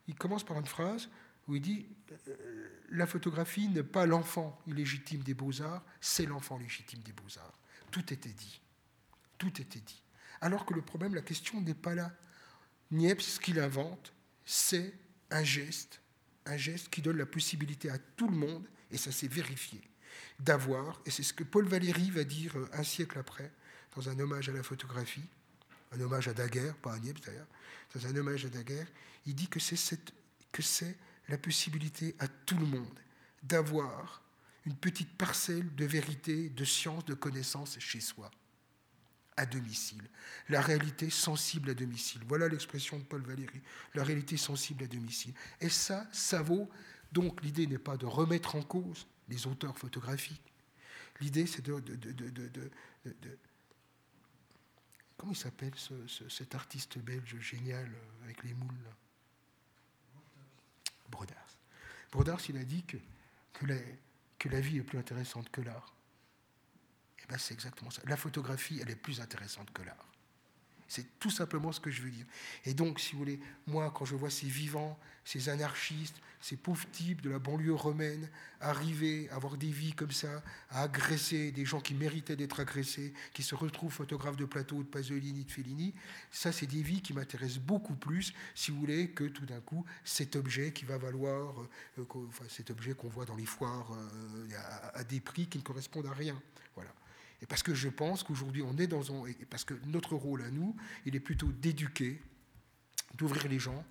il 0.09 0.14
commence 0.14 0.44
par 0.44 0.59
une 0.59 0.66
phrase 0.66 1.09
où 1.48 1.56
il 1.56 1.62
dit 1.62 1.86
euh, 2.28 2.68
La 2.90 3.06
photographie 3.06 3.68
n'est 3.68 3.82
pas 3.82 4.06
l'enfant 4.06 4.60
illégitime 4.66 5.22
des 5.22 5.34
beaux-arts, 5.34 5.84
c'est 6.01 6.26
l'enfant 6.26 6.59
légitime 6.59 7.01
des 7.01 7.12
beaux-arts. 7.12 7.59
Tout 7.90 8.12
était 8.12 8.32
dit. 8.32 8.60
Tout 9.38 9.60
était 9.60 9.80
dit. 9.80 10.02
Alors 10.40 10.66
que 10.66 10.74
le 10.74 10.82
problème, 10.82 11.14
la 11.14 11.22
question 11.22 11.60
n'est 11.60 11.74
pas 11.74 11.94
là. 11.94 12.12
Niepce, 12.90 13.34
ce 13.34 13.40
qu'il 13.40 13.59
invente, 13.59 14.12
c'est 14.44 14.94
un 15.30 15.43
geste, 15.43 16.01
un 16.44 16.56
geste 16.56 16.88
qui 16.88 17.02
donne 17.02 17.16
la 17.16 17.26
possibilité 17.26 17.90
à 17.90 17.98
tout 17.98 18.28
le 18.28 18.36
monde, 18.36 18.66
et 18.90 18.97
ça 18.97 19.10
s'est 19.10 19.28
vérifié, 19.28 19.80
d'avoir, 20.38 21.01
et 21.06 21.10
c'est 21.10 21.22
ce 21.22 21.32
que 21.32 21.44
Paul 21.44 21.66
Valéry 21.66 22.10
va 22.10 22.24
dire 22.24 22.56
euh, 22.56 22.68
un 22.72 22.82
siècle 22.82 23.18
après, 23.18 23.51
dans 23.94 24.09
un 24.09 24.18
hommage 24.18 24.48
à 24.48 24.52
la 24.52 24.62
photographie, 24.62 25.24
un 25.93 26.01
hommage 26.01 26.28
à 26.28 26.34
Daguerre, 26.34 26.74
pas 26.76 26.93
à 26.93 26.98
Niepce 26.98 27.22
d'ailleurs, 27.22 27.47
dans 27.94 28.06
un 28.06 28.16
hommage 28.16 28.44
à 28.44 28.48
Daguerre, 28.48 28.86
il 29.26 29.34
dit 29.34 29.48
que 29.48 29.60
c'est, 29.60 29.98
que 30.52 30.62
c'est 30.62 30.97
la 31.28 31.38
possibilité 31.38 32.14
à 32.18 32.28
tout 32.28 32.59
le 32.59 32.66
monde 32.66 32.98
d'avoir 33.43 34.22
une 34.66 34.76
petite 34.76 35.16
parcelle 35.16 35.74
de 35.74 35.84
vérité, 35.84 36.51
de 36.51 36.64
science, 36.64 37.05
de 37.05 37.14
connaissance 37.14 37.78
chez 37.78 38.01
soi 38.01 38.30
à 39.36 39.47
domicile. 39.47 40.02
La 40.48 40.60
réalité 40.60 41.10
sensible 41.10 41.70
à 41.70 41.74
domicile. 41.74 42.22
Voilà 42.26 42.48
l'expression 42.48 42.98
de 42.98 43.05
Paul 43.05 43.22
Valéry. 43.22 43.60
La 43.94 44.02
réalité 44.02 44.36
sensible 44.36 44.84
à 44.84 44.86
domicile. 44.86 45.34
Et 45.60 45.68
ça, 45.68 46.06
ça 46.10 46.43
vaut. 46.43 46.68
Donc 47.12 47.43
l'idée 47.43 47.66
n'est 47.66 47.78
pas 47.78 47.97
de 47.97 48.06
remettre 48.06 48.56
en 48.56 48.62
cause 48.62 49.06
les 49.28 49.47
auteurs 49.47 49.77
photographiques. 49.77 50.53
L'idée, 51.20 51.47
c'est 51.47 51.62
de, 51.62 51.82
Comment 55.16 55.32
il 55.32 55.36
s'appelle 55.36 55.73
cet 56.28 56.55
artiste 56.55 56.98
belge 56.98 57.39
génial 57.40 57.86
euh, 57.86 58.24
avec 58.24 58.43
les 58.43 58.53
moules 58.53 58.74
Brodars. 61.09 61.57
Brodars, 62.12 62.40
il 62.48 62.59
a 62.59 62.65
dit 62.65 62.85
que, 62.85 62.98
que 63.55 64.48
la 64.48 64.61
vie 64.61 64.78
est 64.78 64.82
plus 64.82 64.98
intéressante 64.98 65.48
que 65.51 65.62
l'art. 65.62 65.94
Eh 67.23 67.27
ben, 67.28 67.39
c'est 67.39 67.55
exactement 67.55 67.90
ça. 67.90 68.03
La 68.05 68.16
photographie, 68.16 68.78
elle 68.82 68.90
est 68.90 68.97
plus 68.97 69.20
intéressante 69.20 69.70
que 69.73 69.82
l'art. 69.82 70.12
C'est 70.88 71.18
tout 71.18 71.30
simplement 71.30 71.72
ce 71.72 71.80
que 71.80 71.90
je 71.90 72.02
veux 72.02 72.10
dire. 72.10 72.26
Et 72.64 72.74
donc, 72.74 73.00
si 73.00 73.12
vous 73.12 73.18
voulez, 73.18 73.40
moi, 73.66 73.92
quand 73.94 74.04
je 74.04 74.14
vois 74.14 74.30
ces 74.30 74.46
vivants, 74.46 74.98
ces 75.24 75.48
anarchistes, 75.48 76.16
ces 76.40 76.56
pauvres 76.56 76.88
types 76.92 77.22
de 77.22 77.30
la 77.30 77.40
banlieue 77.40 77.74
romaine 77.74 78.28
arriver, 78.60 79.28
à 79.30 79.34
avoir 79.34 79.56
des 79.56 79.70
vies 79.70 79.92
comme 79.92 80.12
ça, 80.12 80.42
à 80.70 80.82
agresser 80.82 81.50
des 81.50 81.64
gens 81.64 81.80
qui 81.80 81.94
méritaient 81.94 82.36
d'être 82.36 82.60
agressés, 82.60 83.12
qui 83.32 83.42
se 83.42 83.56
retrouvent 83.56 83.92
photographes 83.92 84.36
de 84.36 84.44
plateau 84.44 84.82
de 84.82 84.88
Pasolini, 84.88 85.44
de 85.44 85.50
Fellini, 85.50 85.92
ça, 86.30 86.52
c'est 86.52 86.66
des 86.66 86.82
vies 86.82 87.02
qui 87.02 87.12
m'intéressent 87.12 87.58
beaucoup 87.58 87.96
plus, 87.96 88.32
si 88.54 88.70
vous 88.70 88.78
voulez, 88.78 89.10
que 89.10 89.24
tout 89.24 89.44
d'un 89.44 89.60
coup, 89.60 89.84
cet 90.04 90.36
objet 90.36 90.72
qui 90.72 90.84
va 90.84 90.98
valoir, 90.98 91.60
euh, 91.98 92.04
enfin, 92.28 92.44
cet 92.48 92.70
objet 92.70 92.94
qu'on 92.94 93.08
voit 93.08 93.24
dans 93.24 93.36
les 93.36 93.46
foires 93.46 93.92
euh, 93.92 94.48
à 94.94 95.02
des 95.02 95.20
prix 95.20 95.48
qui 95.48 95.58
ne 95.58 95.64
correspondent 95.64 96.06
à 96.06 96.12
rien. 96.12 96.40
Et 97.42 97.46
parce 97.46 97.62
que 97.62 97.74
je 97.74 97.88
pense 97.88 98.22
qu'aujourd'hui, 98.22 98.62
on 98.62 98.76
est 98.78 98.86
dans 98.86 99.12
un. 99.12 99.26
Et 99.26 99.34
parce 99.48 99.64
que 99.64 99.74
notre 99.86 100.14
rôle 100.14 100.42
à 100.42 100.50
nous, 100.50 100.74
il 101.04 101.14
est 101.16 101.20
plutôt 101.20 101.48
d'éduquer, 101.52 102.20
d'ouvrir 103.14 103.48
les 103.48 103.58
gens, 103.58 103.84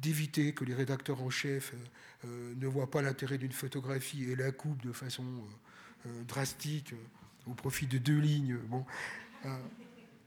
d'éviter 0.00 0.52
que 0.52 0.64
les 0.64 0.74
rédacteurs 0.74 1.22
en 1.22 1.30
chef 1.30 1.72
euh, 1.72 1.76
euh, 2.26 2.54
ne 2.56 2.66
voient 2.66 2.90
pas 2.90 3.02
l'intérêt 3.02 3.38
d'une 3.38 3.52
photographie 3.52 4.24
et 4.24 4.36
la 4.36 4.52
coupent 4.52 4.82
de 4.82 4.92
façon 4.92 5.24
euh, 6.06 6.24
drastique 6.24 6.94
au 7.46 7.54
profit 7.54 7.86
de 7.86 7.98
deux 7.98 8.18
lignes. 8.18 8.58
Bon, 8.68 8.84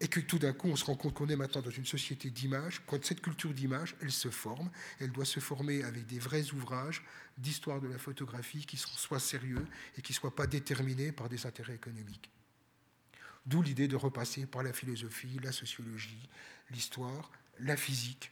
et 0.01 0.07
que 0.07 0.21
tout 0.21 0.39
d'un 0.39 0.53
coup, 0.53 0.69
on 0.69 0.77
se 0.77 0.85
rend 0.85 0.95
compte 0.95 1.13
qu'on 1.13 1.27
est 1.27 1.35
maintenant 1.35 1.61
dans 1.61 1.69
une 1.69 1.85
société 1.85 2.29
d'image, 2.29 2.81
quand 2.87 3.03
cette 3.03 3.21
culture 3.21 3.53
d'image, 3.53 3.97
elle 4.01 4.11
se 4.11 4.29
forme, 4.29 4.69
elle 4.99 5.11
doit 5.11 5.25
se 5.25 5.41
former 5.41 5.83
avec 5.83 6.05
des 6.05 6.19
vrais 6.19 6.51
ouvrages 6.51 7.03
d'histoire 7.37 7.81
de 7.81 7.87
la 7.89 7.97
photographie 7.97 8.65
qui 8.65 8.77
soient 8.77 9.19
sérieux 9.19 9.65
et 9.97 10.01
qui 10.01 10.13
ne 10.13 10.15
soient 10.15 10.35
pas 10.35 10.47
déterminés 10.47 11.11
par 11.11 11.27
des 11.27 11.45
intérêts 11.45 11.75
économiques. 11.75 12.31
D'où 13.49 13.63
l'idée 13.63 13.87
de 13.87 13.95
repasser 13.95 14.45
par 14.45 14.61
la 14.61 14.71
philosophie, 14.71 15.39
la 15.41 15.51
sociologie, 15.51 16.29
l'histoire, 16.69 17.31
la 17.57 17.75
physique, 17.75 18.31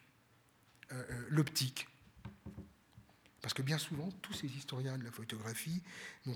euh, 0.91 1.03
euh, 1.09 1.25
l'optique. 1.29 1.87
Parce 3.41 3.55
que 3.55 3.63
bien 3.63 3.79
souvent, 3.79 4.09
tous 4.21 4.33
ces 4.33 4.45
historiens 4.45 4.95
de 4.95 5.03
la 5.03 5.11
photographie 5.11 5.81
ne 6.27 6.33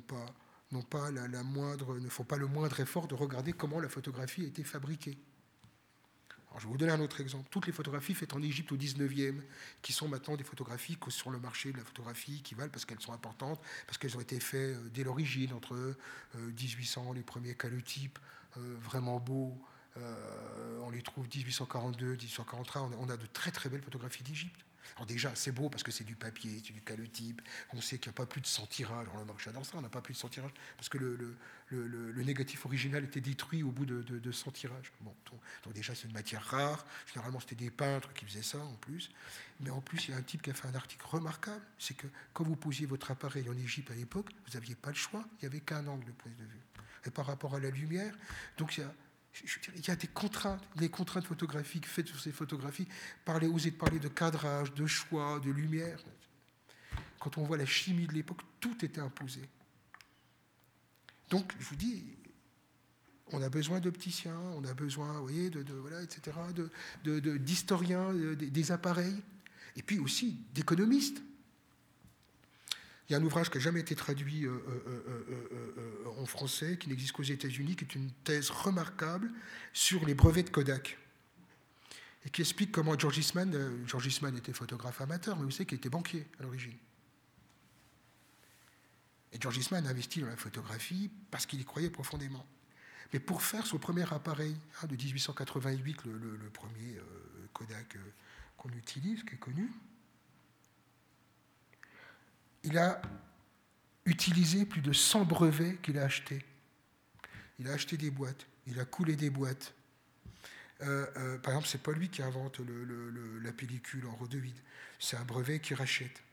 font 2.10 2.24
pas 2.24 2.38
le 2.38 2.48
moindre 2.48 2.80
effort 2.80 3.08
de 3.08 3.14
regarder 3.14 3.54
comment 3.54 3.80
la 3.80 3.88
photographie 3.88 4.46
a 4.46 4.48
été 4.48 4.64
fabriquée. 4.64 5.16
Je 6.58 6.66
vais 6.66 6.72
vous 6.72 6.78
donner 6.78 6.92
un 6.92 7.00
autre 7.00 7.22
exemple. 7.22 7.48
Toutes 7.50 7.68
les 7.68 7.72
photographies 7.72 8.14
faites 8.14 8.34
en 8.34 8.42
Égypte 8.42 8.72
au 8.72 8.78
19e, 8.78 9.42
qui 9.82 9.94
sont 9.94 10.08
maintenant 10.08 10.36
des 10.36 10.44
photographies 10.44 10.98
sur 11.10 11.30
le 11.30 11.40
marché 11.40 11.72
de 11.72 11.78
la 11.78 11.84
photographie, 11.84 12.42
qui 12.42 12.56
valent 12.56 12.72
parce 12.72 12.86
qu'elles 12.86 13.00
sont 13.00 13.14
importantes, 13.14 13.62
parce 13.86 13.98
qu'elles 13.98 14.18
ont 14.18 14.22
été 14.22 14.40
faites 14.40 14.76
euh, 14.76 14.90
dès 14.94 15.04
l'origine, 15.04 15.54
entre 15.54 15.96
1800, 16.36 17.14
les 17.14 17.24
premiers 17.24 17.56
calotypes, 17.56 18.20
euh, 18.58 18.76
vraiment 18.82 19.20
beaux. 19.20 19.58
Euh, 19.98 20.80
on 20.84 20.90
les 20.90 21.02
trouve 21.02 21.26
1842, 21.26 22.12
1843. 22.12 22.92
On 23.00 23.10
a, 23.10 23.18
de 23.18 23.26
très 23.28 23.52
très 23.52 23.70
belles 23.70 23.82
photographies 23.82 24.24
d'Égypte. 24.24 24.60
Alors 24.96 25.06
déjà, 25.06 25.32
c'est 25.36 25.52
beau 25.52 25.70
parce 25.70 25.84
que 25.84 25.92
c'est 25.92 26.04
du 26.04 26.16
papier, 26.16 26.62
c'est 26.66 26.74
du 26.74 26.82
calotype. 26.82 27.42
On 27.74 27.82
sait 27.82 27.98
qu'il 27.98 28.10
n'y 28.10 28.16
a 28.16 28.18
pas 28.18 28.26
plus 28.26 28.42
de 28.42 28.48
100 28.48 28.68
tirages. 28.68 29.08
On 29.14 29.26
marche 29.26 29.48
dans 29.52 29.64
ça, 29.64 29.78
on 29.78 29.82
n'a 29.82 29.90
pas 29.90 30.02
plus 30.02 30.14
de 30.14 30.20
100 30.20 30.30
tirages 30.30 30.54
parce 30.78 30.90
que 30.90 30.98
le, 30.98 31.36
le, 31.70 32.24
négatif 32.24 32.66
original 32.66 33.04
était 33.04 33.22
détruit 33.22 33.64
au 33.64 33.72
bout 33.72 33.86
de, 33.86 34.02
de, 34.02 34.32
100 34.32 34.52
tirages. 34.52 34.92
Bon, 35.02 35.16
donc, 35.64 35.74
déjà, 35.74 35.96
c'est 35.96 36.08
une 36.08 36.14
matière 36.14 36.44
rare. 36.44 36.86
Généralement, 37.14 37.40
c'était 37.40 37.56
des 37.56 37.72
peintres 37.72 38.14
qui 38.14 38.26
faisaient 38.26 38.44
ça 38.44 38.60
en 38.60 38.76
plus. 38.76 39.10
Mais 39.60 39.70
en 39.70 39.82
plus, 39.82 40.08
il 40.08 40.12
y 40.12 40.14
a 40.14 40.18
un 40.18 40.22
type 40.22 40.42
qui 40.42 40.50
a 40.50 40.54
fait 40.54 40.68
un 40.68 40.76
article 40.76 41.06
remarquable. 41.06 41.66
C'est 41.78 41.96
que 41.96 42.08
quand 42.34 42.44
vous 42.44 42.56
posiez 42.56 42.86
votre 42.86 43.12
appareil 43.12 43.48
en 43.50 43.58
Égypte 43.58 43.92
à 43.92 43.96
l'époque, 43.96 44.30
vous 44.46 44.54
n'aviez 44.54 44.76
pas 44.76 44.90
le 44.90 44.96
choix. 44.96 45.24
Il 45.34 45.46
n'y 45.46 45.48
avait 45.48 45.62
qu'un 45.62 45.86
angle 45.88 46.06
de 46.06 46.12
prise 46.12 46.36
de 46.36 46.44
vue 46.44 46.62
et 47.06 47.12
par 47.12 47.26
rapport 47.26 47.56
à 47.56 47.60
la 47.60 47.70
lumière. 47.70 48.14
Donc 48.58 48.78
il 48.78 48.82
y 48.82 48.84
a, 48.84 48.94
il 49.76 49.88
y 49.88 49.92
a 49.92 49.96
des 49.96 50.08
contraintes, 50.08 50.62
contraintes 50.92 51.26
photographiques 51.26 51.88
faites 51.88 52.08
sur 52.08 52.20
ces 52.20 52.32
photographies. 52.32 52.88
Parler, 53.24 53.48
oser 53.48 53.72
parler 53.72 54.00
de 54.00 54.10
cadrage, 54.10 54.74
de 54.74 54.86
choix, 54.86 55.40
de 55.40 55.52
lumière. 55.52 56.04
Quand 57.20 57.38
on 57.38 57.44
voit 57.44 57.58
la 57.58 57.66
chimie 57.66 58.08
de 58.08 58.14
l'époque, 58.14 58.42
tout 58.60 58.84
était 58.84 59.00
imposé. 59.00 59.42
Donc, 61.30 61.54
je 61.60 61.66
vous 61.66 61.76
dis, 61.76 62.04
on 63.32 63.42
a 63.42 63.50
besoin 63.50 63.80
d'opticiens, 63.80 64.40
on 64.56 64.66
a 64.66 64.74
besoin, 64.74 65.14
vous 65.14 65.28
voyez, 65.28 65.50
de, 65.50 65.74
voilà, 65.74 66.02
etc., 66.04 66.38
d'historiens 67.04 68.14
de, 68.14 68.34
des 68.36 68.72
appareils, 68.72 69.22
et 69.78 69.82
puis 69.82 70.00
aussi 70.00 70.44
d'économistes. 70.54 71.22
Il 73.12 73.16
y 73.16 73.18
a 73.18 73.20
un 73.20 73.26
ouvrage 73.26 73.50
qui 73.50 73.58
n'a 73.58 73.64
jamais 73.66 73.82
été 73.82 73.94
traduit 73.94 74.46
euh, 74.46 74.52
euh, 74.70 75.36
euh, 75.78 76.22
en 76.22 76.26
français, 76.26 76.78
qui 76.78 76.88
n'existe 76.88 77.12
qu'aux 77.12 77.24
États-Unis, 77.24 77.76
qui 77.76 77.84
est 77.84 77.94
une 77.94 78.10
thèse 78.24 78.50
remarquable 78.52 79.30
sur 79.74 80.06
les 80.06 80.14
brevets 80.14 80.44
de 80.44 80.50
Kodak. 80.50 80.98
et 82.26 82.30
qui 82.30 82.40
explique 82.40 82.72
comment 82.72 82.98
George 82.98 83.18
Eastman, 83.18 83.84
George 83.86 84.08
Eastman 84.08 84.38
était 84.38 84.54
photographe 84.54 85.02
amateur, 85.02 85.36
mais 85.36 85.44
vous 85.44 85.52
savez 85.52 85.66
qu'il 85.66 85.78
était 85.78 85.90
banquier 85.90 86.26
à 86.40 86.44
l'origine. 86.44 86.78
Et 89.34 89.42
George 89.42 89.58
Eastman 89.58 89.86
a 89.88 89.90
investi 89.90 90.22
dans 90.22 90.28
la 90.28 90.38
photographie 90.38 91.12
parce 91.32 91.46
qu'il 91.46 91.60
y 91.60 91.66
croyait 91.66 91.90
profondément. 91.90 92.46
Mais 93.12 93.20
pour 93.20 93.42
faire 93.42 93.66
son 93.66 93.78
premier 93.78 94.06
appareil 94.14 94.56
hein, 94.82 94.88
de 94.88 94.96
1888, 94.96 96.06
le, 96.06 96.50
premier 96.54 96.98
Kodak 97.52 97.98
qu'on 98.56 98.70
utilise, 98.70 99.26
qui 99.26 99.36
est 99.36 99.38
connu, 99.38 99.70
il 102.64 102.78
a 102.78 103.02
utilisé 104.06 104.66
plus 104.66 104.82
de 104.82 104.94
100 104.94 105.26
brevets 105.26 105.78
qu'il 105.82 105.98
a 105.98 106.04
achetés. 106.04 106.44
Il 107.60 107.68
a 107.68 107.74
acheté 107.74 107.98
des 107.98 108.10
boîtes, 108.10 108.48
il 108.68 108.80
a 108.80 108.86
coulé 108.86 109.16
des 109.16 109.30
boîtes. 109.30 109.74
Euh, 110.82 111.38
par 111.38 111.54
exemple, 111.54 111.68
c'est 111.68 111.84
pas 111.84 111.92
lui 111.92 112.10
qui 112.10 112.24
invente 112.24 112.60
la 113.44 113.52
pellicule 113.52 114.08
en 114.08 114.16
rhodoïde, 114.16 114.58
c'est 115.00 115.16
un 115.16 115.24
brevet 115.24 115.60
qui 115.60 115.76
rachète. 115.76 116.24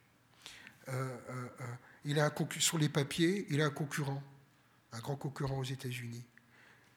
il 2.05 2.19
a 2.19 2.33
sur 2.59 2.79
les 2.79 2.89
papiers, 2.89 3.47
il 3.51 3.61
a 3.61 3.67
un 3.67 3.71
concurrent, 3.71 4.23
un 4.93 5.01
grand 5.01 5.17
concurrent 5.17 5.59
aux 5.59 5.65
États-Unis 5.65 6.25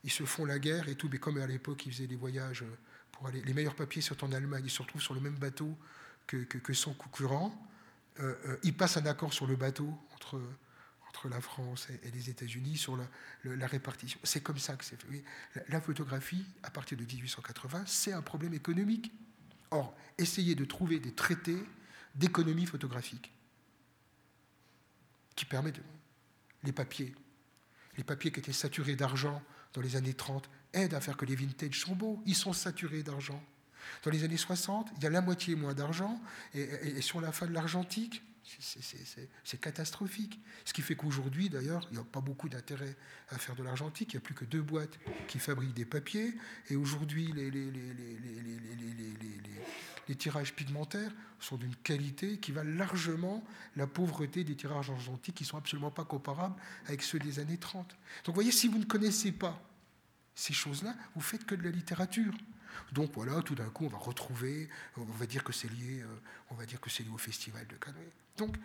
ils 0.03 0.11
se 0.11 0.23
font 0.23 0.45
la 0.45 0.59
guerre 0.59 0.89
et 0.89 0.95
tout, 0.95 1.09
mais 1.11 1.19
comme 1.19 1.37
à 1.37 1.47
l'époque, 1.47 1.85
ils 1.85 1.91
faisaient 1.91 2.07
des 2.07 2.15
voyages 2.15 2.63
pour 3.11 3.27
aller. 3.27 3.41
Les 3.41 3.53
meilleurs 3.53 3.75
papiers 3.75 4.01
sont 4.01 4.23
en 4.23 4.31
Allemagne, 4.31 4.63
ils 4.65 4.71
se 4.71 4.81
retrouvent 4.81 5.01
sur 5.01 5.13
le 5.13 5.19
même 5.19 5.35
bateau 5.35 5.77
que, 6.27 6.73
son 6.73 6.93
concurrent. 6.93 7.53
Euh, 8.19 8.35
euh, 8.45 8.57
ils 8.63 8.75
passent 8.75 8.97
un 8.97 9.05
accord 9.05 9.33
sur 9.33 9.47
le 9.47 9.55
bateau 9.55 9.97
entre, 10.13 10.39
la 11.29 11.39
France 11.39 11.88
et, 12.03 12.09
les 12.09 12.31
États-Unis 12.31 12.77
sur 12.77 12.97
la, 12.97 13.67
répartition. 13.67 14.19
C'est 14.23 14.41
comme 14.41 14.57
ça 14.57 14.75
que 14.75 14.83
c'est 14.83 14.99
fait. 14.99 15.23
La, 15.69 15.79
photographie, 15.79 16.43
à 16.63 16.71
partir 16.71 16.97
de 16.97 17.03
1880, 17.03 17.83
c'est 17.85 18.11
un 18.11 18.23
problème 18.23 18.55
économique. 18.55 19.11
Or, 19.69 19.95
essayez 20.17 20.55
de 20.55 20.65
trouver 20.65 20.99
des 20.99 21.13
traités 21.13 21.63
d'économie 22.15 22.65
photographique 22.65 23.31
qui 25.35 25.45
permettent 25.45 25.81
les 26.63 26.71
papiers, 26.71 27.13
les 27.97 28.03
papiers 28.03 28.31
qui 28.31 28.39
étaient 28.39 28.51
saturés 28.51 28.95
d'argent 28.95 29.43
dans 29.73 29.81
les 29.81 29.95
années 29.95 30.15
30 30.15 30.49
aident 30.73 30.95
à 30.95 31.01
faire 31.01 31.17
que 31.17 31.25
les 31.25 31.35
vintage 31.35 31.81
sont 31.81 31.95
beaux. 31.95 32.21
Ils 32.25 32.35
sont 32.35 32.53
saturés 32.53 33.03
d'argent. 33.03 33.43
Dans 34.03 34.11
les 34.11 34.23
années 34.23 34.37
60, 34.37 34.89
il 34.97 35.03
y 35.03 35.07
a 35.07 35.09
la 35.09 35.21
moitié 35.21 35.55
moins 35.55 35.73
d'argent. 35.73 36.19
Et, 36.53 37.01
sur 37.01 37.21
la 37.21 37.31
fin 37.31 37.47
de 37.47 37.53
l'argentique, 37.53 38.21
c'est 39.43 39.59
catastrophique. 39.61 40.39
Ce 40.65 40.73
qui 40.73 40.81
fait 40.81 40.95
qu'aujourd'hui, 40.95 41.49
d'ailleurs, 41.49 41.87
il 41.91 41.95
n'y 41.95 42.01
a 42.01 42.03
pas 42.03 42.21
beaucoup 42.21 42.49
d'intérêt 42.49 42.95
à 43.29 43.37
faire 43.37 43.55
de 43.55 43.63
l'argentique. 43.63 44.13
Il 44.13 44.17
n'y 44.17 44.21
a 44.21 44.25
plus 44.25 44.33
que 44.33 44.45
deux 44.45 44.61
boîtes 44.61 44.99
qui 45.27 45.39
fabriquent 45.39 45.73
des 45.73 45.85
papiers. 45.85 46.33
Et 46.69 46.75
aujourd'hui, 46.75 47.31
les, 47.33 47.45
tirages 50.17 50.53
pigmentaires 50.53 51.11
sont 51.39 51.55
d'une 51.55 51.75
qualité 51.75 52.37
qui 52.37 52.51
va 52.51 52.63
largement 52.63 53.43
la 53.75 53.87
pauvreté 53.87 54.43
des 54.43 54.55
tirages 54.55 54.89
argentiques 54.89 55.35
qui 55.35 55.43
ne 55.43 55.47
sont 55.47 55.57
absolument 55.57 55.91
pas 55.91 56.03
comparables 56.03 56.55
avec 56.87 57.01
ceux 57.01 57.19
des 57.19 57.39
années 57.39 57.57
30. 57.57 57.87
Donc 57.87 57.97
vous 58.27 58.33
voyez, 58.33 58.51
si 58.51 58.67
vous 58.67 58.77
ne 58.77 58.85
connaissez 58.85 59.31
pas 59.31 59.61
ces 60.35 60.53
choses-là, 60.53 60.95
vous 61.15 61.21
faites 61.21 61.45
que 61.45 61.55
de 61.55 61.63
la 61.63 61.69
littérature. 61.69 62.33
Donc 62.91 63.11
voilà, 63.14 63.41
tout 63.41 63.56
d'un 63.56 63.69
coup, 63.69 63.85
on 63.85 63.89
va 63.89 63.98
retrouver, 63.98 64.69
on 64.98 65.03
va 65.03 65.26
dire 65.26 65.43
que 65.43 65.53
c'est 65.53 65.72
lié, 65.72 66.02
euh, 66.02 66.07
on 66.49 66.56
va 66.56 66.65
dire 66.65 66.80
que 66.80 66.89
c'est 66.89 67.03
lié 67.03 67.10
au 67.14 67.18
festival 67.18 67.65
de 67.68 67.76
Cannes. 67.76 67.95
Donc, 68.38 68.56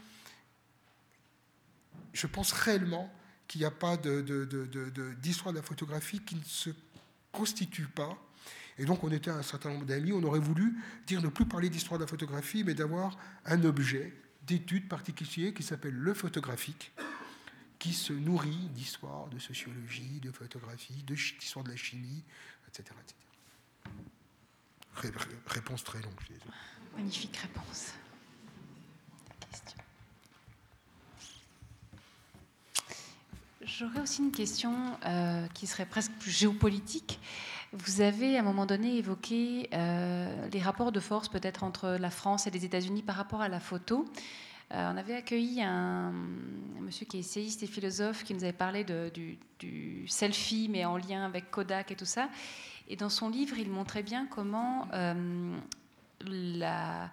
je 2.12 2.26
pense 2.26 2.52
réellement 2.52 3.12
qu'il 3.46 3.60
n'y 3.60 3.64
a 3.64 3.70
pas 3.70 3.96
d'histoire 3.96 5.52
de, 5.52 5.58
la 5.58 5.62
photographie 5.62 6.20
qui 6.20 6.36
ne 6.36 6.44
se 6.44 6.70
constitue 7.32 7.86
pas. 7.86 8.16
Et 8.78 8.84
donc, 8.84 9.04
on 9.04 9.10
était 9.10 9.30
un 9.30 9.42
certain 9.42 9.70
nombre 9.70 9.86
d'amis, 9.86 10.12
on 10.12 10.22
aurait 10.22 10.40
voulu 10.40 10.76
dire 11.06 11.22
ne 11.22 11.28
plus 11.28 11.46
parler 11.46 11.70
d'histoire 11.70 11.98
de 11.98 12.04
la 12.04 12.08
photographie, 12.08 12.64
mais 12.64 12.74
d'avoir 12.74 13.16
un 13.44 13.62
objet 13.64 14.12
d'étude 14.42 14.88
particulier 14.88 15.54
qui 15.54 15.62
s'appelle 15.62 15.94
le 15.94 16.14
photographique, 16.14 16.92
qui 17.78 17.92
se 17.92 18.12
nourrit 18.12 18.68
d'histoire, 18.74 19.28
de 19.28 19.38
sociologie, 19.38 20.20
de 20.20 20.30
photographie, 20.30 21.04
d'histoire 21.04 21.64
de 21.64 21.70
la 21.70 21.76
chimie, 21.76 22.24
etc. 22.68 22.94
Réponse 25.46 25.84
très 25.84 26.00
longue. 26.00 26.12
Magnifique 26.96 27.36
réponse. 27.36 27.92
J'aurais 33.78 34.00
aussi 34.00 34.22
une 34.22 34.32
question 34.32 34.72
euh, 35.04 35.46
qui 35.52 35.66
serait 35.66 35.84
presque 35.84 36.12
plus 36.12 36.30
géopolitique. 36.30 37.20
Vous 37.72 38.00
avez 38.00 38.36
à 38.36 38.40
un 38.40 38.42
moment 38.42 38.64
donné 38.64 38.96
évoqué 38.96 39.68
euh, 39.74 40.48
les 40.50 40.60
rapports 40.60 40.92
de 40.92 41.00
force 41.00 41.28
peut-être 41.28 41.62
entre 41.62 41.90
la 42.00 42.10
France 42.10 42.46
et 42.46 42.50
les 42.50 42.64
États-Unis 42.64 43.02
par 43.02 43.16
rapport 43.16 43.42
à 43.42 43.48
la 43.48 43.60
photo. 43.60 44.06
Euh, 44.72 44.90
on 44.92 44.96
avait 44.96 45.14
accueilli 45.14 45.62
un, 45.62 46.12
monsieur 46.80 47.06
qui 47.06 47.18
est 47.18 47.20
essayiste 47.20 47.62
et 47.62 47.66
philosophe 47.66 48.24
qui 48.24 48.34
nous 48.34 48.44
avait 48.44 48.52
parlé 48.52 48.84
du, 48.84 49.38
du, 49.58 50.08
selfie, 50.08 50.68
mais 50.70 50.84
en 50.84 50.96
lien 50.96 51.24
avec 51.24 51.50
Kodak 51.50 51.90
et 51.90 51.96
tout 51.96 52.06
ça. 52.06 52.28
Et 52.88 52.96
dans 52.96 53.08
son 53.08 53.28
livre, 53.28 53.58
il 53.58 53.70
montrait 53.70 54.02
bien 54.02 54.26
comment 54.26 54.88
euh, 54.92 55.56
la, 56.20 57.10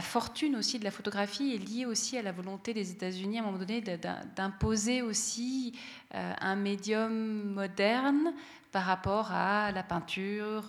fortune 0.00 0.56
aussi 0.56 0.78
de 0.78 0.84
la 0.84 0.90
photographie 0.90 1.54
est 1.54 1.58
liée 1.58 1.86
aussi 1.86 2.18
à 2.18 2.22
la 2.22 2.32
volonté 2.32 2.74
des 2.74 2.90
États-Unis 2.90 3.38
à 3.38 3.42
un 3.42 3.44
moment 3.46 3.58
donné 3.58 3.80
d'imposer 3.80 5.02
aussi 5.02 5.78
euh, 6.14 6.32
un 6.40 6.56
médium 6.56 7.52
moderne 7.52 8.32
par 8.72 8.84
rapport 8.84 9.32
à 9.32 9.72
la 9.72 9.82
peinture, 9.82 10.64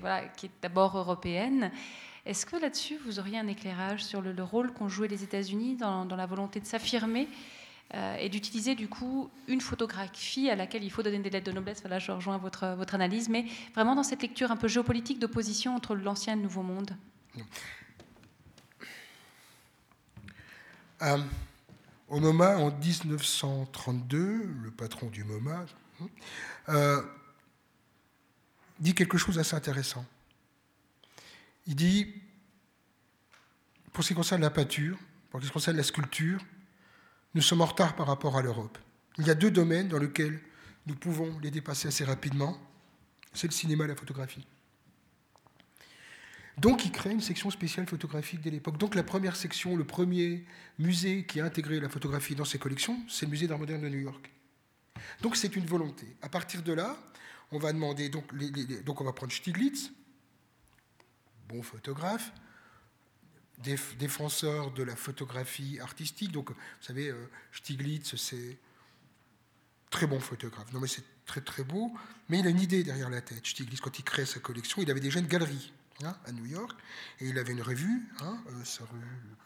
voilà, 0.00 0.24
qui 0.36 0.46
est 0.46 0.50
d'abord 0.62 0.98
européenne. 0.98 1.70
Est-ce 2.26 2.44
que 2.44 2.56
là-dessus, 2.56 2.98
vous 3.04 3.20
auriez 3.20 3.38
un 3.38 3.46
éclairage 3.46 4.04
sur 4.04 4.20
le, 4.20 4.34
rôle 4.42 4.72
qu'ont 4.72 4.88
joué 4.88 5.06
les 5.06 5.22
États-Unis 5.22 5.76
dans, 5.76 6.04
la 6.04 6.26
volonté 6.26 6.58
de 6.58 6.66
s'affirmer 6.66 7.28
euh, 7.94 8.16
et 8.16 8.28
d'utiliser 8.28 8.74
du 8.74 8.88
coup 8.88 9.30
une 9.46 9.60
photographie 9.60 10.50
à 10.50 10.56
laquelle 10.56 10.82
il 10.82 10.90
faut 10.90 11.04
donner 11.04 11.20
des 11.20 11.30
lettres 11.30 11.46
de 11.46 11.52
noblesse 11.52 11.80
Voilà, 11.82 12.00
je 12.00 12.10
rejoins 12.10 12.36
votre, 12.36 12.74
votre 12.76 12.96
analyse, 12.96 13.28
mais 13.28 13.44
vraiment 13.74 13.94
dans 13.94 14.02
cette 14.02 14.22
lecture 14.22 14.50
un 14.50 14.56
peu 14.56 14.66
géopolitique 14.66 15.20
d'opposition 15.20 15.76
entre 15.76 15.94
l'ancien 15.94 16.32
et 16.32 16.36
le 16.36 16.42
nouveau 16.42 16.62
monde. 16.62 16.96
Euh, 21.02 21.18
au 22.08 22.18
MoMA, 22.18 22.56
en 22.56 22.70
1932, 22.70 24.48
le 24.64 24.70
patron 24.72 25.08
du 25.08 25.22
MoMA 25.22 25.66
euh, 26.68 27.02
dit 28.80 28.94
quelque 28.94 29.16
chose 29.16 29.36
d'assez 29.36 29.54
intéressant. 29.54 30.04
Il 31.66 31.76
dit, 31.76 32.12
pour 33.92 34.02
ce 34.02 34.08
qui 34.08 34.14
concerne 34.14 34.42
la 34.42 34.50
peinture, 34.50 34.98
pour 35.30 35.40
ce 35.40 35.46
qui 35.46 35.52
concerne 35.52 35.76
la 35.76 35.84
sculpture, 35.84 36.40
nous 37.36 37.42
sommes 37.42 37.60
en 37.60 37.66
retard 37.66 37.94
par 37.94 38.06
rapport 38.06 38.38
à 38.38 38.42
l'Europe. 38.42 38.78
Il 39.18 39.26
y 39.26 39.30
a 39.30 39.34
deux 39.34 39.50
domaines 39.50 39.88
dans 39.88 39.98
lesquels 39.98 40.40
nous 40.86 40.94
pouvons 40.94 41.38
les 41.40 41.50
dépasser 41.50 41.86
assez 41.86 42.02
rapidement. 42.02 42.56
C'est 43.34 43.46
le 43.46 43.52
cinéma 43.52 43.84
et 43.84 43.88
la 43.88 43.94
photographie. 43.94 44.46
Donc 46.56 46.86
il 46.86 46.92
crée 46.92 47.10
une 47.10 47.20
section 47.20 47.50
spéciale 47.50 47.86
photographique 47.86 48.40
dès 48.40 48.48
l'époque. 48.48 48.78
Donc 48.78 48.94
la 48.94 49.02
première 49.02 49.36
section, 49.36 49.76
le 49.76 49.84
premier 49.84 50.46
musée 50.78 51.26
qui 51.26 51.38
a 51.38 51.44
intégré 51.44 51.78
la 51.78 51.90
photographie 51.90 52.34
dans 52.34 52.46
ses 52.46 52.58
collections, 52.58 52.98
c'est 53.06 53.26
le 53.26 53.32
musée 53.32 53.46
d'art 53.46 53.58
moderne 53.58 53.82
de 53.82 53.90
New 53.90 54.00
York. 54.00 54.30
Donc 55.20 55.36
c'est 55.36 55.54
une 55.56 55.66
volonté. 55.66 56.06
À 56.22 56.30
partir 56.30 56.62
de 56.62 56.72
là, 56.72 56.96
on 57.52 57.58
va 57.58 57.74
demander, 57.74 58.08
donc, 58.08 58.24
donc 58.82 59.02
on 59.02 59.04
va 59.04 59.12
prendre 59.12 59.34
Stiglitz, 59.34 59.90
bon 61.50 61.62
photographe, 61.62 62.32
défenseur 63.58 64.70
de 64.70 64.82
la 64.82 64.96
photographie 64.96 65.78
artistique. 65.80 66.32
Donc, 66.32 66.50
vous 66.50 66.56
savez, 66.80 67.08
euh, 67.08 67.30
Stiglitz, 67.52 68.16
c'est 68.16 68.58
très 69.90 70.06
bon 70.06 70.20
photographe. 70.20 70.72
Non, 70.72 70.80
mais 70.80 70.88
c'est 70.88 71.04
très 71.24 71.40
très 71.40 71.64
beau, 71.64 71.92
mais 72.28 72.40
il 72.40 72.46
a 72.46 72.50
une 72.50 72.60
idée 72.60 72.84
derrière 72.84 73.10
la 73.10 73.20
tête. 73.20 73.46
Stiglitz, 73.46 73.80
quand 73.80 73.98
il 73.98 74.04
crée 74.04 74.26
sa 74.26 74.40
collection, 74.40 74.82
il 74.82 74.90
avait 74.90 75.00
déjà 75.00 75.20
une 75.20 75.26
galerie 75.26 75.72
hein, 76.04 76.16
à 76.26 76.32
New 76.32 76.46
York, 76.46 76.78
et 77.20 77.28
il 77.28 77.38
avait 77.38 77.52
une 77.52 77.62
revue, 77.62 78.08
hein, 78.20 78.38
euh, 78.48 78.84
revue, 78.92 79.36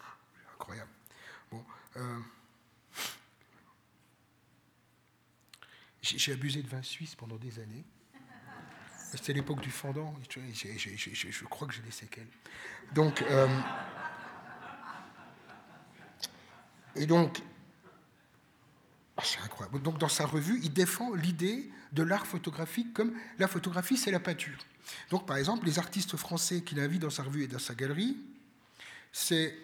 incroyable. 0.55 0.91
Bon, 1.51 1.65
euh, 1.97 2.19
j'ai 6.03 6.33
abusé 6.33 6.63
de 6.63 6.69
vin 6.69 6.83
suisse 6.83 7.15
pendant 7.15 7.37
des 7.37 7.59
années. 7.59 7.85
C'était 9.13 9.33
l'époque 9.33 9.61
du 9.61 9.71
fendant. 9.71 10.15
Je, 10.29 11.45
crois 11.45 11.67
que 11.67 11.75
j'ai 11.75 11.83
des 11.83 11.91
séquelles. 11.91 12.29
Donc, 12.95 13.23
euh, 13.23 13.49
et 16.97 17.07
donc, 17.07 17.43
ah, 19.17 19.23
c'est 19.25 19.41
incroyable. 19.41 19.81
Donc, 19.83 19.99
dans 19.99 20.09
sa 20.09 20.27
revue, 20.27 20.61
il 20.63 20.73
défend 20.73 21.15
l'idée 21.15 21.71
de 21.93 22.03
l'art 22.03 22.27
photographique 22.27 22.93
comme 22.95 23.13
la 23.39 23.49
photographie, 23.49 23.97
c'est 23.97 24.11
la 24.11 24.21
peinture. 24.21 24.59
Donc, 25.11 25.27
par 25.27 25.37
exemple, 25.37 25.67
les 25.67 25.79
artistes 25.79 26.17
français 26.17 26.63
qu'il 26.63 26.81
invite 26.81 27.03
dans 27.03 27.11
sa 27.11 27.23
revue 27.23 27.45
et 27.45 27.49
dans 27.49 27.59
sa 27.59 27.75
galerie, 27.75 28.17
c'est 29.13 29.57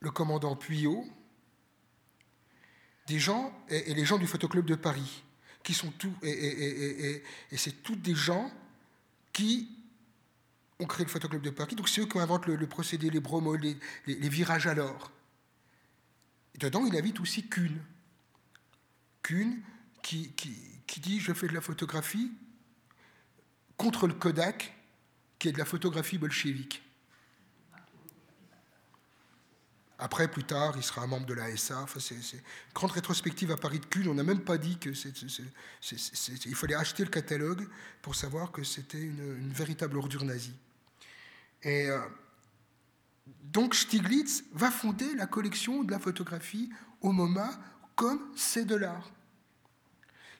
le 0.00 0.10
commandant 0.10 0.56
Puyot, 0.56 1.06
des 3.06 3.18
gens 3.18 3.52
et 3.68 3.94
les 3.94 4.04
gens 4.04 4.18
du 4.18 4.26
Photoclub 4.26 4.64
de 4.64 4.74
Paris 4.74 5.22
qui 5.62 5.74
sont 5.74 5.90
tous, 5.92 6.12
et, 6.22 7.22
c'est 7.56 7.82
tous 7.82 7.96
des 7.96 8.14
gens 8.14 8.50
qui 9.32 9.68
on 10.78 10.86
crée 10.86 11.04
le 11.04 11.08
photoclub 11.08 11.42
de 11.42 11.50
Paris. 11.50 11.76
Donc 11.76 11.88
c'est 11.88 12.00
eux 12.00 12.06
qui 12.06 12.18
inventent 12.18 12.46
le, 12.46 12.66
procédé, 12.66 13.08
les 13.08 13.20
bromos, 13.20 13.56
les, 13.56 13.76
virages 14.06 14.66
à 14.66 14.74
l'or. 14.74 15.12
Dedans, 16.58 16.84
il 16.86 16.96
invite 16.96 17.20
aussi 17.20 17.48
Kuhn. 17.48 17.80
Kuhn 19.22 19.62
qui, 20.02 20.32
qui, 20.32 21.00
dit 21.00 21.20
Je 21.20 21.32
fais 21.32 21.48
de 21.48 21.54
la 21.54 21.60
photographie 21.60 22.32
contre 23.76 24.06
le 24.06 24.14
Kodak, 24.14 24.74
qui 25.38 25.48
est 25.48 25.52
de 25.52 25.58
la 25.58 25.64
photographie 25.64 26.18
bolchevique. 26.18 26.82
Après, 29.98 30.26
plus 30.26 30.42
tard, 30.42 30.74
il 30.76 30.82
sera 30.82 31.02
un 31.02 31.06
membre 31.06 31.26
de 31.26 31.34
la 31.34 31.56
SA. 31.56 31.80
Enfin, 31.82 32.00
c'est, 32.00 32.42
grande 32.74 32.90
rétrospective 32.90 33.52
à 33.52 33.56
Paris 33.56 33.78
de 33.78 33.86
Kuhn. 33.86 34.08
On 34.08 34.14
n'a 34.14 34.24
même 34.24 34.42
pas 34.42 34.58
dit 34.58 34.76
qu'il 34.78 34.96
fallait 36.56 36.74
acheter 36.74 37.04
le 37.04 37.10
catalogue 37.10 37.68
pour 38.02 38.16
savoir 38.16 38.50
que 38.50 38.64
c'était 38.64 39.00
une, 39.00 39.52
véritable 39.52 39.96
ordure 39.96 40.24
nazie. 40.24 40.56
Et 41.62 41.88
euh, 41.88 42.00
donc 43.26 43.74
Stiglitz 43.74 44.44
va 44.52 44.70
fonder 44.70 45.14
la 45.14 45.26
collection 45.26 45.84
de 45.84 45.90
la 45.90 45.98
photographie 45.98 46.70
au 47.00 47.12
MoMA 47.12 47.50
comme 47.94 48.20
c'est 48.34 48.64
de 48.64 48.74
l'art. 48.74 49.10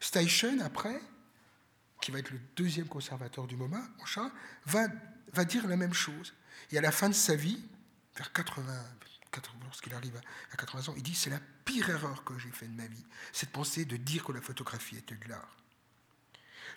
Steichen, 0.00 0.60
après, 0.62 1.00
qui 2.00 2.10
va 2.10 2.18
être 2.18 2.30
le 2.30 2.40
deuxième 2.56 2.88
conservateur 2.88 3.46
du 3.46 3.56
MoMA, 3.56 3.82
va, 4.66 4.88
va 5.32 5.44
dire 5.44 5.68
la 5.68 5.76
même 5.76 5.92
chose. 5.92 6.34
Et 6.70 6.78
à 6.78 6.80
la 6.80 6.90
fin 6.90 7.08
de 7.08 7.14
sa 7.14 7.36
vie, 7.36 7.62
vers 8.16 8.32
80, 8.32 8.62
lorsqu'il 9.64 9.94
arrive 9.94 10.20
à 10.52 10.56
80 10.56 10.88
ans, 10.88 10.94
il 10.96 11.02
dit 11.02 11.14
c'est 11.14 11.30
la 11.30 11.40
pire 11.64 11.88
erreur 11.90 12.24
que 12.24 12.38
j'ai 12.38 12.50
faite 12.50 12.72
de 12.72 12.76
ma 12.76 12.86
vie, 12.86 13.04
c'est 13.32 13.46
de 13.46 13.52
penser, 13.52 13.84
de 13.84 13.96
dire 13.96 14.24
que 14.24 14.32
la 14.32 14.40
photographie 14.40 14.96
était 14.96 15.14
de 15.14 15.28
l'art. 15.28 15.61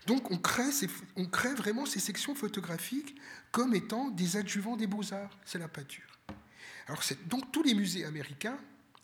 Donc 0.06 0.30
on 0.32 0.38
crée, 0.38 1.53
vraiment 1.56 1.86
ces 1.86 1.99
sections 1.99 2.36
photographiques 2.36 3.15
comme 3.52 3.73
étant 3.73 4.10
des 4.10 4.38
adjuvants 4.38 4.76
des 4.76 4.88
beaux-arts, 4.88 5.38
c'est 5.45 5.60
la 5.60 5.68
pâture. 5.68 6.19
Alors 6.88 7.02
donc 7.27 7.52
tous 7.52 7.64
les 7.64 7.73
musées 7.73 8.06
américains 8.06 8.57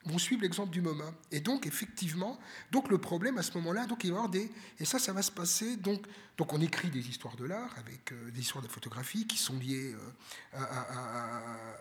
vont 0.06 0.18
suivre 0.18 0.42
l'exemple 0.42 0.72
du 0.72 0.82
MoMA. 0.82 1.14
Et 1.32 1.40
donc, 1.40 1.68
effectivement, 1.68 2.40
donc 2.72 2.90
le 2.90 2.98
problème 2.98 3.38
à 3.38 3.44
ce 3.44 3.54
moment-là, 3.58 3.86
donc 3.86 4.04
il 4.04 4.10
va 4.12 4.16
y 4.16 4.18
avoir 4.18 4.30
des... 4.30 4.52
Et 4.80 4.86
ça, 4.86 5.00
ça 5.00 5.14
va 5.14 5.22
se 5.22 5.32
passer... 5.32 5.78
Donc, 5.78 6.06
donc 6.38 6.54
on 6.54 6.62
écrit 6.62 6.90
des 6.90 7.08
histoires 7.08 7.36
de 7.36 7.46
l'art, 7.46 7.74
avec 7.78 8.12
euh, 8.12 8.32
des 8.32 8.42
histoires 8.42 8.64
de 8.64 8.68
photographie 8.68 9.28
qui 9.28 9.38
sont 9.38 9.58
liées 9.58 9.94
euh, 9.94 10.60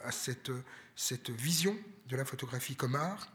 à, 0.05 0.12
cette 0.12 1.30
vision 1.30 1.76
de 2.09 2.16
la 2.16 2.24
photographie 2.24 2.76
comme 2.76 2.94
art. 2.94 3.32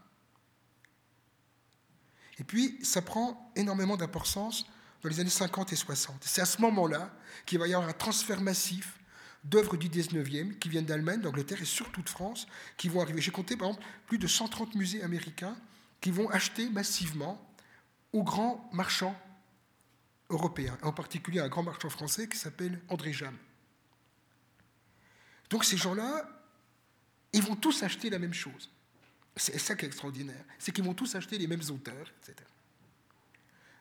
Et 2.37 2.43
puis, 2.43 2.77
ça 2.83 3.01
prend 3.01 3.51
énormément 3.55 3.97
d'importance 3.97 4.67
dans 5.05 5.09
les 5.09 5.19
années 5.19 5.29
50 5.29 5.71
et 5.71 5.75
60. 5.75 6.23
C'est 6.25 6.41
à 6.41 6.45
ce 6.45 6.59
moment-là 6.63 7.13
qu'il 7.45 7.59
va 7.59 7.67
y 7.67 7.75
avoir 7.75 7.87
un 7.87 7.93
transfert 7.93 8.41
massif 8.41 8.97
d'œuvres 9.43 9.77
du 9.77 9.87
19e 9.87 10.57
qui 10.57 10.67
viennent 10.67 10.85
d'Allemagne, 10.85 11.21
d'Angleterre 11.21 11.61
et 11.61 11.65
surtout 11.65 12.01
de 12.01 12.09
France, 12.09 12.47
qui 12.75 12.89
vont 12.89 13.01
arriver. 13.01 13.21
J'ai 13.21 13.29
compté 13.29 13.55
par 13.55 13.67
exemple 13.67 13.85
plus 14.07 14.17
de 14.17 14.25
130 14.25 14.73
musées 14.73 15.03
américains 15.03 15.55
qui 16.01 16.09
vont 16.09 16.27
acheter 16.31 16.69
massivement 16.69 17.39
aux 18.13 18.23
grands 18.23 18.67
marchands 18.73 19.15
européens, 20.31 20.75
en 20.81 20.91
particulier 20.91 21.39
un 21.39 21.49
grand 21.49 21.61
marchand 21.61 21.89
français 21.89 22.27
qui 22.27 22.37
s'appelle 22.37 22.81
André 22.89 23.13
Jam. 23.13 23.37
Donc 25.51 25.65
ces 25.65 25.77
gens-là, 25.77 26.27
ils 27.31 27.43
vont 27.43 27.55
tous 27.55 27.83
acheter 27.83 28.09
la 28.09 28.17
même 28.17 28.33
chose. 28.33 28.71
C'est 29.37 29.59
ça 29.59 29.75
qui 29.75 29.85
est 29.85 29.87
extraordinaire, 29.87 30.43
c'est 30.57 30.71
qu'ils 30.71 30.83
vont 30.83 30.95
tous 30.95 31.13
acheter 31.13 31.37
les 31.37 31.45
mêmes 31.45 31.61
auteurs, 31.69 32.11
etc. 32.23 32.35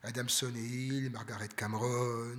Adamson 0.05 0.53
et 0.55 0.61
Hill, 0.61 1.11
Margaret 1.11 1.49
Cameron, 1.49 2.37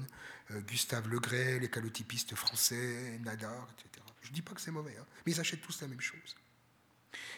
euh, 0.51 0.61
Gustave 0.61 1.09
Legray, 1.09 1.59
les 1.59 1.69
calotypistes 1.69 2.35
français, 2.35 3.19
Nadar, 3.23 3.67
etc. 3.77 4.05
Je 4.21 4.29
ne 4.29 4.35
dis 4.35 4.41
pas 4.41 4.53
que 4.53 4.61
c'est 4.61 4.71
mauvais, 4.71 4.95
hein, 4.99 5.05
mais 5.25 5.33
ils 5.33 5.39
achètent 5.39 5.61
tous 5.61 5.81
la 5.81 5.87
même 5.87 6.01
chose. 6.01 6.35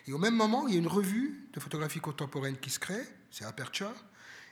Et 0.07 0.13
au 0.13 0.17
même 0.17 0.35
moment, 0.35 0.67
il 0.67 0.73
y 0.73 0.77
a 0.77 0.79
une 0.79 0.87
revue 0.87 1.49
de 1.53 1.59
photographie 1.59 1.99
contemporaine 1.99 2.57
qui 2.57 2.69
se 2.69 2.79
crée, 2.79 3.03
c'est 3.31 3.45
Aperture. 3.45 3.93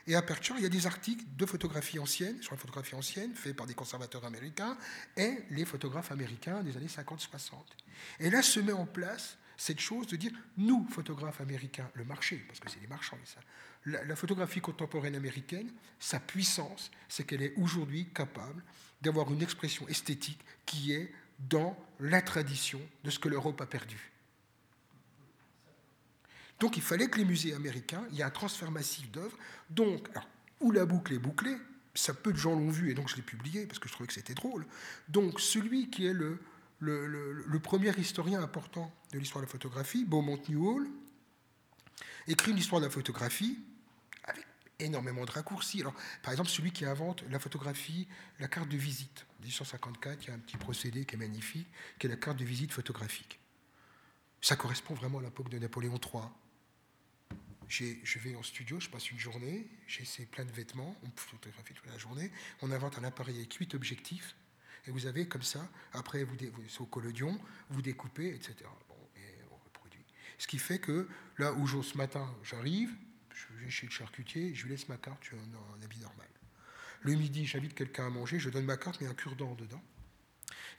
Et 0.06 0.14
Aperture, 0.14 0.54
il 0.56 0.62
y 0.62 0.66
a 0.66 0.70
des 0.70 0.86
articles 0.86 1.24
de 1.36 1.46
photographie 1.46 1.98
ancienne, 1.98 2.40
sur 2.40 2.52
la 2.52 2.58
photographie 2.58 2.94
ancienne, 2.94 3.34
faits 3.34 3.56
par 3.56 3.66
des 3.66 3.74
conservateurs 3.74 4.24
américains, 4.24 4.76
et 5.16 5.38
les 5.50 5.64
photographes 5.64 6.12
américains 6.12 6.62
des 6.62 6.76
années 6.76 6.86
50-60. 6.86 7.54
Et 8.20 8.30
là 8.30 8.42
se 8.42 8.60
met 8.60 8.72
en 8.72 8.86
place 8.86 9.38
cette 9.56 9.80
chose 9.80 10.06
de 10.06 10.16
dire, 10.16 10.32
nous, 10.58 10.86
photographes 10.90 11.40
américains, 11.40 11.90
le 11.94 12.04
marché, 12.04 12.44
parce 12.46 12.60
que 12.60 12.70
c'est 12.70 12.80
des 12.80 12.86
marchands, 12.86 13.18
ça, 13.24 13.40
la, 13.86 14.16
photographie 14.16 14.60
contemporaine 14.60 15.14
américaine, 15.14 15.70
sa 15.98 16.18
puissance, 16.18 16.90
c'est 17.08 17.24
qu'elle 17.24 17.42
est 17.42 17.54
aujourd'hui 17.56 18.08
capable 18.12 18.62
d'avoir 19.00 19.32
une 19.32 19.42
expression 19.42 19.86
esthétique 19.88 20.40
qui 20.64 20.92
est 20.92 21.12
dans 21.38 21.78
la 22.00 22.20
tradition 22.20 22.80
de 23.04 23.10
ce 23.10 23.18
que 23.18 23.28
l'Europe 23.28 23.60
a 23.60 23.66
perdu. 23.66 24.12
Donc 26.58 26.76
il 26.76 26.82
fallait 26.82 27.08
que 27.08 27.18
les 27.18 27.24
musées 27.24 27.54
américains, 27.54 28.04
il 28.10 28.16
y 28.16 28.20
ait 28.20 28.24
un 28.24 28.30
transfert 28.30 28.70
massif 28.70 29.10
d'œuvres. 29.10 29.36
Donc, 29.70 30.08
où 30.60 30.72
la 30.72 30.86
boucle 30.86 31.12
est 31.12 31.18
bouclée, 31.18 31.56
ça 31.94 32.14
peu 32.14 32.32
de 32.32 32.38
gens 32.38 32.54
l'ont 32.54 32.70
vu 32.70 32.90
et 32.90 32.94
donc 32.94 33.08
je 33.08 33.16
l'ai 33.16 33.22
publié 33.22 33.66
parce 33.66 33.78
que 33.78 33.88
je 33.88 33.92
trouvais 33.92 34.06
que 34.06 34.14
c'était 34.14 34.34
drôle. 34.34 34.66
Donc 35.08 35.40
celui 35.40 35.90
qui 35.90 36.06
est 36.06 36.12
le, 36.12 36.40
le, 36.80 37.58
premier 37.60 37.90
historien 37.98 38.42
important 38.42 38.92
de 39.12 39.18
l'histoire 39.18 39.42
de 39.42 39.46
la 39.46 39.52
photographie, 39.52 40.04
Beaumont 40.04 40.40
Newhall, 40.48 40.88
écrit 42.26 42.52
une 42.52 42.58
histoire 42.58 42.80
de 42.80 42.86
la 42.86 42.92
photographie 42.92 43.58
énormément 44.78 45.24
de 45.24 45.30
raccourcis. 45.30 45.80
Alors, 45.80 45.94
par 46.22 46.32
exemple, 46.32 46.50
celui 46.50 46.72
qui 46.72 46.84
invente 46.84 47.22
la 47.30 47.38
photographie, 47.38 48.06
la 48.38 48.48
carte 48.48 48.68
de 48.68 48.76
visite. 48.76 49.26
En 49.38 49.42
1854, 49.42 50.24
il 50.24 50.28
y 50.28 50.30
a 50.30 50.34
un 50.34 50.38
petit 50.38 50.56
procédé 50.56 51.04
qui 51.04 51.14
est 51.14 51.18
magnifique, 51.18 51.68
qui 51.98 52.06
est 52.06 52.10
la 52.10 52.16
carte 52.16 52.38
de 52.38 52.44
visite 52.44 52.72
photographique. 52.72 53.38
Ça 54.40 54.56
correspond 54.56 54.94
vraiment 54.94 55.18
à 55.18 55.22
l'époque 55.22 55.48
de 55.48 55.58
Napoléon 55.58 55.98
III. 55.98 56.22
Je 57.68 58.18
vais 58.20 58.36
en 58.36 58.44
studio, 58.44 58.78
je 58.78 58.88
passe 58.88 59.10
une 59.10 59.18
journée, 59.18 59.66
j'ai 59.88 60.26
plein 60.26 60.44
de 60.44 60.52
vêtements, 60.52 60.96
on 61.02 61.10
photographie 61.16 61.74
toute 61.74 61.90
la 61.90 61.98
journée, 61.98 62.30
on 62.62 62.70
invente 62.70 62.96
un 62.98 63.04
appareil 63.04 63.36
avec 63.36 63.52
huit 63.54 63.74
objectifs, 63.74 64.36
et 64.86 64.92
vous 64.92 65.06
avez 65.06 65.26
comme 65.26 65.42
ça, 65.42 65.68
après, 65.92 66.22
vous, 66.22 66.36
au 66.78 66.86
collodion, 66.86 67.40
vous 67.70 67.82
découpez, 67.82 68.28
etc. 68.28 68.54
Et 69.16 69.42
on 69.50 69.56
reproduit. 69.64 70.04
Ce 70.38 70.46
qui 70.46 70.58
fait 70.58 70.78
que 70.78 71.08
là 71.38 71.52
où 71.54 71.66
ce 71.66 71.96
matin 71.96 72.32
j'arrive, 72.44 72.94
chez 73.70 73.86
le 73.86 73.92
charcutier, 73.92 74.54
je 74.54 74.64
lui 74.64 74.70
laisse 74.70 74.88
ma 74.88 74.96
carte, 74.96 75.18
je 75.22 75.28
suis 75.28 75.36
en, 75.36 75.84
habit 75.84 76.00
normal. 76.00 76.28
Le 77.02 77.14
midi, 77.14 77.46
j'invite 77.46 77.74
quelqu'un 77.74 78.06
à 78.06 78.10
manger, 78.10 78.38
je 78.38 78.50
donne 78.50 78.64
ma 78.64 78.76
carte, 78.76 79.00
mais 79.00 79.06
un 79.06 79.14
cure-dent 79.14 79.54
dedans. 79.54 79.82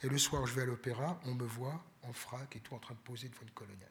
Et 0.02 0.08
le 0.08 0.18
soir, 0.18 0.46
je 0.46 0.54
vais 0.54 0.62
à 0.62 0.66
l'opéra, 0.66 1.20
on 1.24 1.34
me 1.34 1.44
voit 1.44 1.84
en 2.02 2.12
frac 2.12 2.54
et 2.56 2.60
tout 2.60 2.74
en 2.74 2.78
train 2.78 2.94
de 2.94 3.00
poser 3.00 3.28
devant 3.28 3.42
une 3.42 3.50
colonnade. 3.50 3.88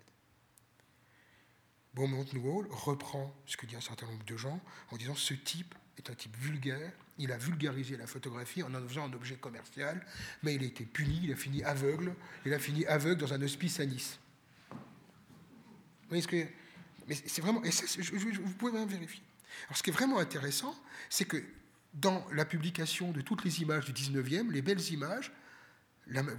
Beaumont 1.94 2.26
Newell 2.34 2.68
reprend 2.70 3.36
ce 3.46 3.58
que 3.58 3.66
dit 3.66 3.76
un 3.76 3.82
certain 3.82 4.06
nombre 4.06 4.24
de 4.24 4.38
gens 4.38 4.62
en 4.92 4.98
disant 4.98 5.16
ce 5.16 5.34
type 5.34 5.74
est 5.98 6.10
un 6.12 6.14
type 6.14 6.36
vulgaire, 6.38 6.92
il 7.18 7.32
a 7.32 7.38
vulgarisé 7.38 7.98
la 7.98 8.06
photographie 8.06 8.62
en 8.62 8.74
en 8.76 8.88
faisant 8.88 9.10
un 9.10 9.14
objet 9.14 9.36
commercial, 9.36 10.06
mais 10.44 10.54
il 10.54 10.64
a 10.64 10.68
été 10.68 10.86
puni, 10.86 11.22
il 11.24 11.34
a 11.34 11.36
fini 11.36 11.64
aveugle, 11.64 12.14
il 12.46 12.54
a 12.54 12.60
fini 12.60 12.86
aveugle 12.86 13.20
dans 13.20 13.34
un 13.34 13.42
hospice 13.42 13.80
à 13.80 13.86
Nice. 13.86 14.20
Vous 14.72 16.10
voyez 16.10 16.22
ce 16.22 16.28
que 16.28 16.46
mais 17.08 17.16
c'est 17.16 17.42
vraiment, 17.42 17.64
et 17.64 17.72
ça, 17.72 17.86
vous 18.02 18.54
pouvez 18.54 18.72
même 18.72 18.88
vérifier. 18.88 19.24
Alors, 19.68 19.78
ce 19.78 19.84
qui 19.84 19.90
est 19.90 19.94
vraiment 19.94 20.20
intéressant, 20.20 20.76
c'est 21.10 21.26
que 21.26 21.44
dans 21.94 22.26
la 22.32 22.46
publication 22.46 23.12
de 23.12 23.22
toutes 23.22 23.44
les 23.44 23.62
images 23.62 23.92
du 23.92 23.94
19e, 23.94 24.52
les 24.52 24.62
belles 24.62 24.92
images, 24.92 25.32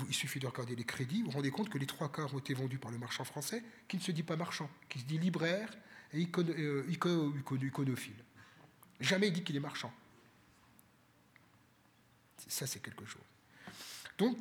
il 0.09 0.15
suffit 0.15 0.39
de 0.39 0.47
regarder 0.47 0.77
les 0.77 0.85
crédits, 0.85 1.21
vous 1.23 1.27
vous 1.31 1.37
rendez 1.37 1.51
compte 1.51 1.69
que 1.69 1.79
les 1.79 1.87
trois 1.87 2.11
quarts 2.11 2.33
ont 2.35 2.39
été 2.39 2.55
vendus 2.55 2.79
par 2.79 2.91
le 2.91 2.99
marchand 2.99 3.25
français, 3.25 3.63
qui 3.87 3.97
ne 3.97 4.03
se 4.03 4.13
dit 4.13 4.23
pas 4.23 4.37
marchand, 4.37 4.71
qui 4.89 5.01
se 5.01 5.05
dit 5.05 5.19
libraire 5.19 5.69
et 6.13 6.27
euh, 6.39 6.85
iconophile. 6.89 8.25
Jamais 9.01 9.29
il 9.29 9.33
dit 9.33 9.45
qu'il 9.45 9.57
est 9.57 9.61
marchand. 9.61 9.93
Ça, 12.47 12.67
c'est 12.67 12.81
quelque 12.81 13.05
chose. 13.05 13.23
Donc, 14.17 14.39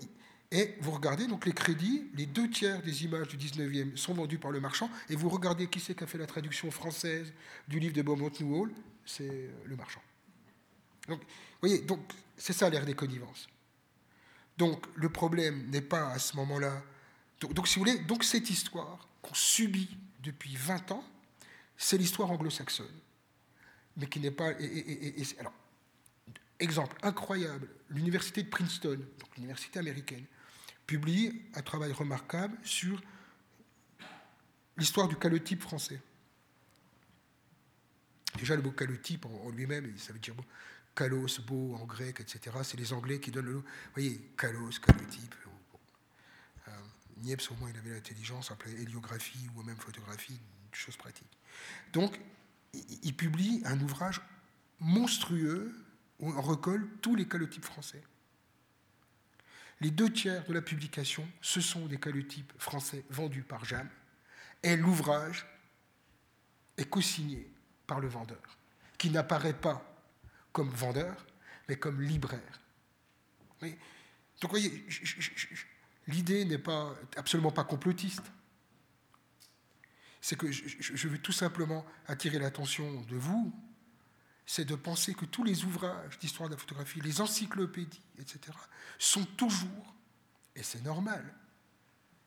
et 0.51 0.75
vous 0.79 0.91
regardez 0.91 1.27
donc 1.27 1.45
les 1.45 1.51
crédits, 1.51 2.09
les 2.15 2.25
deux 2.25 2.49
tiers 2.49 2.81
des 2.81 3.03
images 3.03 3.27
du 3.27 3.37
19e 3.37 3.97
sont 3.97 4.13
vendus 4.13 4.37
par 4.37 4.51
le 4.51 4.61
marchand, 4.61 4.89
et 5.09 5.15
vous 5.15 5.29
regardez 5.29 5.67
qui 5.67 5.79
c'est 5.79 5.95
qui 5.95 6.03
a 6.03 6.07
fait 6.07 6.17
la 6.17 6.25
traduction 6.25 6.71
française 6.71 7.33
du 7.67 7.79
livre 7.79 7.93
de 7.93 8.01
Beaumont 8.01 8.31
Newhall, 8.39 8.71
c'est 9.05 9.29
euh, 9.29 9.51
le 9.65 9.75
marchand. 9.75 10.01
Donc, 11.07 11.19
vous 11.19 11.67
voyez, 11.67 11.79
donc 11.79 11.99
c'est 12.37 12.53
ça 12.53 12.69
l'ère 12.69 12.85
des 12.85 12.93
connivences. 12.93 13.47
Donc 14.57 14.85
le 14.95 15.09
problème 15.09 15.69
n'est 15.69 15.81
pas 15.81 16.09
à 16.09 16.19
ce 16.19 16.35
moment-là. 16.37 16.81
Donc, 17.41 17.67
si 17.67 17.77
vous 17.77 17.85
voulez, 17.85 17.99
donc 17.99 18.23
cette 18.23 18.49
histoire 18.49 19.07
qu'on 19.21 19.35
subit 19.35 19.97
depuis 20.23 20.55
20 20.55 20.91
ans, 20.91 21.03
c'est 21.77 21.97
l'histoire 21.97 22.31
anglo-saxonne, 22.31 22.85
mais 23.97 24.07
qui 24.07 24.19
n'est 24.19 24.31
pas. 24.31 24.51
alors, 25.39 25.53
exemple 26.59 26.97
incroyable, 27.03 27.67
l'université 27.89 28.41
de 28.41 28.49
Princeton, 28.49 28.97
donc 29.19 29.35
l'université 29.35 29.77
américaine, 29.77 30.25
publie 30.87 31.41
un 31.53 31.61
travail 31.61 31.91
remarquable 31.91 32.57
sur 32.63 33.01
l'histoire 34.77 35.07
du 35.07 35.17
calotype 35.17 35.61
français. 35.61 36.01
Déjà, 38.37 38.55
le 38.55 38.61
mot 38.61 38.71
calotype 38.71 39.25
en 39.25 39.49
lui-même, 39.49 39.97
ça 39.97 40.13
veut 40.13 40.19
dire 40.19 40.35
kalos, 40.95 41.41
beau 41.45 41.75
en 41.75 41.85
grec, 41.85 42.19
etc. 42.19 42.57
C'est 42.63 42.77
les 42.77 42.93
Anglais 42.93 43.19
qui 43.19 43.31
donnent 43.31 43.45
le 43.45 43.53
nom. 43.53 43.59
Vous 43.59 43.93
voyez, 43.93 44.19
kalos, 44.37 44.79
calotype. 44.79 45.35
Niepce, 47.23 47.49
au 47.51 47.55
moins, 47.55 47.69
il 47.71 47.77
avait 47.77 47.89
l'intelligence, 47.89 48.51
appelait 48.51 48.79
héliographie 48.79 49.49
ou 49.55 49.63
même 49.63 49.77
photographie, 49.77 50.39
chose 50.71 50.95
pratique. 50.97 51.37
Donc, 51.91 52.19
il 52.73 53.15
publie 53.15 53.61
un 53.65 53.79
ouvrage 53.79 54.21
monstrueux 54.79 55.73
où 56.19 56.31
on 56.31 56.41
recolle 56.41 56.87
tous 57.01 57.15
les 57.15 57.27
calotypes 57.27 57.65
français. 57.65 58.03
Les 59.79 59.91
deux 59.91 60.11
tiers 60.11 60.43
de 60.45 60.53
la 60.53 60.61
publication, 60.61 61.27
ce 61.41 61.61
sont 61.61 61.85
des 61.85 61.99
calotypes 61.99 62.53
français 62.57 63.05
vendus 63.09 63.43
par 63.43 63.63
Jeanne, 63.63 63.89
et 64.63 64.75
l'ouvrage 64.75 65.45
est 66.77 66.85
co-signé 66.85 67.51
par 67.85 67.99
le 67.99 68.07
vendeur, 68.07 68.57
qui 68.97 69.09
n'apparaît 69.11 69.53
pas 69.53 69.83
comme 70.51 70.69
vendeur, 70.69 71.25
mais 71.69 71.75
comme 71.75 72.01
libraire. 72.01 72.61
donc, 73.61 74.49
voyez, 74.49 74.85
l'idée 76.07 76.45
n'est 76.45 76.57
pas 76.57 76.95
absolument 77.15 77.51
pas 77.51 77.63
complotiste. 77.63 78.23
C'est 80.21 80.37
que 80.37 80.51
je 80.51 81.07
veux 81.07 81.19
tout 81.19 81.31
simplement 81.31 81.85
attirer 82.07 82.39
l'attention 82.39 83.01
de 83.03 83.15
vous, 83.15 83.53
c'est 84.47 84.63
de 84.63 84.75
penser 84.75 85.13
que 85.13 85.25
tous 85.25 85.43
les 85.43 85.65
ouvrages 85.65 86.17
d'histoire 86.19 86.47
de 86.47 86.55
la 86.55 86.59
photographie, 86.59 87.01
les 87.01 87.19
encyclopédies, 87.19 88.01
etc., 88.17 88.39
sont 88.97 89.25
toujours, 89.35 89.93
et 90.55 90.63
c'est 90.63 90.81
normal, 90.83 91.35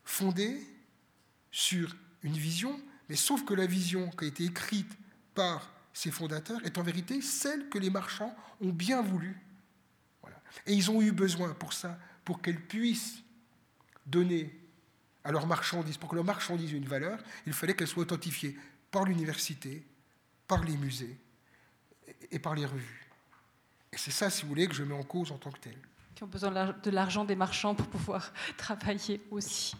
fondés 0.04 0.60
sur 1.50 1.96
une 2.22 2.36
vision, 2.36 2.78
mais 3.08 3.16
sauf 3.16 3.44
que 3.46 3.54
la 3.54 3.64
vision 3.64 4.10
qui 4.10 4.26
a 4.26 4.28
été 4.28 4.44
écrite 4.44 4.92
par 5.34 5.72
ses 5.94 6.10
fondateurs 6.10 6.62
est 6.64 6.76
en 6.76 6.82
vérité 6.82 7.22
celle 7.22 7.70
que 7.70 7.78
les 7.78 7.90
marchands 7.90 8.36
ont 8.60 8.72
bien 8.72 9.00
voulu. 9.00 9.40
Et 10.66 10.74
ils 10.74 10.90
ont 10.90 11.00
eu 11.00 11.12
besoin 11.12 11.54
pour 11.54 11.72
ça, 11.72 11.98
pour 12.26 12.42
qu'elles 12.42 12.60
puissent 12.60 13.22
donner 14.04 14.54
à 15.24 15.32
leurs 15.32 15.46
marchandises, 15.46 15.96
pour 15.96 16.10
que 16.10 16.16
leurs 16.16 16.24
marchandises 16.24 16.74
aient 16.74 16.76
une 16.76 16.84
valeur, 16.84 17.18
il 17.46 17.54
fallait 17.54 17.74
qu'elles 17.74 17.88
soient 17.88 18.02
authentifiées 18.02 18.58
par 18.90 19.04
l'université, 19.04 19.86
par 20.46 20.62
les 20.64 20.76
musées 20.76 21.18
et 22.30 22.38
par 22.38 22.54
les 22.54 22.66
revues. 22.66 23.06
Et 23.92 23.98
c'est 23.98 24.10
ça, 24.10 24.30
si 24.30 24.42
vous 24.42 24.48
voulez, 24.48 24.66
que 24.68 24.74
je 24.74 24.82
mets 24.82 24.94
en 24.94 25.02
cause 25.02 25.32
en 25.32 25.38
tant 25.38 25.50
que 25.50 25.58
tel. 25.58 25.76
Qui 26.14 26.22
ont 26.24 26.28
besoin 26.28 26.72
de 26.72 26.90
l'argent 26.90 27.24
des 27.24 27.36
marchands 27.36 27.74
pour 27.74 27.86
pouvoir 27.88 28.32
travailler 28.56 29.20
aussi. 29.30 29.76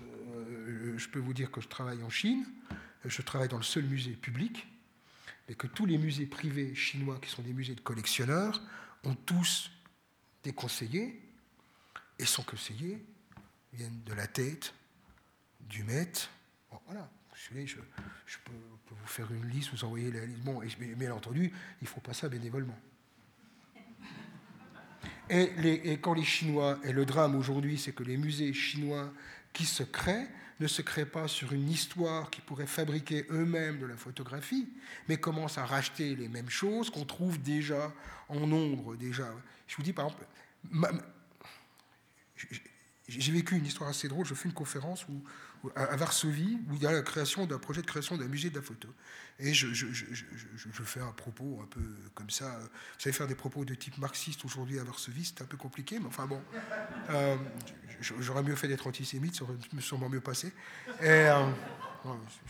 Euh, 0.00 0.96
je 0.96 1.08
peux 1.08 1.18
vous 1.18 1.34
dire 1.34 1.50
que 1.50 1.60
je 1.60 1.68
travaille 1.68 2.02
en 2.02 2.10
Chine, 2.10 2.46
je 3.04 3.22
travaille 3.22 3.48
dans 3.48 3.56
le 3.56 3.62
seul 3.62 3.84
musée 3.84 4.12
public, 4.12 4.66
et 5.48 5.54
que 5.54 5.66
tous 5.66 5.86
les 5.86 5.98
musées 5.98 6.26
privés 6.26 6.74
chinois, 6.74 7.18
qui 7.20 7.30
sont 7.30 7.42
des 7.42 7.52
musées 7.52 7.74
de 7.74 7.80
collectionneurs, 7.80 8.62
ont 9.04 9.14
tous 9.14 9.70
des 10.42 10.52
conseillers, 10.52 11.22
et 12.18 12.26
son 12.26 12.42
conseiller 12.42 13.04
viennent 13.72 14.02
de 14.04 14.12
la 14.12 14.26
tête, 14.26 14.74
du 15.60 15.84
Met. 15.84 16.12
voilà, 16.86 17.10
je, 17.54 17.76
peux, 18.44 18.52
vous 18.90 19.06
faire 19.06 19.30
une 19.32 19.48
liste, 19.48 19.70
vous 19.70 19.84
envoyer 19.84 20.10
la 20.10 20.24
liste. 20.24 20.40
Bon, 20.40 20.62
et 20.62 20.68
bien 20.96 21.12
entendu, 21.12 21.52
il 21.80 21.84
ne 21.84 21.88
faut 21.88 22.00
pas 22.00 22.14
ça 22.14 22.28
bénévolement. 22.28 22.78
Et, 25.30 25.92
et, 25.92 25.98
quand 25.98 26.14
les 26.14 26.24
Chinois, 26.24 26.78
et 26.84 26.92
le 26.92 27.04
drame 27.04 27.34
aujourd'hui, 27.34 27.78
c'est 27.78 27.92
que 27.92 28.02
les 28.02 28.16
musées 28.16 28.54
chinois 28.54 29.12
qui 29.52 29.66
se 29.66 29.82
créent 29.82 30.28
ne 30.60 30.66
se 30.66 30.82
créent 30.82 31.06
pas 31.06 31.28
sur 31.28 31.52
une 31.52 31.68
histoire 31.68 32.30
qui 32.30 32.40
pourrait 32.40 32.66
fabriquer 32.66 33.26
eux-mêmes 33.30 33.78
de 33.78 33.86
la 33.86 33.96
photographie, 33.96 34.68
mais 35.08 35.18
commencent 35.18 35.58
à 35.58 35.64
racheter 35.64 36.16
les 36.16 36.28
mêmes 36.28 36.48
choses 36.48 36.90
qu'on 36.90 37.04
trouve 37.04 37.40
déjà 37.40 37.92
en 38.28 38.46
nombre. 38.46 38.96
Déjà. 38.96 39.28
Je 39.66 39.76
vous 39.76 39.82
dis 39.82 39.92
par 39.92 40.06
exemple, 40.06 40.26
j'ai 43.08 43.32
vécu 43.32 43.56
une 43.56 43.64
histoire 43.64 43.88
assez 43.88 44.06
drôle. 44.06 44.26
Je 44.26 44.34
fais 44.34 44.48
une 44.48 44.54
conférence 44.54 45.06
à 45.74 45.96
Varsovie 45.96 46.58
où 46.68 46.74
il 46.74 46.82
y 46.82 46.86
a 46.86 46.92
la 46.92 47.02
création 47.02 47.46
d'un 47.46 47.58
projet 47.58 47.80
de 47.80 47.86
création 47.86 48.16
d'un 48.16 48.26
musée 48.26 48.50
de 48.50 48.56
la 48.56 48.62
photo. 48.62 48.88
Et 49.40 49.54
je, 49.54 49.66
fais 50.84 51.00
un 51.00 51.12
propos 51.12 51.60
un 51.62 51.66
peu 51.66 51.80
comme 52.14 52.28
ça. 52.28 52.58
Vous 52.60 52.68
savez, 52.98 53.14
faire 53.14 53.26
des 53.26 53.34
propos 53.34 53.64
de 53.64 53.74
type 53.74 53.96
marxiste 53.98 54.44
aujourd'hui 54.44 54.78
à 54.78 54.84
Varsovie, 54.84 55.24
c'est 55.24 55.42
un 55.42 55.46
peu 55.46 55.56
compliqué, 55.56 55.98
mais 55.98 56.06
enfin 56.06 56.26
bon. 56.26 56.40
Euh, 57.10 57.36
j'aurais 58.00 58.42
mieux 58.42 58.56
fait 58.56 58.68
d'être 58.68 58.86
antisémite, 58.86 59.36
ça 59.36 59.44
aurait 59.44 59.56
sûrement 59.80 60.10
mieux 60.10 60.20
passé. 60.20 60.52
Et, 61.00 61.08
euh, 61.08 61.46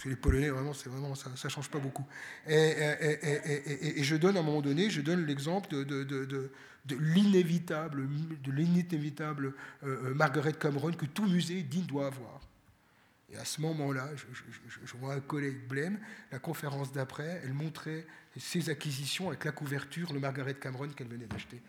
que 0.02 0.08
les 0.08 0.16
Polonais, 0.16 0.50
vraiment, 0.50 0.72
vraiment 0.72 1.14
ça 1.14 1.30
ne 1.30 1.48
change 1.48 1.70
pas 1.70 1.78
beaucoup. 1.78 2.06
Et, 2.48 4.02
je 4.02 4.16
donne 4.16 4.36
à 4.36 4.40
un 4.40 4.42
moment 4.42 4.60
donné, 4.60 4.90
je 4.90 5.02
donne 5.02 5.24
l'exemple 5.24 5.68
de 5.68 6.50
l'inévitable, 6.96 8.08
de 8.42 8.52
l'inévitable 8.52 9.54
euh, 9.84 10.14
Margaret 10.14 10.52
Cameron 10.52 10.92
que 10.92 11.06
tout 11.06 11.26
musée 11.26 11.62
digne 11.62 11.86
doit 11.86 12.06
avoir. 12.06 12.40
Et 13.30 13.36
à 13.36 13.44
ce 13.44 13.60
moment-là, 13.60 14.08
je, 14.84 14.96
vois 14.96 15.14
un 15.14 15.20
collègue 15.20 15.66
blême, 15.68 15.98
la 16.32 16.38
conférence 16.38 16.92
d'après, 16.92 17.42
elle 17.44 17.52
montrait 17.52 18.06
ses 18.38 18.70
acquisitions 18.70 19.28
avec 19.28 19.44
la 19.44 19.52
couverture, 19.52 20.12
le 20.12 20.20
Margaret 20.20 20.54
Cameron 20.54 20.88
qu'elle 20.88 21.08
venait 21.08 21.26
d'acheter. 21.26 21.60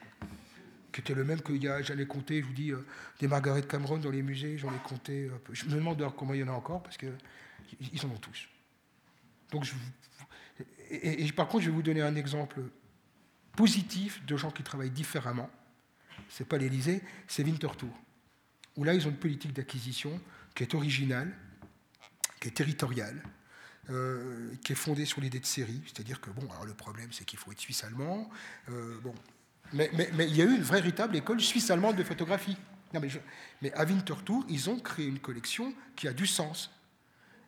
Qui 0.93 1.01
était 1.01 1.13
le 1.13 1.23
même 1.23 1.39
a, 1.69 1.81
j'allais 1.81 2.05
compter, 2.05 2.41
je 2.41 2.47
vous 2.47 2.53
dis, 2.53 2.71
euh, 2.71 2.85
des 3.19 3.27
Margaret 3.27 3.63
Cameron 3.63 3.97
dans 3.97 4.09
les 4.09 4.21
musées, 4.21 4.57
j'en 4.57 4.73
ai 4.73 4.79
compté 4.87 5.29
un 5.33 5.37
peu. 5.37 5.53
Je 5.53 5.65
me 5.65 5.71
demande 5.71 6.03
comment 6.15 6.33
il 6.33 6.39
y 6.39 6.43
en 6.43 6.47
a 6.47 6.53
encore, 6.53 6.81
parce 6.81 6.97
qu'ils 6.97 7.09
en 8.05 8.09
ont 8.09 8.17
tous. 8.17 8.47
Donc 9.51 9.65
je, 9.65 9.73
et, 10.91 11.31
par 11.31 11.47
contre, 11.47 11.63
je 11.63 11.69
vais 11.69 11.75
vous 11.75 11.83
donner 11.83 12.01
un 12.01 12.15
exemple 12.15 12.61
positif 13.55 14.25
de 14.25 14.37
gens 14.37 14.51
qui 14.51 14.63
travaillent 14.63 14.89
différemment. 14.89 15.49
Ce 16.29 16.43
n'est 16.43 16.47
pas 16.47 16.57
l'Élysée, 16.57 17.01
c'est 17.27 17.43
Winterthur. 17.43 17.89
Où 18.75 18.83
là, 18.83 18.93
ils 18.93 19.07
ont 19.07 19.09
une 19.09 19.17
politique 19.17 19.53
d'acquisition 19.53 20.19
qui 20.55 20.63
est 20.63 20.73
originale, 20.75 21.33
qui 22.39 22.47
est 22.47 22.51
territoriale, 22.51 23.21
euh, 23.89 24.51
qui 24.63 24.73
est 24.73 24.75
fondée 24.75 25.05
sur 25.05 25.21
l'idée 25.21 25.39
de 25.39 25.45
série. 25.45 25.81
C'est-à-dire 25.85 26.21
que, 26.21 26.29
bon, 26.29 26.47
alors 26.51 26.65
le 26.65 26.73
problème, 26.73 27.11
c'est 27.11 27.25
qu'il 27.25 27.39
faut 27.39 27.51
être 27.51 27.59
suisse-allemand. 27.59 28.29
Euh, 28.69 28.99
bon. 29.01 29.13
Mais, 29.73 29.89
mais, 29.93 30.09
mais, 30.13 30.27
il 30.27 30.35
y 30.35 30.41
a 30.41 30.45
eu 30.45 30.55
une 30.55 30.61
véritable 30.61 31.15
école 31.15 31.41
suisse-allemande 31.41 31.95
de 31.95 32.03
photographie. 32.03 32.57
Non, 32.93 32.99
mais, 32.99 33.09
mais 33.61 33.73
à 33.73 33.85
Winterthur, 33.85 34.43
ils 34.49 34.69
ont 34.69 34.79
créé 34.79 35.07
une 35.07 35.19
collection 35.19 35.73
qui 35.95 36.07
a 36.07 36.13
du 36.13 36.27
sens. 36.27 36.71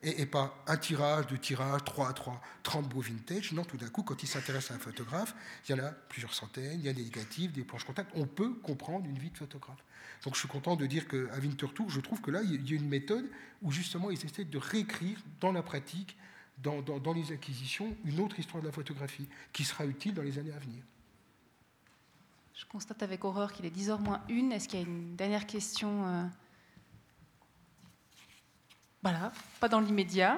Et, 0.04 0.26
pas 0.26 0.64
un 0.66 0.78
tirage, 0.78 1.28
deux 1.28 1.38
tirages, 1.38 1.84
trois 1.84 2.10
à 2.10 2.14
trois, 2.14 2.42
30 2.64 2.90
beaux 2.90 3.02
vintage. 3.02 3.52
Non, 3.52 3.64
tout 3.64 3.78
d'un 3.78 3.90
coup, 3.90 4.02
quand 4.02 4.24
ils 4.24 4.28
s'intéressent 4.28 4.72
à 4.72 4.76
un 4.76 4.80
photographe, 4.80 5.36
il 5.68 5.76
y 5.76 5.80
en 5.80 5.84
a 5.84 5.92
plusieurs 5.92 6.34
centaines, 6.34 6.80
il 6.80 6.86
y 6.86 6.90
a 6.90 6.94
des 6.94 7.04
négatifs, 7.04 7.52
des 7.52 7.64
planches 7.64 7.84
contact. 7.84 8.12
On 8.16 8.26
peut 8.26 8.54
comprendre 8.64 9.06
une 9.06 9.20
vie 9.20 9.30
de 9.30 9.38
photographe. 9.38 9.84
Donc 10.24 10.34
je 10.34 10.40
suis 10.40 10.48
content 10.48 10.76
de 10.76 10.86
dire 10.88 11.08
qu'à 11.08 11.38
Winterthur, 11.40 11.90
je 11.90 12.00
trouve 12.00 12.20
que 12.20 12.32
là, 12.32 12.42
il 12.44 12.70
y 12.70 12.74
a 12.74 12.76
une 12.76 12.88
méthode 12.88 13.30
où 13.62 13.72
justement 13.72 14.10
ils 14.10 14.26
essaient 14.26 14.44
de 14.44 14.58
réécrire 14.58 15.20
dans 15.40 15.52
la 15.52 15.62
pratique, 15.62 16.18
dans, 16.58 16.82
dans, 16.82 17.14
les 17.14 17.32
acquisitions, 17.32 17.96
une 18.06 18.20
autre 18.20 18.40
histoire 18.40 18.62
de 18.62 18.68
la 18.68 18.74
photographie 18.74 19.28
qui 19.54 19.64
sera 19.64 19.86
utile 19.86 20.14
dans 20.14 20.22
les 20.22 20.38
années 20.38 20.54
à 20.54 20.60
venir. 20.60 20.84
Je 22.56 22.66
constate 22.66 23.02
avec 23.02 23.24
horreur 23.24 23.52
qu'il 23.54 23.66
est 23.66 23.76
10h 23.76 24.00
moins 24.00 24.22
1. 24.30 24.52
Est-ce 24.52 24.68
qu'il 24.68 24.80
y 24.80 24.84
a 24.84 24.86
une 24.86 25.16
dernière 25.16 25.48
question 25.48 26.08
euh 26.08 26.26
Voilà, 29.04 29.32
pas 29.60 29.68
dans 29.68 29.80
l'immédiat. 29.80 30.38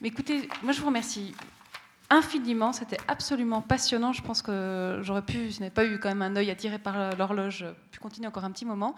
Mais 0.00 0.08
écoutez, 0.08 0.48
moi 0.62 0.72
je 0.72 0.80
vous 0.80 0.86
remercie 0.86 1.34
infiniment. 2.12 2.72
C'était 2.72 2.98
absolument 3.08 3.62
passionnant. 3.62 4.12
Je 4.12 4.22
pense 4.22 4.42
que 4.42 5.00
j'aurais 5.02 5.22
pu, 5.22 5.50
je 5.50 5.60
n'ai 5.60 5.70
pas 5.70 5.84
eu 5.84 5.98
quand 5.98 6.08
même 6.08 6.22
un 6.22 6.36
œil 6.36 6.50
attiré 6.50 6.78
par 6.78 7.16
l'horloge, 7.16 7.64
pu 7.90 7.98
continuer 7.98 8.28
encore 8.28 8.44
un 8.44 8.50
petit 8.50 8.66
moment. 8.66 8.94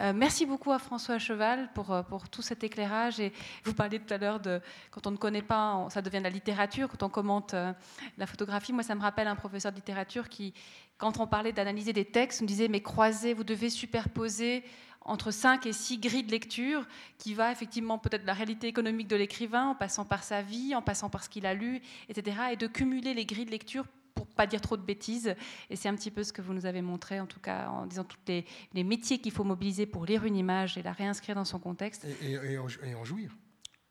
Euh, 0.00 0.12
merci 0.14 0.46
beaucoup 0.46 0.72
à 0.72 0.78
François 0.78 1.18
Cheval 1.18 1.70
pour, 1.74 1.92
euh, 1.92 2.02
pour 2.02 2.28
tout 2.28 2.40
cet 2.42 2.64
éclairage. 2.64 3.20
Et 3.20 3.32
vous 3.64 3.74
parliez 3.74 3.98
tout 3.98 4.12
à 4.12 4.18
l'heure 4.18 4.40
de 4.40 4.60
quand 4.90 5.06
on 5.06 5.10
ne 5.10 5.16
connaît 5.16 5.42
pas, 5.42 5.86
ça 5.90 6.00
devient 6.00 6.18
de 6.18 6.24
la 6.24 6.30
littérature. 6.30 6.88
Quand 6.88 7.02
on 7.02 7.10
commente 7.10 7.52
euh, 7.52 7.72
la 8.16 8.26
photographie, 8.26 8.72
moi, 8.72 8.82
ça 8.82 8.94
me 8.94 9.02
rappelle 9.02 9.28
un 9.28 9.36
professeur 9.36 9.72
de 9.72 9.76
littérature 9.76 10.30
qui, 10.30 10.54
quand 10.96 11.20
on 11.20 11.26
parlait 11.26 11.52
d'analyser 11.52 11.92
des 11.92 12.06
textes, 12.06 12.40
nous 12.40 12.46
disait 12.46 12.68
mais 12.68 12.80
croisez, 12.80 13.34
vous 13.34 13.44
devez 13.44 13.68
superposer 13.68 14.64
entre 15.04 15.30
5 15.30 15.66
et 15.66 15.72
6 15.72 15.98
grilles 15.98 16.24
de 16.24 16.30
lecture 16.30 16.86
qui 17.18 17.34
va 17.34 17.52
effectivement 17.52 17.98
peut-être 17.98 18.24
la 18.24 18.32
réalité 18.32 18.66
économique 18.68 19.08
de 19.08 19.16
l'écrivain, 19.16 19.68
en 19.68 19.74
passant 19.74 20.04
par 20.04 20.24
sa 20.24 20.42
vie, 20.42 20.74
en 20.74 20.82
passant 20.82 21.10
par 21.10 21.22
ce 21.22 21.28
qu'il 21.28 21.46
a 21.46 21.54
lu, 21.54 21.80
etc. 22.08 22.36
Et 22.52 22.56
de 22.56 22.66
cumuler 22.66 23.14
les 23.14 23.26
grilles 23.26 23.46
de 23.46 23.50
lecture 23.50 23.84
pour 24.14 24.26
pas 24.26 24.46
dire 24.46 24.60
trop 24.60 24.76
de 24.76 24.82
bêtises. 24.82 25.34
Et 25.70 25.76
c'est 25.76 25.88
un 25.88 25.94
petit 25.94 26.10
peu 26.10 26.22
ce 26.22 26.32
que 26.32 26.40
vous 26.40 26.54
nous 26.54 26.66
avez 26.66 26.82
montré, 26.82 27.20
en 27.20 27.26
tout 27.26 27.40
cas, 27.40 27.68
en 27.68 27.86
disant 27.86 28.04
tous 28.04 28.18
les, 28.26 28.84
métiers 28.84 29.18
qu'il 29.18 29.32
faut 29.32 29.44
mobiliser 29.44 29.86
pour 29.86 30.06
lire 30.06 30.24
une 30.24 30.36
image 30.36 30.78
et 30.78 30.82
la 30.82 30.92
réinscrire 30.92 31.34
dans 31.34 31.44
son 31.44 31.58
contexte. 31.58 32.06
Et, 32.22 32.58
en, 32.58 33.04
jouir 33.04 33.36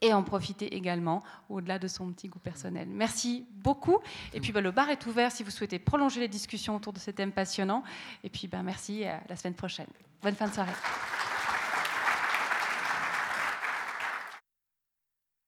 et 0.02 0.14
en 0.14 0.24
profiter 0.24 0.76
également 0.76 1.24
au-delà 1.50 1.80
de 1.80 1.88
son 1.88 2.12
petit 2.12 2.28
goût 2.28 2.40
personnel. 2.40 2.88
Merci 2.90 3.46
beaucoup. 3.52 4.00
Et 4.34 4.42
puis 4.42 4.52
bah, 4.52 4.62
le 4.62 4.72
bar 4.72 4.90
est 4.90 5.06
ouvert 5.06 5.32
si 5.32 5.44
vous 5.44 5.52
souhaitez 5.52 5.80
prolonger 5.80 6.20
les 6.20 6.28
discussions 6.28 6.76
autour 6.76 6.94
de 6.94 7.00
ce 7.00 7.12
thème 7.12 7.32
passionnant. 7.32 7.84
Et 8.24 8.30
puis 8.30 8.48
bah, 8.48 8.64
merci 8.64 9.06
à 9.06 9.24
la 9.30 9.36
semaine 9.36 9.56
prochaine. 9.56 9.88
Bonne 10.24 10.36
fin 10.36 10.48
de 10.48 10.54
soirée. 10.54 10.72